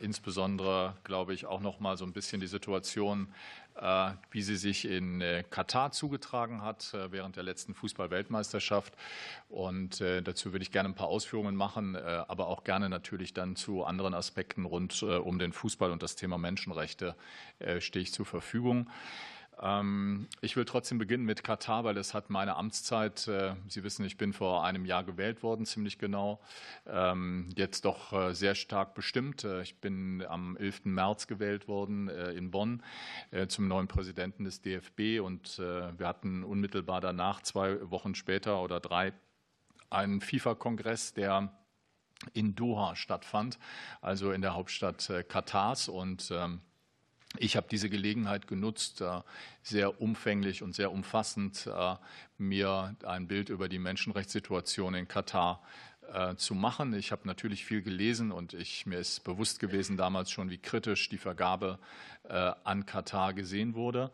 insbesondere, 0.03 0.95
glaube 1.05 1.33
ich, 1.33 1.47
auch 1.47 1.61
noch 1.61 1.81
mal 1.81 1.97
so 1.97 2.05
ein 2.05 2.13
bisschen 2.13 2.41
die 2.41 2.47
Situation, 2.47 3.33
äh, 3.77 4.13
wie 4.31 4.43
sie 4.43 4.57
sich 4.57 4.85
in 4.85 5.21
äh, 5.21 5.43
Katar 5.49 5.91
zugetragen 5.91 6.63
hat 6.63 6.95
während 7.11 7.37
der 7.37 7.43
letzten 7.43 7.75
Fußball-Weltmeisterschaft. 7.75 8.95
Und 9.49 10.01
dazu 10.01 10.53
würde 10.53 10.63
ich 10.63 10.73
gerne 10.73 10.89
ein 10.89 10.95
paar 10.95 11.09
Ausführungen 11.09 11.55
machen, 11.55 11.97
aber 11.97 12.49
auch 12.49 12.65
gerne 12.65 12.89
natürlich 12.89 13.35
dann 13.35 13.55
zu 13.55 13.85
anderen 13.85 14.15
Aspekten 14.15 14.65
rund 14.65 15.03
um 15.03 15.39
den 15.39 15.53
Fußball 15.53 15.93
und 15.93 16.03
das 16.03 16.17
Thema 16.17 16.39
Menschenrechte 16.39 17.15
stehe 17.79 18.03
ich 18.03 18.13
zur 18.13 18.27
Verfügung. 18.27 18.91
Ähm, 19.61 20.29
ich 20.41 20.57
will 20.57 20.65
trotzdem 20.65 20.99
beginnen 20.99 21.25
mit 21.25 21.45
Katar, 21.45 21.85
weil 21.85 21.97
es 21.97 22.15
hat 22.15 22.31
meine 22.31 22.57
Amtszeit, 22.57 23.29
äh, 23.29 23.55
Sie 23.69 23.85
wissen, 23.85 24.05
ich 24.05 24.17
bin 24.17 24.33
vor 24.33 24.65
einem 24.65 24.85
Jahr 24.85 25.05
gewählt 25.05 25.43
worden, 25.43 25.67
ziemlich 25.67 25.99
genau, 25.99 26.41
ähm, 26.87 27.49
jetzt 27.57 27.85
doch 27.85 28.13
äh, 28.13 28.35
sehr 28.35 28.55
stark 28.55 28.95
bestimmt. 28.95 29.45
Äh, 29.45 29.63
ich 29.63 29.81
bin 29.81 30.25
am 30.27 30.57
11. 30.57 30.87
März 30.87 31.27
gewählt 31.27 31.69
worden 31.69 32.09
in 32.09 32.51
Bonn 32.51 32.83
zum 33.49 33.69
neuen 33.69 33.89
Präsidenten 33.89 34.45
des 34.45 34.61
DFB 34.61 35.21
und 35.21 35.59
wir 35.59 36.07
hatten 36.07 36.45
unmittelbar 36.45 37.01
danach, 37.01 37.43
zwei 37.43 37.91
Wochen 37.91 38.15
später 38.15 38.63
oder 38.63 38.81
drei, 38.81 39.13
einen 39.91 40.21
FIFA-Kongress, 40.21 41.15
der 41.15 41.53
in 42.33 42.55
Doha 42.55 42.97
stattfand, 42.97 43.59
also 44.01 44.33
in 44.33 44.43
der 44.43 44.55
Hauptstadt 44.55 45.11
Katars 45.29 45.89
und 45.89 46.31
ähm, 46.33 46.61
ich 47.39 47.57
habe 47.57 47.67
diese 47.71 47.91
Gelegenheit 47.91 48.47
genutzt, 48.47 49.01
äh, 49.01 49.21
sehr 49.63 50.01
umfänglich 50.01 50.63
und 50.63 50.75
sehr 50.75 50.93
umfassend 50.93 51.67
äh, 51.67 51.97
mir 52.39 52.95
ein 53.05 53.27
Bild 53.27 53.49
über 53.49 53.69
die 53.69 53.79
Menschenrechtssituation 53.79 54.95
in 54.95 55.09
Katar 55.09 55.63
äh, 56.13 56.37
zu 56.37 56.55
machen. 56.55 56.95
Ich 56.95 57.11
habe 57.11 57.27
natürlich 57.27 57.65
viel 57.65 57.83
gelesen 57.83 58.31
und 58.31 58.55
ich, 58.55 58.87
mir 58.87 58.99
ist 58.99 59.25
bewusst 59.25 59.59
gewesen 59.59 59.97
damals 59.97 60.31
schon, 60.31 60.51
wie 60.51 60.59
kritisch 60.59 61.09
die 61.09 61.19
Vergabe 61.19 61.79
an 62.27 62.87
Katar 62.87 63.35
gesehen 63.35 63.75
wurde. 63.75 64.11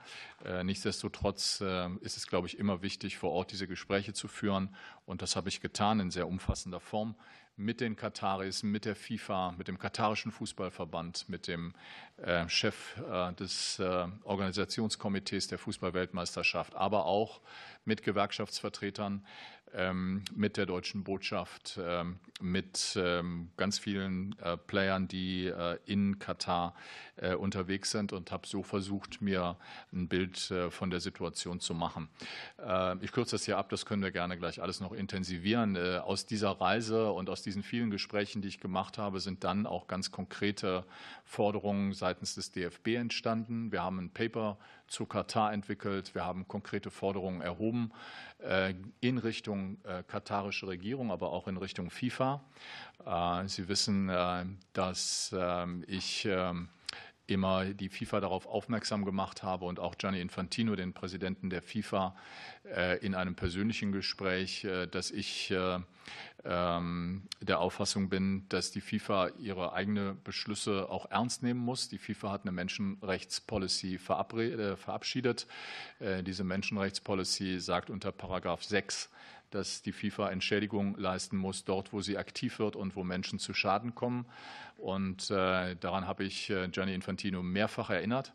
Nichtsdestotrotz 0.65 1.63
ist 2.01 2.17
es, 2.17 2.27
glaube 2.27 2.49
ich, 2.49 2.59
immer 2.59 2.83
wichtig, 2.83 3.17
vor 3.17 3.31
Ort 3.31 3.53
diese 3.53 3.69
Gespräche 3.69 4.13
zu 4.13 4.27
führen. 4.27 4.75
Und 5.07 5.23
das 5.23 5.37
habe 5.37 5.49
ich 5.49 5.61
getan 5.61 6.01
in 6.01 6.11
sehr 6.11 6.27
umfassender 6.27 6.81
Form 6.81 7.15
mit 7.61 7.81
den 7.81 7.95
Kataris, 7.95 8.63
mit 8.63 8.85
der 8.87 8.97
FIFA, 8.97 9.53
mit 9.59 9.69
dem 9.69 9.79
katarischen 9.79 10.33
Fußballverband, 10.33 11.29
mit 11.29 11.47
dem 11.47 11.75
Chef 12.49 12.95
des 13.39 13.81
Organisationskomitees 14.25 15.49
der 15.49 15.59
Fußballweltmeisterschaft, 15.59 16.75
aber 16.75 17.05
auch 17.05 17.41
mit 17.85 18.03
Gewerkschaftsvertretern, 18.03 19.25
mit 20.35 20.57
der 20.57 20.67
deutschen 20.67 21.05
Botschaft, 21.05 21.79
ähm, 21.83 22.19
mit 22.41 22.97
ähm, 22.97 23.51
ganz 23.57 23.79
vielen 23.79 24.35
äh, 24.41 24.57
Playern, 24.57 25.09
die 25.09 25.47
äh, 25.47 25.79
in 25.85 26.19
Katar 26.19 26.75
äh, 27.17 27.35
unterwegs 27.35 27.91
sind 27.91 28.13
und 28.13 28.33
habe 28.33 28.47
so 28.47 28.63
versucht, 28.63 29.21
mir 29.21 29.57
ein 29.93 30.09
Bild 30.09 30.53
von 30.71 30.91
der 30.91 31.01
Situation 31.01 31.61
zu 31.61 31.75
machen. 31.75 32.09
Ich 33.01 33.13
kürze 33.13 33.33
das 33.33 33.45
hier 33.45 33.59
ab, 33.59 33.69
das 33.69 33.85
können 33.85 34.03
wir 34.03 34.11
gerne 34.11 34.39
gleich 34.39 34.63
alles 34.63 34.81
noch 34.81 34.93
intensivieren. 34.93 35.77
Aus 35.77 36.27
dieser 36.27 36.51
Reise 36.53 37.13
und 37.13 37.29
aus 37.29 37.43
diesen 37.43 37.63
vielen 37.63 37.91
Gesprächen, 37.91 38.43
die 38.43 38.49
ich 38.49 38.61
gemacht 38.61 38.99
habe, 38.99 39.21
sind 39.21 39.45
dann 39.45 39.67
auch 39.67 39.87
ganz 39.87 40.11
konkrete 40.11 40.85
Forderungen 41.25 41.93
seitens 41.93 42.35
des 42.35 42.53
DFB 42.53 42.89
entstanden. 42.97 43.73
Wir 43.73 43.83
haben 43.83 43.99
ein 43.99 44.11
Paper 44.11 44.59
zu 44.87 45.07
Katar 45.07 45.53
entwickelt. 45.53 46.15
Wir 46.15 46.25
haben 46.25 46.49
konkrete 46.49 46.91
Forderungen 46.91 47.41
erhoben 47.41 47.93
in 49.01 49.19
Richtung 49.19 49.60
äh, 49.85 50.03
katarische 50.03 50.67
Regierung, 50.67 51.11
aber 51.11 51.33
auch 51.33 51.49
in 51.49 51.57
Richtung 51.57 51.91
FIFA. 51.91 52.43
Äh, 53.05 53.49
Sie 53.49 53.69
wissen, 53.69 54.09
dass 54.73 55.35
ähm, 55.37 55.85
ich 55.87 56.25
ähm, 56.27 56.69
immer 57.27 57.65
die 57.67 57.89
FIFA 57.89 58.21
darauf 58.21 58.47
aufmerksam 58.47 59.05
gemacht 59.05 59.43
habe 59.43 59.65
und 59.65 59.79
auch 59.79 59.97
Gianni 59.97 60.21
Infantino, 60.21 60.75
den 60.75 60.93
Präsidenten 60.93 61.49
der 61.49 61.63
FIFA, 61.63 62.17
in 63.01 63.15
einem 63.15 63.37
persönlichen 63.37 63.93
Gespräch, 63.93 64.67
dass 64.91 65.13
ich 65.13 65.55
ähm, 66.45 67.23
der 67.41 67.61
Auffassung 67.61 68.09
bin, 68.09 68.47
dass 68.49 68.71
die 68.71 68.81
FIFA 68.81 69.29
ihre 69.39 69.73
eigenen 69.73 70.23
Beschlüsse 70.23 70.89
auch 70.89 71.11
ernst 71.11 71.43
nehmen 71.43 71.61
muss. 71.61 71.89
Die 71.89 71.99
FIFA 71.99 72.33
hat 72.33 72.43
eine 72.43 72.53
Menschenrechtspolicy 72.53 73.97
äh, 73.97 74.77
verabschiedet. 74.77 75.47
Äh, 75.99 76.23
diese 76.23 76.45
Menschenrechtspolicy 76.45 77.61
sagt 77.61 77.91
unter 77.91 78.13
Paragraph 78.13 78.63
6, 78.63 79.11
dass 79.51 79.83
die 79.83 79.93
FIFA 79.93 80.31
Entschädigung 80.31 80.97
leisten 80.97 81.37
muss, 81.37 81.65
dort, 81.65 81.93
wo 81.93 82.01
sie 82.01 82.19
aktiv 82.19 82.59
wird 82.59 82.77
und 82.77 82.97
wo 82.97 83.05
Menschen 83.05 83.39
zu 83.39 83.55
Schaden 83.55 83.95
kommen. 83.95 84.27
Und 84.77 85.31
äh, 85.31 85.77
daran 85.77 86.07
habe 86.07 86.25
ich 86.25 86.47
Gianni 86.47 86.95
Infantino 86.95 87.43
mehrfach 87.43 87.91
erinnert. 87.91 88.33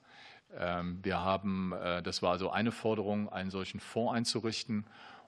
Ähm, 0.57 0.99
wir 1.03 1.19
haben, 1.19 1.73
das 2.03 2.21
war 2.21 2.31
also 2.31 2.49
eine 2.49 2.71
Forderung, 2.71 3.29
einen 3.29 3.49
solchen 3.49 3.79
Fonds 3.79 4.13
einzurichten. 4.13 4.85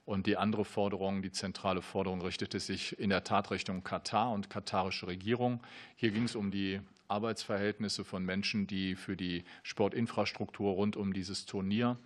Und 0.07 0.25
die 0.25 0.37
andere 0.37 0.63
Forderung, 0.63 1.21
die 1.21 1.33
zentrale 1.33 1.81
Forderung, 1.81 2.21
richtete 2.21 2.61
sich 2.61 2.97
in 2.97 3.09
der 3.09 3.25
Tat 3.25 3.51
Richtung 3.51 3.83
Katar 3.83 4.31
und 4.31 4.49
katarische 4.49 5.05
Regierung. 5.05 5.59
Hier 5.97 6.11
ging 6.11 6.23
es 6.23 6.33
um 6.33 6.49
die 6.49 6.79
Arbeitsverhältnisse 7.07 8.03
von 8.03 8.23
Menschen, 8.23 8.67
die 8.67 8.95
für 8.95 9.15
die 9.15 9.43
Sportinfrastruktur 9.63 10.73
rund 10.73 10.97
um 10.97 11.13
dieses 11.13 11.45
Turnier, 11.45 11.97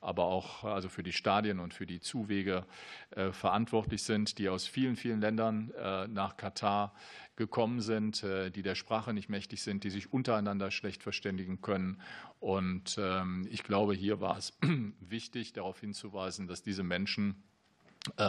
aber 0.00 0.24
auch 0.24 0.64
also 0.64 0.88
für 0.88 1.02
die 1.02 1.12
Stadien 1.12 1.60
und 1.60 1.74
für 1.74 1.86
die 1.86 2.00
Zuwege 2.00 2.66
äh, 3.10 3.32
verantwortlich 3.32 4.02
sind, 4.02 4.38
die 4.38 4.48
aus 4.48 4.66
vielen, 4.66 4.96
vielen 4.96 5.20
Ländern 5.20 5.70
äh, 5.72 6.08
nach 6.08 6.36
Katar 6.36 6.94
gekommen 7.36 7.80
sind, 7.80 8.22
äh, 8.24 8.50
die 8.50 8.62
der 8.62 8.74
Sprache 8.74 9.14
nicht 9.14 9.28
mächtig 9.28 9.62
sind, 9.62 9.84
die 9.84 9.90
sich 9.90 10.12
untereinander 10.12 10.70
schlecht 10.70 11.02
verständigen 11.02 11.60
können. 11.60 12.00
Und 12.40 12.98
ähm, 13.00 13.46
ich 13.50 13.62
glaube, 13.62 13.94
hier 13.94 14.20
war 14.20 14.36
es 14.36 14.58
wichtig, 15.00 15.52
darauf 15.52 15.80
hinzuweisen, 15.80 16.48
dass 16.48 16.62
diese 16.62 16.82
Menschen 16.82 17.42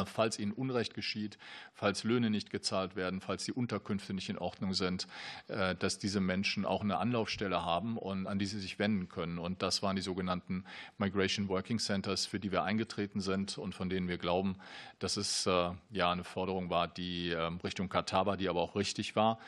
falls 0.06 0.40
ihnen 0.40 0.52
Unrecht 0.52 0.94
geschieht, 0.94 1.38
falls 1.74 2.04
Löhne 2.04 2.30
nicht 2.30 2.50
gezahlt 2.50 2.96
werden, 2.96 3.22
falls 3.22 3.46
die 3.46 3.54
Unterkünfte 3.54 4.14
nicht 4.14 4.30
in 4.30 4.38
Ordnung 4.38 4.74
sind, 4.74 5.08
äh, 5.48 5.76
dass 5.76 6.00
diese 6.00 6.20
Menschen 6.20 6.66
auch 6.66 6.82
eine 6.82 6.98
Anlaufstelle 6.98 7.64
haben 7.64 7.98
und 7.98 8.28
an 8.28 8.40
die 8.40 8.46
sie 8.46 8.60
sich 8.60 8.80
wenden 8.80 9.10
können. 9.10 9.38
Und 9.38 9.62
das 9.62 9.82
waren 9.82 9.96
die 9.96 10.02
sogenannten 10.02 10.66
Migration 10.98 11.48
Working 11.48 11.80
Centers, 11.80 12.26
für 12.26 12.40
die 12.40 12.52
wir 12.52 12.64
eingetreten 12.64 13.22
sind 13.22 13.58
und 13.58 13.76
von 13.76 13.90
denen 13.90 14.08
wir 14.08 14.18
glauben, 14.18 14.58
dass 15.00 15.18
es 15.18 15.46
äh, 15.46 15.72
ja 15.92 16.12
eine 16.12 16.24
Forderung 16.24 16.70
war, 16.70 16.88
die 16.88 17.30
ähm, 17.30 17.60
Richtung 17.64 17.90
Katar 17.90 18.26
war, 18.26 18.38
die 18.38 18.50
aber 18.50 18.62
auch 18.62 18.76
richtig 18.76 19.16
war 19.16 19.40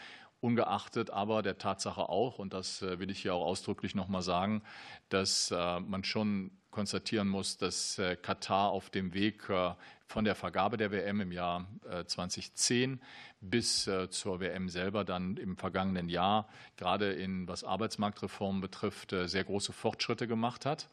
ungeachtet 0.41 1.11
aber 1.11 1.43
der 1.43 1.59
Tatsache 1.59 2.09
auch, 2.09 2.39
und 2.39 2.53
das 2.53 2.81
will 2.81 3.11
ich 3.11 3.21
hier 3.21 3.35
auch 3.35 3.45
ausdrücklich 3.45 3.93
noch 3.93 4.07
mal 4.07 4.23
sagen, 4.23 4.63
dass 5.09 5.51
man 5.51 6.03
schon 6.03 6.49
konstatieren 6.71 7.27
muss, 7.27 7.57
dass 7.57 8.01
Katar 8.23 8.71
auf 8.71 8.89
dem 8.89 9.13
Weg 9.13 9.49
von 10.11 10.25
der 10.25 10.35
Vergabe 10.35 10.75
der 10.75 10.91
WM 10.91 11.21
im 11.21 11.31
Jahr 11.31 11.65
2010 12.05 12.93
äh, 12.93 12.97
bis 13.39 13.87
äh, 13.87 14.09
zur 14.09 14.39
WM 14.41 14.67
selber 14.69 15.03
dann 15.05 15.37
im 15.37 15.55
vergangenen 15.55 16.09
Jahr, 16.09 16.47
gerade 16.75 17.13
in 17.13 17.47
was 17.47 17.63
Arbeitsmarktreformen 17.63 18.61
betrifft, 18.61 19.13
äh, 19.13 19.27
sehr 19.27 19.45
große 19.45 19.71
Fortschritte 19.71 20.27
gemacht 20.27 20.65
hat. 20.65 20.89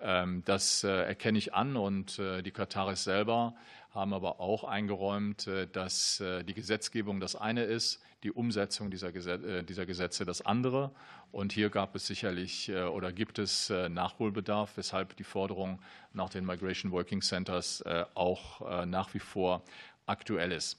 Ähm, 0.00 0.42
das 0.44 0.84
erkenne 0.84 1.38
ich 1.38 1.54
an 1.54 1.76
und 1.76 2.18
die 2.18 2.50
Kataris 2.50 3.04
selber 3.04 3.54
haben 3.92 4.12
aber 4.12 4.40
auch 4.40 4.64
eingeräumt, 4.64 5.48
dass 5.72 6.22
die 6.46 6.54
Gesetzgebung 6.54 7.20
das 7.20 7.36
eine 7.36 7.64
ist, 7.64 8.00
die 8.22 8.32
Umsetzung 8.32 8.90
dieser, 8.90 9.12
Gesetze 9.12 10.24
das 10.24 10.42
andere. 10.42 10.92
Und 11.32 11.52
hier 11.52 11.70
gab 11.70 11.96
es 11.96 12.06
sicherlich 12.06 12.68
äh, 12.68 12.82
oder 12.82 13.10
gibt 13.10 13.38
es 13.38 13.70
äh, 13.70 13.88
Nachholbedarf, 13.88 14.76
weshalb 14.76 15.16
die 15.16 15.24
Forderung 15.24 15.80
nach 16.12 16.28
den 16.28 16.44
Migration 16.44 16.92
Working 16.92 17.22
Centers 17.22 17.80
äh, 17.80 18.04
auch 18.14 18.84
nach 18.86 19.14
wie 19.14 19.18
vor 19.18 19.62
aktuell 20.06 20.52
ist. 20.52 20.78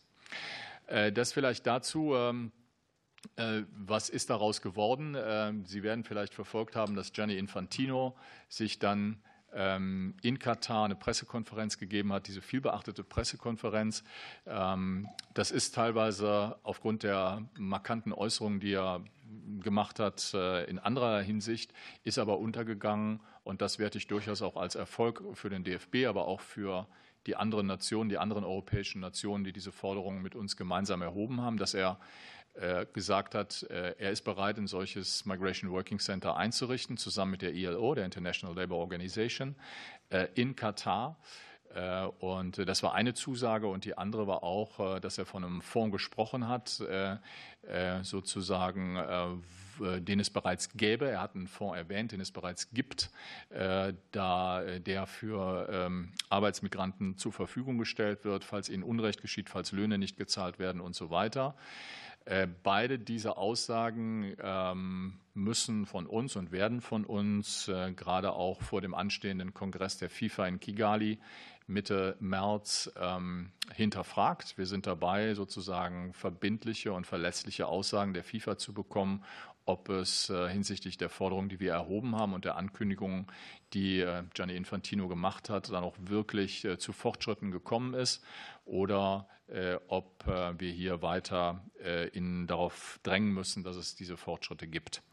Das 0.87 1.33
vielleicht 1.33 1.65
dazu. 1.65 2.13
Ähm, 2.15 2.51
was 3.37 4.09
ist 4.09 4.29
daraus 4.29 4.61
geworden? 4.61 5.15
Ähm, 5.17 5.65
Sie 5.65 5.81
werden 5.81 6.03
vielleicht 6.03 6.33
verfolgt 6.33 6.75
haben, 6.75 6.95
dass 6.95 7.13
Gianni 7.13 7.37
Infantino 7.37 8.17
sich 8.49 8.79
dann 8.79 9.21
in 9.55 10.39
Katar 10.39 10.85
eine 10.85 10.95
Pressekonferenz 10.95 11.77
gegeben 11.77 12.11
hat, 12.11 12.27
diese 12.27 12.41
vielbeachtete 12.41 13.03
Pressekonferenz. 13.03 14.03
Das 14.45 15.51
ist 15.51 15.75
teilweise 15.75 16.57
aufgrund 16.63 17.03
der 17.03 17.43
markanten 17.57 18.13
Äußerungen, 18.13 18.59
die 18.59 18.73
er 18.73 19.03
gemacht 19.61 19.99
hat 19.99 20.33
äh, 20.33 20.65
in 20.65 20.79
anderer 20.79 21.21
Hinsicht, 21.21 21.73
ist 22.03 22.17
aber 22.17 22.39
untergegangen. 22.39 23.19
Und 23.43 23.61
das 23.61 23.79
werte 23.79 23.97
ich 23.97 24.07
durchaus 24.07 24.41
auch 24.41 24.55
als 24.55 24.75
Erfolg 24.75 25.23
für 25.33 25.49
den 25.49 25.63
DFB, 25.63 26.05
aber 26.07 26.27
auch 26.27 26.41
für 26.41 26.87
die 27.25 27.35
anderen 27.35 27.67
Nationen, 27.67 28.09
die 28.09 28.17
anderen 28.17 28.43
europäischen 28.43 28.99
Nationen, 28.99 29.43
die 29.43 29.53
diese 29.53 29.71
Forderungen 29.71 30.21
mit 30.21 30.35
uns 30.35 30.57
gemeinsam 30.57 31.01
erhoben 31.01 31.41
haben, 31.41 31.57
dass 31.57 31.73
er 31.73 31.99
gesagt 32.93 33.35
hat, 33.35 33.63
äh, 33.69 33.95
er 33.97 34.11
ist 34.11 34.23
bereit, 34.23 34.57
ein 34.57 34.67
solches 34.67 35.25
Migration 35.25 35.71
Working 35.71 35.99
Center 35.99 36.37
einzurichten, 36.37 36.97
zusammen 36.97 37.31
mit 37.31 37.41
der 37.41 37.53
ILO, 37.53 37.95
der 37.95 38.05
International 38.05 38.55
Labour 38.55 38.77
Organization, 38.77 39.55
in 40.35 40.55
Katar. 40.55 41.17
Äh, 41.73 42.05
und 42.19 42.57
das 42.57 42.83
war 42.83 42.93
eine 42.93 43.13
Zusage 43.13 43.67
und 43.67 43.85
die 43.85 43.97
andere 43.97 44.27
war 44.27 44.43
auch, 44.43 44.97
äh, 44.97 44.99
dass 44.99 45.17
er 45.17 45.25
von 45.25 45.43
einem 45.43 45.61
Fonds 45.61 45.91
gesprochen 45.91 46.47
hat, 46.47 46.79
äh, 46.81 47.17
sozusagen, 48.01 49.41
den 49.79 50.19
es 50.19 50.29
bereits 50.29 50.73
gäbe. 50.75 51.07
Er 51.09 51.21
hat 51.21 51.33
einen 51.33 51.47
Fonds 51.47 51.77
erwähnt, 51.77 52.11
den 52.11 52.19
es 52.19 52.29
bereits 52.29 52.71
gibt, 52.71 53.09
der 53.49 55.05
für 55.07 55.69
ähm, 55.71 56.11
Arbeitsmigranten 56.29 57.17
zur 57.17 57.31
Verfügung 57.31 57.77
gestellt 57.77 58.25
wird, 58.25 58.43
falls 58.43 58.67
ihnen 58.67 58.83
Unrecht 58.83 59.21
geschieht, 59.21 59.49
falls 59.49 59.71
Löhne 59.71 59.97
nicht 59.97 60.17
gezahlt 60.17 60.59
werden 60.59 60.81
und 60.81 60.93
so 60.93 61.09
weiter. 61.09 61.55
Beide 62.63 62.99
diese 62.99 63.35
Aussagen 63.35 64.35
ähm, 64.41 65.19
müssen 65.33 65.85
von 65.85 66.05
uns 66.05 66.35
und 66.37 66.51
werden 66.51 66.79
von 66.79 67.03
uns 67.03 67.69
gerade 67.95 68.31
auch 68.31 68.61
vor 68.61 68.79
dem 68.79 68.93
anstehenden 68.93 69.53
Kongress 69.53 69.97
der 69.97 70.09
FIFA 70.09 70.47
in 70.47 70.59
Kigali 70.61 71.19
Mitte 71.67 72.17
März 72.19 72.91
ähm, 72.99 73.51
hinterfragt. 73.73 74.57
Wir 74.57 74.65
sind 74.65 74.87
dabei, 74.87 75.33
sozusagen 75.33 76.13
verbindliche 76.13 76.91
und 76.93 77.07
verlässliche 77.07 77.67
Aussagen 77.67 78.13
der 78.13 78.23
FIFA 78.23 78.57
zu 78.57 78.73
bekommen, 78.73 79.23
ob 79.65 79.89
es 79.89 80.29
äh, 80.29 80.49
hinsichtlich 80.49 80.97
der 80.97 81.09
Forderungen, 81.09 81.49
die 81.49 81.59
wir 81.59 81.71
erhoben 81.71 82.15
haben 82.15 82.33
und 82.33 82.45
der 82.45 82.57
Ankündigungen, 82.57 83.27
die 83.73 83.99
äh, 83.99 84.23
Gianni 84.33 84.55
Infantino 84.55 85.07
gemacht 85.07 85.49
hat, 85.49 85.69
dann 85.69 85.83
auch 85.83 85.95
wirklich 85.99 86.65
äh, 86.65 86.77
zu 86.77 86.91
Fortschritten 86.91 87.51
gekommen 87.51 87.93
ist 87.93 88.23
oder 88.65 89.27
ob 89.89 90.25
wir 90.25 90.71
hier 90.71 91.01
weiter 91.01 91.65
in, 92.13 92.47
darauf 92.47 92.99
drängen 93.03 93.33
müssen, 93.33 93.61
dass 93.61 93.75
es 93.75 93.93
diese 93.93 94.15
Fortschritte 94.15 94.67
gibt. 94.67 95.03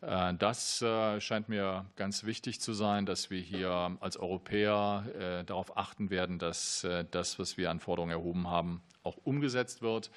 Das 0.00 0.84
scheint 1.18 1.48
mir 1.48 1.86
ganz 1.96 2.24
wichtig 2.24 2.60
zu 2.60 2.74
sein, 2.74 3.06
dass 3.06 3.30
wir 3.30 3.40
hier 3.40 3.96
als 4.00 4.18
Europäer 4.18 5.42
darauf 5.46 5.78
achten 5.78 6.10
werden, 6.10 6.38
dass 6.38 6.86
das, 7.10 7.38
was 7.38 7.56
wir 7.56 7.70
an 7.70 7.80
Forderungen 7.80 8.12
erhoben 8.12 8.48
haben, 8.48 8.82
auch 9.02 9.16
umgesetzt 9.16 9.80
wird. 9.80 10.10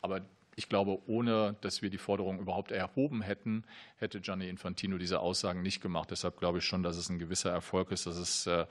Aber 0.00 0.22
ich 0.56 0.68
glaube, 0.68 0.98
ohne 1.06 1.56
dass 1.60 1.82
wir 1.82 1.90
die 1.90 1.98
Forderung 1.98 2.38
überhaupt 2.38 2.70
erhoben 2.70 3.22
hätten, 3.22 3.64
hätte 3.96 4.20
Gianni 4.20 4.48
Infantino 4.48 4.98
diese 4.98 5.20
Aussagen 5.20 5.62
nicht 5.62 5.80
gemacht. 5.80 6.10
Deshalb 6.10 6.38
glaube 6.38 6.58
ich 6.58 6.64
schon, 6.64 6.82
dass 6.82 6.96
es 6.96 7.08
ein 7.08 7.18
gewisser 7.18 7.50
Erfolg 7.50 7.90
ist, 7.90 8.06
dass 8.06 8.16
es, 8.16 8.46
äh, 8.46 8.66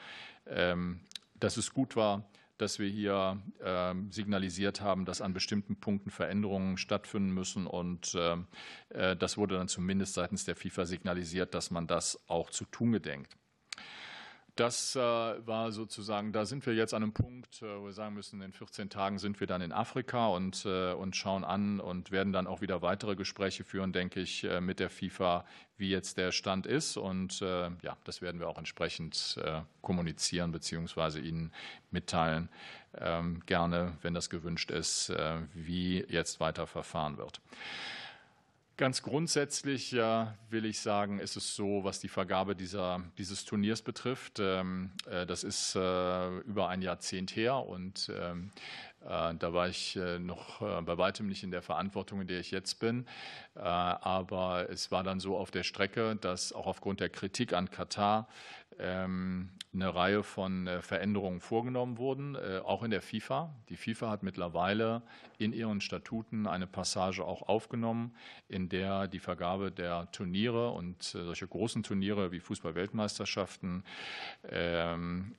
ähm, 0.47 1.01
dass 1.35 1.57
es 1.57 1.73
gut 1.73 1.95
war, 1.95 2.23
dass 2.57 2.79
wir 2.79 2.87
hier 2.87 3.41
ähm, 3.63 4.11
signalisiert 4.11 4.81
haben, 4.81 5.05
dass 5.05 5.21
an 5.21 5.33
bestimmten 5.33 5.75
Punkten 5.75 6.11
Veränderungen 6.11 6.77
stattfinden 6.77 7.33
müssen. 7.33 7.67
Und 7.67 8.15
ähm, 8.17 8.47
äh, 8.89 9.15
das 9.15 9.37
wurde 9.37 9.57
dann 9.57 9.67
zumindest 9.67 10.13
seitens 10.13 10.45
der 10.45 10.55
FIFA 10.55 10.85
signalisiert, 10.85 11.53
dass 11.53 11.71
man 11.71 11.87
das 11.87 12.23
auch 12.27 12.49
zu 12.49 12.65
tun 12.65 12.91
gedenkt. 12.91 13.35
Das 14.55 14.95
äh, 14.95 14.99
war 14.99 15.71
sozusagen, 15.71 16.31
da 16.31 16.45
sind 16.45 16.67
wir 16.67 16.75
jetzt 16.75 16.93
an 16.93 17.01
einem 17.01 17.11
Punkt, 17.11 17.63
äh, 17.63 17.79
wo 17.79 17.85
wir 17.85 17.91
sagen 17.91 18.13
müssen, 18.13 18.39
in 18.43 18.53
14 18.53 18.87
Tagen 18.87 19.17
sind 19.17 19.39
wir 19.39 19.47
dann 19.47 19.61
in 19.61 19.71
Afrika 19.71 20.27
und, 20.27 20.63
äh, 20.65 20.93
und 20.93 21.15
schauen 21.15 21.43
an 21.43 21.79
und 21.79 22.11
werden 22.11 22.33
dann 22.33 22.45
auch 22.45 22.61
wieder 22.61 22.83
weitere 22.83 23.15
Gespräche 23.15 23.63
führen, 23.63 23.93
denke 23.93 24.19
ich, 24.19 24.47
mit 24.61 24.79
der 24.79 24.91
FIFA, 24.91 25.43
wie 25.77 25.89
jetzt 25.89 26.17
der 26.17 26.31
Stand 26.31 26.67
ist. 26.67 26.97
Und 26.97 27.39
ja, 27.39 27.97
das 28.03 28.21
werden 28.21 28.39
wir 28.39 28.47
auch 28.47 28.57
entsprechend 28.57 29.39
kommunizieren 29.81 30.51
bzw. 30.51 31.19
Ihnen 31.19 31.51
mitteilen, 31.91 32.49
ähm, 32.97 33.41
gerne, 33.45 33.97
wenn 34.01 34.13
das 34.13 34.29
gewünscht 34.29 34.71
ist, 34.71 35.11
wie 35.53 36.05
jetzt 36.07 36.39
weiter 36.39 36.67
verfahren 36.67 37.17
wird. 37.17 37.41
Ganz 38.75 39.03
grundsätzlich 39.03 39.91
ja, 39.91 40.35
will 40.49 40.65
ich 40.65 40.79
sagen, 40.79 41.19
ist 41.19 41.35
es 41.35 41.55
so, 41.55 41.83
was 41.83 41.99
die 41.99 42.07
Vergabe 42.07 42.55
dieser, 42.55 43.03
dieses 43.19 43.45
Turniers 43.45 43.83
betrifft. 43.83 44.39
Ähm, 44.39 44.89
äh, 45.05 45.27
das 45.27 45.43
ist 45.43 45.75
äh, 45.75 46.37
über 46.39 46.69
ein 46.69 46.81
Jahrzehnt 46.81 47.35
her 47.35 47.57
und 47.57 48.11
ähm, 48.19 48.49
äh, 48.49 48.92
da 49.05 49.53
war 49.53 49.67
ich 49.67 49.99
noch 50.19 50.59
bei 50.59 50.97
weitem 50.97 51.27
nicht 51.27 51.43
in 51.43 51.51
der 51.51 51.61
Verantwortung, 51.61 52.21
in 52.21 52.27
der 52.27 52.39
ich 52.39 52.51
jetzt 52.51 52.79
bin. 52.79 53.05
Aber 53.55 54.69
es 54.69 54.91
war 54.91 55.03
dann 55.03 55.19
so 55.19 55.37
auf 55.37 55.51
der 55.51 55.63
Strecke, 55.63 56.15
dass 56.15 56.53
auch 56.53 56.67
aufgrund 56.67 56.99
der 56.99 57.09
Kritik 57.09 57.53
an 57.53 57.69
Katar 57.69 58.27
ähm, 58.79 59.49
eine 59.73 59.93
Reihe 59.93 60.23
von 60.23 60.67
äh, 60.67 60.81
Veränderungen 60.81 61.39
vorgenommen 61.39 61.97
wurden, 61.97 62.35
äh, 62.35 62.59
auch 62.63 62.83
in 62.83 62.91
der 62.91 63.01
FIFA. 63.01 63.53
Die 63.69 63.75
FIFA 63.75 64.09
hat 64.09 64.23
mittlerweile 64.23 65.01
in 65.39 65.51
ihren 65.51 65.81
Statuten 65.81 66.47
eine 66.47 66.67
Passage 66.67 67.25
auch 67.25 67.41
aufgenommen, 67.43 68.15
in 68.47 68.69
der 68.69 69.07
die 69.07 69.19
Vergabe 69.19 69.71
der 69.71 70.11
Turniere 70.11 70.71
und 70.71 70.99
äh, 71.15 71.23
solche 71.23 71.47
großen 71.47 71.83
Turniere 71.83 72.31
wie 72.31 72.39
Fußball-Weltmeisterschaften 72.39 73.83
ähm, 74.49 75.35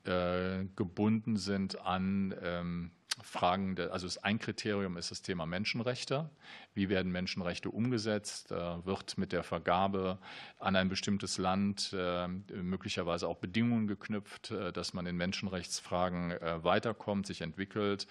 gebunden 0.77 1.37
sind 1.37 1.81
an 1.81 2.35
ähm, 2.43 2.91
Fragen, 3.23 3.79
also 3.79 4.09
ein 4.23 4.39
Kriterium 4.39 4.97
ist 4.97 5.11
das 5.11 5.23
Thema 5.23 5.47
Menschenrechte. 5.47 6.31
Wie 6.75 6.89
werden 6.89 7.13
Menschenrechte 7.13 7.71
umgesetzt? 7.71 8.51
Äh, 8.51 8.85
wird 8.85 9.19
mit 9.19 9.31
der 9.33 9.45
Vergabe 9.45 10.19
an 10.59 10.75
ein 10.75 10.89
bestimmtes 10.89 11.39
Land 11.39 11.95
äh, 11.97 12.27
möglicherweise 12.27 13.29
auch 13.29 13.37
Bedingungen 13.37 13.87
geknüpft, 13.87 14.51
äh, 14.51 14.73
dass 14.73 14.95
man 14.95 15.07
in 15.07 15.17
Menschenrechtsfragen 15.17 16.35
weiterkommt, 16.63 17.27
sich 17.27 17.41
entwickelt, 17.41 18.07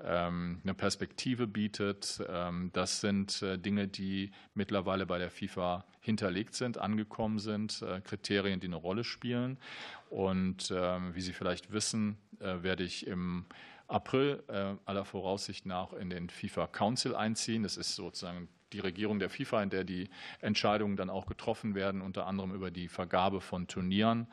ähm, 0.00 0.60
eine 0.62 0.74
Perspektive 0.74 1.46
bietet? 1.46 2.22
Ähm, 2.28 2.70
das 2.72 3.00
sind 3.00 3.44
Dinge, 3.64 3.88
die 3.88 4.30
mittlerweile 4.54 5.06
bei 5.06 5.18
der 5.18 5.30
FIFA 5.30 5.84
hinterlegt 6.00 6.54
sind, 6.54 6.78
angekommen 6.78 7.38
sind, 7.38 7.84
Kriterien, 8.04 8.60
die 8.60 8.66
eine 8.66 8.76
Rolle 8.76 9.04
spielen. 9.04 9.58
Und 10.10 10.72
ähm, 10.74 11.14
wie 11.14 11.20
Sie 11.22 11.32
vielleicht 11.32 11.72
wissen, 11.72 12.18
werde 12.38 12.84
ich 12.84 13.06
im 13.06 13.46
April 13.86 14.42
äh, 14.48 14.74
aller 14.84 15.04
Voraussicht 15.04 15.66
nach 15.66 15.92
in 15.92 16.10
den 16.10 16.30
FIFA 16.30 16.66
Council 16.66 17.14
einziehen. 17.14 17.62
Das 17.62 17.76
ist 17.76 17.94
sozusagen 17.94 18.48
die 18.72 18.80
Regierung 18.80 19.18
der 19.18 19.30
FIFA, 19.30 19.62
in 19.62 19.70
der 19.70 19.84
die 19.84 20.10
Entscheidungen 20.40 20.96
dann 20.96 21.10
auch 21.10 21.26
getroffen 21.26 21.74
werden, 21.74 22.02
unter 22.02 22.26
anderem 22.26 22.52
über 22.52 22.70
die 22.70 22.88
Vergabe 22.88 23.40
von 23.40 23.68
Turnieren. 23.68 24.26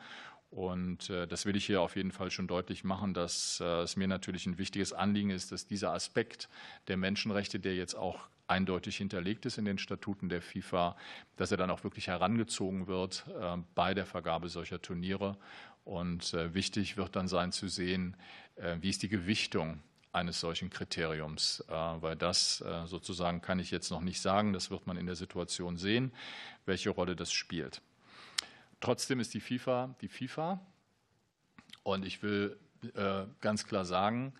Und 0.50 1.08
äh, 1.08 1.26
das 1.26 1.46
will 1.46 1.56
ich 1.56 1.64
hier 1.64 1.80
auf 1.80 1.96
jeden 1.96 2.12
Fall 2.12 2.30
schon 2.30 2.46
deutlich 2.46 2.84
machen, 2.84 3.14
dass 3.14 3.60
äh, 3.60 3.82
es 3.82 3.96
mir 3.96 4.06
natürlich 4.06 4.44
ein 4.46 4.58
wichtiges 4.58 4.92
Anliegen 4.92 5.30
ist, 5.30 5.50
dass 5.50 5.66
dieser 5.66 5.92
Aspekt 5.92 6.50
der 6.88 6.98
Menschenrechte, 6.98 7.58
der 7.58 7.74
jetzt 7.74 7.94
auch 7.94 8.28
eindeutig 8.48 8.98
hinterlegt 8.98 9.46
ist 9.46 9.56
in 9.56 9.64
den 9.64 9.78
Statuten 9.78 10.28
der 10.28 10.42
FIFA, 10.42 10.96
dass 11.36 11.52
er 11.52 11.56
dann 11.56 11.70
auch 11.70 11.84
wirklich 11.84 12.08
herangezogen 12.08 12.86
wird 12.86 13.24
bei 13.74 13.94
der 13.94 14.04
Vergabe 14.04 14.50
solcher 14.50 14.82
Turniere. 14.82 15.38
Und 15.84 16.34
wichtig 16.34 16.98
wird 16.98 17.16
dann 17.16 17.28
sein 17.28 17.52
zu 17.52 17.68
sehen, 17.68 18.14
wie 18.56 18.90
ist 18.90 19.02
die 19.02 19.08
Gewichtung 19.08 19.82
eines 20.12 20.40
solchen 20.40 20.70
Kriteriums, 20.70 21.64
äh, 21.68 21.72
weil 21.72 22.16
das 22.16 22.60
äh, 22.60 22.86
sozusagen 22.86 23.40
kann 23.40 23.58
ich 23.58 23.70
jetzt 23.70 23.90
noch 23.90 24.02
nicht 24.02 24.20
sagen, 24.20 24.52
das 24.52 24.70
wird 24.70 24.86
man 24.86 24.96
in 24.96 25.06
der 25.06 25.16
Situation 25.16 25.76
sehen, 25.76 26.12
welche 26.66 26.90
Rolle 26.90 27.16
das 27.16 27.32
spielt. 27.32 27.80
Trotzdem 28.80 29.20
ist 29.20 29.32
die 29.32 29.40
FIFA 29.40 29.94
die 30.00 30.08
FIFA 30.08 30.60
und 31.82 32.04
ich 32.04 32.22
will 32.22 32.58
ganz 33.40 33.64
klar 33.64 33.84
sagen, 33.84 34.32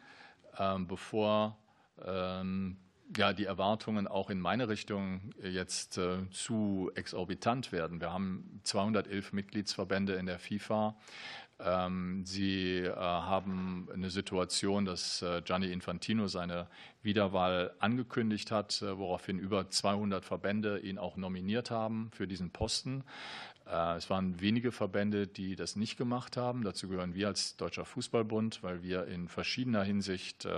ähm, 0.59 0.89
bevor 0.89 1.56
ähm, 2.05 2.76
ja, 3.16 3.32
die 3.32 3.44
Erwartungen 3.44 4.09
auch 4.09 4.30
in 4.30 4.40
meine 4.40 4.68
Richtung 4.68 5.30
jetzt 5.40 6.01
zu 6.32 6.90
exorbitant 6.97 7.70
werden. 7.70 8.01
Wir 8.01 8.12
haben 8.12 8.60
211 8.64 9.32
Mitgliedsverbände 9.32 10.14
in 10.14 10.26
der 10.26 10.40
FIFA. 10.40 10.97
Ähm, 11.64 12.24
Sie 12.26 12.78
äh, 12.78 12.94
haben 12.94 13.89
eine 13.93 14.10
Situation, 14.10 14.84
dass 14.84 15.22
äh, 15.22 15.43
Gianni 15.43 15.70
Infantino 15.70 16.26
seine 16.26 16.66
Wiederwahl 17.02 17.72
angekündigt 17.78 18.51
hat, 18.51 18.82
äh, 18.82 18.98
woraufhin 18.98 19.39
über 19.39 19.68
200 19.68 20.24
Verbände 20.24 20.80
ihn 20.80 20.98
auch 20.98 21.16
nominiert 21.16 21.70
haben 21.70 22.10
für 22.12 22.26
diesen 22.26 22.51
Posten. 22.51 23.05
Es 23.97 24.10
waren 24.10 24.40
wenige 24.40 24.72
Verbände, 24.72 25.28
die 25.28 25.55
das 25.55 25.76
nicht 25.76 25.97
gemacht 25.97 26.36
haben. 26.36 26.64
Dazu 26.64 26.89
gehören 26.89 27.14
wir 27.14 27.28
als 27.28 27.56
Deutscher 27.56 27.84
Fußballbund, 27.84 28.64
weil 28.64 28.82
wir 28.82 29.06
in 29.06 29.28
verschiedener 29.28 29.84
Hinsicht 29.84 30.48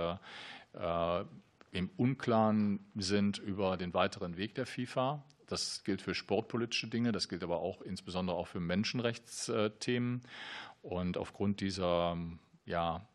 im 1.71 1.89
Unklaren 1.97 2.79
sind 2.95 3.37
über 3.37 3.77
den 3.77 3.93
weiteren 3.93 4.37
Weg 4.37 4.55
der 4.55 4.65
FIFA. 4.65 5.23
Das 5.47 5.83
gilt 5.83 6.01
für 6.01 6.15
sportpolitische 6.15 6.87
Dinge, 6.87 7.11
das 7.11 7.29
gilt 7.29 7.43
aber 7.43 7.59
auch 7.59 7.81
insbesondere 7.81 8.35
auch 8.35 8.47
für 8.47 8.59
Menschenrechtsthemen. 8.59 10.21
Und 10.85 11.17
aufgrund 11.17 11.61
dieser, 11.61 12.15
ja, 12.67 13.07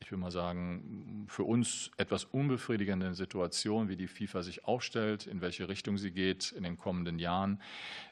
ich 0.00 0.10
will 0.10 0.18
mal 0.18 0.32
sagen, 0.32 1.26
für 1.28 1.44
uns 1.44 1.92
etwas 1.96 2.24
unbefriedigenden 2.24 3.14
Situation, 3.14 3.88
wie 3.88 3.94
die 3.94 4.08
FIFA 4.08 4.42
sich 4.42 4.64
aufstellt, 4.64 5.28
in 5.28 5.40
welche 5.40 5.68
Richtung 5.68 5.96
sie 5.96 6.10
geht 6.10 6.50
in 6.50 6.64
den 6.64 6.76
kommenden 6.76 7.20
Jahren, 7.20 7.62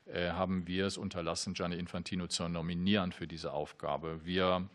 äh, 0.07 0.31
haben 0.31 0.69
wir 0.69 0.87
es 0.87 0.99
unterlassen, 0.99 1.55
Gianni 1.55 1.81
Infantino 1.81 2.29
zu 2.29 2.49
nominieren 2.49 3.11
für 3.11 3.27
diese 3.27 3.53
Aufgabe. 3.53 4.25
Wir 4.25 4.69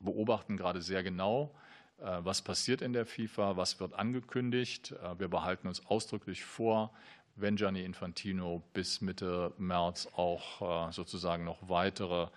beobachten 0.00 0.56
gerade 0.56 0.80
sehr 0.80 1.02
genau, 1.02 1.54
äh, 1.98 2.20
was 2.20 2.40
passiert 2.40 2.80
in 2.80 2.94
der 2.94 3.04
FIFA, 3.04 3.58
was 3.58 3.78
wird 3.78 3.92
angekündigt. 3.92 4.92
Äh, 4.92 5.18
wir 5.18 5.28
behalten 5.28 5.68
uns 5.68 5.84
ausdrücklich 5.84 6.44
vor, 6.44 6.94
wenn 7.36 7.56
Gianni 7.56 7.84
Infantino 7.84 8.62
bis 8.72 9.02
Mitte 9.02 9.52
März 9.58 10.08
auch 10.14 10.92
sozusagen 10.92 11.44
noch 11.44 11.68
weitere 11.68 12.28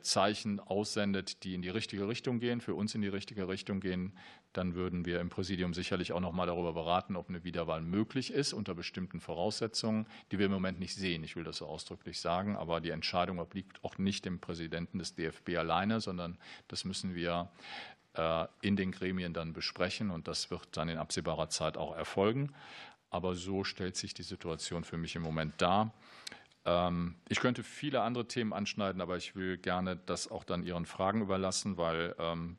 Zeichen 0.00 0.60
aussendet, 0.60 1.42
die 1.42 1.54
in 1.54 1.62
die 1.62 1.70
richtige 1.70 2.06
Richtung 2.06 2.38
gehen, 2.38 2.60
für 2.60 2.74
uns 2.74 2.94
in 2.94 3.00
die 3.00 3.08
richtige 3.08 3.48
Richtung 3.48 3.80
gehen, 3.80 4.12
dann 4.52 4.74
würden 4.74 5.04
wir 5.04 5.20
im 5.20 5.30
Präsidium 5.30 5.74
sicherlich 5.74 6.12
auch 6.12 6.20
noch 6.20 6.32
mal 6.32 6.46
darüber 6.46 6.72
beraten, 6.72 7.16
ob 7.16 7.28
eine 7.28 7.44
Wiederwahl 7.44 7.80
möglich 7.80 8.32
ist 8.32 8.52
unter 8.52 8.74
bestimmten 8.74 9.20
Voraussetzungen, 9.20 10.06
die 10.30 10.38
wir 10.38 10.46
im 10.46 10.52
Moment 10.52 10.78
nicht 10.78 10.94
sehen. 10.94 11.24
Ich 11.24 11.34
will 11.34 11.44
das 11.44 11.56
so 11.56 11.66
ausdrücklich 11.66 12.20
sagen, 12.20 12.56
aber 12.56 12.80
die 12.80 12.90
Entscheidung 12.90 13.38
obliegt 13.40 13.82
auch 13.82 13.98
nicht 13.98 14.24
dem 14.24 14.38
Präsidenten 14.38 14.98
des 14.98 15.14
DFB 15.14 15.56
alleine, 15.56 16.00
sondern 16.00 16.38
das 16.68 16.84
müssen 16.84 17.14
wir 17.14 17.50
äh, 18.14 18.46
in 18.60 18.76
den 18.76 18.92
Gremien 18.92 19.32
dann 19.32 19.52
besprechen 19.52 20.10
und 20.10 20.28
das 20.28 20.50
wird 20.50 20.68
dann 20.72 20.88
in 20.88 20.98
absehbarer 20.98 21.48
Zeit 21.48 21.76
auch 21.76 21.96
erfolgen. 21.96 22.52
Aber 23.10 23.34
so 23.34 23.64
stellt 23.64 23.96
sich 23.96 24.14
die 24.14 24.22
Situation 24.22 24.84
für 24.84 24.96
mich 24.96 25.16
im 25.16 25.22
Moment 25.22 25.54
dar. 25.60 25.92
Ähm, 26.64 27.16
ich 27.28 27.40
könnte 27.40 27.62
viele 27.62 28.02
andere 28.02 28.26
Themen 28.26 28.52
anschneiden, 28.52 29.00
aber 29.00 29.16
ich 29.16 29.36
will 29.36 29.58
gerne 29.58 29.96
das 29.96 30.30
auch 30.30 30.44
dann 30.44 30.62
Ihren 30.62 30.86
Fragen 30.86 31.20
überlassen, 31.22 31.76
weil 31.76 32.14
ähm, 32.18 32.56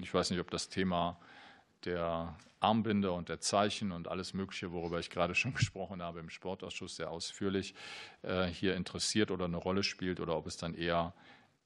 ich 0.00 0.12
weiß 0.12 0.30
nicht, 0.30 0.40
ob 0.40 0.50
das 0.50 0.68
Thema 0.68 1.18
der 1.84 2.36
Armbinde 2.60 3.12
und 3.12 3.28
der 3.28 3.40
Zeichen 3.40 3.92
und 3.92 4.08
alles 4.08 4.34
Mögliche, 4.34 4.72
worüber 4.72 4.98
ich 4.98 5.10
gerade 5.10 5.34
schon 5.34 5.54
gesprochen 5.54 6.02
habe 6.02 6.20
im 6.20 6.30
Sportausschuss 6.30 6.96
sehr 6.96 7.10
ausführlich, 7.10 7.74
äh, 8.22 8.46
hier 8.46 8.74
interessiert 8.74 9.30
oder 9.30 9.46
eine 9.46 9.56
Rolle 9.56 9.82
spielt 9.82 10.20
oder 10.20 10.36
ob 10.36 10.46
es 10.46 10.56
dann 10.56 10.74
eher 10.74 11.14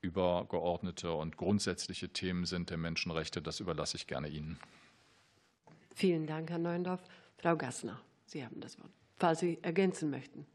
übergeordnete 0.01 1.13
und 1.13 1.37
grundsätzliche 1.37 2.09
Themen 2.09 2.45
sind 2.45 2.71
der 2.71 2.77
Menschenrechte. 2.77 3.41
Das 3.41 3.61
überlasse 3.61 3.97
ich 3.97 4.07
gerne 4.07 4.29
Ihnen. 4.29 4.59
Vielen 5.95 6.27
Dank, 6.27 6.51
Herr 6.51 6.59
Neuendorf. 6.59 7.03
Frau 7.39 7.57
Gassner, 7.57 8.01
Sie 8.27 8.45
haben 8.45 8.61
das 8.61 8.79
Wort, 8.79 8.91
falls 9.17 9.41
Sie 9.41 9.59
ergänzen 9.63 10.11
möchten. 10.11 10.47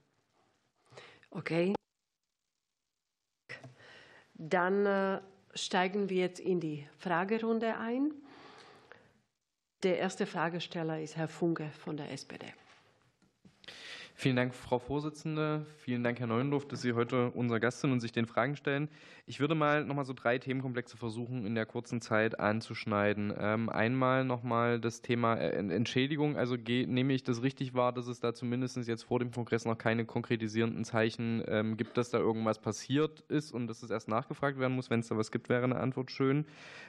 Okay. 1.31 1.73
Dann 4.33 4.85
äh, 4.85 5.21
steigen 5.53 6.09
wir 6.09 6.17
jetzt 6.17 6.39
in 6.39 6.59
die 6.59 6.87
Fragerunde 6.97 7.77
ein. 7.77 8.13
Der 9.83 9.97
erste 9.97 10.25
Fragesteller 10.25 11.01
ist 11.01 11.17
Herr 11.17 11.27
Funke 11.27 11.69
von 11.71 11.97
der 11.97 12.11
SPD. 12.11 12.53
Vielen 14.19 14.35
Dank, 14.35 14.55
Frau 14.55 14.79
Vorsitzende. 14.79 15.67
Vielen 15.77 16.03
Dank, 16.03 16.19
Herr 16.19 16.25
Neuendorf, 16.25 16.67
dass 16.67 16.81
Sie 16.81 16.93
heute 16.93 17.29
unser 17.35 17.59
Gast 17.59 17.81
sind 17.81 17.91
und 17.91 17.99
sich 17.99 18.11
den 18.11 18.25
Fragen 18.25 18.55
stellen. 18.55 18.89
Ich 19.27 19.39
würde 19.39 19.53
mal 19.53 19.85
noch 19.85 19.93
mal 19.93 20.05
so 20.05 20.13
drei 20.13 20.39
Themenkomplexe 20.39 20.97
versuchen, 20.97 21.45
in 21.45 21.53
der 21.53 21.67
kurzen 21.67 22.01
Zeit 22.01 22.39
anzuschneiden. 22.39 23.31
Ähm, 23.37 23.69
einmal 23.69 24.25
noch 24.25 24.41
mal 24.41 24.79
das 24.79 25.03
Thema 25.03 25.35
äh, 25.35 25.51
Entschädigung. 25.51 26.35
Also 26.35 26.55
nehme 26.55 27.13
ich 27.13 27.25
das 27.25 27.43
richtig 27.43 27.75
wahr, 27.75 27.93
dass 27.93 28.07
es 28.07 28.19
da 28.19 28.33
zumindest 28.33 28.75
jetzt 28.87 29.03
vor 29.03 29.19
dem 29.19 29.29
Kongress 29.29 29.65
noch 29.65 29.77
keine 29.77 30.03
konkretisierenden 30.03 30.83
Zeichen 30.83 31.43
ähm, 31.47 31.77
gibt, 31.77 31.95
dass 31.95 32.09
da 32.09 32.17
irgendwas 32.17 32.57
passiert 32.57 33.19
ist 33.27 33.51
und 33.51 33.67
dass 33.67 33.83
es 33.83 33.91
erst 33.91 34.07
nachgefragt 34.07 34.57
werden 34.57 34.73
muss. 34.73 34.89
Wenn 34.89 35.01
es 35.01 35.09
da 35.09 35.15
was 35.15 35.31
gibt, 35.31 35.47
wäre 35.47 35.63
eine 35.63 35.75
Antwort 35.75 36.09
schön. 36.09 36.47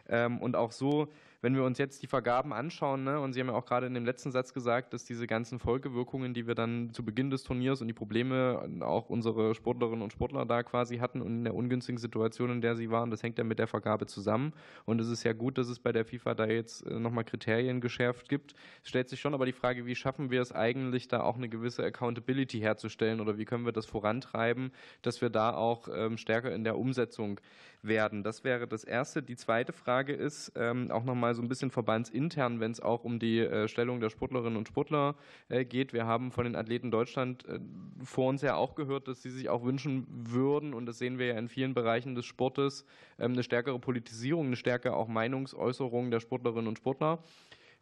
Ähm, 0.08 0.38
und 0.38 0.56
auch 0.56 0.72
so, 0.72 1.08
wenn 1.40 1.54
wir 1.54 1.64
uns 1.64 1.78
jetzt 1.78 2.02
die 2.02 2.06
Vergaben 2.06 2.52
anschauen, 2.52 3.04
ne, 3.04 3.20
und 3.20 3.32
Sie 3.32 3.40
haben 3.40 3.48
ja 3.48 3.54
auch 3.54 3.64
gerade 3.64 3.86
in 3.86 3.94
dem 3.94 4.04
letzten 4.04 4.32
Satz 4.32 4.52
gesagt, 4.52 4.92
dass 4.92 5.04
diese 5.04 5.26
ganzen 5.26 5.58
Folgewirkungen, 5.58 6.34
die 6.34 6.46
wir 6.46 6.54
dann 6.54 6.92
zu 6.92 7.04
Beginn 7.04 7.30
des 7.30 7.44
Turniers 7.44 7.80
und 7.80 7.88
die 7.88 7.94
Probleme 7.94 8.68
auch 8.80 9.08
unsere 9.08 9.54
Sportlerinnen 9.54 10.02
und 10.02 10.12
Sportler 10.12 10.46
da 10.46 10.62
quasi 10.62 10.98
hatten 10.98 11.22
und 11.22 11.38
in 11.38 11.44
der 11.44 11.54
ungünstigen 11.54 11.98
Situation, 11.98 12.50
in 12.50 12.60
der 12.60 12.74
sie 12.74 12.90
waren, 12.90 13.10
das 13.10 13.22
hängt 13.22 13.38
ja 13.38 13.44
mit 13.44 13.58
der 13.58 13.68
Vergabe 13.68 14.06
zusammen. 14.06 14.52
Und 14.84 15.00
es 15.00 15.08
ist 15.08 15.24
ja 15.24 15.32
gut, 15.32 15.58
dass 15.58 15.68
es 15.68 15.78
bei 15.78 15.92
der 15.92 16.04
FIFA 16.04 16.34
da 16.34 16.46
jetzt 16.46 16.84
äh, 16.86 16.98
nochmal 16.98 17.24
Kriterien 17.24 17.80
geschärft 17.80 18.28
gibt. 18.28 18.54
Es 18.82 18.88
stellt 18.88 19.08
sich 19.08 19.20
schon 19.20 19.34
aber 19.34 19.46
die 19.46 19.52
Frage, 19.52 19.86
wie 19.86 19.94
schaffen 19.94 20.30
wir 20.30 20.40
es 20.40 20.52
eigentlich, 20.52 21.08
da 21.08 21.20
auch 21.20 21.36
eine 21.36 21.48
gewisse 21.48 21.84
Accountability 21.84 22.58
herzustellen 22.58 23.20
oder 23.20 23.38
wie 23.38 23.44
können 23.44 23.64
wir 23.64 23.72
das 23.72 23.86
vorantreiben, 23.86 24.72
dass 25.02 25.20
wir 25.20 25.30
da 25.30 25.54
auch 25.54 25.88
ähm, 25.92 26.18
stärker 26.18 26.52
in 26.52 26.64
der 26.64 26.76
Umsetzung 26.76 27.40
werden. 27.82 28.22
Das 28.22 28.44
wäre 28.44 28.66
das 28.66 28.84
Erste. 28.84 29.22
Die 29.22 29.36
zweite 29.36 29.72
Frage 29.72 30.12
ist 30.12 30.52
ähm, 30.56 30.90
auch 30.90 31.04
nochmal 31.04 31.27
so 31.34 31.42
ein 31.42 31.48
bisschen 31.48 31.70
verbandsintern, 31.70 32.60
wenn 32.60 32.72
es 32.72 32.80
auch 32.80 33.04
um 33.04 33.18
die 33.18 33.40
äh, 33.40 33.68
Stellung 33.68 34.00
der 34.00 34.10
Sportlerinnen 34.10 34.56
und 34.56 34.68
Sportler 34.68 35.16
äh, 35.48 35.64
geht. 35.64 35.92
Wir 35.92 36.06
haben 36.06 36.30
von 36.30 36.44
den 36.44 36.56
Athleten 36.56 36.90
Deutschland 36.90 37.46
äh, 37.46 37.58
vor 38.02 38.28
uns 38.28 38.42
ja 38.42 38.56
auch 38.56 38.74
gehört, 38.74 39.08
dass 39.08 39.22
sie 39.22 39.30
sich 39.30 39.48
auch 39.48 39.64
wünschen 39.64 40.06
würden, 40.08 40.74
und 40.74 40.86
das 40.86 40.98
sehen 40.98 41.18
wir 41.18 41.26
ja 41.26 41.38
in 41.38 41.48
vielen 41.48 41.74
Bereichen 41.74 42.14
des 42.14 42.26
Sportes, 42.26 42.84
ähm, 43.18 43.32
eine 43.32 43.42
stärkere 43.42 43.78
Politisierung, 43.78 44.46
eine 44.46 44.56
stärkere 44.56 44.96
auch 44.96 45.08
Meinungsäußerung 45.08 46.10
der 46.10 46.20
Sportlerinnen 46.20 46.68
und 46.68 46.78
Sportler. 46.78 47.22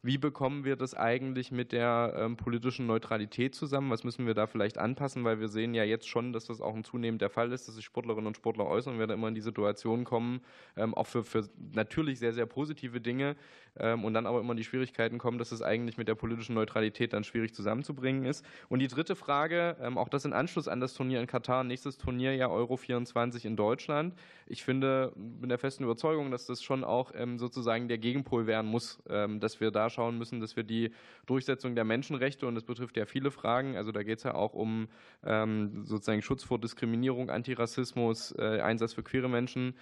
Wie 0.02 0.18
bekommen 0.18 0.64
wir 0.64 0.76
das 0.76 0.94
eigentlich 0.94 1.50
mit 1.50 1.72
der 1.72 2.14
ähm, 2.16 2.36
politischen 2.36 2.86
Neutralität 2.86 3.54
zusammen? 3.54 3.90
Was 3.90 4.04
müssen 4.04 4.26
wir 4.26 4.34
da 4.34 4.46
vielleicht 4.46 4.78
anpassen? 4.78 5.24
Weil 5.24 5.40
wir 5.40 5.48
sehen 5.48 5.74
ja 5.74 5.84
jetzt 5.84 6.08
schon, 6.08 6.32
dass 6.32 6.46
das 6.46 6.60
auch 6.60 6.74
ein 6.74 6.84
zunehmend 6.84 7.22
der 7.22 7.30
Fall 7.30 7.52
ist, 7.52 7.66
dass 7.66 7.74
sich 7.74 7.84
Sportlerinnen 7.84 8.26
und 8.26 8.36
Sportler 8.36 8.66
äußern 8.66 8.94
und 8.94 8.98
wir 9.00 9.06
da 9.06 9.14
immer 9.14 9.28
in 9.28 9.34
die 9.34 9.40
Situation 9.40 10.04
kommen, 10.04 10.42
ähm, 10.76 10.94
auch 10.94 11.06
für, 11.06 11.24
für 11.24 11.48
natürlich 11.72 12.18
sehr, 12.18 12.32
sehr 12.32 12.46
positive 12.46 13.00
Dinge, 13.00 13.36
ähm, 13.78 14.04
und 14.04 14.14
dann 14.14 14.26
aber 14.26 14.40
immer 14.40 14.54
die 14.54 14.64
Schwierigkeiten 14.64 15.18
kommen, 15.18 15.38
dass 15.38 15.52
es 15.52 15.62
eigentlich 15.62 15.96
mit 15.96 16.08
der 16.08 16.14
politischen 16.14 16.54
Neutralität 16.54 17.12
dann 17.12 17.24
schwierig 17.24 17.54
zusammenzubringen 17.54 18.24
ist. 18.24 18.44
Und 18.68 18.78
die 18.80 18.88
dritte 18.88 19.16
Frage, 19.16 19.76
ähm, 19.80 19.98
auch 19.98 20.08
das 20.08 20.24
in 20.24 20.32
Anschluss 20.32 20.68
an 20.68 20.80
das 20.80 20.94
Turnier 20.94 21.20
in 21.20 21.26
Katar, 21.26 21.64
nächstes 21.64 21.98
Turnier 21.98 22.34
ja 22.34 22.48
Euro 22.48 22.76
24 22.76 23.44
in 23.44 23.56
Deutschland. 23.56 24.14
Ich 24.46 24.64
finde, 24.64 25.12
bin 25.16 25.48
der 25.48 25.58
festen 25.58 25.84
Überzeugung, 25.84 26.30
dass 26.30 26.46
das 26.46 26.62
schon 26.62 26.84
auch 26.84 27.12
ähm, 27.14 27.38
sozusagen 27.38 27.88
der 27.88 27.98
Gegenpol 27.98 28.46
werden 28.46 28.70
muss, 28.70 28.98
dass 29.06 29.60
wir 29.60 29.70
da 29.70 29.85
schauen 29.90 30.18
müssen, 30.18 30.40
dass 30.40 30.56
wir 30.56 30.64
die 30.64 30.92
Durchsetzung 31.26 31.74
der 31.74 31.84
Menschenrechte, 31.84 32.46
und 32.46 32.54
das 32.54 32.64
betrifft 32.64 32.96
ja 32.96 33.06
viele 33.06 33.30
Fragen, 33.30 33.76
also 33.76 33.92
da 33.92 34.02
geht 34.02 34.18
es 34.18 34.24
ja 34.24 34.34
auch 34.34 34.54
um 34.54 34.88
sozusagen 35.22 36.22
Schutz 36.22 36.44
vor 36.44 36.60
Diskriminierung, 36.60 37.30
Antirassismus, 37.30 38.32
äh, 38.38 38.60
Einsatz 38.60 38.92
für 38.92 39.02
queere 39.02 39.28
Menschen. 39.28 39.74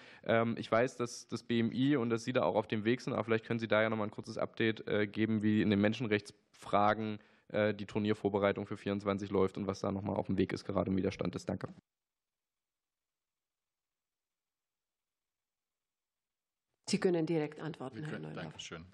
Ich 0.56 0.70
weiß, 0.70 0.96
dass 0.96 1.28
das 1.28 1.42
BMI 1.42 1.96
und 1.96 2.10
dass 2.10 2.24
Sie 2.24 2.32
da 2.32 2.42
auch 2.42 2.54
auf 2.54 2.66
dem 2.66 2.84
Weg 2.84 3.00
sind, 3.00 3.12
aber 3.12 3.24
vielleicht 3.24 3.44
können 3.44 3.58
Sie 3.58 3.68
da 3.68 3.82
ja 3.82 3.90
nochmal 3.90 4.08
ein 4.08 4.10
kurzes 4.10 4.38
Update 4.38 4.86
äh, 4.86 5.06
geben, 5.06 5.42
wie 5.42 5.62
in 5.62 5.70
den 5.70 5.80
Menschenrechtsfragen 5.80 7.18
äh, 7.48 7.74
die 7.74 7.86
Turniervorbereitung 7.86 8.66
für 8.66 8.76
24 8.76 9.30
läuft 9.30 9.56
und 9.56 9.66
was 9.66 9.80
da 9.80 9.92
nochmal 9.92 10.16
auf 10.16 10.26
dem 10.26 10.38
Weg 10.38 10.52
ist, 10.52 10.64
gerade 10.64 10.90
im 10.90 10.96
Widerstand 10.96 11.34
ist. 11.34 11.48
Danke. 11.48 11.68
Sie 16.88 16.98
können 16.98 17.26
direkt 17.26 17.60
antworten, 17.60 18.02
können, 18.02 18.10
Herr 18.10 18.18
Neudorf. 18.20 18.44
Dankeschön. 18.44 18.84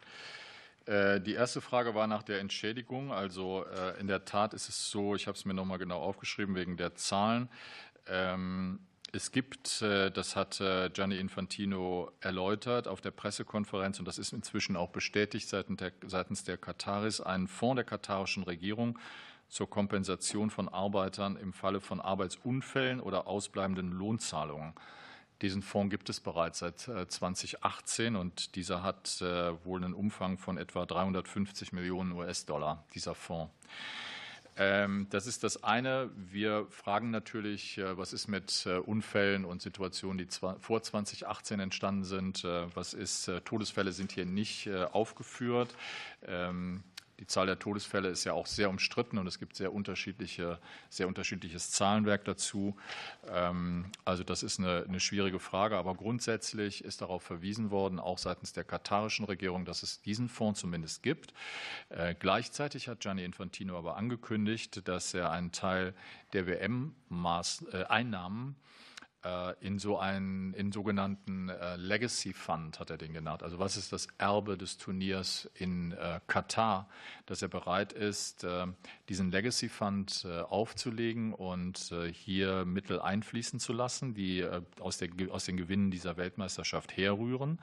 Äh, 0.90 1.20
die 1.20 1.34
erste 1.34 1.60
Frage 1.60 1.94
war 1.94 2.06
nach 2.06 2.22
der 2.22 2.40
Entschädigung. 2.40 3.12
Also 3.12 3.64
in 4.00 4.08
der 4.08 4.24
Tat 4.24 4.54
ist 4.54 4.68
es 4.68 4.90
so, 4.90 5.14
ich 5.14 5.26
habe 5.26 5.36
es 5.36 5.44
mir 5.44 5.54
nochmal 5.54 5.78
genau 5.78 6.00
aufgeschrieben 6.00 6.54
wegen 6.54 6.76
der 6.76 6.94
Zahlen. 6.96 7.48
Ähm, 8.06 8.80
es 9.12 9.32
gibt, 9.32 9.82
äh, 9.82 10.10
das 10.10 10.36
hat 10.36 10.60
äh, 10.60 10.88
Gianni 10.90 11.18
Infantino 11.18 12.12
erläutert 12.20 12.86
auf 12.86 13.00
der 13.00 13.10
Pressekonferenz, 13.10 13.98
und 13.98 14.06
das 14.06 14.18
ist 14.18 14.32
inzwischen 14.32 14.76
auch 14.76 14.90
bestätigt 14.90 15.48
seitens 15.48 16.44
der 16.44 16.56
Kataris, 16.56 17.20
einen 17.20 17.48
Fonds 17.48 17.76
der 17.76 17.84
katarischen 17.84 18.44
Regierung 18.44 18.98
zur 19.48 19.68
Kompensation 19.68 20.50
von 20.50 20.68
Arbeitern 20.68 21.36
im 21.36 21.52
Falle 21.52 21.80
von 21.80 22.00
Arbeitsunfällen 22.00 23.00
oder 23.00 23.26
ausbleibenden 23.26 23.90
Lohnzahlungen. 23.90 24.74
Diesen 25.42 25.62
Fonds 25.62 25.90
gibt 25.90 26.08
es 26.10 26.20
bereits 26.20 26.58
seit 26.58 26.80
2018 26.80 28.14
äh, 28.14 28.18
und 28.18 28.56
dieser 28.56 28.82
hat 28.82 29.20
wohl 29.64 29.82
einen 29.82 29.94
Umfang 29.94 30.38
von 30.38 30.58
etwa 30.58 30.86
350 30.86 31.72
Millionen 31.72 32.12
US-Dollar, 32.12 32.84
dieser 32.94 33.14
Fonds. 33.14 33.50
Ähm, 34.60 35.06
das 35.08 35.26
ist 35.26 35.42
das 35.42 35.64
eine. 35.64 36.10
Wir 36.14 36.66
fragen 36.68 37.10
natürlich, 37.10 37.78
äh, 37.78 37.96
was 37.96 38.12
ist 38.12 38.28
mit 38.28 38.66
äh, 38.66 38.76
Unfällen 38.76 39.46
und 39.46 39.62
Situationen, 39.62 40.18
die 40.18 40.26
vor 40.58 40.82
2018 40.82 41.60
entstanden 41.60 42.04
sind? 42.04 42.44
Äh, 42.44 42.66
was 42.74 42.92
ist, 42.92 43.30
Todesfälle 43.46 43.92
sind 43.92 44.12
hier 44.12 44.26
nicht 44.26 44.68
aufgeführt. 44.68 45.74
Die 47.20 47.26
Zahl 47.26 47.46
der 47.46 47.58
Todesfälle 47.58 48.08
ist 48.08 48.24
ja 48.24 48.32
auch 48.32 48.46
sehr 48.46 48.70
umstritten 48.70 49.18
und 49.18 49.26
es 49.26 49.38
gibt 49.38 49.54
sehr, 49.54 49.74
unterschiedliche, 49.74 50.58
sehr 50.88 51.06
unterschiedliches 51.06 51.70
Zahlenwerk 51.70 52.24
dazu. 52.24 52.76
Ähm, 53.28 53.92
also 54.06 54.24
das 54.24 54.42
ist 54.42 54.58
eine, 54.58 54.86
eine 54.88 55.00
schwierige 55.00 55.38
Frage, 55.38 55.76
aber 55.76 55.94
grundsätzlich 55.94 56.82
ist 56.82 57.02
darauf 57.02 57.22
verwiesen 57.22 57.70
worden, 57.70 58.00
auch 58.00 58.16
seitens 58.16 58.54
der 58.54 58.64
katarischen 58.64 59.26
Regierung, 59.26 59.66
dass 59.66 59.82
es 59.82 60.00
diesen 60.00 60.30
Fonds 60.30 60.60
zumindest 60.60 61.02
gibt. 61.02 61.34
Äh, 61.90 62.14
gleichzeitig 62.18 62.88
hat 62.88 63.00
Gianni 63.00 63.22
Infantino 63.22 63.76
aber 63.76 63.98
angekündigt, 63.98 64.88
dass 64.88 65.12
er 65.12 65.30
einen 65.30 65.52
Teil 65.52 65.92
der 66.32 66.46
WM-Einnahmen 66.46 68.56
in 69.60 69.78
so 69.78 69.98
einen 69.98 70.54
in 70.54 70.72
sogenannten 70.72 71.50
äh, 71.50 71.76
Legacy 71.76 72.32
Fund 72.32 72.80
hat 72.80 72.90
er 72.90 72.96
den 72.96 73.12
genannt. 73.12 73.42
Also 73.42 73.58
was 73.58 73.76
ist 73.76 73.92
das 73.92 74.08
Erbe 74.18 74.56
des 74.56 74.78
Turniers 74.78 75.50
in 75.54 75.92
äh, 75.92 76.20
Katar, 76.26 76.88
dass 77.26 77.42
er 77.42 77.48
bereit 77.48 77.92
ist, 77.92 78.46
diesen 79.08 79.30
Legacy 79.30 79.68
Fund 79.68 80.26
aufzulegen 80.48 81.32
und 81.32 81.94
hier 82.12 82.64
Mittel 82.64 83.00
einfließen 83.00 83.60
zu 83.60 83.72
lassen, 83.72 84.14
die 84.14 84.44
aus, 84.80 84.98
der, 84.98 85.10
aus 85.30 85.44
den 85.44 85.56
Gewinnen 85.56 85.90
dieser 85.90 86.16
Weltmeisterschaft 86.16 86.96
herrühren 86.96 87.60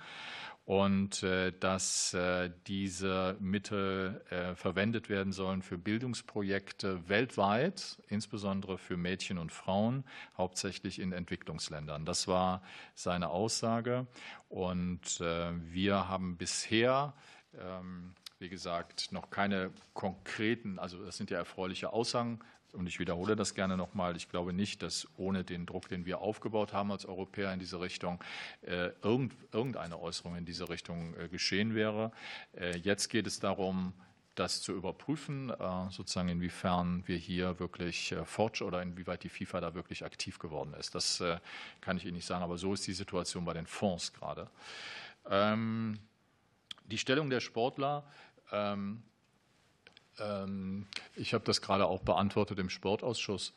und 0.67 1.23
äh, 1.23 1.53
dass 1.57 2.13
äh, 2.13 2.51
diese 2.67 3.37
Mittel 3.39 4.21
äh, 4.29 4.53
verwendet 4.53 5.07
werden 5.07 5.31
sollen 5.31 5.61
für 5.61 5.77
Bildungsprojekte 5.77 7.07
weltweit, 7.07 7.97
insbesondere 8.09 8.77
für 8.77 8.97
Mädchen 8.97 9.37
und 9.37 9.53
Frauen, 9.53 10.03
hauptsächlich 10.37 10.99
in 10.99 11.13
Entwicklungsländern. 11.13 12.03
Das 12.03 12.27
war 12.27 12.61
seine 12.95 13.29
Aussage. 13.29 14.07
Und 14.49 15.19
wir 15.19 16.09
haben 16.09 16.37
bisher 16.37 17.13
ähm, 17.57 18.13
wie 18.39 18.49
gesagt, 18.49 19.11
noch 19.11 19.29
keine 19.29 19.71
konkreten, 19.93 20.77
also 20.79 21.03
das 21.03 21.17
sind 21.17 21.31
ja 21.31 21.37
erfreuliche 21.37 21.91
Aussagen, 21.91 22.39
und 22.77 22.87
ich 22.87 22.99
wiederhole 22.99 23.35
das 23.35 23.55
gerne 23.55 23.75
nochmal, 23.75 24.15
ich 24.15 24.29
glaube 24.29 24.53
nicht, 24.53 24.83
dass 24.83 25.07
ohne 25.17 25.43
den 25.43 25.65
Druck, 25.65 25.87
den 25.89 26.05
wir 26.05 26.19
aufgebaut 26.19 26.73
haben 26.73 26.91
als 26.91 27.05
Europäer 27.05 27.51
in 27.51 27.59
diese 27.59 27.79
Richtung, 27.79 28.23
äh, 28.61 28.91
irgendeine 29.01 29.99
Äußerung 29.99 30.35
in 30.35 30.45
diese 30.45 30.69
Richtung 30.69 31.15
äh, 31.15 31.27
geschehen 31.27 31.73
wäre. 31.73 32.11
Äh, 32.53 32.77
jetzt 32.77 33.09
geht 33.09 33.25
es 33.25 33.39
darum, 33.39 33.93
das 34.35 34.61
zu 34.61 34.71
überprüfen, 34.73 35.51
sozusagen 35.89 36.29
inwiefern 36.29 37.01
wir 37.07 37.17
hier 37.17 37.59
wirklich 37.59 38.13
fortschritt 38.25 38.67
oder 38.67 38.83
inwieweit 38.83 39.23
die 39.23 39.29
FIFA 39.29 39.61
da 39.61 39.73
wirklich 39.73 40.05
aktiv 40.05 40.37
geworden 40.37 40.75
ist. 40.75 40.93
Das 40.93 41.23
kann 41.81 41.97
ich 41.97 42.05
Ihnen 42.05 42.13
nicht 42.17 42.27
sagen, 42.27 42.43
aber 42.43 42.59
so 42.59 42.71
ist 42.75 42.85
die 42.85 42.93
Situation 42.93 43.45
bei 43.45 43.55
den 43.55 43.65
Fonds 43.65 44.13
gerade. 44.13 44.47
Ähm, 45.27 45.97
die 46.85 46.99
Stellung 46.99 47.31
der 47.31 47.39
Sportler 47.39 48.05
ähm, 48.51 49.01
ich 51.15 51.33
habe 51.33 51.43
das 51.45 51.61
gerade 51.61 51.85
auch 51.85 52.01
beantwortet 52.01 52.59
im 52.59 52.69
Sportausschuss. 52.69 53.53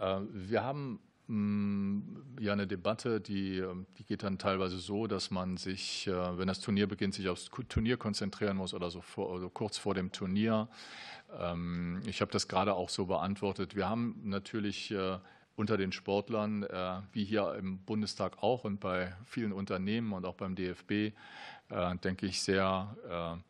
Äh, 0.00 0.20
wir 0.32 0.62
haben 0.62 1.00
mm, 1.26 2.40
ja 2.40 2.52
eine 2.52 2.66
Debatte, 2.66 3.20
die, 3.20 3.64
die 3.98 4.04
geht 4.04 4.22
dann 4.22 4.38
teilweise 4.38 4.78
so, 4.78 5.06
dass 5.06 5.30
man 5.30 5.56
sich, 5.56 6.06
äh, 6.06 6.38
wenn 6.38 6.48
das 6.48 6.60
Turnier 6.60 6.86
beginnt, 6.86 7.14
sich 7.14 7.28
aufs 7.28 7.50
Turnier 7.68 7.96
konzentrieren 7.96 8.56
muss 8.56 8.74
oder 8.74 8.90
so, 8.90 9.00
vor, 9.00 9.32
also 9.32 9.48
kurz 9.48 9.78
vor 9.78 9.94
dem 9.94 10.12
Turnier. 10.12 10.68
Ähm, 11.38 12.02
ich 12.06 12.20
habe 12.20 12.32
das 12.32 12.48
gerade 12.48 12.74
auch 12.74 12.88
so 12.88 13.06
beantwortet. 13.06 13.76
Wir 13.76 13.88
haben 13.88 14.20
natürlich 14.24 14.90
äh, 14.90 15.18
unter 15.56 15.76
den 15.76 15.90
Sportlern, 15.90 16.62
wie 17.10 17.24
hier 17.24 17.56
im 17.56 17.78
Bundestag 17.78 18.44
auch 18.44 18.62
und 18.62 18.78
bei 18.78 19.12
vielen 19.24 19.52
Unternehmen 19.52 20.12
und 20.12 20.24
auch 20.24 20.36
beim 20.36 20.54
DFB, 20.54 21.16
denke 22.04 22.26
ich, 22.26 22.40
sehr 22.40 23.42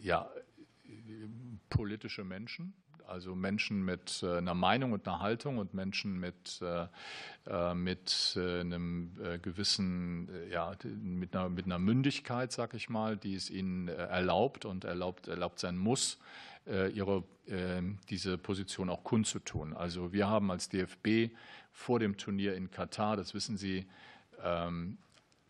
ja, 0.00 0.30
politische 1.68 2.24
Menschen, 2.24 2.74
also 3.06 3.34
Menschen 3.34 3.84
mit 3.84 4.22
einer 4.24 4.54
Meinung 4.54 4.92
und 4.92 5.06
einer 5.06 5.20
Haltung 5.20 5.58
und 5.58 5.74
Menschen 5.74 6.18
mit, 6.18 6.60
mit 7.74 8.36
einem 8.36 9.10
gewissen, 9.42 10.28
ja, 10.50 10.72
mit 11.02 11.34
einer, 11.34 11.48
mit 11.48 11.66
einer 11.66 11.78
Mündigkeit, 11.78 12.52
sag 12.52 12.74
ich 12.74 12.88
mal, 12.88 13.16
die 13.16 13.34
es 13.34 13.50
ihnen 13.50 13.88
erlaubt 13.88 14.64
und 14.64 14.84
erlaubt, 14.84 15.28
erlaubt 15.28 15.58
sein 15.58 15.76
muss, 15.76 16.18
ihre, 16.66 17.24
diese 18.08 18.38
Position 18.38 18.88
auch 18.88 19.02
kundzutun. 19.02 19.74
Also 19.74 20.12
wir 20.12 20.28
haben 20.28 20.50
als 20.50 20.68
DFB 20.68 21.34
vor 21.72 21.98
dem 21.98 22.16
Turnier 22.16 22.54
in 22.54 22.70
Katar, 22.70 23.16
das 23.16 23.34
wissen 23.34 23.56
Sie, 23.56 23.86
ähm, 24.42 24.98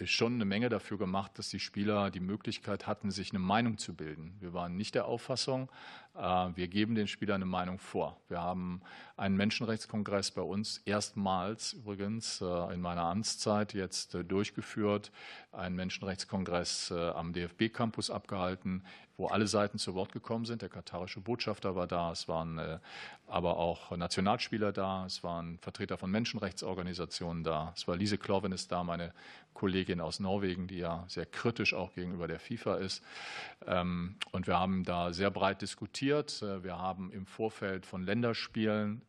schon 0.07 0.35
eine 0.35 0.45
Menge 0.45 0.69
dafür 0.69 0.99
gemacht, 0.99 1.39
dass 1.39 1.49
die 1.49 1.61
Spieler 1.61 2.11
die 2.11 2.20
Möglichkeit 2.20 2.87
hatten, 2.87 3.11
sich 3.11 3.31
eine 3.31 3.39
Meinung 3.39 3.79
zu 3.79 3.95
bilden. 3.95 4.37
Wir 4.41 4.53
waren 4.53 4.77
nicht 4.77 4.95
der 4.95 5.07
Auffassung, 5.07 5.70
wir 6.15 6.69
geben 6.69 6.95
den 6.95 7.09
Spielern 7.09 7.37
eine 7.37 7.47
Meinung 7.47 7.79
vor. 7.79 8.21
Wir 8.29 8.41
haben 8.41 8.83
einen 9.17 9.37
Menschenrechtskongress 9.37 10.33
bei 10.33 10.43
uns 10.43 10.79
erstmals 10.85 11.73
übrigens 11.75 12.41
äh, 12.41 12.75
in 12.75 12.81
meiner 12.81 13.03
Amtszeit 13.03 13.73
jetzt 13.73 14.15
äh, 14.15 14.25
durchgeführt, 14.25 15.11
einen 15.53 15.77
Menschenrechtskongress 15.77 16.93
am 16.93 17.33
DFB-Campus 17.35 18.11
abgehalten, 18.11 18.85
wo 19.19 19.27
alle 19.27 19.47
Seiten 19.47 19.79
zu 19.79 19.95
Wort 19.95 20.13
gekommen 20.13 20.47
sind. 20.47 20.63
Der 20.63 20.71
katarische 20.71 21.21
Botschafter 21.21 21.77
war 21.77 21.87
da, 21.87 22.11
es 22.11 22.27
waren 22.27 22.81
aber 23.27 23.59
auch 23.59 23.95
Nationalspieler 23.95 24.73
da, 24.73 25.05
es 25.05 25.23
waren 25.23 25.59
Vertreter 25.59 25.99
von 25.99 26.11
Menschenrechtsorganisationen 26.11 27.45
da, 27.45 27.75
es 27.77 27.87
war 27.87 27.97
Lise 27.97 28.17
Klovenes 28.17 28.67
da, 28.67 28.83
meine 28.83 29.13
Kollegin 29.55 30.01
aus 30.01 30.21
Norwegen, 30.21 30.67
die 30.67 30.79
ja 30.79 31.05
sehr 31.09 31.27
kritisch 31.27 31.75
auch 31.75 31.95
gegenüber 31.95 32.27
der 32.27 32.41
FIFA 32.41 32.77
ist. 32.77 33.03
Ähm, 33.67 34.17
und 34.33 34.47
wir 34.47 34.59
haben 34.59 34.85
da 34.85 35.13
sehr 35.13 35.31
breit 35.31 35.63
diskutiert. 35.63 36.02
Wir 36.03 36.79
haben 36.79 37.12
im 37.12 37.27
Vorfeld 37.27 37.87
von 37.87 38.03
Länderspielen 38.03 39.03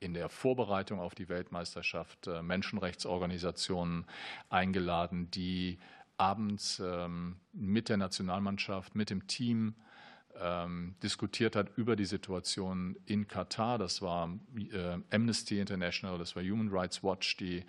in 0.00 0.12
der 0.12 0.28
Vorbereitung 0.28 0.98
auf 0.98 1.14
die 1.14 1.28
Weltmeisterschaft 1.28 2.26
äh, 2.26 2.42
Menschenrechtsorganisationen 2.42 4.06
eingeladen, 4.48 5.30
die 5.30 5.78
abends 6.16 6.82
ähm, 6.84 7.36
mit 7.52 7.88
der 7.88 7.96
Nationalmannschaft, 7.96 8.96
mit 8.96 9.10
dem 9.10 9.28
Team 9.28 9.76
ähm, 10.36 10.96
diskutiert 11.00 11.54
hat 11.54 11.76
über 11.76 11.94
die 11.94 12.06
Situation 12.06 12.96
in 13.06 13.28
Katar. 13.28 13.78
Das 13.78 14.02
war 14.02 14.28
äh, 14.56 14.98
Amnesty 15.10 15.60
International, 15.60 16.18
das 16.18 16.34
war 16.34 16.42
Human 16.42 16.70
Rights 16.70 17.04
Watch, 17.04 17.36
die 17.36 17.64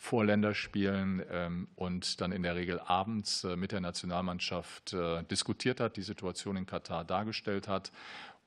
vor 0.00 0.24
Länderspielen 0.24 1.22
ähm, 1.30 1.68
und 1.74 2.20
dann 2.20 2.32
in 2.32 2.42
der 2.42 2.54
Regel 2.54 2.80
abends 2.80 3.44
äh, 3.44 3.56
mit 3.56 3.72
der 3.72 3.80
Nationalmannschaft 3.80 4.96
diskutiert 5.30 5.80
hat, 5.80 5.96
die 5.96 6.02
Situation 6.02 6.56
in 6.56 6.66
Katar 6.66 7.04
dargestellt 7.04 7.68
hat 7.68 7.92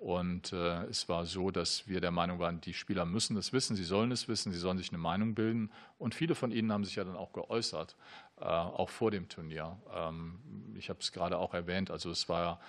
und 0.01 0.51
äh, 0.51 0.85
es 0.85 1.07
war 1.09 1.27
so, 1.27 1.51
dass 1.51 1.87
wir 1.87 2.01
der 2.01 2.09
Meinung 2.09 2.39
waren, 2.39 2.59
die 2.59 2.73
Spieler 2.73 3.05
müssen 3.05 3.37
es 3.37 3.53
wissen, 3.53 3.75
sie 3.75 3.83
sollen 3.83 4.11
es 4.11 4.27
wissen, 4.27 4.51
sie 4.51 4.57
sollen 4.57 4.79
sich 4.79 4.89
eine 4.89 4.97
Meinung 4.97 5.35
bilden. 5.35 5.69
Und 5.99 6.15
viele 6.15 6.33
von 6.33 6.51
ihnen 6.51 6.71
haben 6.71 6.83
sich 6.83 6.95
ja 6.95 7.03
dann 7.03 7.15
auch 7.15 7.33
geäußert, 7.33 7.91
äh, 7.91 7.95
auch 8.45 8.89
vor 8.89 9.11
dem 9.11 9.29
Turnier. 9.29 9.77
Ähm, 9.93 10.39
ich 10.77 10.89
habe 10.89 10.99
es 10.99 11.11
gerade 11.11 11.37
auch 11.37 11.53
erwähnt, 11.53 11.91
also 11.91 12.09
es 12.09 12.27
war 12.27 12.59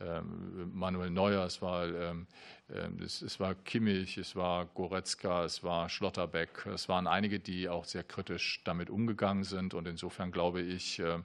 ähm, 0.00 0.70
Manuel 0.72 1.10
Neuer, 1.10 1.44
es 1.44 1.60
war, 1.60 1.86
ähm, 1.86 2.26
äh, 2.68 3.02
es, 3.04 3.38
war 3.38 3.54
Kimmich, 3.54 4.16
es 4.16 4.34
war 4.34 4.66
Goretzka, 4.66 5.44
es 5.44 5.62
war 5.62 5.88
Schlotterbeck. 5.90 6.66
Es 6.66 6.88
waren 6.88 7.06
einige, 7.06 7.38
die 7.38 7.68
auch 7.68 7.84
sehr 7.84 8.02
kritisch 8.02 8.62
damit 8.64 8.88
umgegangen 8.88 9.44
sind. 9.44 9.74
Und 9.74 9.86
insofern 9.86 10.32
glaube 10.32 10.62
ich, 10.62 10.98
äh, 11.00 11.18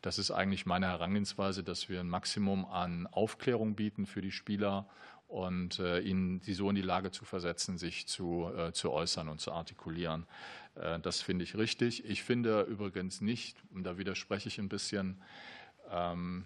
das 0.00 0.18
ist 0.18 0.30
eigentlich 0.30 0.64
meine 0.64 0.86
Herangehensweise, 0.88 1.62
dass 1.62 1.90
wir 1.90 2.00
ein 2.00 2.08
Maximum 2.08 2.64
an 2.64 3.06
Aufklärung 3.06 3.74
bieten 3.74 4.06
für 4.06 4.22
die 4.22 4.32
Spieler 4.32 4.86
und 5.32 5.78
äh, 5.78 6.00
ihnen 6.00 6.40
sie 6.42 6.52
so 6.52 6.68
in 6.68 6.76
die 6.76 6.82
Lage 6.82 7.10
zu 7.10 7.24
versetzen, 7.24 7.78
sich 7.78 8.06
zu, 8.06 8.50
äh, 8.54 8.72
zu 8.72 8.90
äußern 8.90 9.30
und 9.30 9.40
zu 9.40 9.50
artikulieren. 9.50 10.26
Äh, 10.74 11.00
das 11.00 11.22
finde 11.22 11.44
ich 11.44 11.56
richtig. 11.56 12.04
Ich 12.04 12.22
finde 12.22 12.62
übrigens 12.62 13.22
nicht, 13.22 13.56
und 13.72 13.84
da 13.84 13.96
widerspreche 13.96 14.48
ich 14.48 14.58
ein 14.58 14.68
bisschen, 14.68 15.22
ähm, 15.90 16.44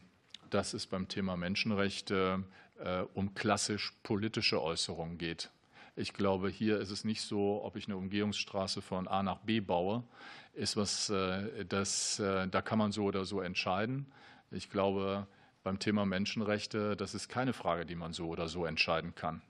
dass 0.51 0.73
es 0.73 0.87
beim 0.87 1.09
Thema 1.09 1.37
Menschenrechte 1.37 2.45
äh, 2.79 3.01
um 3.15 3.35
klassisch 3.35 3.93
politische 4.05 4.63
Äußerungen 4.63 5.19
geht. 5.19 5.51
Ich 5.97 6.13
glaube, 6.13 6.49
hier 6.49 6.79
ist 6.79 6.91
es 6.91 7.03
nicht 7.03 7.23
so, 7.23 7.65
ob 7.65 7.75
ich 7.75 7.87
eine 7.87 7.97
Umgehungsstraße 7.97 8.83
von 8.83 9.09
A 9.09 9.25
nach 9.25 9.39
B 9.39 9.59
baue, 9.59 10.05
ist 10.55 10.77
was, 10.77 11.11
äh, 11.11 11.65
das, 11.65 12.21
äh, 12.21 12.47
da 12.47 12.63
kann 12.63 12.79
man 12.79 12.93
so 12.93 13.05
oder 13.05 13.25
so 13.25 13.41
entscheiden. 13.41 14.07
Ich 14.53 14.71
glaube, 14.71 15.27
beim 15.67 15.81
Thema 15.81 16.07
Menschenrechte, 16.07 16.97
das 16.97 17.13
ist 17.13 17.29
keine 17.29 17.53
Frage, 17.53 17.87
die 17.87 17.97
man 17.97 18.13
so 18.13 18.29
oder 18.29 18.47
so 18.47 18.67
entscheiden 18.67 19.17
kann. 19.17 19.43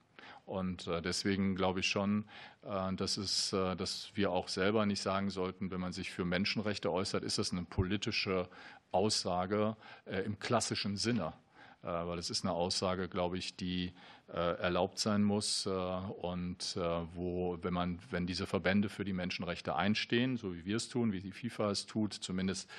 Und 0.47 0.87
äh, 0.87 1.03
deswegen 1.03 1.57
glaube 1.57 1.81
ich 1.81 1.89
schon, 1.89 2.25
äh, 2.63 2.95
dass, 2.95 3.19
es, 3.19 3.53
äh, 3.53 3.77
dass 3.77 4.13
wir 4.15 4.31
auch 4.31 4.49
selber 4.49 4.87
nicht 4.87 5.03
sagen 5.03 5.29
sollten, 5.29 5.71
wenn 5.71 5.81
man 5.81 5.93
sich 5.93 6.11
für 6.11 6.25
Menschenrechte 6.25 6.91
äußert, 6.91 7.23
ist 7.23 7.37
das 7.37 7.53
eine 7.53 7.65
politische 7.65 8.49
Aussage 8.93 9.77
im 10.07 10.39
klassischen 10.39 10.97
Sinne. 10.97 11.35
Weil 11.83 12.19
es 12.19 12.31
ist 12.31 12.45
eine 12.45 12.55
Aussage, 12.55 13.09
glaube 13.09 13.37
ich, 13.37 13.57
die 13.57 13.93
erlaubt 14.29 14.99
sein 14.99 15.23
muss 15.23 15.67
und 15.67 16.77
wo, 17.15 17.59
wenn 17.61 17.75
man, 17.75 17.99
wenn 18.11 18.27
diese 18.27 18.47
Verbände 18.47 18.89
für 18.89 19.05
die 19.05 19.13
Menschenrechte 19.13 19.77
einstehen, 19.77 20.37
so 20.37 20.55
wie 20.55 20.65
wir 20.65 20.77
es 20.77 20.89
tun, 20.89 21.13
wie 21.13 21.21
die 21.21 21.33
FIFA 21.33 21.71
es 21.71 21.85
tut, 21.87 22.15
zumindest 22.15 22.71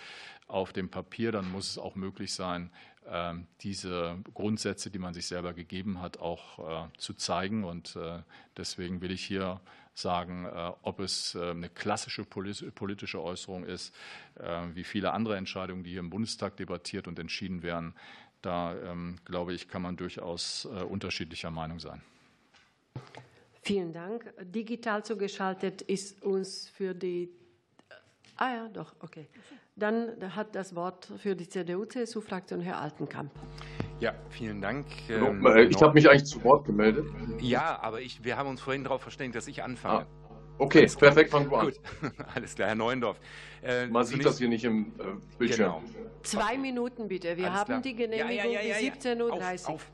auf 0.48 0.74
dem 0.74 0.90
Papier, 0.90 1.32
dann 1.32 1.52
muss 1.52 1.70
es 1.70 1.78
auch 1.78 1.96
möglich 1.96 2.34
sein, 2.34 2.72
diese 3.62 4.18
Grundsätze, 4.34 4.90
die 4.90 5.00
man 5.00 5.14
sich 5.14 5.28
selber 5.28 5.54
gegeben 5.54 6.02
hat, 6.02 6.20
auch 6.20 6.88
äh, 6.88 6.98
zu 6.98 7.14
zeigen. 7.14 7.64
Und 7.64 7.96
äh, 7.96 8.20
deswegen 8.58 9.02
will 9.02 9.12
ich 9.12 9.24
hier 9.24 9.62
sagen, 9.94 10.46
äh, 10.46 10.72
ob 10.82 11.00
es 11.00 11.36
eine 11.36 11.70
klassische 11.70 12.26
politische 12.26 13.22
Äußerung 13.22 13.64
ist, 13.64 13.94
wie 14.74 14.84
viele 14.84 15.14
andere 15.14 15.38
Entscheidungen, 15.38 15.84
die 15.84 15.92
hier 15.92 16.00
im 16.00 16.10
Bundestag 16.10 16.58
debattiert 16.58 17.08
und 17.08 17.18
entschieden 17.18 17.64
werden. 17.64 17.94
Da, 18.42 18.76
ähm, 18.76 19.18
glaube 19.26 19.54
ich, 19.54 19.68
kann 19.68 19.82
man 19.82 19.98
durchaus 19.98 20.66
unterschiedlicher 20.66 21.50
Meinung 21.50 21.80
sein. 21.80 22.02
Vielen 23.62 23.92
Dank. 23.92 24.34
Digital 24.40 25.04
zugeschaltet 25.04 25.82
ist 25.82 26.22
uns 26.24 26.70
für 26.70 26.94
die. 26.94 27.30
Ah 28.38 28.54
ja, 28.54 28.68
doch, 28.70 28.96
okay. 29.00 29.28
Dann 29.78 30.36
hat 30.36 30.56
das 30.56 30.76
Wort 30.76 31.08
für 31.18 31.36
die 31.36 31.48
CDU-CSU-Fraktion 31.48 32.62
Herr 32.62 32.82
Altenkamp. 32.82 33.32
Ja, 34.00 34.14
vielen 34.30 34.60
Dank. 34.60 34.88
Ähm, 35.08 35.46
ich 35.70 35.82
habe 35.82 35.94
mich 35.94 36.10
eigentlich 36.10 36.26
zu 36.26 36.44
Wort 36.44 36.66
gemeldet. 36.66 37.06
Ja, 37.40 37.80
aber 37.82 38.02
ich, 38.02 38.24
wir 38.24 38.38
haben 38.38 38.50
uns 38.50 38.60
vorhin 38.60 38.84
darauf 38.84 39.02
verständigt, 39.02 39.36
dass 39.36 39.48
ich 39.48 39.64
anfange. 39.64 40.06
Ah, 40.06 40.34
okay, 40.58 40.80
Alles 40.80 40.96
perfekt, 40.96 41.30
fang 41.30 41.48
du 41.48 41.56
an. 41.56 41.66
Gut, 41.68 41.80
alles 42.36 42.56
klar, 42.56 42.70
Herr 42.70 42.76
Neuendorf. 42.76 43.20
Äh, 43.62 43.86
Man 43.86 44.04
sieht 44.04 44.26
das 44.26 44.40
hier 44.40 44.50
nicht 44.50 44.66
im 44.66 44.94
äh, 45.00 45.04
Bildschirm. 45.38 45.84
Genau. 45.86 46.04
Zwei 46.24 46.58
Minuten 46.58 47.08
bitte. 47.08 47.38
Wir 47.38 47.46
alles 47.46 47.60
haben 47.60 47.68
klar. 47.68 47.82
die 47.82 47.96
Genehmigung 47.96 48.52
ja, 48.52 48.62
ja, 48.62 48.80
ja, 48.80 48.92
bis 48.92 49.06
17.30 49.06 49.22
Uhr. 49.22 49.34
Auf, 49.34 49.70
auf. 49.70 49.92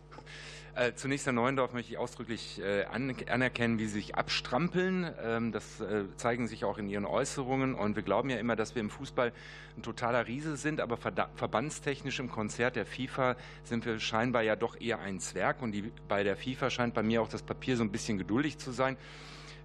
Äh, 0.75 0.93
zunächst, 0.95 1.27
Herr 1.27 1.33
Neuendorf, 1.33 1.73
möchte 1.73 1.91
ich 1.91 1.99
ausdrücklich 1.99 2.59
äh, 2.59 2.85
anerkennen, 2.85 3.77
wie 3.77 3.85
Sie 3.85 3.91
sich 3.91 4.15
abstrampeln. 4.15 5.07
Ähm, 5.23 5.51
das 5.51 5.79
äh, 5.81 6.05
zeigen 6.15 6.47
sich 6.47 6.65
auch 6.65 6.79
in 6.79 6.89
Ihren 6.89 7.05
Äußerungen. 7.05 7.75
Und 7.75 7.95
wir 7.95 8.01
glauben 8.01 8.31
ja 8.31 8.37
immer, 8.37 8.55
dass 8.55 8.73
wir 8.73 8.81
im 8.81 8.89
Fußball 8.89 9.33
ein 9.77 9.83
totaler 9.83 10.25
Riese 10.25 10.57
sind, 10.57 10.81
aber 10.81 10.97
verbandstechnisch 10.97 12.19
im 12.19 12.31
Konzert 12.31 12.75
der 12.75 12.87
FIFA 12.87 13.35
sind 13.63 13.85
wir 13.85 13.99
scheinbar 13.99 14.41
ja 14.41 14.55
doch 14.55 14.81
eher 14.81 14.97
ein 14.99 15.19
Zwerg. 15.19 15.61
Und 15.61 15.73
die, 15.73 15.91
bei 16.07 16.23
der 16.23 16.35
FIFA 16.35 16.71
scheint 16.71 16.95
bei 16.95 17.03
mir 17.03 17.21
auch 17.21 17.29
das 17.29 17.43
Papier 17.43 17.77
so 17.77 17.83
ein 17.83 17.91
bisschen 17.91 18.17
geduldig 18.17 18.57
zu 18.57 18.71
sein. 18.71 18.97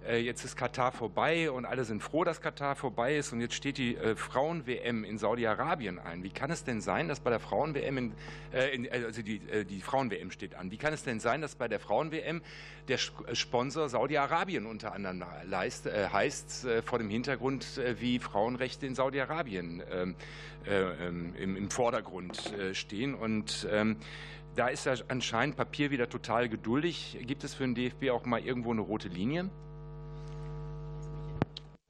Äh, 0.07 0.19
jetzt 0.19 0.45
ist 0.45 0.55
Katar 0.55 0.91
vorbei 0.91 1.51
und 1.51 1.65
alle 1.65 1.83
sind 1.83 2.01
froh, 2.01 2.23
dass 2.23 2.41
Katar 2.41 2.75
vorbei 2.75 3.17
ist 3.17 3.33
und 3.33 3.41
jetzt 3.41 3.53
steht 3.53 3.77
die 3.77 3.95
äh, 3.95 4.15
Frauen-WM 4.15 5.03
in 5.03 5.17
Saudi-Arabien 5.17 5.99
ein. 5.99 6.23
Wie 6.23 6.29
kann 6.29 6.51
es 6.51 6.63
denn 6.63 6.81
sein, 6.81 7.07
dass 7.07 7.19
bei 7.19 7.29
der 7.29 7.39
Frauen-WM, 7.39 8.13
äh, 8.51 8.89
also 8.89 9.21
die, 9.21 9.39
die 9.65 9.81
Frauen-WM 9.81 10.31
steht 10.31 10.55
an, 10.55 10.71
wie 10.71 10.77
kann 10.77 10.93
es 10.93 11.03
denn 11.03 11.19
sein, 11.19 11.41
dass 11.41 11.55
bei 11.55 11.67
der 11.67 11.79
Frauen-WM 11.79 12.41
der 12.87 12.97
Sponsor 12.97 13.89
Saudi-Arabien 13.89 14.65
unter 14.65 14.93
anderem 14.93 15.23
leist, 15.45 15.85
heißt, 15.85 16.67
vor 16.85 16.97
dem 16.97 17.09
Hintergrund, 17.09 17.79
wie 17.99 18.19
Frauenrechte 18.19 18.87
in 18.87 18.95
Saudi-Arabien 18.95 19.83
ähm, 19.91 20.15
ähm, 20.65 21.35
im, 21.35 21.55
im, 21.55 21.69
Vordergrund 21.69 22.51
stehen 22.73 23.13
und 23.13 23.67
ähm, 23.71 23.97
da 24.55 24.67
ist 24.67 24.85
ja 24.85 24.95
anscheinend 25.07 25.55
Papier 25.55 25.91
wieder 25.91 26.09
total 26.09 26.49
geduldig. 26.49 27.17
Gibt 27.21 27.43
es 27.43 27.53
für 27.53 27.63
den 27.63 27.75
DFB 27.75 28.09
auch 28.09 28.25
mal 28.25 28.41
irgendwo 28.41 28.71
eine 28.71 28.81
rote 28.81 29.07
Linie? 29.07 29.49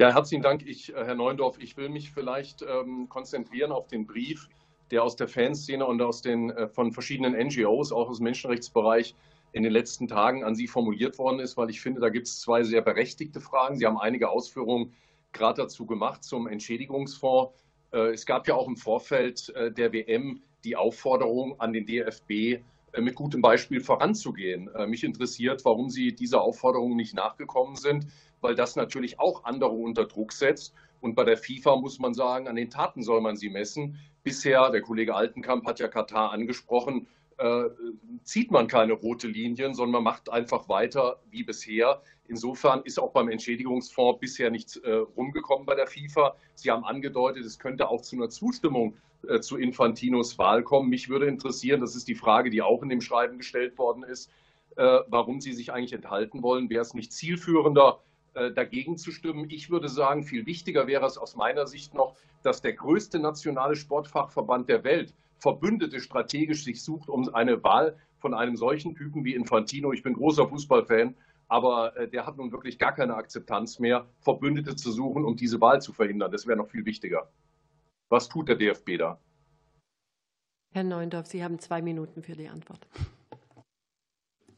Ja, 0.01 0.13
herzlichen 0.13 0.43
Dank, 0.43 0.65
ich, 0.65 0.95
äh, 0.95 1.03
Herr 1.03 1.15
Neundorf. 1.15 1.57
Ich 1.59 1.75
will 1.75 1.89
mich 1.89 2.11
vielleicht 2.11 2.61
ähm, 2.61 3.09
konzentrieren 3.09 3.73
auf 3.73 3.87
den 3.87 4.07
Brief, 4.07 4.47
der 4.91 5.03
aus 5.03 5.17
der 5.17 5.27
Fanszene 5.27 5.85
und 5.85 6.01
aus 6.01 6.21
den, 6.21 6.51
äh, 6.51 6.69
von 6.69 6.93
verschiedenen 6.93 7.33
NGOs, 7.33 7.91
auch 7.91 8.07
aus 8.07 8.19
dem 8.19 8.23
Menschenrechtsbereich, 8.23 9.13
in 9.51 9.63
den 9.63 9.73
letzten 9.73 10.07
Tagen 10.07 10.45
an 10.45 10.55
Sie 10.55 10.67
formuliert 10.67 11.17
worden 11.17 11.41
ist, 11.41 11.57
weil 11.57 11.69
ich 11.69 11.81
finde, 11.81 11.99
da 11.99 12.07
gibt 12.07 12.27
es 12.27 12.39
zwei 12.39 12.63
sehr 12.63 12.81
berechtigte 12.81 13.41
Fragen. 13.41 13.75
Sie 13.75 13.85
haben 13.85 13.97
einige 13.97 14.29
Ausführungen 14.29 14.93
gerade 15.33 15.63
dazu 15.63 15.85
gemacht 15.85 16.23
zum 16.23 16.47
Entschädigungsfonds. 16.47 17.53
Äh, 17.91 18.13
es 18.13 18.25
gab 18.25 18.47
ja 18.47 18.55
auch 18.55 18.69
im 18.69 18.77
Vorfeld 18.77 19.49
äh, 19.49 19.69
der 19.69 19.91
WM 19.91 20.41
die 20.63 20.77
Aufforderung 20.77 21.59
an 21.59 21.73
den 21.73 21.85
DFB, 21.85 22.63
mit 22.97 23.13
gutem 23.13 23.39
Beispiel 23.39 23.81
voranzugehen. 23.81 24.67
Mich 24.87 25.03
interessiert, 25.03 25.63
warum 25.63 25.91
Sie 25.91 26.11
dieser 26.15 26.41
Aufforderung 26.41 26.95
nicht 26.95 27.13
nachgekommen 27.13 27.75
sind, 27.75 28.07
weil 28.41 28.55
das 28.55 28.75
natürlich 28.75 29.19
auch 29.19 29.43
andere 29.43 29.71
unter 29.71 30.05
Druck 30.05 30.31
setzt. 30.31 30.73
Und 31.01 31.15
bei 31.15 31.23
der 31.23 31.37
FIFA 31.37 31.77
muss 31.77 31.99
man 31.99 32.13
sagen, 32.13 32.47
an 32.47 32.55
den 32.55 32.69
Taten 32.69 33.03
soll 33.03 33.21
man 33.21 33.37
sie 33.37 33.49
messen. 33.49 33.97
Bisher, 34.23 34.69
der 34.69 34.81
Kollege 34.81 35.15
Altenkamp 35.15 35.65
hat 35.65 35.79
ja 35.79 35.87
Katar 35.87 36.31
angesprochen, 36.31 37.07
äh, 37.37 37.69
zieht 38.23 38.51
man 38.51 38.67
keine 38.67 38.93
rote 38.93 39.27
Linien, 39.27 39.73
sondern 39.73 40.03
man 40.03 40.03
macht 40.03 40.29
einfach 40.29 40.67
weiter 40.67 41.21
wie 41.31 41.43
bisher. 41.43 42.01
Insofern 42.27 42.81
ist 42.83 42.99
auch 42.99 43.13
beim 43.13 43.29
Entschädigungsfonds 43.29 44.19
bisher 44.19 44.51
nichts 44.51 44.75
äh, 44.77 44.91
rumgekommen 44.91 45.65
bei 45.65 45.75
der 45.75 45.87
FIFA. 45.87 46.35
Sie 46.53 46.69
haben 46.69 46.83
angedeutet, 46.83 47.45
es 47.45 47.57
könnte 47.57 47.87
auch 47.89 48.01
zu 48.01 48.17
einer 48.17 48.29
Zustimmung 48.29 48.97
äh, 49.27 49.39
zu 49.39 49.57
Infantinos 49.57 50.37
Wahl 50.37 50.63
kommen. 50.63 50.89
Mich 50.89 51.09
würde 51.09 51.27
interessieren, 51.27 51.81
das 51.81 51.95
ist 51.95 52.07
die 52.07 52.15
Frage, 52.15 52.49
die 52.49 52.61
auch 52.61 52.83
in 52.83 52.89
dem 52.89 53.01
Schreiben 53.01 53.37
gestellt 53.37 53.77
worden 53.77 54.03
ist, 54.03 54.29
äh, 54.75 54.99
warum 55.07 55.39
Sie 55.41 55.53
sich 55.53 55.71
eigentlich 55.71 55.93
enthalten 55.93 56.43
wollen. 56.43 56.69
Wäre 56.69 56.81
es 56.81 56.93
nicht 56.93 57.13
zielführender, 57.13 58.01
dagegen 58.53 58.97
zu 58.97 59.11
stimmen? 59.11 59.49
Ich 59.49 59.69
würde 59.69 59.89
sagen, 59.89 60.23
viel 60.23 60.45
wichtiger 60.45 60.87
wäre 60.87 61.05
es 61.05 61.17
aus 61.17 61.35
meiner 61.35 61.67
Sicht 61.67 61.93
noch, 61.93 62.15
dass 62.43 62.61
der 62.61 62.73
größte 62.73 63.19
nationale 63.19 63.75
Sportfachverband 63.75 64.69
der 64.69 64.83
Welt 64.83 65.13
Verbündete 65.39 65.99
strategisch 65.99 66.63
sich 66.63 66.83
sucht, 66.83 67.09
um 67.09 67.33
eine 67.33 67.63
Wahl 67.63 67.97
von 68.19 68.33
einem 68.33 68.57
solchen 68.57 68.95
Typen 68.95 69.23
wie 69.23 69.35
Infantino, 69.35 69.93
ich 69.93 70.03
bin 70.03 70.13
großer 70.13 70.47
Fußballfan, 70.47 71.15
aber 71.47 71.95
äh, 71.97 72.07
der 72.09 72.25
hat 72.25 72.37
nun 72.37 72.51
wirklich 72.51 72.77
gar 72.77 72.93
keine 72.93 73.15
Akzeptanz 73.15 73.79
mehr, 73.79 74.05
Verbündete 74.19 74.75
zu 74.75 74.91
suchen, 74.91 75.25
um 75.25 75.35
diese 75.35 75.59
Wahl 75.61 75.81
zu 75.81 75.93
verhindern. 75.93 76.31
Das 76.31 76.45
wäre 76.45 76.57
noch 76.57 76.69
viel 76.69 76.85
wichtiger. 76.85 77.29
Was 78.09 78.29
tut 78.29 78.49
der 78.49 78.55
DFB 78.55 78.97
da? 78.97 79.19
Herr 80.73 80.83
Neundorf, 80.83 81.25
Sie 81.27 81.43
haben 81.43 81.59
zwei 81.59 81.81
Minuten 81.81 82.21
für 82.21 82.35
die 82.35 82.47
Antwort. 82.47 82.87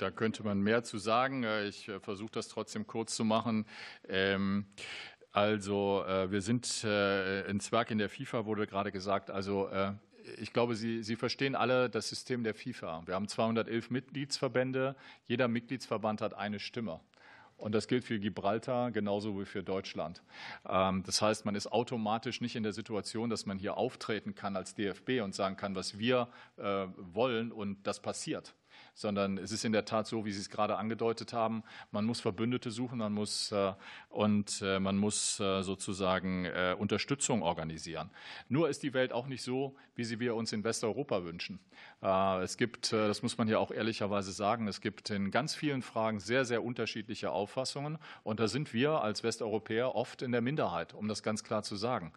Da 0.02 0.10
könnte 0.10 0.44
man 0.44 0.61
mehr 0.61 0.84
zu 0.84 0.98
sagen. 0.98 1.44
Äh, 1.44 1.68
ich 1.68 1.88
äh, 1.88 1.99
versuche 1.99 2.32
das 2.32 2.48
trotzdem 2.48 2.88
kurz 2.88 3.15
zu 3.15 3.23
machen. 3.23 3.68
Ähm, 4.10 4.65
also 5.32 6.03
wir 6.28 6.41
sind 6.41 6.84
ein 6.84 7.61
Zwerg 7.61 7.90
in 7.90 7.99
der 7.99 8.10
FIFA, 8.10 8.45
wurde 8.45 8.68
gerade 8.68 8.91
gesagt. 8.91 9.32
Also 9.32 9.69
ich 10.40 10.52
glaube, 10.52 10.76
Sie, 10.76 11.03
Sie 11.03 11.15
verstehen 11.15 11.56
alle 11.56 11.90
das 11.90 12.10
System 12.10 12.44
der 12.44 12.53
FIFA. 12.53 13.03
Wir 13.06 13.15
haben 13.15 13.30
211 13.30 13.91
Mitgliedsverbände. 13.91 14.94
Jeder 15.28 15.48
Mitgliedsverband 15.48 16.19
hat 16.19 16.34
eine 16.34 16.60
Stimme. 16.60 16.99
Und 17.56 17.73
das 17.73 17.88
gilt 17.88 18.03
für 18.03 18.19
Gibraltar 18.19 18.91
genauso 18.91 19.40
wie 19.40 19.45
für 19.45 19.64
Deutschland. 19.64 20.22
Ähm, 20.68 21.02
das 21.06 21.22
heißt, 21.22 21.45
man 21.45 21.56
ist 21.56 21.72
automatisch 21.72 22.41
nicht 22.41 22.57
in 22.57 22.64
der 22.64 22.73
Situation, 22.73 23.30
dass 23.30 23.45
man 23.45 23.57
hier 23.57 23.78
auftreten 23.78 24.36
kann 24.36 24.57
als 24.57 24.76
DFB 24.76 25.22
und 25.23 25.34
sagen 25.34 25.56
kann, 25.56 25.76
was 25.76 25.98
wir 25.98 26.28
äh, 26.57 26.88
wollen 26.98 27.53
und 27.53 27.88
das 27.88 28.02
passiert 28.02 28.53
sondern 28.93 29.38
es 29.38 29.51
ist 29.51 29.65
in 29.65 29.72
der 29.72 29.85
Tat 29.85 30.07
so, 30.07 30.26
wie 30.26 30.31
Sie 30.31 30.41
es 30.41 30.49
gerade 30.49 30.77
angedeutet 30.77 31.34
haben, 31.34 31.63
man 31.91 32.05
muss 32.05 32.19
Verbündete 32.19 32.72
suchen, 32.72 32.99
man 32.99 33.13
muss 33.13 33.51
äh, 33.51 33.73
und 34.09 34.61
äh, 34.61 34.80
man 34.80 34.97
muss 34.97 35.39
äh, 35.39 35.63
sozusagen 35.63 36.47
Unterstützung 36.77 37.43
organisieren. 37.43 38.09
Nur 38.49 38.69
ist 38.69 38.84
die 38.84 38.93
Welt 38.93 39.13
auch 39.13 39.27
nicht 39.27 39.43
so, 39.43 39.76
wie 39.95 40.03
sie 40.03 40.19
wir 40.19 40.35
uns 40.35 40.53
in 40.53 40.63
Westeuropa 40.63 41.23
wünschen. 41.23 41.59
Es 42.01 42.57
gibt, 42.57 42.91
das 42.91 43.22
muss 43.22 43.38
man 43.38 43.47
hier 43.47 43.59
auch 43.59 43.72
ehrlicherweise 43.72 44.31
sagen, 44.31 44.68
es 44.68 44.81
gibt 44.81 45.09
in 45.09 45.31
ganz 45.31 45.55
vielen 45.55 45.81
Fragen 45.81 46.19
sehr, 46.19 46.45
sehr 46.45 46.63
unterschiedliche 46.63 47.31
Auffassungen 47.31 47.97
und 48.23 48.39
da 48.39 48.47
sind 48.47 48.73
wir 48.73 49.01
als 49.01 49.23
Westeuropäer 49.23 49.95
oft 49.95 50.22
in 50.22 50.31
der 50.31 50.41
Minderheit, 50.41 50.93
um 50.93 51.07
das 51.07 51.23
ganz 51.23 51.43
klar 51.43 51.63
zu 51.63 51.76
sagen. 51.76 52.13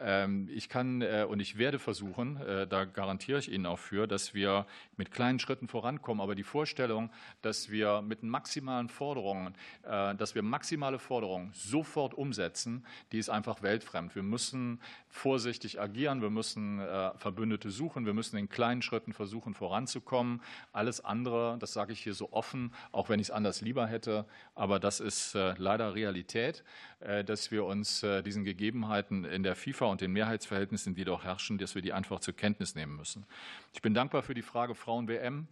Ähm, 0.00 0.48
ich 0.52 0.68
kann 0.68 1.02
äh, 1.02 1.24
und 1.28 1.40
ich 1.40 1.56
werde 1.56 1.78
versuchen, 1.78 2.36
äh, 2.38 2.66
da 2.66 2.84
garantiere 2.84 3.38
ich 3.38 3.50
Ihnen 3.50 3.66
auch 3.66 3.78
für, 3.78 4.06
dass 4.06 4.34
wir 4.34 4.66
mit 4.96 5.12
kleinen 5.12 5.38
Schritten 5.38 5.68
vorankommen. 5.68 6.20
Aber 6.20 6.34
die 6.34 6.42
Vorstellung, 6.42 7.10
dass 7.42 7.70
wir 7.70 8.02
mit 8.02 8.22
maximalen 8.22 8.88
Forderungen, 8.88 9.54
äh, 9.84 10.14
dass 10.16 10.34
wir 10.34 10.42
maximale 10.42 10.98
Forderungen 10.98 11.52
sofort 11.54 12.14
umsetzen, 12.14 12.84
die 13.12 13.18
ist 13.18 13.30
einfach 13.30 13.62
weltfremd. 13.62 14.14
Wir 14.16 14.24
müssen 14.24 14.80
vorsichtig 15.08 15.80
agieren, 15.80 16.22
wir 16.22 16.30
müssen 16.30 16.80
Verbündete 17.16 17.70
suchen, 17.70 18.04
wir 18.04 18.14
müssen 18.14 18.36
in 18.36 18.48
kleinen 18.48 18.82
Schritten 18.82 19.12
versuchen 19.12 19.54
voranzukommen. 19.54 20.42
Alles 20.72 21.04
andere, 21.04 21.56
das 21.60 21.72
sage 21.72 21.92
ich 21.92 22.00
hier 22.00 22.14
so 22.14 22.32
offen, 22.32 22.72
auch 22.90 23.08
wenn 23.08 23.20
ich 23.20 23.28
es 23.28 23.30
anders 23.30 23.60
lieber 23.60 23.86
hätte, 23.86 24.26
aber 24.56 24.80
das 24.80 24.98
ist 24.98 25.34
leider 25.34 25.94
Realität, 25.94 26.64
dass 26.98 27.52
wir 27.52 27.64
uns 27.64 28.04
diesen 28.24 28.42
Gegebenheiten 28.44 29.24
in 29.24 29.44
der 29.44 29.54
FIFA 29.54 29.83
und 29.88 30.00
den 30.00 30.12
Mehrheitsverhältnissen, 30.12 30.94
die 30.94 31.04
doch 31.04 31.24
herrschen, 31.24 31.58
dass 31.58 31.74
wir 31.74 31.82
die 31.82 31.92
einfach 31.92 32.20
zur 32.20 32.34
Kenntnis 32.34 32.74
nehmen 32.74 32.96
müssen. 32.96 33.26
Ich 33.72 33.82
bin 33.82 33.94
dankbar 33.94 34.22
für 34.22 34.34
die 34.34 34.42
Frage 34.42 34.74
Frauen-WM 34.74 35.48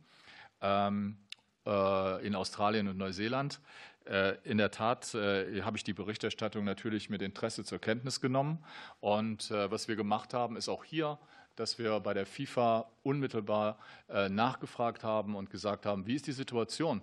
ähm, 0.60 1.16
äh, 1.66 2.26
in 2.26 2.34
Australien 2.34 2.88
und 2.88 2.96
Neuseeland. 2.96 3.60
Äh, 4.04 4.36
in 4.42 4.58
der 4.58 4.70
Tat 4.70 5.14
äh, 5.14 5.62
habe 5.62 5.76
ich 5.76 5.84
die 5.84 5.92
Berichterstattung 5.92 6.64
natürlich 6.64 7.08
mit 7.08 7.22
Interesse 7.22 7.64
zur 7.64 7.78
Kenntnis 7.78 8.20
genommen. 8.20 8.64
Und 9.00 9.50
was 9.50 9.88
wir 9.88 9.96
gemacht 9.96 10.34
haben, 10.34 10.56
ist 10.56 10.68
auch 10.68 10.84
hier 10.84 11.18
dass 11.54 11.78
wir 11.78 12.00
bei 12.00 12.14
der 12.14 12.24
FIFA 12.24 12.90
unmittelbar 13.02 13.78
nachgefragt 14.30 15.04
haben 15.04 15.36
und 15.36 15.50
gesagt 15.50 15.84
haben, 15.84 16.06
wie 16.06 16.14
ist 16.14 16.26
die 16.26 16.32
Situation? 16.32 17.02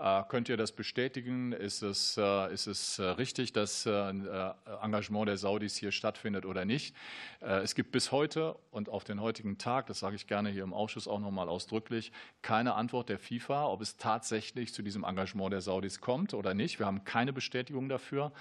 Äh, 0.00 0.22
könnt 0.28 0.48
ihr 0.48 0.56
das 0.56 0.70
bestätigen? 0.70 1.52
Ist 1.52 1.82
es, 1.82 2.16
äh, 2.16 2.52
ist 2.52 2.68
es 2.68 3.00
äh, 3.00 3.02
richtig, 3.02 3.52
dass 3.52 3.86
Engagement 3.86 5.28
der 5.28 5.36
Saudis 5.36 5.76
hier 5.76 5.92
stattfindet 5.92 6.44
oder 6.44 6.64
nicht? 6.64 6.94
Es 7.40 7.74
gibt 7.74 7.92
bis 7.92 8.12
heute 8.12 8.56
und 8.70 8.88
auf 8.88 9.04
den 9.04 9.20
heutigen 9.20 9.58
Tag, 9.58 9.86
das 9.86 10.00
sage 10.00 10.16
ich 10.16 10.26
gerne 10.26 10.50
hier 10.50 10.62
im 10.62 10.72
Ausschuss 10.72 11.08
auch 11.08 11.20
noch 11.20 11.30
mal 11.30 11.48
ausdrücklich, 11.48 12.12
keine 12.42 12.74
Antwort 12.74 13.08
der 13.08 13.18
FIFA, 13.18 13.66
ob 13.66 13.80
es 13.80 13.96
tatsächlich 13.96 14.74
zu 14.74 14.82
diesem 14.82 15.04
Engagement 15.04 15.52
der 15.52 15.60
Saudis 15.60 16.00
kommt 16.00 16.34
oder 16.34 16.54
nicht. 16.54 16.78
Wir 16.78 16.86
haben 16.86 17.04
keine 17.04 17.32
Bestätigung 17.32 17.88
dafür. 17.88 18.32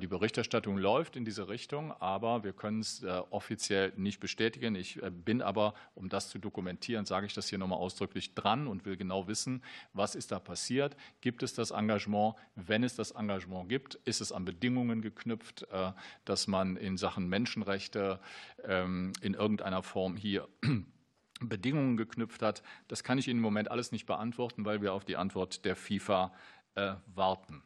Die 0.00 0.06
Berichterstattung 0.06 0.76
läuft 0.76 1.16
in 1.16 1.24
diese 1.24 1.48
Richtung, 1.48 1.92
aber 1.92 2.44
wir 2.44 2.52
können 2.52 2.80
es 2.80 3.04
offiziell 3.30 3.92
nicht 3.96 4.20
bestätigen. 4.20 4.74
Ich 4.74 5.00
bin 5.24 5.42
aber, 5.42 5.74
um 5.94 6.08
das 6.08 6.28
zu 6.28 6.38
dokumentieren, 6.38 7.06
sage 7.06 7.26
ich 7.26 7.34
das 7.34 7.48
hier 7.48 7.58
noch 7.58 7.68
mal 7.68 7.76
ausdrücklich 7.76 8.34
dran 8.34 8.66
und 8.66 8.84
will 8.84 8.96
genau 8.96 9.26
wissen, 9.26 9.62
was 9.92 10.14
ist 10.14 10.32
da 10.32 10.38
passiert 10.38 10.85
passiert? 10.88 10.96
Gibt 11.20 11.42
es 11.42 11.54
das 11.54 11.70
Engagement? 11.70 12.34
Wenn 12.54 12.84
es 12.84 12.94
das 12.94 13.12
Engagement 13.12 13.68
gibt, 13.68 13.96
ist 14.04 14.20
es 14.20 14.32
an 14.32 14.44
Bedingungen 14.44 15.02
geknüpft, 15.02 15.66
äh, 15.70 15.92
dass 16.24 16.46
man 16.46 16.76
in 16.76 16.96
Sachen 16.96 17.28
Menschenrechte 17.28 18.20
ähm, 18.64 19.12
in 19.20 19.34
irgendeiner 19.34 19.82
Form 19.82 20.16
hier 20.16 20.48
Bedingungen 21.40 21.96
geknüpft 21.96 22.42
hat? 22.42 22.62
Das 22.88 23.02
kann 23.02 23.18
ich 23.18 23.28
Ihnen 23.28 23.38
im 23.38 23.42
Moment 23.42 23.70
alles 23.70 23.92
nicht 23.92 24.06
beantworten, 24.06 24.64
weil 24.64 24.82
wir 24.82 24.92
auf 24.92 25.04
die 25.04 25.16
Antwort 25.16 25.64
der 25.64 25.76
FIFA 25.76 26.32
äh, 26.74 26.94
warten. 27.14 27.62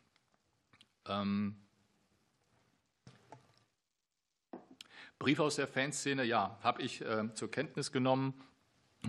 Ähm, 1.07 1.57
Brief 5.19 5.39
aus 5.39 5.57
der 5.57 5.69
Fanszene, 5.69 6.25
ja, 6.25 6.59
habe 6.63 6.81
ich 6.81 7.03
äh, 7.03 7.35
zur 7.35 7.51
Kenntnis 7.51 7.93
genommen. 7.93 8.33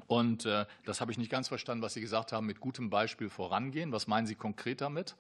Und 0.08 0.46
äh, 0.46 0.66
das 0.86 1.02
habe 1.02 1.12
ich 1.12 1.18
nicht 1.18 1.32
ganz 1.32 1.48
verstanden, 1.48 1.84
was 1.84 1.94
Sie 1.94 2.02
gesagt 2.02 2.32
haben, 2.32 2.46
mit 2.46 2.60
gutem 2.60 2.90
Beispiel 2.90 3.30
vorangehen. 3.30 3.92
Was 3.92 4.08
meinen 4.08 4.28
Sie 4.28 4.36
konkret 4.36 4.82
damit? 4.82 5.16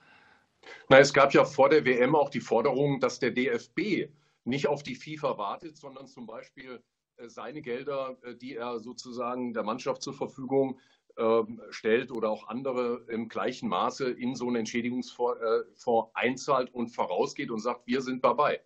Na, 0.90 1.00
es 1.00 1.14
gab 1.14 1.34
ja 1.34 1.44
vor 1.44 1.70
der 1.70 1.86
WM 1.86 2.16
auch 2.16 2.30
die 2.30 2.40
Forderung, 2.40 3.00
dass 3.00 3.20
der 3.20 3.32
DFB 3.32 4.10
nicht 4.44 4.68
auf 4.68 4.84
die 4.84 4.96
FIFA 4.96 5.38
wartet, 5.38 5.78
sondern 5.78 6.08
zum 6.08 6.26
Beispiel 6.26 6.82
äh, 7.18 7.30
seine 7.30 7.62
Gelder, 7.62 8.18
äh, 8.24 8.36
die 8.36 8.56
er 8.56 8.80
sozusagen 8.80 9.54
der 9.54 9.64
Mannschaft 9.64 10.02
zur 10.02 10.14
Verfügung 10.14 10.80
ähm, 11.18 11.62
stellt 11.70 12.12
oder 12.12 12.30
auch 12.30 12.48
andere 12.48 13.06
im 13.10 13.28
gleichen 13.28 13.68
Maße 13.68 14.10
in 14.10 14.36
so 14.36 14.48
einen 14.48 14.58
Entschädigungsfonds 14.58 16.12
einzahlt 16.14 16.74
und 16.74 16.88
vorausgeht 16.90 17.52
und 17.52 17.60
sagt, 17.60 17.86
wir 17.86 18.02
sind 18.02 18.24
dabei. 18.24 18.62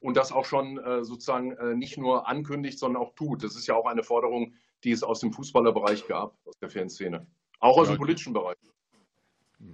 Und 0.00 0.16
das 0.16 0.30
auch 0.30 0.44
schon 0.44 0.76
sozusagen 1.02 1.76
nicht 1.76 1.98
nur 1.98 2.28
ankündigt, 2.28 2.78
sondern 2.78 3.02
auch 3.02 3.16
tut. 3.16 3.42
Das 3.42 3.56
ist 3.56 3.66
ja 3.66 3.74
auch 3.74 3.86
eine 3.86 4.04
Forderung, 4.04 4.54
die 4.84 4.92
es 4.92 5.02
aus 5.02 5.20
dem 5.20 5.32
Fußballerbereich 5.32 6.06
gab, 6.06 6.36
aus 6.46 6.58
der 6.58 6.70
Fanszene. 6.70 7.26
Auch 7.60 7.78
aus 7.78 7.88
ja, 7.88 7.94
dem 7.94 7.98
politischen 7.98 8.32
Bereich. 8.32 8.56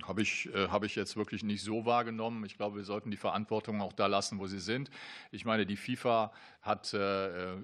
Habe 0.04 0.22
ich, 0.22 0.48
äh, 0.54 0.68
habe 0.68 0.86
ich 0.86 0.96
jetzt 0.96 1.14
wirklich 1.14 1.44
nicht 1.44 1.62
so 1.62 1.84
wahrgenommen. 1.84 2.42
Ich 2.46 2.56
glaube, 2.56 2.76
wir 2.76 2.84
sollten 2.84 3.10
die 3.10 3.18
Verantwortung 3.18 3.82
auch 3.82 3.92
da 3.92 4.06
lassen, 4.06 4.38
wo 4.38 4.46
sie 4.46 4.58
sind. 4.58 4.90
Ich 5.30 5.44
meine, 5.44 5.66
die 5.66 5.76
FIFA 5.76 6.32
hat 6.62 6.94
äh, 6.94 7.50
äh 7.50 7.56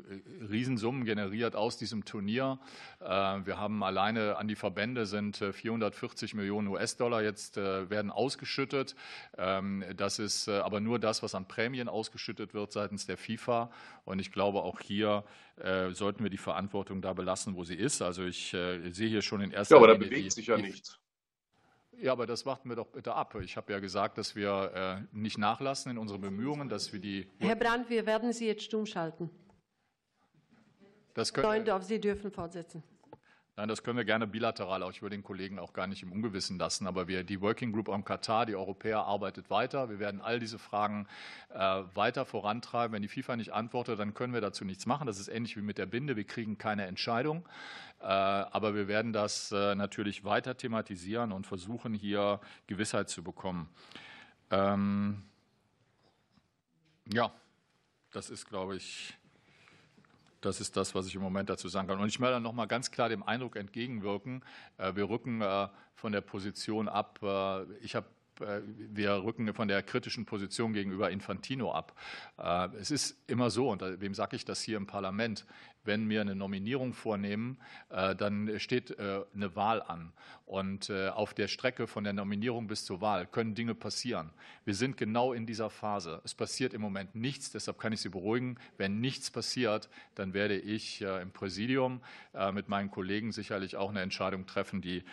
Riesensummen 0.51 1.07
generiert 1.07 1.57
aus 1.57 1.79
diesem 1.79 2.05
Turnier. 2.05 2.59
Wir 3.01 3.59
haben 3.59 3.83
alleine 3.83 4.37
an 4.37 4.49
die 4.49 4.55
Verbände 4.55 5.07
sind 5.07 5.39
440 5.39 6.33
äh, 6.33 6.37
Millionen 6.37 6.69
US-Dollar 6.69 7.23
jetzt 7.23 7.57
werden 7.57 8.11
ausgeschüttet. 8.11 8.95
Ähm, 9.39 9.85
das 9.97 10.19
ist 10.19 10.49
aber 10.49 10.81
nur 10.81 10.99
das, 10.99 11.23
was 11.23 11.35
an 11.35 11.49
Prämien 11.49 11.89
ausgeschüttet 11.89 12.53
wird 12.53 12.73
seitens 12.73 13.07
der 13.07 13.17
FIFA. 13.17 13.71
Und 14.05 14.19
ich 14.19 14.33
glaube, 14.33 14.63
auch 14.63 14.81
hier 14.81 15.25
sollten 15.93 16.23
wir 16.23 16.31
die 16.31 16.39
Verantwortung 16.39 17.03
da 17.03 17.13
belassen, 17.13 17.55
wo 17.55 17.65
sie 17.65 17.75
ist. 17.75 18.03
Also 18.03 18.25
ich 18.25 18.51
sehe 18.51 19.09
hier 19.09 19.23
schon 19.23 19.41
in 19.41 19.51
erster 19.51 19.77
Linie. 19.77 19.89
Ja, 19.89 19.95
aber 19.95 19.99
da 19.99 20.09
bewegt 20.09 20.33
sich 20.33 20.47
ja 20.47 20.57
nichts. 20.57 20.99
Ja, 22.01 22.13
aber 22.13 22.27
das 22.27 22.47
warten 22.47 22.69
wir 22.69 22.77
doch 22.77 22.87
bitte 22.87 23.15
ab. 23.15 23.35
Ich 23.43 23.57
habe 23.57 23.73
ja 23.73 23.79
gesagt, 23.79 24.17
dass 24.17 24.35
wir 24.35 25.07
äh, 25.13 25.17
nicht 25.17 25.37
nachlassen 25.37 25.93
in 25.93 25.99
unseren 25.99 26.23
Bemühungen, 26.23 26.69
dass 26.69 26.93
wir 26.93 27.01
die. 27.01 27.29
Herr 27.39 27.57
Brandt, 27.57 27.91
wir 27.91 28.07
werden 28.07 28.33
Sie 28.33 28.47
jetzt 28.47 28.63
stumm 28.63 28.87
schalten. 28.87 29.31
Das 31.15 31.35
Neundorf, 31.35 31.83
Sie 31.83 32.01
dürfen 32.01 32.31
fortsetzen. 32.31 32.83
Nein, 33.57 33.69
das 33.69 33.83
können 33.83 33.99
wir 33.99 34.05
gerne 34.05 34.27
bilateral 34.27 34.83
auch. 34.83 34.91
Ich 34.91 35.03
würde 35.03 35.17
den 35.17 35.23
Kollegen 35.23 35.59
auch 35.59 35.73
gar 35.73 35.87
nicht 35.87 36.03
im 36.03 36.13
Ungewissen 36.13 36.59
lassen. 36.59 36.87
Aber 36.87 37.09
wir, 37.09 37.25
die 37.25 37.41
Working 37.41 37.73
Group 37.73 37.89
am 37.89 38.05
Katar, 38.05 38.47
die 38.47 38.55
Europäer, 38.55 39.05
arbeitet 39.05 39.51
weiter. 39.51 39.91
Wir 39.91 39.99
werden 39.99 40.21
all 40.21 40.39
diese 40.39 40.59
Fragen 40.59 41.07
äh, 41.51 41.59
weiter 41.95 42.25
vorantreiben. 42.25 42.95
Wenn 42.95 43.03
die 43.03 43.09
FIFA 43.09 43.37
nicht 43.37 43.53
antwortet, 43.53 43.99
dann 43.99 44.15
können 44.15 44.33
wir 44.33 44.41
dazu 44.41 44.65
nichts 44.65 44.87
machen. 44.87 45.07
Das 45.07 45.19
ist 45.19 45.29
ähnlich 45.29 45.57
wie 45.57 45.63
mit 45.63 45.79
der 45.79 45.87
Binde. 45.87 46.17
Wir 46.17 46.25
kriegen 46.25 46.59
keine 46.59 46.87
Entscheidung. 46.87 47.47
Äh, 48.01 48.05
aber 48.05 48.75
wir 48.75 48.89
werden 48.89 49.13
das 49.13 49.53
äh, 49.53 49.75
natürlich 49.75 50.25
weiter 50.25 50.57
thematisieren 50.57 51.33
und 51.33 51.47
versuchen, 51.47 51.93
hier 51.93 52.41
Gewissheit 52.67 53.11
zu 53.11 53.23
bekommen. 53.23 53.69
Ähm, 54.51 55.23
ja, 57.13 57.33
das 58.13 58.31
ist, 58.31 58.49
glaube 58.49 58.77
ich, 58.77 59.15
das 60.41 60.61
ist 60.61 60.77
das, 60.77 60.95
was 60.95 61.07
ich 61.07 61.15
im 61.15 61.23
Moment 61.23 61.51
dazu 61.51 61.69
sagen 61.69 61.89
kann. 61.89 62.01
Und 62.01 62.09
ich 62.09 62.19
möchte 62.19 62.41
noch 62.41 62.53
mal 62.53 62.67
ganz 62.67 62.91
klar 62.91 63.09
dem 63.09 63.23
Eindruck 63.23 63.57
entgegenwirken, 63.57 64.43
äh, 64.79 64.95
wir 64.95 65.09
rücken 65.09 65.43
äh, 65.43 65.69
von 65.95 66.13
der 66.13 66.21
Position 66.21 66.89
ab. 66.89 67.19
Äh, 67.23 67.65
ich 67.83 67.95
habe 67.95 68.07
wir 68.43 69.23
rücken 69.23 69.53
von 69.53 69.69
der 69.69 69.83
kritischen 69.83 70.25
Position 70.25 70.73
gegenüber 70.73 71.11
Infantino 71.11 71.75
ab. 71.75 71.95
Es 72.79 72.91
ist 72.91 73.19
immer 73.27 73.51
so, 73.51 73.69
und 73.69 73.83
wem 74.01 74.15
sage 74.15 74.35
ich 74.35 74.47
das 74.47 74.63
hier 74.63 74.79
im 74.79 74.87
Parlament, 74.87 75.45
wenn 75.85 76.09
wir 76.09 76.21
eine 76.21 76.35
Nominierung 76.35 76.93
vornehmen, 76.93 77.59
äh, 77.89 78.15
dann 78.15 78.59
steht 78.59 78.91
äh, 78.99 79.23
eine 79.35 79.57
Wahl 79.57 79.83
an. 79.83 80.13
Und 80.47 80.91
äh, 80.91 81.09
auf 81.09 81.33
der 81.33 81.49
Strecke 81.49 81.87
von 81.87 82.05
der 82.05 82.13
Nominierung 82.13 82.67
bis 82.67 82.85
zur 82.85 83.01
Wahl 83.01 83.27
können 83.27 83.55
Dinge 83.55 83.75
passieren. 83.75 84.31
Wir 84.65 84.75
sind 84.75 84.97
genau 84.97 85.33
in 85.33 85.47
dieser 85.47 85.71
Phase. 85.71 86.21
Es 86.25 86.35
passiert 86.35 86.75
im 86.75 86.81
Moment 86.81 87.15
nichts, 87.15 87.53
deshalb 87.53 87.79
kann 87.79 87.93
ich 87.93 88.01
Sie 88.01 88.09
beruhigen. 88.09 88.59
Wenn 88.77 89.01
nichts 89.01 89.31
passiert, 89.31 89.89
dann 90.17 90.35
werde 90.35 90.59
ich 90.59 91.03
im 91.03 91.31
Präsidium 91.31 92.01
mit 92.53 92.69
meinen 92.69 92.91
Kollegen 92.91 93.31
sicherlich 93.31 93.77
auch 93.77 93.91
eine 93.91 94.01
Entscheidung 94.01 94.47
treffen, 94.47 94.81
die, 94.81 95.05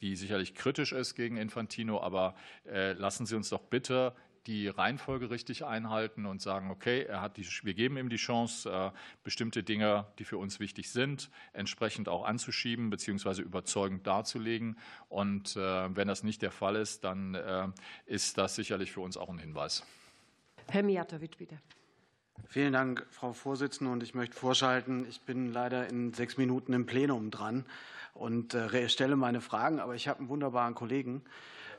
die 0.00 0.16
sicherlich 0.16 0.54
kritisch 0.54 0.92
ist 0.92 1.14
gegen 1.14 1.36
Infantino. 1.36 2.00
Aber 2.00 2.34
lassen 2.64 3.26
Sie 3.26 3.36
uns 3.36 3.48
doch 3.48 3.62
bitte 3.62 4.14
die 4.46 4.68
Reihenfolge 4.68 5.30
richtig 5.30 5.64
einhalten 5.64 6.26
und 6.26 6.42
sagen, 6.42 6.70
okay, 6.70 7.02
er 7.02 7.20
hat 7.20 7.36
die, 7.36 7.46
wir 7.62 7.74
geben 7.74 7.96
ihm 7.96 8.08
die 8.08 8.16
Chance, 8.16 8.70
äh, 8.70 8.90
bestimmte 9.22 9.62
Dinge, 9.62 10.06
die 10.18 10.24
für 10.24 10.38
uns 10.38 10.60
wichtig 10.60 10.90
sind, 10.90 11.30
entsprechend 11.52 12.08
auch 12.08 12.24
anzuschieben 12.24 12.90
bzw. 12.90 13.42
überzeugend 13.42 14.06
darzulegen. 14.06 14.78
Und 15.08 15.56
äh, 15.56 15.96
wenn 15.96 16.08
das 16.08 16.22
nicht 16.22 16.42
der 16.42 16.50
Fall 16.50 16.76
ist, 16.76 17.04
dann 17.04 17.34
äh, 17.34 17.68
ist 18.06 18.36
das 18.36 18.54
sicherlich 18.54 18.92
für 18.92 19.00
uns 19.00 19.16
auch 19.16 19.30
ein 19.30 19.38
Hinweis. 19.38 19.84
Herr 20.68 20.82
Mijatovic, 20.82 21.38
bitte. 21.38 21.58
Vielen 22.48 22.72
Dank, 22.72 23.06
Frau 23.10 23.32
Vorsitzende. 23.32 23.92
Und 23.92 24.02
ich 24.02 24.14
möchte 24.14 24.36
vorschalten, 24.36 25.06
ich 25.08 25.20
bin 25.22 25.52
leider 25.52 25.88
in 25.88 26.12
sechs 26.12 26.36
Minuten 26.36 26.72
im 26.72 26.84
Plenum 26.84 27.30
dran 27.30 27.64
und 28.12 28.56
stelle 28.88 29.16
meine 29.16 29.40
Fragen. 29.40 29.80
Aber 29.80 29.94
ich 29.94 30.08
habe 30.08 30.20
einen 30.20 30.28
wunderbaren 30.28 30.74
Kollegen, 30.74 31.22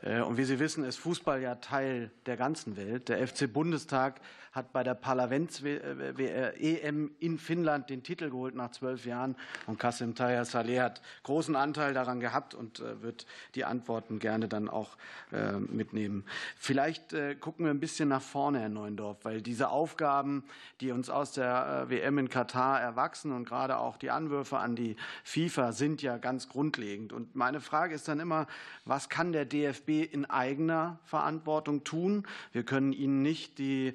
und 0.03 0.37
wie 0.37 0.43
Sie 0.43 0.59
wissen, 0.59 0.83
ist 0.83 0.97
Fußball 0.97 1.41
ja 1.41 1.55
Teil 1.55 2.11
der 2.25 2.37
ganzen 2.37 2.77
Welt. 2.77 3.09
Der 3.09 3.25
FC 3.27 3.51
Bundestag 3.51 4.21
hat 4.55 4.71
bei 4.71 4.83
der 4.83 4.95
Parlaments-EM 4.95 7.11
in 7.19 7.37
Finnland 7.37 7.89
den 7.89 8.03
Titel 8.03 8.29
geholt 8.29 8.55
nach 8.55 8.71
zwölf 8.71 9.05
Jahren. 9.05 9.35
Und 9.67 9.79
Kasim 9.79 10.15
Tayyar 10.15 10.45
Saleh 10.45 10.79
hat 10.79 11.01
großen 11.23 11.55
Anteil 11.55 11.93
daran 11.93 12.21
gehabt 12.21 12.55
und 12.55 12.79
äh, 12.79 13.01
wird 13.01 13.25
die 13.53 13.65
Antworten 13.65 14.19
gerne 14.19 14.47
dann 14.47 14.69
auch 14.69 14.97
äh, 15.31 15.53
mitnehmen. 15.53 16.23
Vielleicht 16.57 17.15
gucken 17.39 17.65
wir 17.65 17.71
ein 17.71 17.79
bisschen 17.79 18.09
nach 18.09 18.21
vorne, 18.21 18.59
Herr 18.59 18.69
Neuendorf, 18.69 19.17
weil 19.23 19.41
diese 19.41 19.69
Aufgaben, 19.69 20.43
die 20.79 20.91
uns 20.91 21.09
aus 21.09 21.33
der 21.33 21.85
WM 21.87 22.17
in 22.17 22.29
Katar 22.29 22.79
erwachsen 22.79 23.31
und 23.31 23.45
gerade 23.45 23.77
auch 23.77 23.97
die 23.97 24.11
Anwürfe 24.11 24.57
an 24.57 24.75
die 24.75 24.95
FIFA 25.23 25.71
sind 25.71 26.01
ja 26.01 26.17
ganz 26.17 26.49
grundlegend. 26.49 27.13
Und 27.13 27.35
meine 27.35 27.61
Frage 27.61 27.95
ist 27.95 28.07
dann 28.07 28.19
immer, 28.19 28.47
was 28.85 29.09
kann 29.09 29.31
der 29.31 29.45
DFB 29.45 29.89
in 30.11 30.25
eigener 30.25 30.99
Verantwortung 31.03 31.83
tun. 31.83 32.27
Wir 32.51 32.63
können 32.63 32.93
Ihnen 32.93 33.21
nicht 33.21 33.57
die 33.57 33.93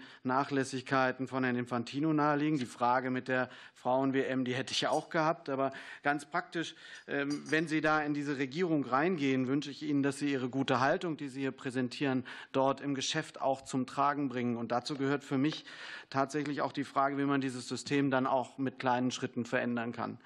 Nachlässigkeiten 0.50 1.28
von 1.28 1.44
Herrn 1.44 1.54
Infantino 1.54 2.12
nahelegen. 2.12 2.58
Die 2.58 2.66
Frage 2.66 3.10
mit 3.10 3.28
der 3.28 3.48
Frauen-WM, 3.82 4.44
die 4.44 4.54
hätte 4.54 4.72
ich 4.72 4.82
ja 4.82 4.90
auch 4.90 5.08
gehabt. 5.08 5.48
Aber 5.48 5.72
ganz 6.02 6.26
praktisch, 6.26 6.74
ähm, 7.08 7.42
wenn 7.46 7.66
Sie 7.66 7.80
da 7.80 8.02
in 8.02 8.14
diese 8.14 8.38
Regierung 8.38 8.84
reingehen, 8.84 9.48
wünsche 9.48 9.70
ich 9.70 9.82
Ihnen, 9.82 10.02
dass 10.02 10.18
Sie 10.18 10.30
Ihre 10.30 10.48
gute 10.48 10.80
Haltung, 10.80 11.16
die 11.16 11.28
Sie 11.28 11.40
hier 11.40 11.52
präsentieren, 11.52 12.24
dort 12.52 12.80
im 12.80 12.94
Geschäft 12.94 13.40
auch 13.40 13.62
zum 13.62 13.86
Tragen 13.86 14.28
bringen. 14.28 14.56
Und 14.56 14.70
dazu 14.72 14.96
gehört 14.96 15.24
für 15.24 15.38
mich 15.38 15.64
tatsächlich 16.10 16.60
auch 16.60 16.72
die 16.72 16.84
Frage, 16.84 17.16
wie 17.16 17.24
man 17.24 17.40
dieses 17.40 17.68
System 17.68 18.10
dann 18.10 18.26
auch 18.26 18.58
mit 18.58 18.78
kleinen 18.78 19.10
Schritten 19.10 19.44
verändern 19.44 19.92
kann. 19.92 20.18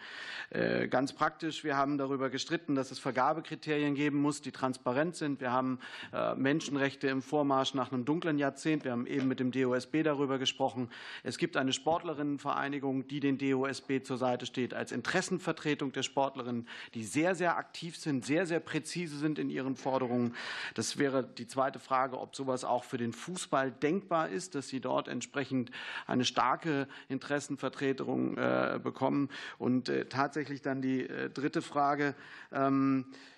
Äh, 0.51 0.89
ganz 0.89 1.13
praktisch, 1.13 1.63
wir 1.63 1.77
haben 1.77 1.99
darüber 1.99 2.31
gestritten, 2.31 2.75
dass 2.75 2.91
es 2.91 2.99
Vergabekriterien 2.99 3.95
geben 3.95 4.21
muss, 4.21 4.41
die 4.41 4.53
transparent 4.53 5.17
sind. 5.17 5.41
Wir 5.41 5.53
haben 5.53 5.79
äh, 6.13 6.35
Menschenrechte 6.35 7.09
im 7.09 7.23
Vormarsch 7.23 7.75
nach 7.75 7.93
einem 7.93 8.05
dunklen 8.05 8.39
Jahrzehnt. 8.39 8.85
Wir 8.85 8.93
haben 8.93 9.07
eben 9.07 9.29
mit 9.29 9.41
dem 9.41 9.53
DOSB 9.53 10.03
darüber 10.03 10.39
gesprochen. 10.39 10.91
Es 11.23 11.39
gibt 11.39 11.57
eine 11.57 11.73
Sportlerinnenvereinigung, 11.73 13.07
die 13.07 13.21
den 13.21 13.39
DOSB 13.51 14.03
zur 14.03 14.19
Seite 14.19 14.47
steht, 14.47 14.75
als 14.75 14.93
Interessenvertretung 14.93 15.93
der 15.93 16.03
Sportlerinnen, 16.03 16.69
die 16.95 17.05
sehr, 17.05 17.35
sehr 17.35 17.57
aktiv 17.57 17.97
sind, 17.97 18.25
sehr, 18.25 18.47
sehr 18.47 18.61
präzise 18.61 19.19
sind 19.19 19.39
in 19.39 19.51
ihren 19.51 19.77
Forderungen. 19.77 20.35
Das 20.75 20.99
wäre 20.99 21.25
die 21.25 21.47
zweite 21.47 21.79
Frage, 21.79 22.19
ob 22.19 22.37
sowas 22.37 22.65
auch 22.65 22.85
für 22.85 22.99
den 22.99 23.13
Fußball 23.13 23.71
denkbar 23.71 24.29
ist, 24.29 24.55
dass 24.55 24.69
sie 24.69 24.81
dort 24.81 25.09
entsprechend 25.09 25.71
eine 26.07 26.25
starke 26.25 26.89
Interessenvertretung 27.09 28.37
äh, 28.37 28.81
bekommen. 28.83 29.29
Und 29.59 29.89
äh, 29.89 30.07
tatsächlich 30.07 30.63
dann 30.63 30.83
die 30.83 31.03
äh, 31.03 31.31
dritte 31.31 31.63
Frage. 31.63 32.15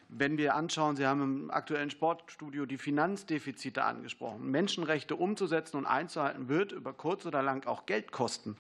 Wenn 0.09 0.39
wir 0.39 0.55
anschauen, 0.55 0.95
Sie 0.95 1.05
haben 1.05 1.23
im 1.23 1.51
aktuellen 1.51 1.91
Sportstudio 1.91 2.65
die 2.65 2.79
Finanzdefizite 2.79 3.83
angesprochen. 3.83 4.49
Menschenrechte 4.51 5.17
umzusetzen 5.17 5.79
und 5.79 5.87
einzuhalten, 5.87 6.49
wird 6.49 6.71
über 6.71 6.93
kurz 6.93 7.27
oder 7.27 7.43
lang 7.43 7.67
auch 7.67 7.87
Geld 7.87 8.13
kosten. 8.13 8.57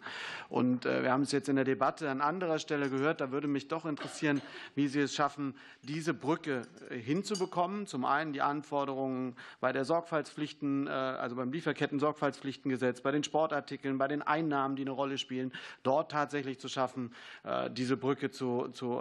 Und 0.48 0.86
äh, 0.86 1.04
wir 1.04 1.12
haben 1.12 1.22
es 1.22 1.30
jetzt 1.30 1.48
in 1.48 1.54
der 1.54 1.64
Debatte 1.64 2.10
an 2.10 2.20
anderer 2.20 2.58
Stelle 2.58 2.90
gehört. 2.90 3.20
Da 3.20 3.30
würde 3.30 3.46
mich 3.46 3.68
doch 3.68 3.86
interessieren, 3.86 4.42
wie 4.74 4.88
Sie 4.88 5.00
es 5.00 5.14
schaffen, 5.14 5.54
diese 5.82 6.14
Brücke 6.14 6.62
äh, 6.90 6.98
hinzubekommen. 6.98 7.86
Zum 7.86 8.04
einen 8.04 8.32
die 8.32 8.42
Anforderungen 8.42 9.36
bei 9.60 9.72
der 9.72 9.84
Sorgfaltspflichten, 9.84 10.88
äh, 10.88 10.90
also 10.90 11.36
beim 11.36 11.52
Lieferketten-Sorgfaltspflichtengesetz, 11.52 13.02
bei 13.02 13.12
den 13.12 13.22
Sportartikeln, 13.22 13.98
bei 13.98 14.08
den 14.08 14.22
Einnahmen, 14.22 14.74
die 14.74 14.82
eine 14.82 14.90
Rolle 14.90 15.16
spielen, 15.16 15.52
dort 15.84 16.10
tatsächlich 16.10 16.58
zu 16.58 16.68
schaffen, 16.68 17.12
diese 17.70 17.96
Brücke 17.96 18.30
zu, 18.30 18.68
zu, 18.68 19.00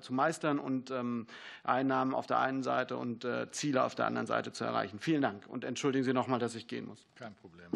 zu 0.00 0.14
meistern 0.14 0.58
und 0.58 0.90
ähm, 0.90 1.26
Einnahmen 1.72 2.14
auf 2.14 2.26
der 2.26 2.38
einen 2.38 2.62
Seite 2.62 2.96
und 2.96 3.24
äh, 3.24 3.50
Ziele 3.50 3.82
auf 3.82 3.94
der 3.94 4.06
anderen 4.06 4.26
Seite 4.26 4.52
zu 4.52 4.64
erreichen. 4.64 4.98
Vielen 5.00 5.22
Dank 5.22 5.46
und 5.48 5.64
entschuldigen 5.64 6.04
Sie 6.04 6.12
noch 6.12 6.28
mal, 6.28 6.38
dass 6.38 6.54
ich 6.54 6.68
gehen 6.68 6.86
muss. 6.86 7.06
Kein 7.16 7.34
Problem. 7.34 7.70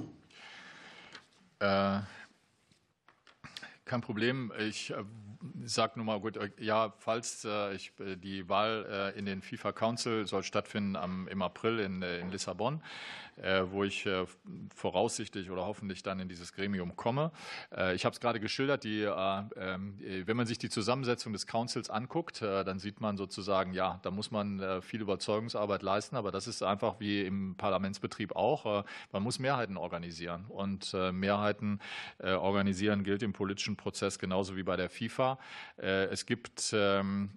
Äh, 1.59 2.01
kein 3.85 4.01
Problem. 4.01 4.53
Ich 4.59 4.91
äh, 4.91 5.05
sage 5.75 5.95
nur 5.97 6.07
mal 6.07 6.21
gut, 6.21 6.39
ja, 6.59 6.93
falls 6.99 7.45
äh, 7.45 7.75
ich, 7.75 7.93
die 7.99 8.49
Wahl 8.49 9.13
in 9.17 9.27
den 9.27 9.43
FIFA 9.43 9.73
Council 9.73 10.27
soll 10.27 10.43
stattfinden 10.43 10.97
am, 10.97 11.29
im 11.29 11.43
April 11.43 11.79
in, 11.81 12.03
in 12.03 12.31
Lissabon. 12.31 12.83
Äh, 13.43 13.71
wo 13.71 13.85
ich 13.85 14.07
äh, 14.07 14.25
voraussichtlich 14.75 15.51
oder 15.51 15.67
hoffentlich 15.67 16.03
dann 16.03 16.21
in 16.21 16.29
dieses 16.29 16.55
Gremium 16.55 16.97
komme. 16.97 17.33
Äh, 17.71 17.95
ich 17.95 18.07
habe 18.07 18.15
es 18.15 18.21
gerade 18.21 18.41
geschildert, 18.41 18.83
die, 18.83 19.03
ähm, 19.03 19.99
wenn 20.25 20.37
man 20.39 20.47
sich 20.47 20.57
die 20.57 20.71
Zusammensetzung 20.71 21.35
des 21.35 21.47
Councils 21.47 21.91
anguckt, 21.91 22.41
dann 22.41 22.79
sieht 22.79 23.01
man 23.01 23.19
sozusagen, 23.19 23.75
ja, 23.75 24.01
da 24.03 24.11
muss 24.11 24.31
man 24.31 24.83
viel 24.83 25.03
Überzeugungsarbeit 25.03 25.83
leisten, 25.83 26.17
aber 26.17 26.31
das 26.33 26.47
ist 26.47 26.63
einfach 26.63 26.99
wie 26.99 27.23
im 27.23 27.57
Parlamentsbetrieb 27.57 28.35
auch. 28.35 28.85
Man 29.13 29.23
muss 29.23 29.39
Mehrheiten 29.39 29.77
organisieren 29.77 30.47
und 30.49 30.95
Mehrheiten 31.13 31.81
organisieren 32.19 33.05
gilt 33.05 33.23
im 33.23 33.33
politischen 33.33 33.77
Prozess 33.77 34.19
genauso 34.19 34.57
wie 34.57 34.63
bei 34.63 34.77
der 34.77 34.89
FIFA. 34.91 35.39
Es 35.77 36.27
gibt 36.27 36.73
ähm, 36.73 37.31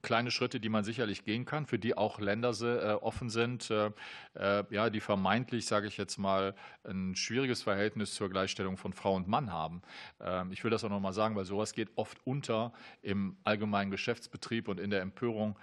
kleine 0.00 0.30
Schritte, 0.30 0.60
die 0.60 0.68
man 0.68 0.84
sicherlich 0.84 1.24
gehen 1.24 1.44
kann, 1.44 1.66
für 1.66 1.78
die 1.78 1.96
auch 1.96 2.20
Länder 2.20 2.52
äh, 2.62 2.92
offen 2.94 3.28
sind, 3.28 3.70
äh, 3.70 3.90
äh, 4.34 4.64
ja, 4.70 4.88
die 4.88 5.00
vermeintlich, 5.00 5.66
sage 5.66 5.86
ich 5.86 5.96
jetzt 5.96 6.16
mal, 6.18 6.54
ein 6.84 7.14
schwieriges 7.14 7.62
Verhältnis 7.62 8.14
zur 8.14 8.30
Gleichstellung 8.30 8.76
von 8.76 8.92
Frau 8.92 9.14
und 9.14 9.28
Mann 9.28 9.52
haben. 9.52 9.82
Ähm, 10.20 10.52
ich 10.52 10.64
will 10.64 10.70
das 10.70 10.84
auch 10.84 10.90
noch 10.90 11.00
mal 11.00 11.12
sagen, 11.12 11.36
weil 11.36 11.44
sowas 11.44 11.74
geht 11.74 11.90
oft 11.96 12.18
unter 12.24 12.72
im 13.02 13.36
allgemeinen 13.44 13.90
Geschäftsbetrieb 13.90 14.68
und 14.68 14.80
in 14.80 14.90
der 14.90 15.00
Empörung, 15.00 15.58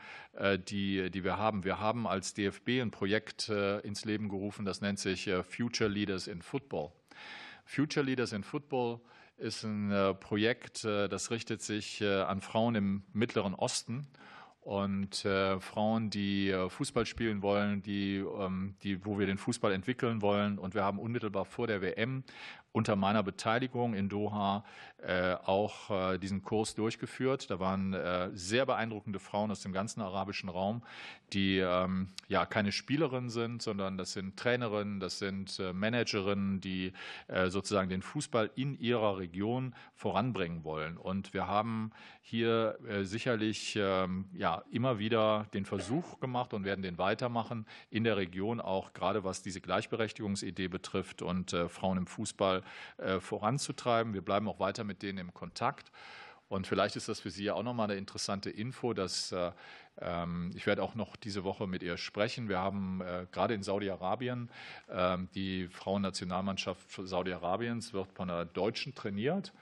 die, 0.69 1.09
die 1.09 1.23
wir 1.23 1.37
haben. 1.37 1.63
Wir 1.63 1.79
haben 1.79 2.07
als 2.07 2.33
DFB 2.33 2.81
ein 2.81 2.91
Projekt 2.91 3.49
ins 3.49 4.05
Leben 4.05 4.29
gerufen, 4.29 4.65
das 4.65 4.81
nennt 4.81 4.99
sich 4.99 5.29
Future 5.47 5.89
Leaders 5.89 6.27
in 6.27 6.41
Football. 6.41 6.91
Future 7.65 8.05
Leaders 8.05 8.33
in 8.33 8.43
Football 8.43 8.99
ist 9.39 9.63
ein 9.63 10.15
Projekt, 10.19 10.83
das 10.83 11.31
richtet 11.31 11.61
sich 11.61 12.03
an 12.03 12.41
Frauen 12.41 12.75
im 12.75 13.03
Mittleren 13.13 13.55
Osten 13.55 14.07
Und 14.61 15.25
äh, 15.25 15.59
Frauen, 15.59 16.09
die 16.09 16.49
äh, 16.49 16.69
Fußball 16.69 17.05
spielen 17.05 17.41
wollen, 17.41 17.81
die, 17.81 18.17
ähm, 18.17 18.75
die, 18.83 19.03
wo 19.03 19.17
wir 19.17 19.25
den 19.25 19.37
Fußball 19.37 19.71
entwickeln 19.71 20.21
wollen. 20.21 20.59
Und 20.59 20.75
wir 20.75 20.83
haben 20.83 20.99
unmittelbar 20.99 21.45
vor 21.45 21.65
der 21.65 21.81
WM 21.81 22.23
unter 22.71 22.95
meiner 22.95 23.23
Beteiligung 23.23 23.93
in 23.93 24.09
Doha 24.09 24.63
äh, 25.01 25.35
auch 25.45 25.89
äh, 25.89 26.17
diesen 26.17 26.41
Kurs 26.41 26.75
durchgeführt. 26.75 27.49
Da 27.49 27.61
waren 27.61 27.93
äh, 27.93 28.31
sehr 28.33 28.65
beeindruckende 28.65 29.19
Frauen 29.19 29.49
aus 29.49 29.61
dem 29.61 29.71
ganzen 29.71 30.01
arabischen 30.01 30.49
Raum, 30.49 30.83
die 31.31 31.59
ähm, 31.59 32.09
ja 32.27 32.45
keine 32.45 32.73
Spielerinnen 32.73 33.29
sind, 33.29 33.61
sondern 33.61 33.97
das 33.97 34.11
sind 34.11 34.35
Trainerinnen, 34.35 34.99
das 34.99 35.19
sind 35.19 35.61
Managerinnen, 35.73 36.59
die 36.59 36.91
sozusagen 37.47 37.89
den 37.89 38.01
Fußball 38.01 38.49
in 38.55 38.79
ihrer 38.79 39.19
Region 39.19 39.75
voranbringen 39.93 40.63
wollen. 40.63 40.97
Und 40.97 41.33
wir 41.33 41.47
haben 41.47 41.91
hier 42.21 42.77
sicherlich 43.01 43.77
ähm, 43.79 44.25
ja 44.33 44.63
immer 44.71 44.97
wieder 44.99 45.45
den 45.53 45.65
Versuch 45.65 46.19
gemacht 46.19 46.53
und 46.53 46.63
werden 46.63 46.81
den 46.81 46.97
weitermachen 46.97 47.65
in 47.91 48.03
der 48.03 48.17
Region 48.17 48.59
auch 48.59 48.93
gerade 48.93 49.23
was 49.23 49.41
diese 49.41 49.61
Gleichberechtigungsidee 49.61 50.67
betrifft 50.67 51.21
und 51.21 51.55
Frauen 51.69 51.99
im 51.99 52.07
Fußball 52.07 52.58
voranzutreiben. 53.19 54.13
Wir 54.13 54.21
bleiben 54.21 54.47
auch 54.47 54.59
weiter 54.59 54.83
mit 54.83 55.01
denen 55.01 55.17
im 55.19 55.33
Kontakt. 55.33 55.91
Und 56.49 56.65
vielleicht 56.65 56.95
ist 56.95 57.07
das 57.07 57.19
für 57.19 57.29
Sie 57.29 57.43
ja 57.43 57.53
auch 57.53 57.63
nochmal 57.63 57.89
eine 57.89 57.99
interessante 57.99 58.49
Info, 58.49 58.93
dass 58.93 59.31
äh, 59.31 59.51
ähm, 60.01 60.51
ich 60.55 60.65
werde 60.65 60.81
auch 60.81 60.95
noch 60.95 61.15
diese 61.15 61.43
Woche 61.43 61.67
mit 61.67 61.83
ihr 61.83 61.97
sprechen. 61.97 62.49
Wir 62.49 62.57
haben 62.57 63.01
äh, 63.01 63.27
gerade 63.31 63.53
in 63.53 63.61
Saudi-Arabien 63.61 64.49
äh, 64.87 65.17
die 65.35 65.67
Frauennationalmannschaft 65.67 66.79
Saudi-Arabiens 67.03 67.93
wird 67.93 68.11
von 68.13 68.31
einer 68.31 68.45
Deutschen 68.45 68.95
trainiert. 68.95 69.53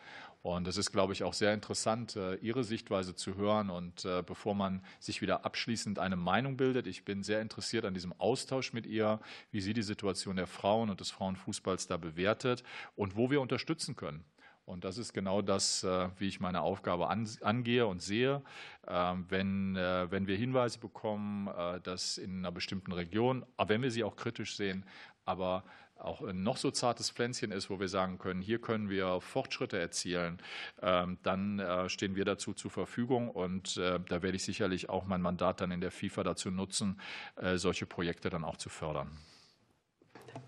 Und 0.42 0.68
es 0.68 0.78
ist, 0.78 0.92
glaube 0.92 1.14
ich, 1.14 1.24
auch 1.24 1.34
sehr 1.34 1.54
interessant, 1.54 2.16
äh, 2.16 2.36
Ihre 2.36 2.64
Sichtweise 2.64 3.16
zu 3.16 3.36
hören. 3.36 3.70
Und 3.70 4.06
äh, 4.06 4.24
bevor 4.26 4.56
man 4.56 4.82
sich 5.00 5.22
wieder 5.22 5.46
abschließend 5.46 6.00
eine 6.00 6.16
Meinung 6.16 6.58
bildet, 6.58 6.88
ich 6.88 7.04
bin 7.04 7.24
sehr 7.24 7.42
interessiert 7.42 7.86
an 7.86 7.94
diesem 7.94 8.14
Austausch 8.20 8.72
mit 8.72 8.86
ihr, 8.86 9.20
wie 9.52 9.62
sie 9.62 9.74
die 9.74 9.82
Situation 9.82 10.36
der 10.36 10.48
Frauen 10.48 10.90
und 10.90 11.00
des 11.02 11.12
Frauenfußballs 11.12 11.88
da 11.88 11.98
bewertet 11.98 12.64
und 12.96 13.16
wo 13.16 13.30
wir 13.30 13.42
unterstützen 13.42 13.96
können. 13.96 14.24
Und 14.66 14.84
das 14.84 14.98
ist 14.98 15.14
genau 15.14 15.42
das, 15.42 15.84
äh, 15.84 16.10
wie 16.18 16.28
ich 16.28 16.40
meine 16.40 16.62
Aufgabe 16.62 17.10
angehe 17.10 17.88
und 17.88 18.02
sehe. 18.02 18.42
Ähm, 18.88 19.26
wenn, 19.30 19.76
wenn 19.76 20.28
wir 20.28 20.38
Hinweise 20.38 20.80
bekommen, 20.80 21.50
dass 21.84 22.18
in 22.18 22.40
einer 22.40 22.52
bestimmten 22.52 22.92
Region, 22.92 23.46
wenn 23.58 23.82
wir 23.82 23.92
sie 23.92 24.04
auch 24.04 24.16
kritisch 24.16 24.56
sehen, 24.56 24.86
aber 25.26 25.64
auch 26.00 26.22
ein 26.22 26.44
noch 26.44 26.58
so 26.58 26.72
zartes 26.72 27.10
Pflänzchen 27.10 27.52
ist, 27.52 27.70
wo 27.70 27.80
wir 27.80 27.88
sagen 27.88 28.18
können, 28.18 28.42
hier 28.42 28.60
können 28.60 28.90
wir 28.90 29.22
Fortschritte 29.22 29.80
erzielen, 29.80 30.42
ähm, 30.82 31.18
dann 31.24 31.62
stehen 31.88 32.16
wir 32.16 32.26
dazu 32.26 32.54
zur 32.54 32.72
Verfügung. 32.72 33.30
Und 33.30 33.78
da 33.78 34.22
werde 34.22 34.36
ich 34.36 34.44
sicherlich 34.44 34.90
auch 34.90 35.06
mein 35.06 35.22
Mandat 35.22 35.62
dann 35.62 35.72
in 35.72 35.82
der 35.82 35.92
FIFA 35.92 36.24
dazu 36.24 36.52
nutzen, 36.52 37.00
solche 37.56 37.86
Projekte 37.86 38.30
dann 38.30 38.44
auch 38.44 38.58
zu 38.58 38.70
fördern. 38.70 39.18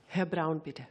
Herr 0.07 0.25
Braun, 0.25 0.59
bitte. 0.59 0.87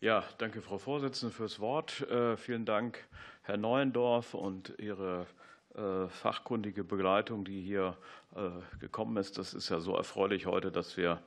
Ja, 0.00 0.22
danke, 0.38 0.62
Frau 0.62 0.78
Vorsitzende, 0.78 1.34
fürs 1.34 1.58
Wort. 1.58 2.02
Äh, 2.02 2.36
vielen 2.36 2.64
Dank, 2.64 3.04
Herr 3.42 3.56
Neuendorf 3.56 4.34
und 4.34 4.74
Ihre 4.78 5.26
äh, 5.74 6.08
fachkundige 6.08 6.84
Begleitung, 6.84 7.44
die 7.44 7.60
hier 7.60 7.96
äh, 8.36 8.50
gekommen 8.78 9.16
ist. 9.16 9.38
Das 9.38 9.54
ist 9.54 9.68
ja 9.70 9.80
so 9.80 9.96
erfreulich 9.96 10.46
heute, 10.46 10.70
dass 10.70 10.96
wir 10.96 11.14
äh, 11.14 11.18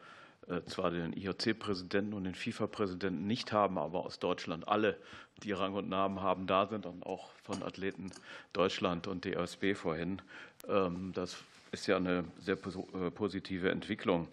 zwar 0.65 0.91
den 0.91 1.13
IOC-Präsidenten 1.13 2.13
und 2.13 2.23
den 2.23 2.35
FIFA-Präsidenten 2.35 3.27
nicht 3.27 3.51
haben, 3.51 3.77
aber 3.77 4.05
aus 4.05 4.19
Deutschland 4.19 4.67
alle, 4.67 4.97
die 5.43 5.51
Rang 5.51 5.73
und 5.73 5.89
Namen 5.89 6.21
haben, 6.21 6.47
da 6.47 6.67
sind 6.67 6.85
und 6.85 7.05
auch 7.05 7.31
von 7.43 7.63
Athleten 7.63 8.11
Deutschland 8.53 9.07
und 9.07 9.25
DOSB 9.25 9.75
vorhin. 9.75 10.21
Ähm, 10.67 11.11
das 11.13 11.37
ist 11.71 11.87
ja 11.87 11.97
eine 11.97 12.25
sehr 12.39 12.57
äh, 12.57 13.11
positive 13.11 13.71
Entwicklung. 13.71 14.27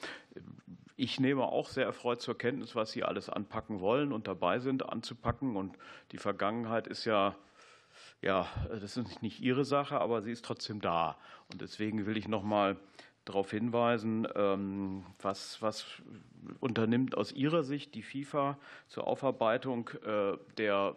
Ich 0.97 1.21
nehme 1.21 1.45
auch 1.45 1.69
sehr 1.69 1.85
erfreut 1.85 2.21
zur 2.21 2.37
Kenntnis, 2.37 2.75
was 2.75 2.91
Sie 2.91 3.05
alles 3.05 3.29
anpacken 3.29 3.81
wollen 3.81 4.13
und 4.13 4.27
dabei 4.27 4.59
sind 4.59 4.89
anzupacken. 4.89 5.57
Und 5.57 5.77
die 6.11 6.19
Vergangenheit 6.19 6.89
ist 6.89 7.05
ja, 7.05 7.37
ja, 8.21 8.49
das 8.69 8.97
ist 8.97 9.23
nicht 9.23 9.41
Ihre 9.41 9.65
Sache, 9.65 10.01
aber 10.01 10.23
sie 10.23 10.33
ist 10.33 10.45
trotzdem 10.45 10.81
da. 10.81 11.17
Und 11.53 11.61
deswegen 11.61 12.05
will 12.07 12.17
ich 12.17 12.27
noch 12.27 12.43
mal 12.43 12.77
darauf 13.29 13.51
hinweisen, 13.51 14.27
ähm, 14.35 15.05
was, 15.21 15.61
was 15.61 15.87
unternimmt 16.61 17.17
aus 17.17 17.33
Ihrer 17.33 17.63
Sicht 17.63 17.95
die 17.95 18.03
FIFA 18.03 18.59
zur 18.89 19.07
Aufarbeitung 19.07 19.91
äh, 20.05 20.37
der 20.57 20.95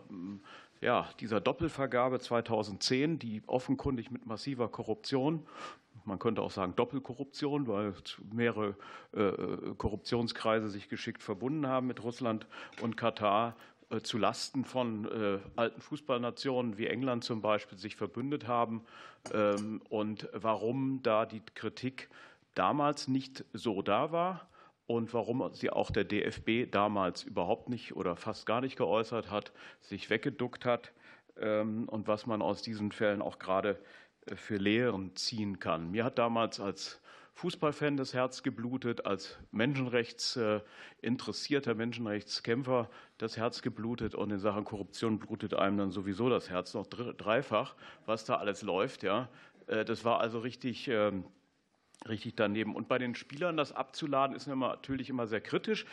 ja, 0.79 1.07
dieser 1.19 1.39
Doppelvergabe 1.39 2.19
2010, 2.19 3.19
die 3.19 3.43
offenkundig 3.45 4.09
mit 4.09 4.25
massiver 4.25 4.67
Korruption 4.67 5.45
man 6.05 6.19
könnte 6.19 6.41
auch 6.41 6.51
sagen 6.51 6.75
Doppelkorruption, 6.75 7.67
weil 7.67 7.93
mehrere 8.31 8.75
äh, 9.13 9.21
äh, 9.21 9.75
Korruptionskreise 9.77 10.69
sich 10.69 10.89
geschickt 10.89 11.21
verbunden 11.21 11.67
haben 11.67 11.87
mit 11.87 12.03
Russland 12.03 12.47
und 12.81 12.97
Katar 12.97 13.55
zu 14.03 14.17
Lasten 14.17 14.63
von 14.63 15.41
alten 15.55 15.81
Fußballnationen 15.81 16.77
wie 16.77 16.87
England 16.87 17.23
zum 17.23 17.41
Beispiel 17.41 17.77
sich 17.77 17.95
verbündet 17.95 18.47
haben 18.47 18.85
ähm, 19.33 19.81
und 19.89 20.29
warum 20.33 21.01
da 21.03 21.25
die 21.25 21.41
Kritik 21.55 22.09
damals 22.55 23.07
nicht 23.07 23.45
so 23.53 23.81
da 23.81 24.11
war 24.11 24.47
und 24.87 25.13
warum 25.13 25.53
sie 25.53 25.69
auch 25.69 25.91
der 25.91 26.03
DFB 26.03 26.69
damals 26.69 27.23
überhaupt 27.23 27.69
nicht 27.69 27.95
oder 27.95 28.15
fast 28.15 28.45
gar 28.45 28.61
nicht 28.61 28.77
geäußert 28.77 29.29
hat, 29.31 29.51
sich 29.79 30.09
weggeduckt 30.09 30.65
hat 30.65 30.91
ähm, 31.39 31.87
und 31.87 32.07
was 32.07 32.25
man 32.25 32.41
aus 32.41 32.61
diesen 32.61 32.91
Fällen 32.91 33.21
auch 33.21 33.39
gerade 33.39 33.79
für 34.35 34.57
Lehren 34.57 35.15
ziehen 35.15 35.59
kann. 35.59 35.91
Mir 35.91 36.03
hat 36.03 36.19
damals 36.19 36.59
als 36.59 37.01
Fußballfan 37.41 37.97
das 37.97 38.13
Herz 38.13 38.43
geblutet, 38.43 39.07
als 39.07 39.39
menschenrechtsinteressierter 39.51 41.73
Menschenrechtskämpfer 41.73 42.87
das 43.17 43.35
Herz 43.35 43.63
geblutet 43.63 44.13
und 44.13 44.29
in 44.29 44.37
Sachen 44.37 44.63
Korruption 44.63 45.17
blutet 45.17 45.55
einem 45.55 45.79
dann 45.79 45.89
sowieso 45.89 46.29
das 46.29 46.51
Herz 46.51 46.75
noch 46.75 46.85
dreifach, 46.85 47.73
was 48.05 48.25
da 48.25 48.35
alles 48.35 48.61
läuft. 48.61 49.01
Ja. 49.01 49.27
Äh, 49.65 49.85
das 49.85 50.05
war 50.05 50.19
also 50.19 50.37
richtig, 50.37 50.87
ähm, 50.87 51.23
richtig 52.07 52.35
daneben. 52.35 52.75
Und 52.75 52.87
bei 52.87 52.99
den 52.99 53.15
Spielern 53.15 53.57
das 53.57 53.71
abzuladen, 53.71 54.35
ist 54.35 54.45
natürlich 54.45 55.09
immer 55.09 55.25
sehr 55.25 55.41
kritisch. 55.41 55.87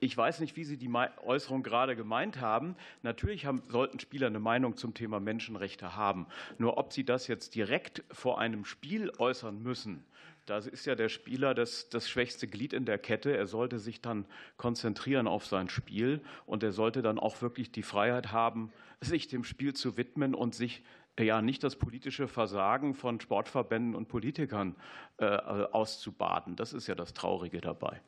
Ich 0.00 0.16
weiß 0.16 0.40
nicht, 0.40 0.56
wie 0.56 0.64
Sie 0.64 0.78
die 0.78 0.90
Äußerung 1.24 1.62
gerade 1.62 1.94
gemeint 1.94 2.40
haben. 2.40 2.74
Natürlich 3.04 3.46
haben, 3.46 3.62
sollten 3.68 4.00
Spieler 4.00 4.26
eine 4.26 4.40
Meinung 4.40 4.76
zum 4.76 4.94
Thema 4.94 5.20
Menschenrechte 5.20 5.94
haben. 5.94 6.26
Nur 6.58 6.76
ob 6.76 6.92
sie 6.92 7.04
das 7.04 7.28
jetzt 7.28 7.54
direkt 7.54 8.02
vor 8.10 8.40
einem 8.40 8.64
Spiel 8.64 9.12
äußern 9.18 9.62
müssen, 9.62 10.04
da 10.48 10.58
ist 10.58 10.86
ja 10.86 10.94
der 10.94 11.08
Spieler 11.08 11.54
das, 11.54 11.88
das 11.90 12.08
schwächste 12.08 12.46
Glied 12.46 12.72
in 12.72 12.84
der 12.84 12.98
Kette. 12.98 13.36
Er 13.36 13.46
sollte 13.46 13.78
sich 13.78 14.00
dann 14.00 14.24
konzentrieren 14.56 15.26
auf 15.26 15.46
sein 15.46 15.68
Spiel 15.68 16.22
und 16.46 16.62
er 16.62 16.72
sollte 16.72 17.02
dann 17.02 17.18
auch 17.18 17.42
wirklich 17.42 17.70
die 17.70 17.82
Freiheit 17.82 18.32
haben, 18.32 18.72
sich 19.00 19.28
dem 19.28 19.44
Spiel 19.44 19.74
zu 19.74 19.96
widmen 19.96 20.34
und 20.34 20.54
sich 20.54 20.82
ja 21.18 21.42
nicht 21.42 21.64
das 21.64 21.76
politische 21.76 22.28
Versagen 22.28 22.94
von 22.94 23.20
Sportverbänden 23.20 23.94
und 23.94 24.08
Politikern 24.08 24.76
äh, 25.18 25.26
auszubaden. 25.26 26.56
Das 26.56 26.72
ist 26.72 26.86
ja 26.86 26.94
das 26.94 27.12
Traurige 27.12 27.60
dabei. 27.60 28.00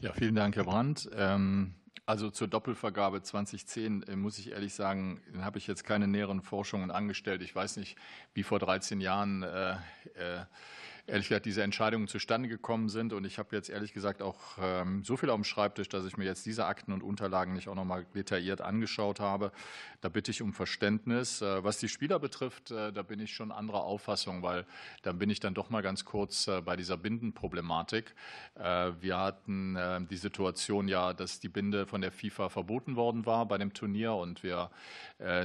Ja, 0.00 0.12
vielen 0.12 0.36
Dank, 0.36 0.54
Herr 0.54 0.64
Brandt. 0.64 1.10
Ähm, 1.16 1.74
also 2.06 2.30
zur 2.30 2.48
Doppelvergabe 2.48 3.22
2010 3.22 4.02
äh, 4.02 4.16
muss 4.16 4.38
ich 4.38 4.52
ehrlich 4.52 4.74
sagen, 4.74 5.20
habe 5.40 5.58
ich 5.58 5.66
jetzt 5.66 5.84
keine 5.84 6.08
näheren 6.08 6.40
Forschungen 6.40 6.90
angestellt. 6.90 7.42
Ich 7.42 7.54
weiß 7.54 7.76
nicht, 7.76 7.96
wie 8.34 8.42
vor 8.42 8.58
13 8.58 9.00
Jahren 9.00 9.42
äh, 9.42 9.72
äh, 9.72 10.44
ehrlich 11.08 11.28
gesagt 11.28 11.46
diese 11.46 11.62
Entscheidungen 11.62 12.06
zustande 12.06 12.48
gekommen 12.48 12.88
sind. 12.88 13.12
Und 13.12 13.24
ich 13.24 13.38
habe 13.38 13.56
jetzt 13.56 13.70
ehrlich 13.70 13.92
gesagt 13.94 14.20
auch 14.22 14.58
ähm, 14.60 15.02
so 15.02 15.16
viel 15.16 15.30
auf 15.30 15.36
dem 15.36 15.44
Schreibtisch, 15.44 15.88
dass 15.88 16.04
ich 16.04 16.16
mir 16.16 16.24
jetzt 16.24 16.44
diese 16.44 16.66
Akten 16.66 16.92
und 16.92 17.02
Unterlagen 17.02 17.54
nicht 17.54 17.68
auch 17.68 17.74
noch 17.74 17.86
mal 17.86 18.04
detailliert 18.14 18.60
angeschaut 18.60 19.18
habe. 19.18 19.50
Da 20.02 20.10
bitte 20.10 20.30
ich 20.30 20.42
um 20.42 20.52
Verständnis. 20.52 21.40
Äh, 21.40 21.64
was 21.64 21.78
die 21.78 21.88
Spieler 21.88 22.18
betrifft, 22.18 22.70
äh, 22.70 22.92
da 22.92 23.02
bin 23.02 23.20
ich 23.20 23.32
schon 23.32 23.50
anderer 23.50 23.84
Auffassung, 23.84 24.42
weil 24.42 24.66
dann 25.02 25.18
bin 25.18 25.30
ich 25.30 25.40
dann 25.40 25.54
doch 25.54 25.70
mal 25.70 25.82
ganz 25.82 26.04
kurz 26.04 26.46
äh, 26.46 26.60
bei 26.60 26.76
dieser 26.76 26.96
Bindenproblematik. 26.96 28.14
Wir 29.00 29.18
hatten 29.18 30.06
die 30.10 30.16
Situation 30.16 30.88
ja, 30.88 31.12
dass 31.12 31.40
die 31.40 31.48
Binde 31.48 31.86
von 31.86 32.00
der 32.00 32.10
FIFA 32.10 32.48
verboten 32.48 32.96
worden 32.96 33.24
war 33.24 33.46
bei 33.46 33.56
dem 33.56 33.72
Turnier 33.72 34.14
und 34.14 34.42
wir 34.42 34.70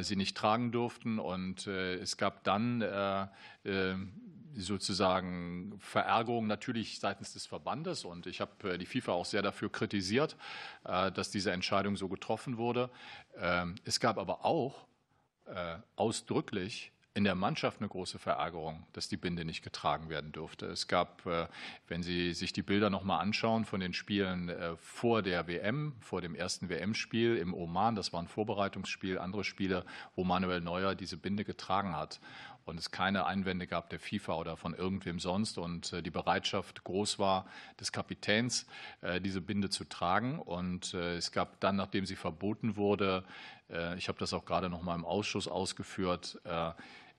sie 0.01 0.15
nicht 0.15 0.35
tragen 0.35 0.71
durften. 0.71 1.19
Und 1.19 1.67
es 1.67 2.17
gab 2.17 2.43
dann 2.43 2.81
sozusagen 4.55 5.75
Verärgerung 5.79 6.47
natürlich 6.47 6.99
seitens 6.99 7.33
des 7.33 7.45
Verbandes 7.45 8.05
und 8.05 8.27
ich 8.27 8.41
habe 8.41 8.77
die 8.77 8.85
FIFA 8.85 9.13
auch 9.13 9.25
sehr 9.25 9.41
dafür 9.41 9.71
kritisiert, 9.71 10.35
dass 10.83 11.31
diese 11.31 11.51
Entscheidung 11.51 11.95
so 11.95 12.07
getroffen 12.09 12.57
wurde. 12.57 12.89
Ähm, 13.37 13.75
es 13.85 13.99
gab 13.99 14.17
aber 14.17 14.45
auch 14.45 14.87
äh, 15.45 15.77
ausdrücklich 15.95 16.93
in 17.15 17.23
der 17.23 17.35
Mannschaft 17.35 17.79
eine 17.79 17.89
große 17.89 18.17
Verärgerung, 18.17 18.87
dass 18.93 19.07
die 19.07 19.17
Binde 19.17 19.45
nicht 19.45 19.61
getragen 19.61 20.09
werden 20.09 20.31
durfte. 20.31 20.65
Es 20.65 20.87
gab, 20.87 21.25
äh, 21.27 21.47
wenn 21.87 22.01
Sie 22.01 22.33
sich 22.33 22.53
die 22.53 22.63
Bilder 22.63 22.89
noch 22.89 23.03
mal 23.03 23.19
anschauen 23.19 23.65
von 23.65 23.79
den 23.79 23.93
Spielen 23.93 24.49
äh, 24.49 24.75
vor 24.77 25.21
der 25.21 25.47
WM, 25.47 25.93
vor 25.99 26.21
dem 26.21 26.33
ersten 26.33 26.69
WM-Spiel 26.69 27.37
im 27.37 27.53
Oman, 27.53 27.95
das 27.95 28.13
war 28.13 28.21
ein 28.21 28.27
Vorbereitungsspiel, 28.27 29.19
andere 29.19 29.43
Spiele, 29.43 29.85
wo 30.15 30.23
Manuel 30.23 30.61
Neuer 30.61 30.95
diese 30.95 31.17
Binde 31.17 31.43
getragen 31.43 31.95
hat 31.95 32.19
und 32.65 32.79
es 32.79 32.91
keine 32.91 33.25
Einwände 33.25 33.67
gab 33.67 33.89
der 33.89 33.99
FIFA 33.99 34.35
oder 34.35 34.57
von 34.57 34.73
irgendwem 34.73 35.19
sonst 35.19 35.57
und 35.57 35.93
äh, 35.93 36.01
die 36.01 36.09
Bereitschaft 36.09 36.83
groß 36.83 37.19
war 37.19 37.45
des 37.79 37.91
Kapitäns, 37.91 38.65
diese 39.21 39.41
Binde 39.41 39.69
zu 39.69 39.83
tragen. 39.85 40.39
Und 40.39 40.93
es 40.93 41.31
gab 41.31 41.59
dann, 41.59 41.75
nachdem 41.75 42.05
sie 42.05 42.15
verboten 42.15 42.75
wurde, 42.75 43.23
ich 43.97 44.07
habe 44.07 44.19
das 44.19 44.33
auch 44.33 44.45
gerade 44.45 44.69
noch 44.69 44.81
mal 44.81 44.95
im 44.95 45.05
Ausschuss 45.05 45.47
ausgeführt, 45.47 46.39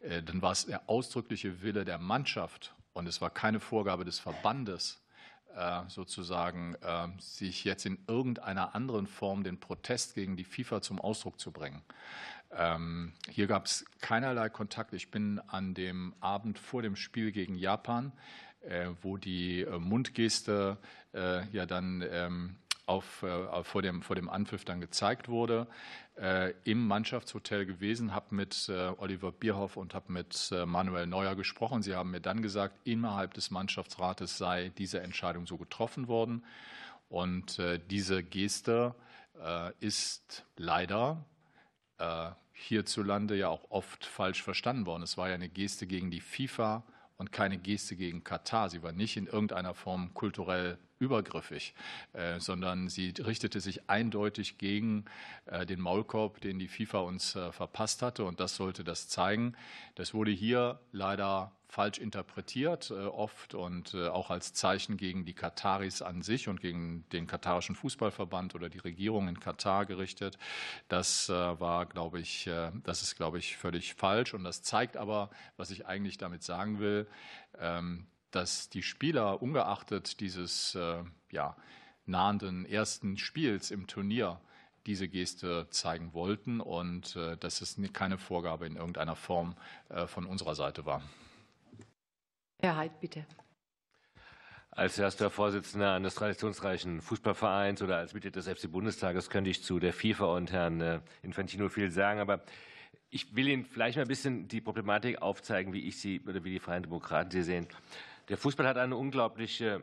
äh, 0.04 0.22
dann 0.22 0.42
war 0.42 0.52
es 0.52 0.66
der 0.66 0.88
ausdrückliche 0.88 1.62
Wille 1.62 1.84
der 1.84 1.98
Mannschaft 1.98 2.74
und 2.92 3.06
es 3.06 3.20
war 3.20 3.30
keine 3.30 3.58
Vorgabe 3.58 4.04
des 4.04 4.18
Verbandes, 4.18 5.02
äh, 5.56 5.80
sozusagen 5.88 6.74
äh, 6.82 7.08
sich 7.18 7.64
jetzt 7.64 7.86
in 7.86 7.98
irgendeiner 8.06 8.74
anderen 8.74 9.06
Form 9.06 9.44
den 9.44 9.58
Protest 9.58 10.14
gegen 10.14 10.36
die 10.36 10.44
FIFA 10.44 10.82
zum 10.82 11.00
Ausdruck 11.00 11.40
zu 11.40 11.52
bringen. 11.52 11.82
Ähm, 12.56 13.12
hier 13.31 13.47
gab 13.47 13.66
es 13.66 13.85
keinerlei 14.01 14.48
Kontakt. 14.48 14.93
Ich 14.93 15.10
bin 15.10 15.40
an 15.47 15.74
dem 15.74 16.14
Abend 16.20 16.59
vor 16.59 16.82
dem 16.82 16.97
Spiel 16.97 17.32
gegen 17.32 17.56
Japan, 17.56 18.12
wo 19.02 19.18
die 19.18 19.66
Mundgeste 19.78 20.78
ja 21.12 21.66
dann 21.66 22.02
ähm, 22.10 22.56
auf, 22.86 23.24
vor, 23.62 23.82
dem, 23.82 24.01
vor 24.01 24.16
dem 24.16 24.31
Anpfiff 24.31 24.64
dann 24.64 24.81
gezeigt 24.81 25.28
wurde, 25.28 25.66
äh, 26.16 26.52
im 26.62 26.86
Mannschaftshotel 26.86 27.66
gewesen, 27.66 28.14
habe 28.14 28.35
mit 28.35 28.68
äh, 28.68 28.93
Oliver 28.98 29.32
Bierhoff 29.32 29.76
und 29.76 29.94
habe 29.94 30.12
mit 30.12 30.51
äh, 30.52 30.64
Manuel 30.64 31.06
Neuer 31.06 31.35
gesprochen. 31.35 31.82
Sie 31.82 31.94
haben 31.94 32.12
mir 32.12 32.20
dann 32.20 32.40
gesagt, 32.40 32.78
innerhalb 32.85 33.35
des 33.35 33.51
Mannschaftsrates 33.51 34.39
sei 34.39 34.70
diese 34.78 35.01
Entscheidung 35.01 35.47
so 35.47 35.56
getroffen 35.56 36.06
worden. 36.09 36.44
Und 37.09 37.60
diese 37.90 38.24
Geste 38.24 38.94
ist 39.78 40.44
leider 40.56 41.24
hierzulande 42.52 43.36
ja 43.36 43.48
auch 43.48 43.70
oft 43.70 44.04
falsch 44.04 44.42
verstanden 44.42 44.86
worden. 44.86 45.02
Es 45.02 45.16
war 45.16 45.28
ja 45.28 45.34
eine 45.34 45.48
Geste 45.48 45.86
gegen 45.86 46.10
die 46.10 46.20
FIFA 46.20 46.84
und 47.16 47.32
keine 47.32 47.58
Geste 47.58 47.96
gegen 47.96 48.24
Katar. 48.24 48.70
Sie 48.70 48.82
war 48.82 48.92
nicht 48.92 49.16
in 49.16 49.26
irgendeiner 49.26 49.74
Form 49.74 50.14
kulturell 50.14 50.78
übergriffig, 51.05 51.74
äh, 52.12 52.40
sondern 52.40 52.89
sie 52.89 53.14
richtete 53.18 53.60
sich 53.60 53.89
eindeutig 53.89 54.59
gegen 54.59 55.05
äh, 55.47 55.66
den 55.66 55.81
Maulkorb, 55.81 56.40
den 56.40 56.59
die 56.59 56.68
FIFA 56.68 57.01
uns 57.01 57.36
äh, 57.36 57.52
verpasst 57.52 58.02
hatte. 58.02 58.24
Und 58.24 58.40
das 58.40 58.56
sollte 58.56 58.82
das 58.82 59.09
zeigen. 59.09 59.55
Das 59.94 60.14
wurde 60.14 60.31
hier 60.31 60.81
leider 60.93 61.52
falsch 61.68 61.98
interpretiert, 61.98 62.93
oft 62.93 63.55
und 63.55 63.97
auch 63.97 64.31
als 64.31 64.52
Zeichen 64.52 64.97
gegen 64.97 65.24
die 65.24 65.32
Kataris 65.32 66.02
an 66.02 66.22
sich 66.22 66.47
und 66.47 66.60
gegen 66.60 67.05
den 67.10 67.26
katarischen 67.26 67.74
Fußballverband 67.74 68.55
oder 68.55 68.68
die 68.68 68.78
Regierung 68.78 69.26
in 69.26 69.40
Katar 69.40 69.85
gerichtet. 69.85 70.39
Das 70.86 71.28
war, 71.28 71.86
glaube 71.86 72.20
ich, 72.20 72.48
das 72.85 73.02
ist, 73.02 73.16
glaube 73.16 73.39
ich, 73.39 73.56
völlig 73.56 73.94
falsch. 73.94 74.35
Und 74.35 74.44
das 74.44 74.62
zeigt 74.62 74.97
aber, 74.97 75.31
was 75.56 75.72
ich 75.72 75.85
eigentlich 75.85 76.16
damit 76.16 76.44
sagen 76.44 76.78
will, 76.78 77.09
ähm, 77.59 78.06
dass 78.35 78.69
die 78.69 78.82
Spieler 78.82 79.43
ungeachtet 79.43 80.20
dieses 80.20 80.78
ja, 81.31 81.56
nahenden 82.06 82.66
ersten 82.66 83.16
Spiels 83.16 83.70
im 83.70 83.86
Turnier 83.86 84.40
diese 84.86 85.09
Geste 85.09 85.66
zeigen 85.70 86.12
wollten 86.12 86.61
und 86.61 87.16
dass 87.40 87.61
es 87.61 87.78
keine 87.93 88.19
Vorgabe 88.19 88.66
in 88.66 88.77
irgendeiner 88.77 89.16
Form 89.16 89.55
von 90.06 90.27
unserer 90.27 90.55
Seite 90.55 90.85
war. 90.85 91.02
Herr 92.61 92.77
Heid, 92.77 93.01
bitte. 93.01 93.27
Als 94.77 94.98
erster 94.98 95.31
Vorsitzender 95.31 95.93
eines 95.93 96.16
traditionsreichen 96.16 97.01
Fußballvereins 97.01 97.81
oder 97.82 97.98
als 97.98 98.12
Mitglied 98.12 98.35
des 98.35 98.48
FC 98.48 98.73
Bundestages 98.73 99.31
könnte 99.31 99.51
ich 99.51 99.62
zu 99.62 99.78
der 99.78 99.93
FIFA 99.93 100.35
und 100.35 100.51
Herrn 100.51 100.81
äh, 100.81 101.01
Infantino 101.23 101.69
viel 101.69 101.93
sagen, 101.93 102.19
aber 102.19 102.43
ich 103.09 103.36
will 103.36 103.47
Ihnen 103.47 103.65
vielleicht 103.65 103.97
mal 103.97 104.02
ein 104.02 104.09
bisschen 104.09 104.48
die 104.48 104.61
Problematik 104.61 105.23
aufzeigen, 105.23 105.73
wie 105.73 105.86
ich 105.86 106.01
sie 106.01 106.20
oder 106.27 106.43
wie 106.43 106.51
die 106.51 106.59
Freien 106.59 106.82
Demokraten 106.82 107.31
sie 107.31 107.44
sehen. 107.44 107.69
Der 108.28 108.38
Fußball 108.38 108.66
hat 108.66 108.78
eine 108.78 108.96
unglaubliche 108.96 109.82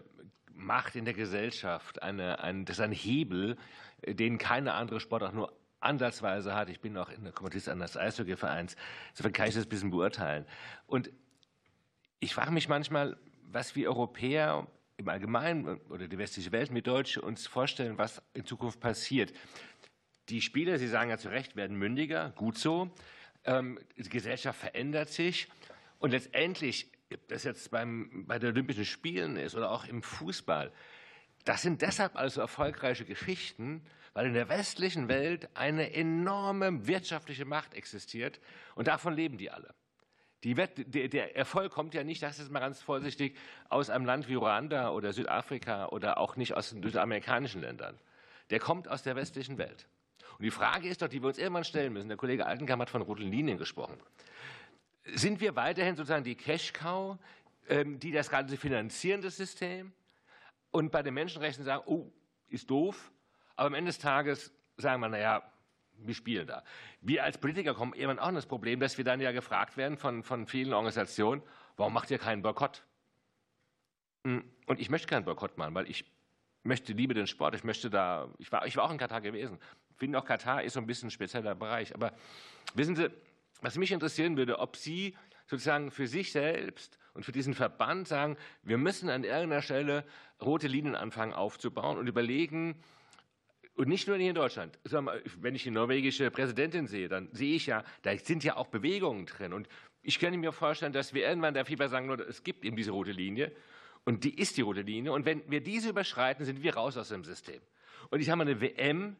Macht 0.53 0.95
in 0.95 1.05
der 1.05 1.13
Gesellschaft, 1.13 2.01
eine, 2.01 2.39
ein, 2.39 2.65
das 2.65 2.77
ist 2.77 2.83
ein 2.83 2.91
Hebel, 2.91 3.57
den 4.05 4.37
keine 4.37 4.73
andere 4.73 4.99
Sportart 4.99 5.33
nur 5.33 5.53
ansatzweise 5.79 6.55
hat. 6.55 6.69
Ich 6.69 6.79
bin 6.79 6.95
auch 6.97 7.09
in 7.09 7.23
der 7.23 7.33
Kommentist 7.33 7.67
eines 7.69 7.97
Eishockeyvereins. 7.97 8.75
Insofern 9.11 9.33
kann 9.33 9.47
ich 9.47 9.55
das 9.55 9.65
ein 9.65 9.69
bisschen 9.69 9.91
beurteilen. 9.91 10.45
Und 10.85 11.11
ich 12.19 12.33
frage 12.33 12.51
mich 12.51 12.69
manchmal, 12.69 13.17
was 13.43 13.75
wir 13.75 13.89
Europäer 13.89 14.67
im 14.97 15.09
Allgemeinen 15.09 15.79
oder 15.89 16.07
die 16.07 16.17
westliche 16.17 16.51
Welt 16.51 16.71
mit 16.71 16.85
Deutsch 16.85 17.17
uns 17.17 17.47
vorstellen, 17.47 17.97
was 17.97 18.21
in 18.33 18.45
Zukunft 18.45 18.79
passiert. 18.79 19.33
Die 20.29 20.41
Spieler, 20.41 20.77
Sie 20.77 20.87
sagen 20.87 21.09
ja 21.09 21.17
zu 21.17 21.29
Recht, 21.29 21.55
werden 21.55 21.77
mündiger, 21.77 22.29
gut 22.35 22.57
so. 22.57 22.91
Ähm, 23.43 23.79
die 23.97 24.07
Gesellschaft 24.07 24.59
verändert 24.59 25.09
sich 25.09 25.47
und 25.97 26.11
letztendlich, 26.11 26.91
ob 27.13 27.27
das 27.27 27.43
jetzt 27.43 27.71
beim, 27.71 28.25
bei 28.27 28.39
den 28.39 28.51
Olympischen 28.51 28.85
Spielen 28.85 29.37
ist 29.37 29.55
oder 29.55 29.71
auch 29.71 29.85
im 29.85 30.01
Fußball, 30.01 30.71
das 31.45 31.61
sind 31.61 31.81
deshalb 31.81 32.15
also 32.15 32.41
erfolgreiche 32.41 33.05
Geschichten, 33.05 33.83
weil 34.13 34.27
in 34.27 34.33
der 34.33 34.49
westlichen 34.49 35.07
Welt 35.07 35.49
eine 35.53 35.93
enorme 35.93 36.87
wirtschaftliche 36.87 37.45
Macht 37.45 37.73
existiert 37.73 38.39
und 38.75 38.87
davon 38.87 39.13
leben 39.13 39.37
die 39.37 39.49
alle. 39.49 39.73
Wett, 40.43 40.93
der, 40.93 41.07
der, 41.07 41.35
Erfolg 41.35 41.71
kommt 41.71 41.93
ja 41.93 42.03
nicht, 42.03 42.23
das 42.23 42.39
ist 42.39 42.51
mal 42.51 42.59
ganz 42.59 42.81
vorsichtig, 42.81 43.37
aus 43.69 43.89
einem 43.89 44.05
Land 44.05 44.27
wie 44.27 44.33
Ruanda 44.33 44.89
oder 44.89 45.13
Südafrika 45.13 45.87
oder 45.87 46.17
auch 46.17 46.35
nicht 46.35 46.55
aus 46.55 46.71
den 46.71 46.81
südamerikanischen 46.81 47.61
Ländern. 47.61 47.99
Der 48.49 48.59
kommt 48.59 48.87
aus 48.87 49.03
der 49.03 49.15
westlichen 49.15 49.57
Welt. 49.57 49.87
Und 50.37 50.43
die 50.43 50.51
Frage 50.51 50.87
ist 50.87 51.01
doch, 51.01 51.07
die 51.07 51.21
wir 51.21 51.27
uns 51.27 51.37
irgendwann 51.37 51.63
stellen 51.63 51.93
müssen. 51.93 52.07
Der 52.07 52.17
Kollege 52.17 52.47
Altenkamp 52.47 52.81
hat 52.81 52.89
von 52.89 53.03
roten 53.03 53.29
Linien 53.29 53.59
gesprochen. 53.59 54.01
Sind 55.05 55.41
wir 55.41 55.55
weiterhin 55.55 55.95
sozusagen 55.95 56.23
die 56.23 56.35
Cash-Cow, 56.35 57.17
ähm, 57.69 57.99
die 57.99 58.11
das 58.11 58.29
Ganze 58.29 58.57
finanzieren, 58.57 59.21
das 59.21 59.37
System? 59.37 59.91
Und 60.71 60.91
bei 60.91 61.03
den 61.03 61.13
Menschenrechten 61.13 61.65
sagen, 61.65 61.83
oh, 61.85 62.11
ist 62.47 62.69
doof. 62.69 63.11
Aber 63.55 63.67
am 63.67 63.73
Ende 63.73 63.89
des 63.89 63.99
Tages 63.99 64.53
sagen 64.77 65.01
wir, 65.01 65.09
naja, 65.09 65.43
wir 65.97 66.15
spielen 66.15 66.47
da. 66.47 66.63
Wir 67.01 67.23
als 67.23 67.37
Politiker 67.37 67.73
kommen 67.73 67.93
irgendwann 67.93 68.19
auch 68.19 68.29
in 68.29 68.35
das 68.35 68.45
Problem, 68.45 68.79
dass 68.79 68.97
wir 68.97 69.05
dann 69.05 69.19
ja 69.19 69.31
gefragt 69.31 69.77
werden 69.77 69.97
von, 69.97 70.23
von 70.23 70.47
vielen 70.47 70.73
Organisationen, 70.73 71.41
warum 71.77 71.93
macht 71.93 72.09
ihr 72.11 72.17
keinen 72.17 72.41
Boykott? 72.41 72.83
Hm, 74.23 74.43
und 74.65 74.79
ich 74.79 74.89
möchte 74.89 75.07
keinen 75.07 75.25
Boykott 75.25 75.57
machen, 75.57 75.73
weil 75.75 75.89
ich 75.89 76.05
möchte 76.63 76.93
liebe 76.93 77.13
den 77.13 77.27
Sport. 77.27 77.55
Ich 77.55 77.63
möchte 77.63 77.89
da, 77.89 78.29
ich 78.37 78.51
war, 78.51 78.65
ich 78.65 78.75
war 78.77 78.85
auch 78.85 78.91
in 78.91 78.97
Katar 78.97 79.21
gewesen. 79.21 79.59
Ich 79.89 79.97
finde 79.97 80.19
auch 80.19 80.25
Katar 80.25 80.63
ist 80.63 80.73
so 80.73 80.79
ein 80.79 80.87
bisschen 80.87 81.07
ein 81.07 81.11
spezieller 81.11 81.55
Bereich. 81.55 81.93
Aber 81.93 82.13
wissen 82.73 82.95
Sie, 82.95 83.11
was 83.61 83.77
mich 83.77 83.91
interessieren 83.91 84.37
würde, 84.37 84.59
ob 84.59 84.75
Sie 84.75 85.15
sozusagen 85.45 85.91
für 85.91 86.07
sich 86.07 86.31
selbst 86.31 86.97
und 87.13 87.25
für 87.25 87.31
diesen 87.31 87.53
Verband 87.53 88.07
sagen, 88.07 88.37
wir 88.63 88.77
müssen 88.77 89.09
an 89.09 89.23
irgendeiner 89.23 89.61
Stelle 89.61 90.05
rote 90.41 90.67
Linien 90.67 90.95
anfangen 90.95 91.33
aufzubauen 91.33 91.97
und 91.97 92.07
überlegen, 92.07 92.81
und 93.75 93.87
nicht 93.87 94.07
nur 94.07 94.17
hier 94.17 94.29
in 94.29 94.35
Deutschland. 94.35 94.77
Wenn 94.83 95.55
ich 95.55 95.63
die 95.63 95.71
norwegische 95.71 96.29
Präsidentin 96.29 96.87
sehe, 96.87 97.07
dann 97.07 97.29
sehe 97.31 97.55
ich 97.55 97.67
ja, 97.67 97.83
da 98.01 98.15
sind 98.17 98.43
ja 98.43 98.57
auch 98.57 98.67
Bewegungen 98.67 99.25
drin. 99.25 99.53
Und 99.53 99.67
ich 100.01 100.19
könnte 100.19 100.37
mir 100.37 100.51
vorstellen, 100.51 100.93
dass 100.93 101.13
wir 101.13 101.27
irgendwann 101.27 101.53
der 101.53 101.65
FIFA 101.65 101.87
sagen, 101.87 102.09
es 102.27 102.43
gibt 102.43 102.65
eben 102.65 102.75
diese 102.75 102.91
rote 102.91 103.11
Linie. 103.11 103.51
Und 104.03 104.23
die 104.23 104.37
ist 104.37 104.57
die 104.57 104.61
rote 104.61 104.81
Linie. 104.81 105.13
Und 105.13 105.25
wenn 105.25 105.49
wir 105.49 105.61
diese 105.61 105.89
überschreiten, 105.89 106.45
sind 106.45 106.61
wir 106.61 106.75
raus 106.75 106.97
aus 106.97 107.09
dem 107.09 107.23
System. 107.23 107.61
Und 108.09 108.19
ich 108.19 108.29
habe 108.29 108.41
eine 108.41 108.59
WM 108.59 109.15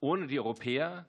ohne 0.00 0.26
die 0.26 0.38
Europäer 0.38 1.06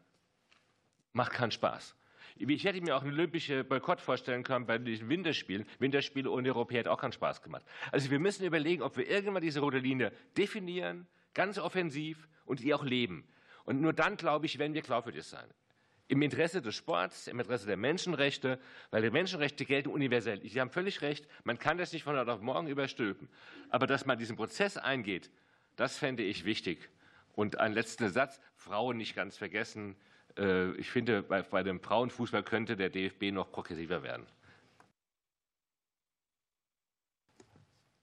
macht 1.14 1.34
keinen 1.34 1.52
Spaß. 1.52 1.96
Ich 2.40 2.64
hätte 2.64 2.82
mir 2.82 2.96
auch 2.96 3.02
einen 3.02 3.14
olympischen 3.14 3.68
Boykott 3.68 4.00
vorstellen 4.00 4.44
können 4.44 4.66
bei 4.66 4.78
den 4.78 5.10
Winterspielen. 5.10 5.66
Winterspiele 5.80 6.30
ohne 6.30 6.50
Europäer 6.50 6.80
hätte 6.80 6.92
auch 6.92 7.00
keinen 7.00 7.12
Spaß 7.12 7.42
gemacht. 7.42 7.64
Also 7.92 8.12
wir 8.12 8.20
müssen 8.20 8.46
überlegen, 8.46 8.84
ob 8.84 8.98
wir 8.98 9.10
irgendwann 9.10 9.42
diese 9.42 9.60
rote 9.60 9.80
Linie 9.80 10.12
definieren, 10.38 11.08
ganz 11.34 11.58
offensiv 11.58 12.28
und 12.46 12.60
die 12.60 12.74
auch 12.74 12.84
leben. 12.84 13.28
Und 13.66 13.82
nur 13.82 13.94
dann, 13.94 14.18
glaube 14.18 14.46
ich, 14.46 14.60
werden 14.60 14.74
wir 14.74 14.82
glaubwürdig 14.82 15.24
sein. 15.24 15.48
Im 16.10 16.22
Interesse 16.22 16.62
des 16.62 16.76
Sports, 16.76 17.28
im 17.28 17.40
Interesse 17.40 17.68
der 17.68 17.76
Menschenrechte, 17.76 18.60
weil 18.92 19.02
die 19.02 19.10
Menschenrechte 19.10 19.66
gelten 19.66 19.90
universell. 19.90 20.42
Sie 20.48 20.62
haben 20.62 20.70
völlig 20.70 21.02
recht, 21.02 21.28
man 21.44 21.60
kann 21.60 21.78
das 21.78 21.92
nicht 21.92 22.04
von 22.04 22.16
heute 22.16 22.32
auf 22.32 22.40
morgen 22.40 22.68
überstülpen. 22.68 23.28
Aber 23.70 23.88
dass 23.88 24.06
man 24.06 24.18
diesen 24.18 24.38
Prozess 24.38 24.78
eingeht, 24.78 25.30
das 25.76 25.98
fände 25.98 26.24
ich 26.24 26.46
wichtig. 26.46 26.90
Und 27.34 27.60
ein 27.60 27.74
letzter 27.74 28.10
Satz, 28.10 28.40
Frauen 28.56 28.98
nicht 28.98 29.16
ganz 29.16 29.38
vergessen. 29.38 29.98
Äh, 30.38 30.72
ich 30.74 30.90
finde, 30.90 31.24
bei, 31.24 31.42
bei 31.42 31.64
dem 31.64 31.80
Frauenfußball 31.80 32.44
könnte 32.44 32.76
der 32.78 32.90
DFB 32.90 33.32
noch 33.32 33.52
progressiver 33.52 34.04
werden. 34.04 34.26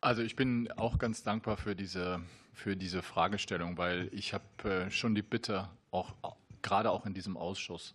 Also 0.01 0.23
ich 0.23 0.37
bin 0.37 0.71
auch 0.73 0.99
ganz 0.99 1.23
dankbar 1.23 1.57
für 1.57 1.75
diese, 1.75 2.21
für 2.53 2.77
diese 2.77 3.03
Fragestellung, 3.03 3.79
weil 3.79 4.11
ich 4.13 4.35
habe 4.35 4.69
äh, 4.69 4.91
schon 4.91 5.15
die 5.15 5.23
Bitte, 5.23 5.71
auch, 5.91 6.13
gerade 6.61 6.91
auch 6.91 7.07
in 7.07 7.15
diesem 7.15 7.37
Ausschuss, 7.37 7.95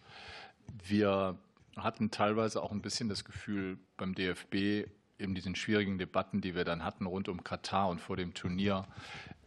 wir 0.87 1.37
hatten 1.77 2.09
teilweise 2.09 2.63
auch 2.63 2.71
ein 2.71 2.81
bisschen 2.81 3.09
das 3.09 3.25
Gefühl 3.25 3.77
beim 3.95 4.15
DFB, 4.15 4.89
eben 5.19 5.35
diesen 5.35 5.55
schwierigen 5.55 5.97
Debatten, 5.97 6.41
die 6.41 6.55
wir 6.55 6.65
dann 6.65 6.83
hatten 6.83 7.05
rund 7.05 7.29
um 7.29 7.43
Katar 7.43 7.89
und 7.89 8.01
vor 8.01 8.17
dem 8.17 8.33
Turnier, 8.33 8.87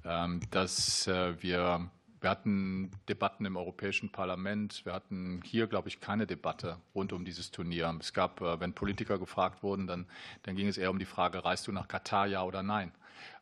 ähm, 0.05 0.41
dass 0.51 1.07
äh, 1.07 1.43
wir 1.43 1.91
wir 2.23 2.31
hatten 2.31 2.93
Debatten 3.09 3.45
im 3.45 3.57
Europäischen 3.57 4.11
Parlament. 4.11 4.85
Wir 4.85 4.93
hatten 4.93 5.41
hier, 5.45 5.67
glaube 5.67 5.89
ich, 5.89 6.01
keine 6.01 6.27
Debatte 6.27 6.79
rund 6.95 7.13
um 7.13 7.25
dieses 7.25 7.51
Turnier. 7.51 7.95
Es 8.01 8.13
gab, 8.13 8.41
äh, 8.41 8.61
wenn 8.61 8.73
Politiker 8.73 9.19
gefragt 9.19 9.63
wurden, 9.63 9.89
dann, 9.89 10.07
dann 10.45 10.55
ging 10.55 10.69
es 10.69 10.79
eher 10.79 10.91
um 10.91 11.01
die 11.01 11.05
Frage, 11.05 11.45
reist 11.45 11.67
du 11.67 11.73
nach 11.73 11.89
Katar, 11.89 12.27
ja 12.29 12.45
oder 12.45 12.63
nein? 12.63 12.93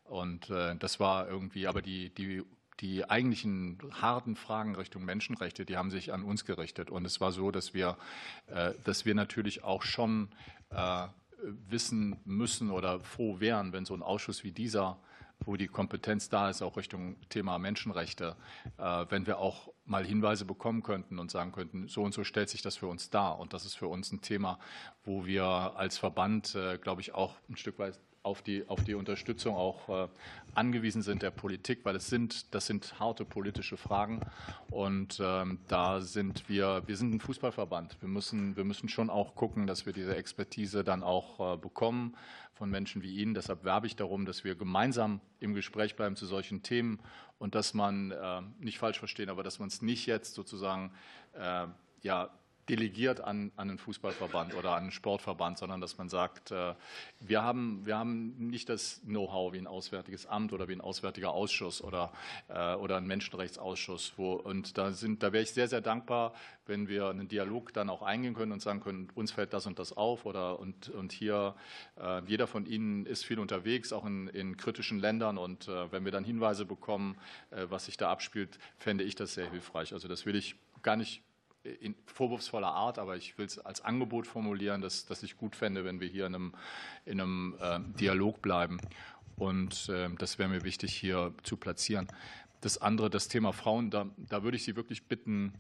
Und 0.05 0.48
äh, 0.48 0.77
das 0.77 0.98
war 0.98 1.28
irgendwie, 1.28 1.66
aber 1.66 1.82
die, 1.82 2.09
die, 2.15 2.43
die 2.81 3.09
eigentlichen 3.09 3.78
harten 3.93 4.35
Fragen 4.35 4.74
Richtung 4.74 5.05
Menschenrechte, 5.05 5.66
die 5.66 5.77
haben 5.77 5.90
sich 5.90 6.15
an 6.15 6.24
uns 6.24 6.47
gerichtet. 6.47 6.90
Und 6.90 7.05
es 7.05 7.20
war 7.20 7.32
so, 7.32 7.51
dass 7.51 7.74
wir, 7.74 7.98
äh, 8.47 8.73
dass 8.85 9.05
wir 9.05 9.15
natürlich 9.15 9.62
auch 9.62 9.82
schon 9.82 10.28
wissen 11.69 12.16
müssen 12.24 12.70
oder 12.70 13.01
froh 13.01 13.40
wären, 13.40 13.73
wenn 13.73 13.85
so 13.85 13.93
ein 13.93 14.02
Ausschuss 14.02 14.44
wie 14.44 14.52
dieser 14.52 15.01
wo 15.44 15.56
die 15.56 15.68
Kompetenz 15.68 16.28
da 16.28 16.50
ist, 16.50 16.62
auch 16.62 16.76
Richtung 16.76 17.16
Thema 17.28 17.58
Menschenrechte, 17.58 18.36
äh, 18.78 19.06
wenn 19.08 19.26
wir 19.26 19.38
auch 19.38 19.72
mal 19.84 20.04
Hinweise 20.04 20.44
bekommen 20.44 20.82
könnten 20.82 21.18
und 21.18 21.30
sagen 21.30 21.52
könnten, 21.52 21.88
so 21.88 22.02
und 22.02 22.14
so 22.14 22.24
stellt 22.24 22.48
sich 22.48 22.62
das 22.62 22.76
für 22.76 22.86
uns 22.86 23.10
dar. 23.10 23.38
Und 23.38 23.52
das 23.52 23.64
ist 23.64 23.74
für 23.74 23.88
uns 23.88 24.12
ein 24.12 24.20
Thema, 24.20 24.58
wo 25.04 25.26
wir 25.26 25.44
als 25.44 25.98
Verband, 25.98 26.54
äh, 26.54 26.78
glaube 26.78 27.00
ich, 27.00 27.14
auch 27.14 27.34
ein 27.48 27.56
Stück 27.56 27.78
weit 27.78 27.98
auf 28.22 28.42
die, 28.42 28.68
auf 28.68 28.84
die 28.84 28.94
Unterstützung 28.94 29.55
auch 29.55 29.88
äh, 29.88 30.09
angewiesen 30.55 31.02
sind 31.02 31.22
der 31.22 31.30
Politik, 31.30 31.84
weil 31.84 31.97
es 31.97 32.09
sind, 32.09 32.55
das 32.55 32.66
sind 32.66 33.01
harte 33.01 33.24
politische 33.24 33.76
Fragen. 33.76 34.20
Und 34.70 35.20
ähm, 35.22 35.59
da 35.68 36.01
sind 36.01 36.48
wir, 36.48 36.82
wir 36.86 36.97
sind 36.97 37.14
ein 37.14 37.20
Fußballverband. 37.20 37.97
Wir 38.01 38.09
müssen, 38.09 38.56
wir 38.56 38.64
müssen 38.64 38.88
schon 38.88 39.09
auch 39.09 39.34
gucken, 39.34 39.66
dass 39.66 39.86
wir 39.86 39.92
diese 39.92 40.16
Expertise 40.16 40.84
dann 40.84 41.02
auch 41.02 41.55
äh, 41.55 41.56
bekommen 41.56 42.16
von 42.52 42.68
Menschen 42.68 43.02
wie 43.02 43.16
Ihnen. 43.16 43.32
Deshalb 43.32 43.64
werbe 43.64 43.86
ich 43.86 43.97
darum, 43.97 44.26
dass 44.26 44.44
wir 44.44 44.55
gemeinsam 44.55 45.20
im 45.38 45.55
Gespräch 45.55 45.97
bleiben 45.97 46.14
zu 46.14 46.26
solchen 46.26 46.62
Themen 46.62 47.01
und 47.38 47.55
dass 47.55 47.72
man, 47.72 48.10
äh, 48.10 48.42
nicht 48.59 48.78
falsch 48.78 48.98
verstehen, 48.98 49.30
aber 49.30 49.42
dass 49.42 49.59
man 49.59 49.68
es 49.68 49.80
nicht 49.80 50.06
jetzt 50.06 50.34
sozusagen 50.34 50.92
ja, 52.02 52.30
delegiert 52.70 53.20
an, 53.20 53.51
an 53.56 53.68
einen 53.68 53.78
Fußballverband 53.78 54.55
oder 54.55 54.70
an 54.70 54.82
einen 54.84 54.92
Sportverband, 54.92 55.59
sondern 55.59 55.80
dass 55.80 55.98
man 55.98 56.09
sagt, 56.09 56.52
äh, 56.52 56.74
wir, 57.18 57.42
haben, 57.42 57.84
wir 57.84 57.98
haben 57.98 58.48
nicht 58.48 58.68
das 58.68 59.01
Know-how 59.05 59.52
wie 59.52 59.59
ein 59.59 59.66
Auswärtiges 59.66 60.26
Amt 60.26 60.52
oder 60.52 60.68
wie 60.68 60.74
ein 60.74 60.80
Auswärtiger 60.80 61.32
Ausschuss 61.32 61.82
oder, 61.82 62.12
äh, 62.48 62.74
oder 62.74 62.98
ein 62.98 63.09
Menschenrechtsausschuss. 63.09 64.12
Wo, 64.16 64.34
und 64.34 64.78
da, 64.78 64.92
sind, 64.92 65.24
da 65.24 65.32
wäre 65.32 65.42
ich 65.42 65.51
sehr, 65.51 65.66
sehr 65.66 65.80
dankbar, 65.80 66.32
wenn 66.66 66.86
wir 66.86 67.09
einen 67.09 67.26
Dialog 67.26 67.72
dann 67.72 67.90
auch 67.90 68.02
eingehen 68.02 68.34
können 68.34 68.52
und 68.52 68.62
sagen 68.62 68.80
können, 68.80 69.10
uns 69.16 69.32
fällt 69.32 69.52
das 69.52 69.66
und 69.66 69.80
das 69.80 69.97
auf 69.97 70.24
oder 70.24 70.60
und, 70.60 70.90
und 70.90 71.10
hier, 71.10 71.56
äh, 72.01 72.22
jeder 72.26 72.47
von 72.47 72.66
Ihnen 72.66 73.05
ist 73.05 73.24
viel 73.24 73.40
unterwegs, 73.40 73.92
auch 73.92 74.06
in, 74.06 74.28
in 74.28 74.56
kritischen 74.56 75.01
Ländern 75.01 75.38
und 75.38 75.66
wenn 75.66 76.05
wir 76.05 76.12
dann 76.12 76.24
Hinweise 76.24 76.64
bekommen, 76.64 77.16
was 77.51 77.86
sich 77.86 77.97
da 77.97 78.10
abspielt, 78.10 78.59
fände 78.78 79.05
ich 79.05 79.14
das 79.14 79.34
sehr 79.34 79.51
hilfreich. 79.51 79.92
Also 79.92 80.09
das 80.09 80.26
will 80.26 80.36
ich 80.36 80.56
gar 80.82 80.97
nicht 80.97 81.22
in 81.62 81.94
vorwurfsvoller 82.06 82.72
Art, 82.72 82.98
aber 82.98 83.16
ich 83.16 83.36
will 83.36 83.46
es 83.46 83.58
als 83.58 83.82
Angebot 83.82 84.26
formulieren, 84.26 84.80
dass, 84.80 85.06
dass 85.06 85.22
ich 85.22 85.36
gut 85.36 85.56
fände, 85.56 85.84
wenn 85.84 86.00
wir 86.00 86.08
hier 86.08 86.26
in 86.26 86.34
einem, 86.34 86.54
in 87.04 87.20
einem 87.20 87.56
äh, 87.60 87.80
Dialog 87.98 88.40
bleiben. 88.40 88.80
Und 89.36 89.88
äh, 89.88 90.08
das 90.18 90.38
wäre 90.38 90.48
mir 90.48 90.64
wichtig, 90.64 90.94
hier 90.94 91.34
zu 91.42 91.56
platzieren. 91.56 92.08
Das 92.60 92.78
andere, 92.78 93.10
das 93.10 93.28
Thema 93.28 93.52
Frauen, 93.52 93.90
da, 93.90 94.06
da 94.16 94.42
würde 94.42 94.56
ich 94.56 94.64
Sie 94.64 94.76
wirklich 94.76 95.06
bitten, 95.06 95.54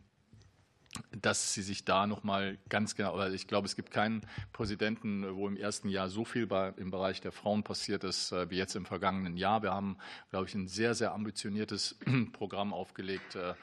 dass 1.12 1.54
Sie 1.54 1.62
sich 1.62 1.84
da 1.84 2.06
noch 2.06 2.24
mal 2.24 2.58
ganz 2.68 2.94
genau, 2.96 3.16
weil 3.16 3.34
ich 3.34 3.46
glaube, 3.46 3.66
es 3.66 3.76
gibt 3.76 3.90
keinen 3.90 4.22
Präsidenten, 4.52 5.34
wo 5.36 5.46
im 5.46 5.56
ersten 5.56 5.88
Jahr 5.88 6.08
so 6.08 6.24
viel 6.24 6.46
bei, 6.46 6.72
im 6.76 6.90
Bereich 6.90 7.20
der 7.20 7.32
Frauen 7.32 7.62
passiert 7.62 8.04
ist 8.04 8.32
äh, 8.32 8.50
wie 8.50 8.56
jetzt 8.56 8.74
im 8.74 8.86
vergangenen 8.86 9.36
Jahr. 9.36 9.62
Wir 9.62 9.72
haben, 9.72 9.98
glaube 10.30 10.46
ich, 10.46 10.54
ein 10.54 10.66
sehr, 10.66 10.94
sehr 10.94 11.12
ambitioniertes 11.12 11.98
Programm 12.32 12.72
aufgelegt. 12.72 13.36
Äh, 13.36 13.54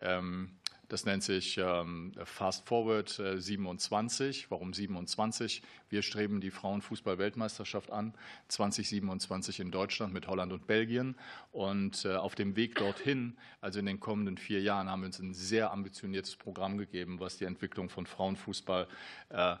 ähm, 0.00 0.50
das 0.92 1.06
nennt 1.06 1.22
sich 1.22 1.56
ähm, 1.56 2.12
Fast 2.22 2.68
Forward 2.68 3.08
27. 3.08 4.44
Äh, 4.44 4.46
Warum 4.50 4.74
27? 4.74 5.62
Wir 5.88 6.02
streben 6.02 6.42
die 6.42 6.50
Frauenfußball-Weltmeisterschaft 6.50 7.90
an, 7.90 8.12
2027 8.48 9.60
in 9.60 9.70
Deutschland 9.70 10.12
mit 10.12 10.28
Holland 10.28 10.52
und 10.52 10.66
Belgien. 10.66 11.16
Und 11.50 12.04
äh, 12.04 12.16
auf 12.16 12.34
dem 12.34 12.56
Weg 12.56 12.74
dorthin, 12.74 13.38
also 13.62 13.78
in 13.78 13.86
den 13.86 14.00
kommenden 14.00 14.36
vier 14.36 14.60
Jahren, 14.60 14.90
haben 14.90 15.00
wir 15.00 15.06
uns 15.06 15.18
ein 15.18 15.32
sehr 15.32 15.72
ambitioniertes 15.72 16.36
Programm 16.36 16.76
gegeben, 16.76 17.20
was 17.20 17.38
die 17.38 17.46
Entwicklung 17.46 17.88
von 17.88 18.04
Frauenfußball 18.04 18.86
äh, 19.30 19.56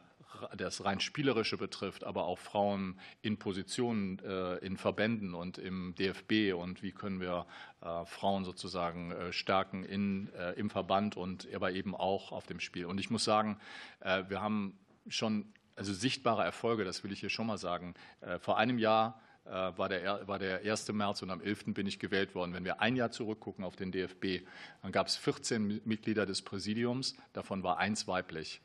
das 0.56 0.84
rein 0.84 1.00
Spielerische 1.00 1.56
betrifft, 1.56 2.04
aber 2.04 2.24
auch 2.24 2.38
Frauen 2.38 2.98
in 3.20 3.38
Positionen 3.38 4.18
äh, 4.20 4.56
in 4.58 4.76
Verbänden 4.76 5.34
und 5.34 5.58
im 5.58 5.94
DFB 5.94 6.54
und 6.54 6.82
wie 6.82 6.92
können 6.92 7.20
wir 7.20 7.46
äh, 7.80 8.04
Frauen 8.04 8.44
sozusagen 8.44 9.12
äh, 9.12 9.32
stärken 9.32 9.84
in, 9.84 10.28
im 10.56 10.70
Verband 10.70 11.16
und 11.16 11.48
aber 11.54 11.72
eben 11.72 11.94
auch 11.94 12.32
auf 12.32 12.46
dem 12.46 12.60
Spiel. 12.60 12.86
Und 12.86 12.98
ich 12.98 13.10
muss 13.10 13.24
sagen, 13.24 13.58
wir 14.00 14.40
haben 14.40 14.78
schon 15.08 15.52
also 15.76 15.92
sichtbare 15.92 16.44
Erfolge, 16.44 16.84
das 16.84 17.04
will 17.04 17.12
ich 17.12 17.20
hier 17.20 17.30
schon 17.30 17.46
mal 17.46 17.58
sagen. 17.58 17.94
Vor 18.40 18.58
einem 18.58 18.78
Jahr 18.78 19.20
war 19.44 19.88
der, 19.88 20.26
war 20.26 20.38
der 20.38 20.60
1. 20.60 20.92
März 20.92 21.22
und 21.22 21.30
am 21.30 21.40
11. 21.40 21.74
bin 21.74 21.86
ich 21.86 21.98
gewählt 21.98 22.34
worden. 22.34 22.54
Wenn 22.54 22.64
wir 22.64 22.80
ein 22.80 22.96
Jahr 22.96 23.10
zurückgucken 23.10 23.64
auf 23.64 23.76
den 23.76 23.92
DFB, 23.92 24.46
dann 24.82 24.92
gab 24.92 25.06
es 25.06 25.16
14 25.16 25.82
Mitglieder 25.84 26.26
des 26.26 26.42
Präsidiums, 26.42 27.16
davon 27.32 27.62
war 27.62 27.78
eins 27.78 28.06
weiblich. 28.06 28.60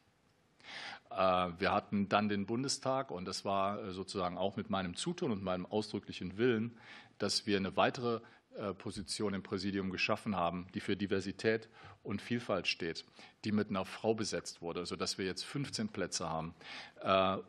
Äh, 1.09 1.15
wir 1.57 1.71
hatten 1.71 2.09
dann 2.09 2.29
den 2.29 2.45
Bundestag 2.45 3.11
und 3.11 3.25
das 3.25 3.45
war 3.45 3.83
äh, 3.83 3.91
sozusagen 3.91 4.37
auch 4.37 4.55
mit 4.55 4.69
meinem 4.69 4.95
Zutun 4.95 5.31
und 5.31 5.43
meinem 5.43 5.65
ausdrücklichen 5.65 6.37
Willen, 6.37 6.77
dass 7.17 7.47
wir 7.47 7.57
eine 7.57 7.75
weitere 7.75 8.21
äh, 8.57 8.73
Position 8.73 9.33
im 9.33 9.43
Präsidium 9.43 9.89
geschaffen 9.89 10.35
haben, 10.35 10.67
die 10.73 10.79
für 10.79 10.95
Diversität 10.95 11.69
und 12.03 12.21
Vielfalt 12.21 12.67
steht, 12.67 13.05
die 13.43 13.51
mit 13.51 13.69
einer 13.69 13.83
Frau 13.83 14.13
besetzt 14.13 14.61
wurde, 14.61 14.85
sodass 14.85 15.17
wir 15.17 15.25
jetzt 15.25 15.43
15 15.43 15.89
Plätze 15.89 16.29
haben. 16.29 16.55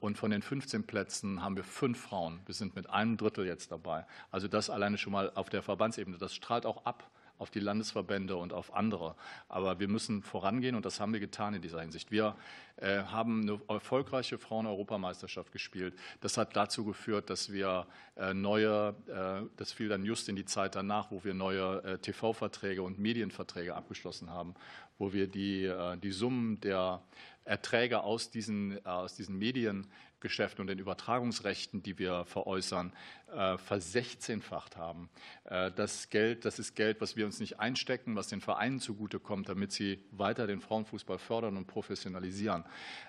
Und 0.01 0.19
von 0.19 0.33
den 0.33 0.43
15 0.43 0.85
Plätzen 0.85 1.45
haben 1.45 1.55
wir 1.55 1.63
fünf 1.63 2.01
Frauen. 2.01 2.41
Wir 2.45 2.57
sind 2.57 2.75
mit 2.75 2.91
einem 2.91 3.17
Drittel 3.17 3.47
jetzt 3.47 3.71
dabei. 3.71 4.05
Also 4.33 4.49
das 4.49 4.69
alleine 4.69 4.99
schon 4.99 5.13
mal 5.13 5.31
auf 5.37 5.49
der 5.49 5.63
Verbandsebene. 5.63 6.19
Das 6.19 6.35
strahlt 6.35 6.67
auch 6.67 6.85
ab 6.87 7.09
auf 7.39 7.51
die 7.51 7.61
Landesverbände 7.61 8.37
und 8.37 8.53
auf 8.53 8.75
andere. 8.75 9.15
Aber 9.49 9.79
wir 9.79 9.89
müssen 9.89 10.23
vorangehen 10.23 10.75
und 10.75 10.85
das 10.85 11.01
haben 11.01 11.13
wir 11.13 11.21
getan 11.21 11.55
in 11.55 11.63
dieser 11.63 11.81
Hinsicht. 11.81 12.11
Wir 12.11 12.37
äh, 12.77 13.03
haben 13.05 13.43
eine 13.43 13.61
erfolgreiche 13.69 14.39
Frauen-Europameisterschaft 14.39 15.53
gespielt. 15.53 15.95
Das 16.21 16.37
hat 16.37 16.55
dazu 16.55 16.85
geführt, 16.85 17.31
dass 17.31 17.53
wir 17.53 17.87
äh, 18.17 18.35
neue, 18.35 18.95
äh, 19.09 19.49
das 19.57 19.73
fiel 19.73 19.89
dann 19.89 20.05
just 20.05 20.29
in 20.29 20.37
die 20.37 20.45
Zeit 20.45 20.75
danach, 20.75 21.11
wo 21.11 21.25
wir 21.25 21.35
neue 21.35 21.99
TV-Verträge 22.03 22.83
und 22.83 22.99
Medienverträge 22.99 23.75
abgeschlossen 23.75 24.31
haben, 24.31 24.55
wo 24.99 25.13
wir 25.13 25.27
die, 25.29 25.73
die 26.03 26.11
Summen 26.11 26.61
der 26.61 27.03
Erträge 27.45 28.03
aus 28.03 28.31
diesen, 28.31 28.85
aus 28.85 29.15
diesen 29.15 29.39
Medien 29.39 29.87
Geschäften 30.21 30.63
und 30.63 30.67
den 30.67 30.79
Übertragungsrechten, 30.79 31.83
die 31.83 31.99
wir 31.99 32.25
veräußern, 32.25 32.93
äh, 33.33 33.59
versechzehnfacht 33.59 34.77
haben. 34.77 35.09
Äh, 35.45 35.71
das 35.73 36.11
Geld, 36.11 36.45
das 36.45 36.59
ist 36.59 36.75
Geld, 36.75 37.01
was 37.01 37.17
wir 37.17 37.27
uns 37.27 37.41
nicht 37.41 37.61
einstecken, 37.61 38.17
was 38.17 38.29
den 38.29 38.41
Vereinen 38.41 38.81
zugutekommt, 38.81 39.49
damit 39.49 39.73
sie 39.73 40.05
weiter 40.11 40.47
den 40.47 40.61
Frauenfußball 40.61 41.19
fördern 41.19 41.57
und 41.57 41.67
professionalisieren. 41.67 42.65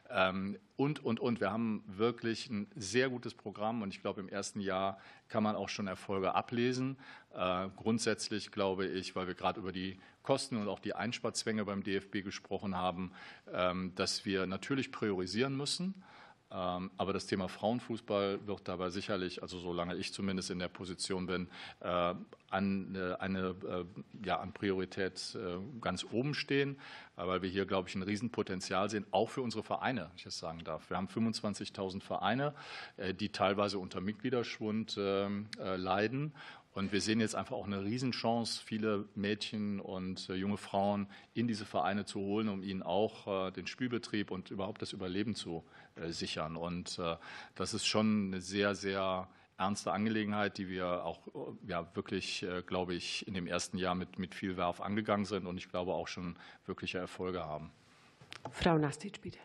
Ähm, 0.10 0.58
und, 0.76 1.04
und, 1.04 1.20
und. 1.20 1.40
Wir 1.40 1.52
haben 1.52 1.84
wirklich 1.88 2.50
ein 2.50 2.68
sehr 2.76 3.10
gutes 3.10 3.34
Programm 3.34 3.82
und 3.82 3.94
ich 3.94 4.02
glaube, 4.02 4.22
im 4.22 4.30
ersten 4.30 4.60
Jahr 4.60 5.00
kann 5.28 5.44
man 5.44 5.56
auch 5.56 5.70
schon 5.70 5.88
Erfolge 5.88 6.36
ablesen. 6.36 6.98
Äh, 7.34 7.70
grundsätzlich 7.76 8.52
glaube 8.52 8.88
ich, 8.88 9.16
weil 9.16 9.28
wir 9.28 9.36
gerade 9.36 9.60
über 9.60 9.72
die 9.72 10.00
Kosten 10.24 10.58
und 10.58 10.68
auch 10.68 10.80
die 10.80 10.94
Einsparzwänge 10.94 11.66
beim 11.66 11.84
DFB 11.84 12.24
gesprochen 12.24 12.76
haben, 12.76 13.12
ähm, 13.52 13.94
dass 13.96 14.26
wir 14.26 14.46
natürlich 14.48 14.92
priorisieren 14.92 15.56
müssen. 15.56 16.04
Ähm, 16.52 16.90
aber 16.98 17.14
das 17.14 17.28
Thema 17.28 17.48
Frauenfußball 17.48 18.48
wird 18.48 18.68
dabei 18.68 18.90
sicherlich, 18.90 19.44
also 19.44 19.60
solange 19.60 19.96
ich 19.96 20.14
zumindest 20.14 20.50
in 20.50 20.58
der 20.58 20.68
Position 20.68 21.28
bin, 21.28 21.48
äh, 21.82 22.16
an, 22.50 22.96
äh, 22.96 23.14
eine, 23.20 23.56
äh, 23.68 24.26
ja, 24.26 24.40
an 24.40 24.54
Priorität 24.54 25.38
ganz 25.82 26.06
oben 26.12 26.34
stehen, 26.34 26.80
weil 27.16 27.42
wir 27.42 27.50
hier, 27.50 27.66
glaube 27.66 27.90
ich, 27.90 27.96
ein 27.96 28.02
Riesenpotenzial 28.02 28.90
sehen, 28.90 29.06
auch 29.12 29.30
für 29.30 29.42
unsere 29.42 29.64
Vereine, 29.64 30.02
wenn 30.02 30.16
ich 30.16 30.24
das 30.24 30.40
sagen 30.40 30.64
darf. 30.64 30.90
Wir 30.90 30.98
haben 30.98 31.08
25.000 31.08 32.02
Vereine, 32.02 32.54
die 33.20 33.30
teilweise 33.30 33.78
unter 33.80 34.02
Mitgliederschwund 34.02 34.96
leiden. 34.96 36.34
Und 36.74 36.92
wir 36.94 37.02
sehen 37.02 37.20
jetzt 37.20 37.36
einfach 37.36 37.56
auch 37.56 37.66
eine 37.66 37.84
Riesenchance, 37.84 38.62
viele 38.64 39.06
Mädchen 39.16 39.80
und 39.80 40.28
junge 40.30 40.58
Frauen 40.58 41.08
in 41.34 41.48
diese 41.48 41.66
Vereine 41.66 42.06
zu 42.06 42.20
holen, 42.20 42.48
um 42.48 42.64
ihnen 42.64 42.84
auch 42.84 43.52
den 43.52 43.68
Spielbetrieb 43.68 44.32
und 44.32 44.50
überhaupt 44.50 44.82
das 44.82 44.94
Überleben 44.94 45.36
zu 45.36 45.64
sichern. 46.08 46.56
Und 46.56 47.02
das 47.56 47.74
ist 47.74 47.86
schon 47.86 48.28
eine 48.28 48.42
sehr, 48.42 48.76
sehr 48.76 49.28
ernste 49.58 49.92
Angelegenheit, 49.92 50.58
die 50.58 50.70
wir 50.70 51.04
auch 51.04 51.20
ja, 51.68 51.94
wirklich, 51.96 52.46
glaube 52.66 52.94
ich, 52.94 53.28
in 53.28 53.34
dem 53.34 53.46
ersten 53.46 53.78
Jahr 53.78 53.96
mit, 53.96 54.18
mit 54.18 54.34
viel 54.34 54.58
Werf 54.58 54.80
angegangen 54.82 55.26
sind 55.26 55.46
und 55.46 55.58
ich 55.58 55.70
glaube 55.70 55.94
auch 55.94 56.08
schon 56.08 56.38
wirkliche 56.66 56.98
Erfolge 56.98 57.44
haben. 57.44 57.72
Frau 58.52 58.78
Nastic, 58.78 59.22
bitte. 59.22 59.40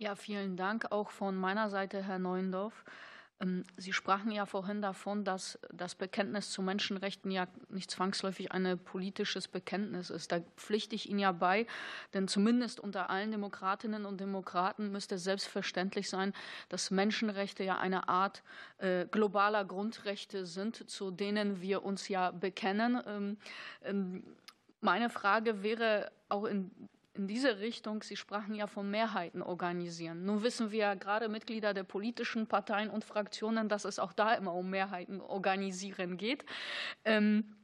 Ja, 0.00 0.14
vielen 0.14 0.56
Dank 0.56 0.92
auch 0.92 1.10
von 1.10 1.34
meiner 1.36 1.70
Seite, 1.70 2.04
Herr 2.04 2.20
Neuendorf. 2.20 2.84
Ähm, 3.40 3.64
Sie 3.76 3.92
sprachen 3.92 4.30
ja 4.30 4.46
vorhin 4.46 4.82
davon, 4.82 5.24
dass 5.24 5.58
das 5.72 5.94
Bekenntnis 5.94 6.50
zu 6.50 6.62
Menschenrechten 6.62 7.30
ja 7.30 7.46
nicht 7.68 7.90
zwangsläufig 7.90 8.52
ein 8.52 8.78
politisches 8.78 9.48
Bekenntnis 9.48 10.10
ist. 10.10 10.32
Da 10.32 10.40
pflichte 10.56 10.94
ich 10.94 11.08
Ihnen 11.08 11.20
ja 11.20 11.32
bei, 11.32 11.66
denn 12.14 12.28
zumindest 12.28 12.80
unter 12.80 13.10
allen 13.10 13.30
Demokratinnen 13.30 14.04
und 14.04 14.20
Demokraten 14.20 14.90
müsste 14.90 15.18
selbstverständlich 15.18 16.08
sein, 16.08 16.32
dass 16.68 16.90
Menschenrechte 16.90 17.64
ja 17.64 17.78
eine 17.78 18.08
Art 18.08 18.42
äh, 18.78 19.06
globaler 19.06 19.64
Grundrechte 19.64 20.46
sind, 20.46 20.88
zu 20.90 21.10
denen 21.10 21.60
wir 21.60 21.84
uns 21.84 22.08
ja 22.08 22.30
bekennen. 22.30 23.00
Ähm, 23.06 23.36
ähm, 23.82 24.24
meine 24.80 25.10
Frage 25.10 25.62
wäre 25.62 26.10
auch 26.28 26.44
in 26.44 26.70
in 27.18 27.26
diese 27.26 27.58
Richtung. 27.58 28.02
Sie 28.02 28.16
sprachen 28.16 28.54
ja 28.54 28.66
von 28.66 28.90
Mehrheiten 28.90 29.42
organisieren. 29.42 30.24
Nun 30.24 30.42
wissen 30.42 30.70
wir 30.70 30.78
ja 30.78 30.94
gerade 30.94 31.28
Mitglieder 31.28 31.74
der 31.74 31.84
politischen 31.84 32.46
Parteien 32.46 32.90
und 32.90 33.04
Fraktionen, 33.04 33.68
dass 33.68 33.84
es 33.84 33.98
auch 33.98 34.12
da 34.12 34.34
immer 34.34 34.54
um 34.54 34.70
Mehrheiten 34.70 35.20
organisieren 35.20 36.16
geht. 36.16 36.44
Ähm, 37.04 37.56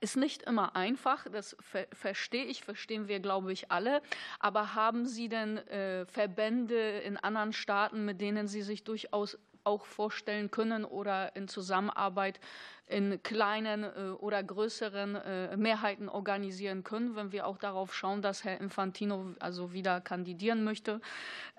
ist 0.00 0.16
nicht 0.16 0.42
immer 0.42 0.76
einfach, 0.76 1.26
das 1.30 1.56
ver 1.60 1.86
verstehe 1.92 2.44
ich, 2.44 2.64
verstehen 2.64 3.08
wir, 3.08 3.20
glaube 3.20 3.52
ich, 3.52 3.70
alle. 3.70 4.02
Aber 4.38 4.74
haben 4.74 5.06
Sie 5.06 5.28
denn 5.28 5.58
äh, 5.58 6.04
Verbände 6.06 6.98
in 7.00 7.16
anderen 7.16 7.52
Staaten, 7.52 8.04
mit 8.04 8.20
denen 8.20 8.48
Sie 8.48 8.62
sich 8.62 8.84
durchaus 8.84 9.38
auch 9.64 9.86
vorstellen 9.86 10.50
können 10.50 10.84
oder 10.84 11.34
in 11.36 11.48
Zusammenarbeit 11.48 12.38
in 12.86 13.22
kleinen 13.22 13.84
äh, 13.84 14.10
oder 14.18 14.42
größeren 14.42 15.14
äh, 15.14 15.56
Mehrheiten 15.56 16.08
organisieren 16.08 16.84
können, 16.84 17.16
wenn 17.16 17.32
wir 17.32 17.46
auch 17.46 17.56
darauf 17.56 17.94
schauen, 17.94 18.20
dass 18.20 18.44
Herr 18.44 18.60
Infantino 18.60 19.34
also 19.40 19.72
wieder 19.72 20.00
kandidieren 20.00 20.64
möchte. 20.64 21.00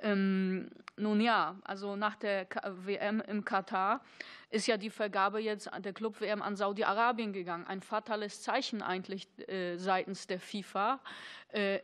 Ähm, 0.02 0.70
nun 0.98 1.20
ja, 1.20 1.56
also 1.64 1.96
nach 1.96 2.16
der 2.16 2.48
WM 2.86 3.22
im 3.22 3.44
Katar 3.44 4.02
ist 4.52 4.68
ja 4.68 4.78
die 4.78 4.92
Vergabe 4.92 5.40
jetzt 5.40 5.70
der 5.80 5.94
Club-WM 5.94 6.42
an 6.42 6.56
Saudi-Arabien 6.56 7.34
gegangen. 7.34 7.66
Ein 7.66 7.82
fatales 7.82 8.44
Zeichen 8.44 8.84
eigentlich 8.84 9.28
äh, 9.50 9.78
seitens 9.78 10.28
der 10.28 10.40
FIFA, 10.40 11.00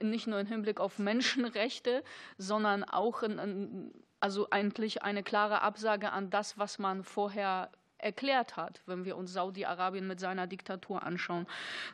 nicht 0.02 0.28
nur 0.28 0.38
im 0.38 0.48
Hinblick 0.48 0.82
auf 0.82 1.00
Menschenrechte, 1.00 2.04
sondern 2.38 2.84
auch 2.84 3.24
in, 3.24 3.94
also 4.22 4.48
eigentlich 4.50 5.04
eine 5.04 5.24
klare 5.24 5.62
Absage 5.62 6.12
an 6.12 6.30
das, 6.30 6.58
was 6.58 6.80
man 6.80 7.04
vorher 7.04 7.70
erklärt 8.02 8.58
hat, 8.58 8.82
wenn 8.86 9.06
wir 9.06 9.16
uns 9.16 9.34
Saudi-Arabien 9.34 10.08
mit 10.08 10.20
seiner 10.20 10.48
Diktatur 10.48 11.04
anschauen. 11.04 11.48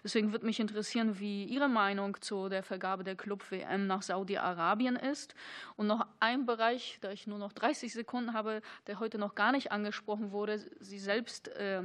Deswegen 0.04 0.32
würde 0.32 0.46
mich 0.46 0.60
interessieren, 0.60 1.20
wie 1.20 1.46
Ihre 1.46 1.68
Meinung 1.68 2.20
zu 2.22 2.50
der 2.50 2.64
Vergabe 2.64 3.04
der 3.04 3.16
Club-WM 3.16 3.88
nach 3.88 4.02
Saudi-Arabien 4.02 4.96
ist. 4.96 5.36
Und 5.76 5.88
noch 5.88 6.06
ein 6.20 6.46
Bereich, 6.46 6.98
da 7.02 7.12
ich 7.12 7.28
nur 7.28 7.40
noch 7.40 7.54
30 7.54 7.94
Sekunden 7.94 8.34
habe, 8.34 8.62
der 8.88 9.00
heute 9.00 9.18
noch 9.18 9.36
gar 9.36 9.52
nicht 9.52 9.72
angesprochen 9.72 10.32
wurde. 10.32 10.60
Sie 10.80 11.00
selbst 11.00 11.50
äh, 11.50 11.82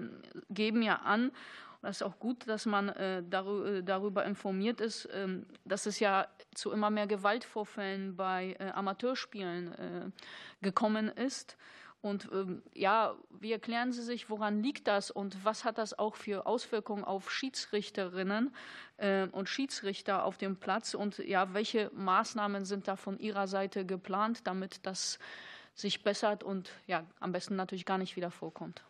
geben 0.51 0.83
ja 0.83 0.97
an, 0.97 1.33
das 1.83 1.97
ist 1.97 2.03
auch 2.03 2.19
gut, 2.21 2.49
dass 2.49 2.65
man 2.65 2.91
äh, 2.91 3.23
darüber 3.25 4.25
informiert 4.25 4.81
ist, 4.81 5.09
ähm, 5.13 5.47
dass 5.65 5.87
es 5.87 5.99
ja 5.99 6.29
zu 6.55 6.71
immer 6.71 6.91
mehr 6.91 7.09
Gewaltvorfällen 7.09 8.17
bei 8.17 8.57
äh, 8.61 8.71
Amateurspielen 8.71 9.73
äh, 9.73 10.11
gekommen 10.63 11.09
ist. 11.09 11.57
Und 12.01 12.29
ähm, 12.33 12.63
ja, 12.73 13.15
wie 13.31 13.53
erklären 13.53 13.93
Sie 13.93 14.03
sich, 14.03 14.31
woran 14.31 14.63
liegt 14.63 14.89
das 14.89 15.11
und 15.11 15.45
was 15.45 15.65
hat 15.65 15.79
das 15.79 15.97
auch 15.97 16.17
für 16.17 16.47
Auswirkungen 16.47 17.05
auf 17.05 17.31
Schiedsrichterinnen 17.31 18.55
äh, 18.97 19.27
und 19.29 19.49
Schiedsrichter 19.49 20.25
auf 20.25 20.37
dem 20.37 20.57
Platz? 20.57 20.95
Und 20.95 21.19
ja, 21.19 21.53
welche 21.55 21.91
Maßnahmen 21.95 22.65
sind 22.65 22.89
da 22.89 22.97
von 22.97 23.19
Ihrer 23.19 23.47
Seite 23.47 23.87
geplant, 23.87 24.47
damit 24.47 24.85
das 24.87 25.19
sich 25.75 26.03
bessert 26.03 26.45
und 26.45 26.71
ja, 26.87 27.07
am 27.21 27.33
besten 27.33 27.57
natürlich 27.57 27.87
gar 27.87 27.99
nicht 27.99 28.17
wieder 28.17 28.31
vorkommt? 28.31 28.85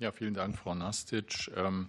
Ja, 0.00 0.12
vielen 0.12 0.32
Dank, 0.32 0.56
Frau 0.56 0.74
Nastic. 0.74 1.50
Ähm 1.56 1.88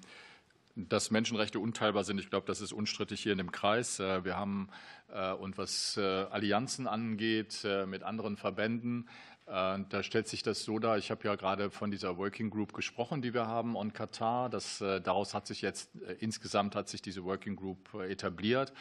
dass 0.76 1.12
Menschenrechte 1.12 1.60
unteilbar 1.60 2.06
sind, 2.06 2.20
ich 2.20 2.30
glaube, 2.30 2.48
das 2.48 2.62
ist 2.62 2.72
unstrittig 2.72 3.22
hier 3.22 3.34
in 3.34 3.38
dem 3.38 3.52
Kreis. 3.52 4.00
Äh, 4.00 4.24
wir 4.24 4.38
haben, 4.38 4.70
äh, 5.14 5.34
und 5.34 5.58
was 5.58 5.98
äh, 5.98 6.02
Allianzen 6.02 6.88
angeht 6.88 7.68
mit 7.88 8.04
anderen 8.04 8.38
Verbänden, 8.38 9.08
da 9.46 10.02
stellt 10.02 10.30
sich 10.30 10.44
das 10.44 10.64
so 10.64 10.80
dar, 10.80 10.98
ich 10.98 11.12
habe 11.12 11.28
ja 11.28 11.36
gerade 11.36 11.72
von 11.72 11.92
dieser 11.92 12.16
Working 12.16 12.50
Group 12.50 12.72
gesprochen, 12.72 13.22
die 13.22 13.34
wir 13.34 13.48
haben 13.48 13.76
und 13.76 13.94
Katar. 13.94 14.50
Das, 14.50 14.78
daraus 14.78 15.34
hat 15.34 15.46
sich 15.46 15.62
jetzt 15.62 15.90
insgesamt 16.20 16.74
hat 16.74 16.88
sich 16.88 17.02
diese 17.02 17.26
Working 17.26 17.58
Group 17.58 17.94
etabliert. 17.96 18.72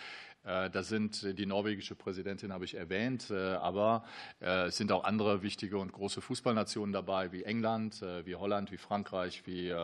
Äh, 0.44 0.70
da 0.70 0.82
sind 0.82 1.22
äh, 1.22 1.34
die 1.34 1.44
norwegische 1.44 1.94
Präsidentin, 1.94 2.52
habe 2.52 2.64
ich 2.64 2.74
erwähnt, 2.74 3.30
äh, 3.30 3.52
aber 3.54 4.04
es 4.40 4.76
sind 4.76 4.90
auch 4.92 5.04
andere 5.04 5.42
wichtige 5.42 5.76
und 5.78 5.92
große 5.92 6.20
Fußballnationen 6.20 6.92
dabei, 6.92 7.30
wie 7.32 7.42
England, 7.42 8.02
wie 8.24 8.34
Holland, 8.36 8.72
wie 8.72 8.78
Frankreich, 8.78 9.46
wie 9.46 9.74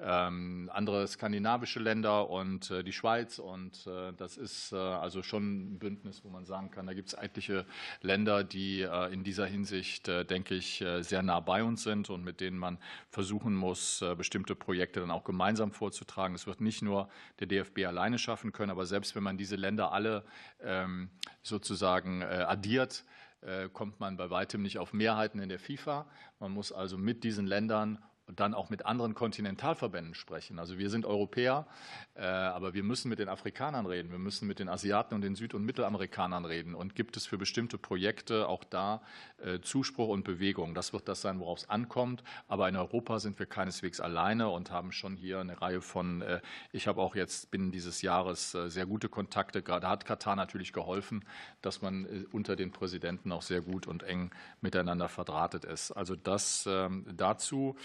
ähm, 0.00 0.70
andere 0.72 1.06
skandinavische 1.06 1.78
Länder 1.78 2.28
und 2.30 2.70
die 2.70 2.92
Schweiz. 2.92 3.38
Und 3.38 3.86
das 4.16 4.36
ist 4.36 4.72
also 4.72 5.22
schon 5.22 5.74
ein 5.74 5.78
Bündnis, 5.78 6.24
wo 6.24 6.30
man 6.30 6.44
sagen 6.44 6.70
kann, 6.70 6.86
da 6.86 6.94
gibt 6.94 7.08
es 7.08 7.14
etliche 7.14 7.64
Länder, 8.00 8.44
die 8.44 8.82
in 9.10 9.22
dieser 9.22 9.46
Hinsicht, 9.46 10.08
denke 10.08 10.54
ich, 10.54 10.84
sehr 11.00 11.22
nah 11.22 11.40
bei 11.40 11.62
uns 11.62 11.82
sind 11.84 12.10
und 12.10 12.24
mit 12.24 12.40
denen 12.40 12.58
man 12.58 12.78
versuchen 13.10 13.54
muss, 13.54 14.04
bestimmte 14.16 14.54
Projekte 14.54 15.00
dann 15.00 15.10
auch 15.10 15.24
gemeinsam 15.24 15.72
vorzutragen. 15.72 16.34
Es 16.34 16.46
wird 16.46 16.60
nicht 16.60 16.82
nur 16.82 17.08
der 17.40 17.46
DFB 17.46 17.86
alleine 17.86 18.18
schaffen 18.18 18.52
können, 18.52 18.70
aber 18.70 18.86
selbst 18.86 19.14
wenn 19.14 19.22
man 19.22 19.36
diese 19.36 19.56
Länder 19.56 19.91
alle 19.92 20.24
ähm, 20.60 21.10
sozusagen 21.42 22.22
äh, 22.22 22.44
addiert, 22.46 23.04
äh, 23.42 23.68
kommt 23.68 24.00
man 24.00 24.16
bei 24.16 24.30
weitem 24.30 24.62
nicht 24.62 24.78
auf 24.78 24.92
Mehrheiten 24.92 25.40
in 25.40 25.48
der 25.48 25.58
FIFA. 25.58 26.06
Man 26.38 26.52
muss 26.52 26.72
also 26.72 26.96
mit 26.98 27.24
diesen 27.24 27.46
Ländern 27.46 27.98
und 28.32 28.40
dann 28.40 28.54
auch 28.54 28.70
mit 28.70 28.86
anderen 28.86 29.14
Kontinentalverbänden 29.14 30.14
sprechen. 30.14 30.58
Also 30.58 30.78
wir 30.78 30.88
sind 30.88 31.04
Europäer, 31.04 31.66
äh, 32.14 32.22
aber 32.22 32.72
wir 32.72 32.82
müssen 32.82 33.10
mit 33.10 33.18
den 33.18 33.28
Afrikanern 33.28 33.84
reden, 33.84 34.10
wir 34.10 34.18
müssen 34.18 34.48
mit 34.48 34.58
den 34.58 34.70
Asiaten 34.70 35.14
und 35.14 35.20
den 35.20 35.34
Süd- 35.34 35.52
und 35.52 35.66
Mittelamerikanern 35.66 36.46
reden. 36.46 36.74
Und 36.74 36.94
gibt 36.94 37.18
es 37.18 37.26
für 37.26 37.36
bestimmte 37.36 37.76
Projekte 37.76 38.48
auch 38.48 38.64
da 38.64 39.02
äh, 39.44 39.60
Zuspruch 39.60 40.08
und 40.08 40.24
Bewegung? 40.24 40.72
Das 40.74 40.94
wird 40.94 41.08
das 41.08 41.20
sein, 41.20 41.40
worauf 41.40 41.58
es 41.58 41.68
ankommt. 41.68 42.24
Aber 42.48 42.70
in 42.70 42.76
Europa 42.76 43.18
sind 43.18 43.38
wir 43.38 43.44
keineswegs 43.44 44.00
alleine 44.00 44.48
und 44.48 44.70
haben 44.70 44.92
schon 44.92 45.14
hier 45.14 45.40
eine 45.40 45.60
Reihe 45.60 45.82
von, 45.82 46.22
äh, 46.22 46.40
ich 46.72 46.86
habe 46.86 47.02
auch 47.02 47.14
jetzt 47.14 47.50
binnen 47.50 47.70
dieses 47.70 48.00
Jahres 48.00 48.52
sehr 48.52 48.86
gute 48.86 49.10
Kontakte. 49.10 49.62
Gerade 49.62 49.90
hat 49.90 50.06
Katar 50.06 50.36
natürlich 50.36 50.72
geholfen, 50.72 51.22
dass 51.60 51.82
man 51.82 52.26
unter 52.32 52.56
den 52.56 52.72
Präsidenten 52.72 53.30
auch 53.30 53.42
sehr 53.42 53.60
gut 53.60 53.86
und 53.86 54.04
eng 54.04 54.30
miteinander 54.62 55.10
verdrahtet 55.10 55.66
ist. 55.66 55.90
Also 55.92 56.16
das 56.16 56.66
ähm, 56.66 57.04
dazu. 57.14 57.76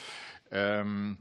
Ähm, 0.52 1.18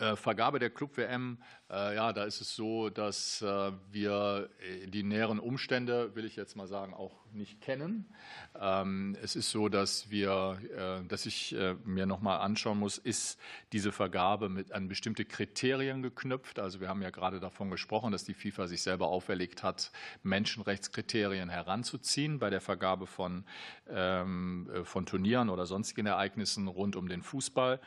äh, 0.00 0.16
Vergabe 0.16 0.58
der 0.58 0.70
Club-WM, 0.70 1.38
äh, 1.70 1.94
ja, 1.94 2.14
da 2.14 2.24
ist 2.24 2.40
es 2.40 2.56
so, 2.56 2.88
dass 2.88 3.42
äh, 3.42 3.72
wir 3.90 4.48
äh, 4.60 4.86
die 4.86 5.02
näheren 5.02 5.38
Umstände, 5.38 6.14
will 6.14 6.24
ich 6.24 6.36
jetzt 6.36 6.56
mal 6.56 6.66
sagen, 6.66 6.94
auch 6.94 7.26
nicht 7.32 7.60
kennen. 7.60 8.10
Ähm, 8.58 9.14
es 9.22 9.36
ist 9.36 9.50
so, 9.50 9.68
dass 9.68 10.08
wir, 10.08 10.58
äh, 10.74 11.06
dass 11.06 11.26
ich 11.26 11.54
äh, 11.54 11.74
mir 11.84 12.06
noch 12.06 12.22
mal 12.22 12.38
anschauen 12.38 12.78
muss, 12.78 12.96
ist 12.96 13.38
diese 13.72 13.92
Vergabe 13.92 14.48
mit 14.48 14.72
an 14.72 14.88
bestimmte 14.88 15.26
Kriterien 15.26 16.00
geknüpft. 16.00 16.58
Also 16.58 16.80
wir 16.80 16.88
haben 16.88 17.02
ja 17.02 17.10
gerade 17.10 17.38
davon 17.38 17.70
gesprochen, 17.70 18.10
dass 18.10 18.24
die 18.24 18.34
FIFA 18.34 18.68
sich 18.68 18.80
selber 18.80 19.08
auferlegt 19.08 19.62
hat, 19.62 19.92
Menschenrechtskriterien 20.22 21.50
heranzuziehen 21.50 22.38
bei 22.38 22.48
der 22.48 22.62
Vergabe 22.62 23.06
von, 23.06 23.44
ähm, 23.90 24.70
von 24.84 25.04
Turnieren 25.04 25.50
oder 25.50 25.66
sonstigen 25.66 26.06
Ereignissen 26.06 26.68
rund 26.68 26.96
um 26.96 27.06
den 27.06 27.22
Fußball. 27.22 27.80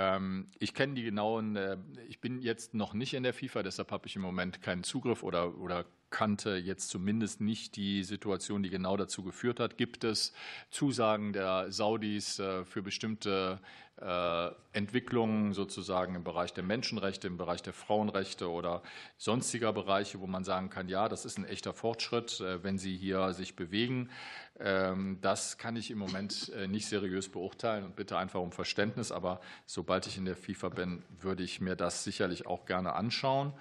Ähm, 0.00 0.48
ich 0.58 0.72
kenne 0.72 0.94
die 0.94 1.02
genauen, 1.02 1.56
äh, 1.56 1.76
ich 2.08 2.22
bin 2.22 2.40
jetzt 2.40 2.72
noch 2.72 2.94
nicht 2.94 3.12
in 3.12 3.22
der 3.22 3.34
FIFA, 3.34 3.62
deshalb 3.62 3.92
habe 3.92 4.06
ich 4.06 4.16
im 4.16 4.22
Moment 4.22 4.62
keinen 4.62 4.82
Zugriff 4.82 5.22
oder, 5.22 5.58
oder 5.58 5.84
kannte 6.10 6.56
jetzt 6.56 6.88
zumindest 6.90 7.40
nicht 7.40 7.76
die 7.76 8.02
Situation, 8.04 8.62
die 8.62 8.70
genau 8.70 8.96
dazu 8.96 9.22
geführt 9.22 9.60
hat. 9.60 9.78
Gibt 9.78 10.04
es 10.04 10.32
Zusagen 10.70 11.32
der 11.32 11.70
Saudis 11.72 12.38
äh, 12.38 12.64
für 12.64 12.82
bestimmte 12.82 13.60
äh, 14.00 14.50
Entwicklungen 14.72 15.52
sozusagen 15.52 16.14
im 16.14 16.24
Bereich 16.24 16.52
der 16.52 16.64
Menschenrechte, 16.64 17.26
im 17.26 17.36
Bereich 17.36 17.62
der 17.62 17.72
Frauenrechte 17.72 18.50
oder 18.50 18.82
sonstiger 19.18 19.72
Bereiche, 19.72 20.20
wo 20.20 20.26
man 20.26 20.42
sagen 20.42 20.70
kann, 20.70 20.88
ja, 20.88 21.08
das 21.08 21.24
ist 21.24 21.38
ein 21.38 21.44
echter 21.44 21.72
Fortschritt, 21.72 22.40
äh, 22.40 22.62
wenn 22.64 22.78
sie 22.78 22.96
hier 22.96 23.32
sich 23.32 23.56
bewegen. 23.56 24.10
Ähm, 24.58 25.18
das 25.20 25.58
kann 25.58 25.76
ich 25.76 25.90
im 25.90 25.98
Moment 25.98 26.52
nicht 26.68 26.86
seriös 26.86 27.28
beurteilen 27.28 27.84
und 27.84 27.96
bitte 27.96 28.18
einfach 28.18 28.40
um 28.40 28.52
Verständnis. 28.52 29.12
Aber 29.12 29.40
sobald 29.64 30.06
ich 30.06 30.16
in 30.16 30.24
der 30.24 30.36
FIFA 30.36 30.70
bin, 30.70 31.04
würde 31.20 31.42
ich 31.42 31.60
mir 31.60 31.76
das 31.76 32.04
sicherlich 32.04 32.46
auch 32.46 32.66
gerne 32.66 32.94
anschauen. 32.94 33.52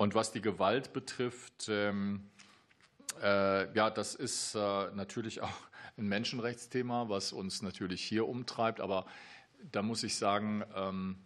Und 0.00 0.14
was 0.14 0.32
die 0.32 0.40
Gewalt 0.40 0.94
betrifft, 0.94 1.68
ähm, 1.68 2.22
äh, 3.22 3.70
ja, 3.74 3.90
das 3.90 4.14
ist 4.14 4.54
äh, 4.54 4.58
natürlich 4.94 5.42
auch 5.42 5.52
ein 5.98 6.08
Menschenrechtsthema, 6.08 7.10
was 7.10 7.34
uns 7.34 7.60
natürlich 7.60 8.02
hier 8.02 8.26
umtreibt. 8.26 8.80
Aber 8.80 9.04
da 9.72 9.82
muss 9.82 10.02
ich 10.02 10.16
sagen, 10.16 10.64
ähm, 10.74 11.18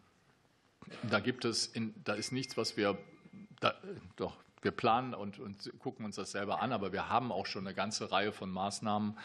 da 1.05 1.21
gibt 1.21 1.45
es, 1.45 1.69
in, 1.69 1.95
da 2.03 2.15
ist 2.15 2.33
nichts, 2.33 2.57
was 2.57 2.77
wir, 2.77 2.99
da, 3.61 3.77
doch, 4.17 4.35
wir 4.61 4.73
planen 4.73 5.15
und, 5.15 5.39
und, 5.39 5.73
gucken 5.79 6.05
uns 6.05 6.17
das 6.17 6.33
selber 6.33 6.61
an, 6.61 6.73
aber 6.73 6.93
wir 6.93 7.09
haben 7.09 7.31
auch 7.31 7.47
schon 7.47 7.65
eine 7.69 7.77
ganze 7.77 8.11
Reihe 8.11 8.33
von 8.33 8.51
Maßnahmen, 8.51 9.17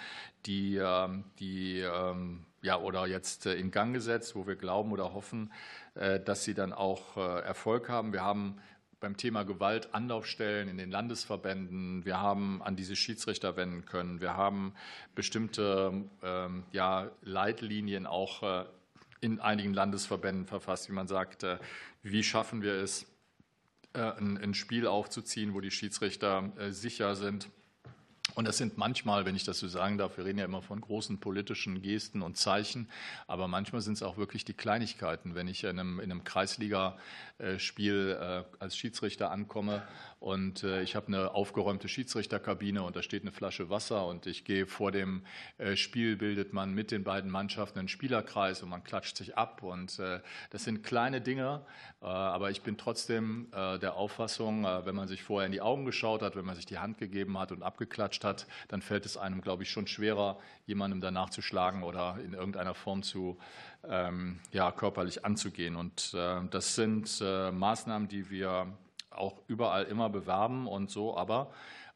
die, 0.46 0.76
ähm, 0.76 1.24
die 1.40 1.80
ähm, 1.80 2.46
ja, 2.62 2.78
oder 2.78 3.08
jetzt 3.08 3.48
äh, 3.48 3.56
in 3.56 3.72
Gang 3.72 3.96
gesetzt, 3.96 4.36
wo 4.36 4.46
wir 4.46 4.58
glauben 4.58 4.92
oder 4.92 5.12
hoffen, 5.16 5.52
äh, 5.96 6.20
dass 6.20 6.44
sie 6.44 6.54
dann 6.54 6.72
auch 6.72 7.18
äh, 7.18 7.40
Erfolg 7.40 7.90
haben. 7.90 8.14
Wir 8.14 8.22
haben 8.22 8.60
beim 9.00 9.18
Thema 9.18 9.44
Gewalt 9.44 9.94
Anlaufstellen 9.94 10.68
in 10.68 10.78
den 10.78 10.92
Landesverbänden. 10.92 12.06
Wir 12.06 12.20
haben 12.20 12.62
an 12.62 12.76
diese 12.76 12.96
Schiedsrichter 12.96 13.56
wenden 13.56 13.86
können. 13.86 14.22
Wir 14.22 14.36
haben 14.36 14.74
bestimmte 15.16 16.06
ähm, 16.22 16.64
ja, 16.72 17.10
Leitlinien 17.22 18.06
auch 18.06 18.66
in 19.22 19.40
einigen 19.40 19.74
Landesverbänden 19.74 20.46
verfasst, 20.46 20.90
wie 20.90 20.94
man 20.94 21.08
sagt, 21.08 21.46
wie 22.04 22.24
schaffen 22.24 22.62
wir 22.62 22.74
es, 22.74 23.06
ein, 23.92 24.54
Spiel 24.54 24.88
aufzuziehen, 24.88 25.54
wo 25.54 25.60
die 25.60 25.72
Schiedsrichter 25.72 26.54
sicher 26.70 27.16
sind 27.16 27.50
und 28.36 28.48
das 28.48 28.58
sind 28.58 28.78
manchmal, 28.78 29.26
wenn 29.26 29.36
ich 29.36 29.44
das 29.44 29.60
so 29.60 29.68
sagen 29.68 29.98
darf, 29.98 30.18
wir 30.18 30.26
reden 30.26 30.40
ja 30.40 30.46
immer 30.46 30.62
von 30.62 30.80
großen 30.82 31.20
politischen 31.20 31.82
Gesten 31.82 32.22
und 32.22 32.38
Zeichen, 32.38 32.90
aber 33.28 33.48
manchmal 33.48 33.82
sind 33.82 33.94
es 33.94 34.04
auch 34.04 34.18
wirklich 34.18 34.46
die 34.46 34.54
Kleinigkeiten. 34.54 35.36
Wenn 35.36 35.48
ich 35.48 35.64
in 35.64 35.80
einem, 35.80 36.00
in 36.00 36.12
einem 36.12 36.24
Kreisligaspiel 36.24 38.18
äh, 38.20 38.44
als 38.60 38.78
Schiedsrichter 38.78 39.32
ankomme 39.32 39.84
und 40.20 40.64
äh, 40.64 40.82
ich 40.82 40.96
habe 40.96 41.08
eine 41.08 41.34
aufgeräumte 41.34 41.88
Schiedsrichterkabine 41.88 42.84
und 42.84 42.96
da 42.96 43.02
steht 43.02 43.24
eine 43.24 43.32
Flasche 43.32 43.70
Wasser 43.70 44.06
und 44.06 44.26
ich 44.26 44.44
gehe 44.44 44.68
vor 44.68 44.92
dem 44.92 45.24
äh, 45.58 45.76
Spiel, 45.76 46.18
bildet 46.18 46.54
man 46.54 46.74
mit 46.74 46.92
den 46.92 47.04
beiden 47.04 47.32
Mannschaften 47.32 47.80
einen 47.80 47.88
Spielerkreis 47.88 48.62
und 48.64 48.70
man 48.70 48.84
klatscht 48.84 49.18
sich 49.18 49.38
ab 49.38 49.64
und 49.64 50.00
das 50.00 50.64
sind 50.64 50.84
kleine 50.84 51.22
Dinge, 51.22 51.62
aber 52.00 52.52
ich 52.52 52.62
bin 52.62 52.78
trotzdem 52.78 53.48
der 53.52 53.96
Auffassung, 53.96 54.64
wenn 54.64 54.96
man 54.96 55.08
sich 55.08 55.24
vorher 55.24 55.46
in 55.46 55.52
die 55.52 55.62
Augen 55.62 55.86
geschaut 55.86 56.22
hat, 56.22 56.36
wenn 56.36 56.46
man 56.46 56.56
sich 56.56 56.66
die 56.66 56.78
Hand 56.78 56.98
gegeben 56.98 57.38
hat 57.38 57.52
und 57.52 57.64
abgeklatscht 57.64 58.24
hat, 58.24 58.48
dann 58.68 58.82
fällt 58.82 59.06
es 59.06 59.18
einem, 59.18 59.42
glaube 59.42 59.64
ich, 59.64 59.72
schon 59.72 59.88
schwerer, 59.88 60.40
jemandem 60.66 61.02
danach 61.02 61.30
zu 61.30 61.42
schlagen 61.42 61.84
oder 61.84 62.18
in 62.24 62.34
irgendeiner 62.34 62.74
Form 62.74 63.04
zu 63.04 63.38
ähm, 63.88 64.40
ja, 64.52 64.72
körperlich 64.72 65.26
anzugehen. 65.26 65.76
Und 65.76 66.14
äh, 66.14 66.42
das 66.50 66.76
sind 66.76 67.20
äh, 67.22 67.52
Maßnahmen, 67.52 68.08
die 68.08 68.30
wir 68.30 68.68
auch 69.12 69.42
überall 69.48 69.86
immer 69.86 70.10
bewerben 70.10 70.68
und 70.68 70.90
so, 70.90 71.18
aber 71.18 71.52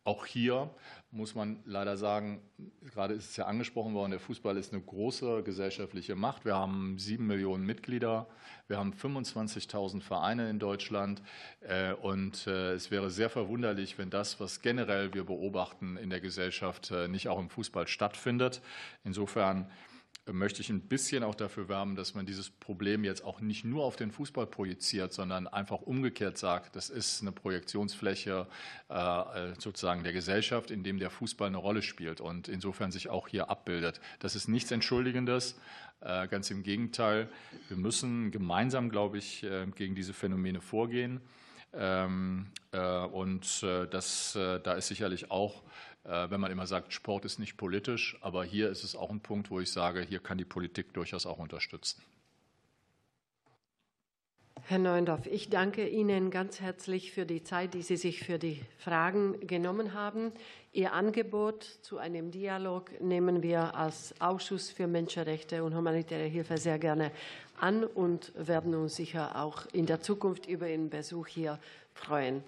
auch 0.05 0.25
hier 0.25 0.69
muss 1.11 1.33
man 1.33 1.59
leider 1.63 1.95
sagen, 1.95 2.41
gerade 2.81 3.13
ist 3.13 3.29
es 3.29 3.37
ja 3.37 3.45
angesprochen 3.45 3.93
worden, 3.93 4.11
der 4.11 4.19
Fußball 4.19 4.57
ist 4.57 4.73
eine 4.73 4.81
große 4.81 5.43
gesellschaftliche 5.43 6.15
Macht. 6.15 6.43
Wir 6.43 6.55
haben 6.55 6.97
sieben 6.97 7.27
Millionen 7.27 7.65
Mitglieder, 7.65 8.27
wir 8.67 8.77
haben 8.77 8.93
25.000 8.93 10.01
Vereine 10.01 10.49
in 10.49 10.59
Deutschland 10.59 11.21
äh, 11.61 11.93
und 11.93 12.47
äh, 12.47 12.73
es 12.73 12.91
wäre 12.91 13.11
sehr 13.11 13.29
verwunderlich, 13.29 13.97
wenn 13.97 14.09
das, 14.09 14.41
was 14.41 14.61
generell 14.61 15.13
wir 15.13 15.23
beobachten 15.23 15.95
in 15.95 16.09
der 16.09 16.19
Gesellschaft, 16.19 16.91
äh, 16.91 17.07
nicht 17.07 17.29
auch 17.29 17.39
im 17.39 17.49
Fußball 17.49 17.87
stattfindet. 17.87 18.61
Insofern 19.05 19.69
möchte 20.31 20.61
ich 20.61 20.69
ein 20.69 20.81
bisschen 20.81 21.23
auch 21.23 21.35
dafür 21.35 21.67
werben, 21.67 21.95
dass 21.95 22.13
man 22.13 22.25
dieses 22.25 22.49
Problem 22.49 23.03
jetzt 23.03 23.23
auch 23.25 23.41
nicht 23.41 23.65
nur 23.65 23.83
auf 23.83 23.97
den 23.97 24.11
Fußball 24.11 24.47
projiziert, 24.47 25.11
sondern 25.11 25.47
einfach 25.47 25.81
umgekehrt 25.81 26.37
sagt, 26.37 26.75
das 26.75 26.89
ist 26.89 27.21
eine 27.21 27.33
Projektionsfläche 27.33 28.47
äh, 28.87 29.53
sozusagen 29.59 30.03
der 30.03 30.13
Gesellschaft, 30.13 30.71
in 30.71 30.83
dem 30.83 30.99
der 30.99 31.09
Fußball 31.09 31.47
eine 31.47 31.57
Rolle 31.57 31.81
spielt 31.81 32.21
und 32.21 32.47
insofern 32.47 32.91
sich 32.91 33.09
auch 33.09 33.27
hier 33.27 33.49
abbildet. 33.49 33.99
Das 34.19 34.35
ist 34.35 34.47
nichts 34.47 34.71
Entschuldigendes, 34.71 35.59
äh, 35.99 36.27
ganz 36.27 36.49
im 36.51 36.63
Gegenteil. 36.63 37.27
Wir 37.67 37.77
müssen 37.77 38.31
gemeinsam, 38.31 38.89
glaube 38.89 39.17
ich, 39.17 39.43
äh, 39.43 39.67
gegen 39.75 39.93
diese 39.95 40.13
Phänomene 40.13 40.61
vorgehen. 40.61 41.19
Ähm, 41.73 42.47
und 43.11 43.63
das, 43.63 44.33
da 44.33 44.73
ist 44.73 44.87
sicherlich 44.87 45.29
auch 45.31 45.61
äh, 45.61 45.92
wenn 46.03 46.41
man 46.41 46.51
immer 46.51 46.67
sagt, 46.67 46.93
Sport 46.93 47.25
ist 47.25 47.39
nicht 47.39 47.55
politisch, 47.57 48.17
aber 48.21 48.43
hier 48.43 48.69
ist 48.69 48.83
es 48.83 48.95
auch 48.95 49.09
ein 49.09 49.21
Punkt, 49.21 49.49
wo 49.49 49.59
ich 49.59 49.71
sage, 49.71 50.01
hier 50.01 50.19
kann 50.19 50.37
die 50.37 50.45
Politik 50.45 50.93
durchaus 50.93 51.25
auch 51.25 51.39
unterstützen. 51.39 52.01
Herr 54.65 54.79
Neuendorf, 54.79 55.27
ich 55.27 55.49
danke 55.49 55.89
Ihnen 55.89 56.31
ganz 56.31 56.61
herzlich 56.61 57.11
für 57.11 57.25
die 57.25 57.43
Zeit, 57.43 57.73
die 57.73 57.81
Sie 57.81 57.97
sich 57.97 58.23
für 58.23 58.39
die 58.39 58.61
Fragen 58.77 59.45
genommen 59.45 59.93
haben. 59.93 60.31
Ihr 60.71 60.93
Angebot 60.93 61.63
zu 61.81 61.97
einem 61.97 62.31
Dialog 62.31 63.01
nehmen 63.01 63.43
wir 63.43 63.75
als 63.75 64.15
Ausschuss 64.21 64.71
für 64.71 64.87
Menschenrechte 64.87 65.65
und 65.65 65.75
humanitäre 65.75 66.27
Hilfe 66.27 66.57
sehr 66.57 66.79
gerne 66.79 67.11
an 67.59 67.83
und 67.83 68.31
werden 68.35 68.73
uns 68.73 68.95
sicher 68.95 69.35
auch 69.35 69.65
in 69.73 69.85
der 69.85 69.99
Zukunft 69.99 70.45
über 70.45 70.69
Ihren 70.69 70.89
Besuch 70.89 71.27
hier 71.27 71.59
freuen. 71.93 72.41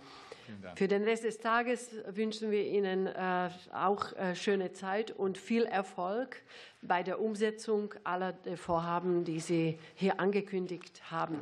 Für 0.76 0.88
den 0.88 1.04
Rest 1.04 1.24
des 1.24 1.40
Tages 1.40 1.92
wünschen 2.08 2.52
wir 2.52 2.66
Ihnen 2.66 3.08
äh, 3.08 3.50
auch 3.74 4.14
äh, 4.14 4.36
schöne 4.36 4.72
Zeit 4.74 5.12
und 5.12 5.38
viel 5.38 5.64
Erfolg 5.64 6.42
bei 6.82 7.04
der 7.04 7.20
Umsetzung 7.20 7.94
aller 8.04 8.36
Vorhaben, 8.56 9.24
die 9.24 9.40
Sie 9.40 9.80
hier 9.96 10.20
angekündigt 10.20 11.12
haben. 11.12 11.40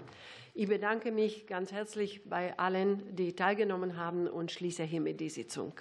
Ich 0.53 0.67
bedanke 0.67 1.11
mich 1.11 1.47
ganz 1.47 1.71
herzlich 1.71 2.29
bei 2.29 2.57
allen, 2.59 3.15
die 3.15 3.35
teilgenommen 3.35 3.97
haben 3.97 4.27
und 4.27 4.51
schließe 4.51 4.83
hiermit 4.83 5.19
die 5.19 5.29
Sitzung. 5.29 5.73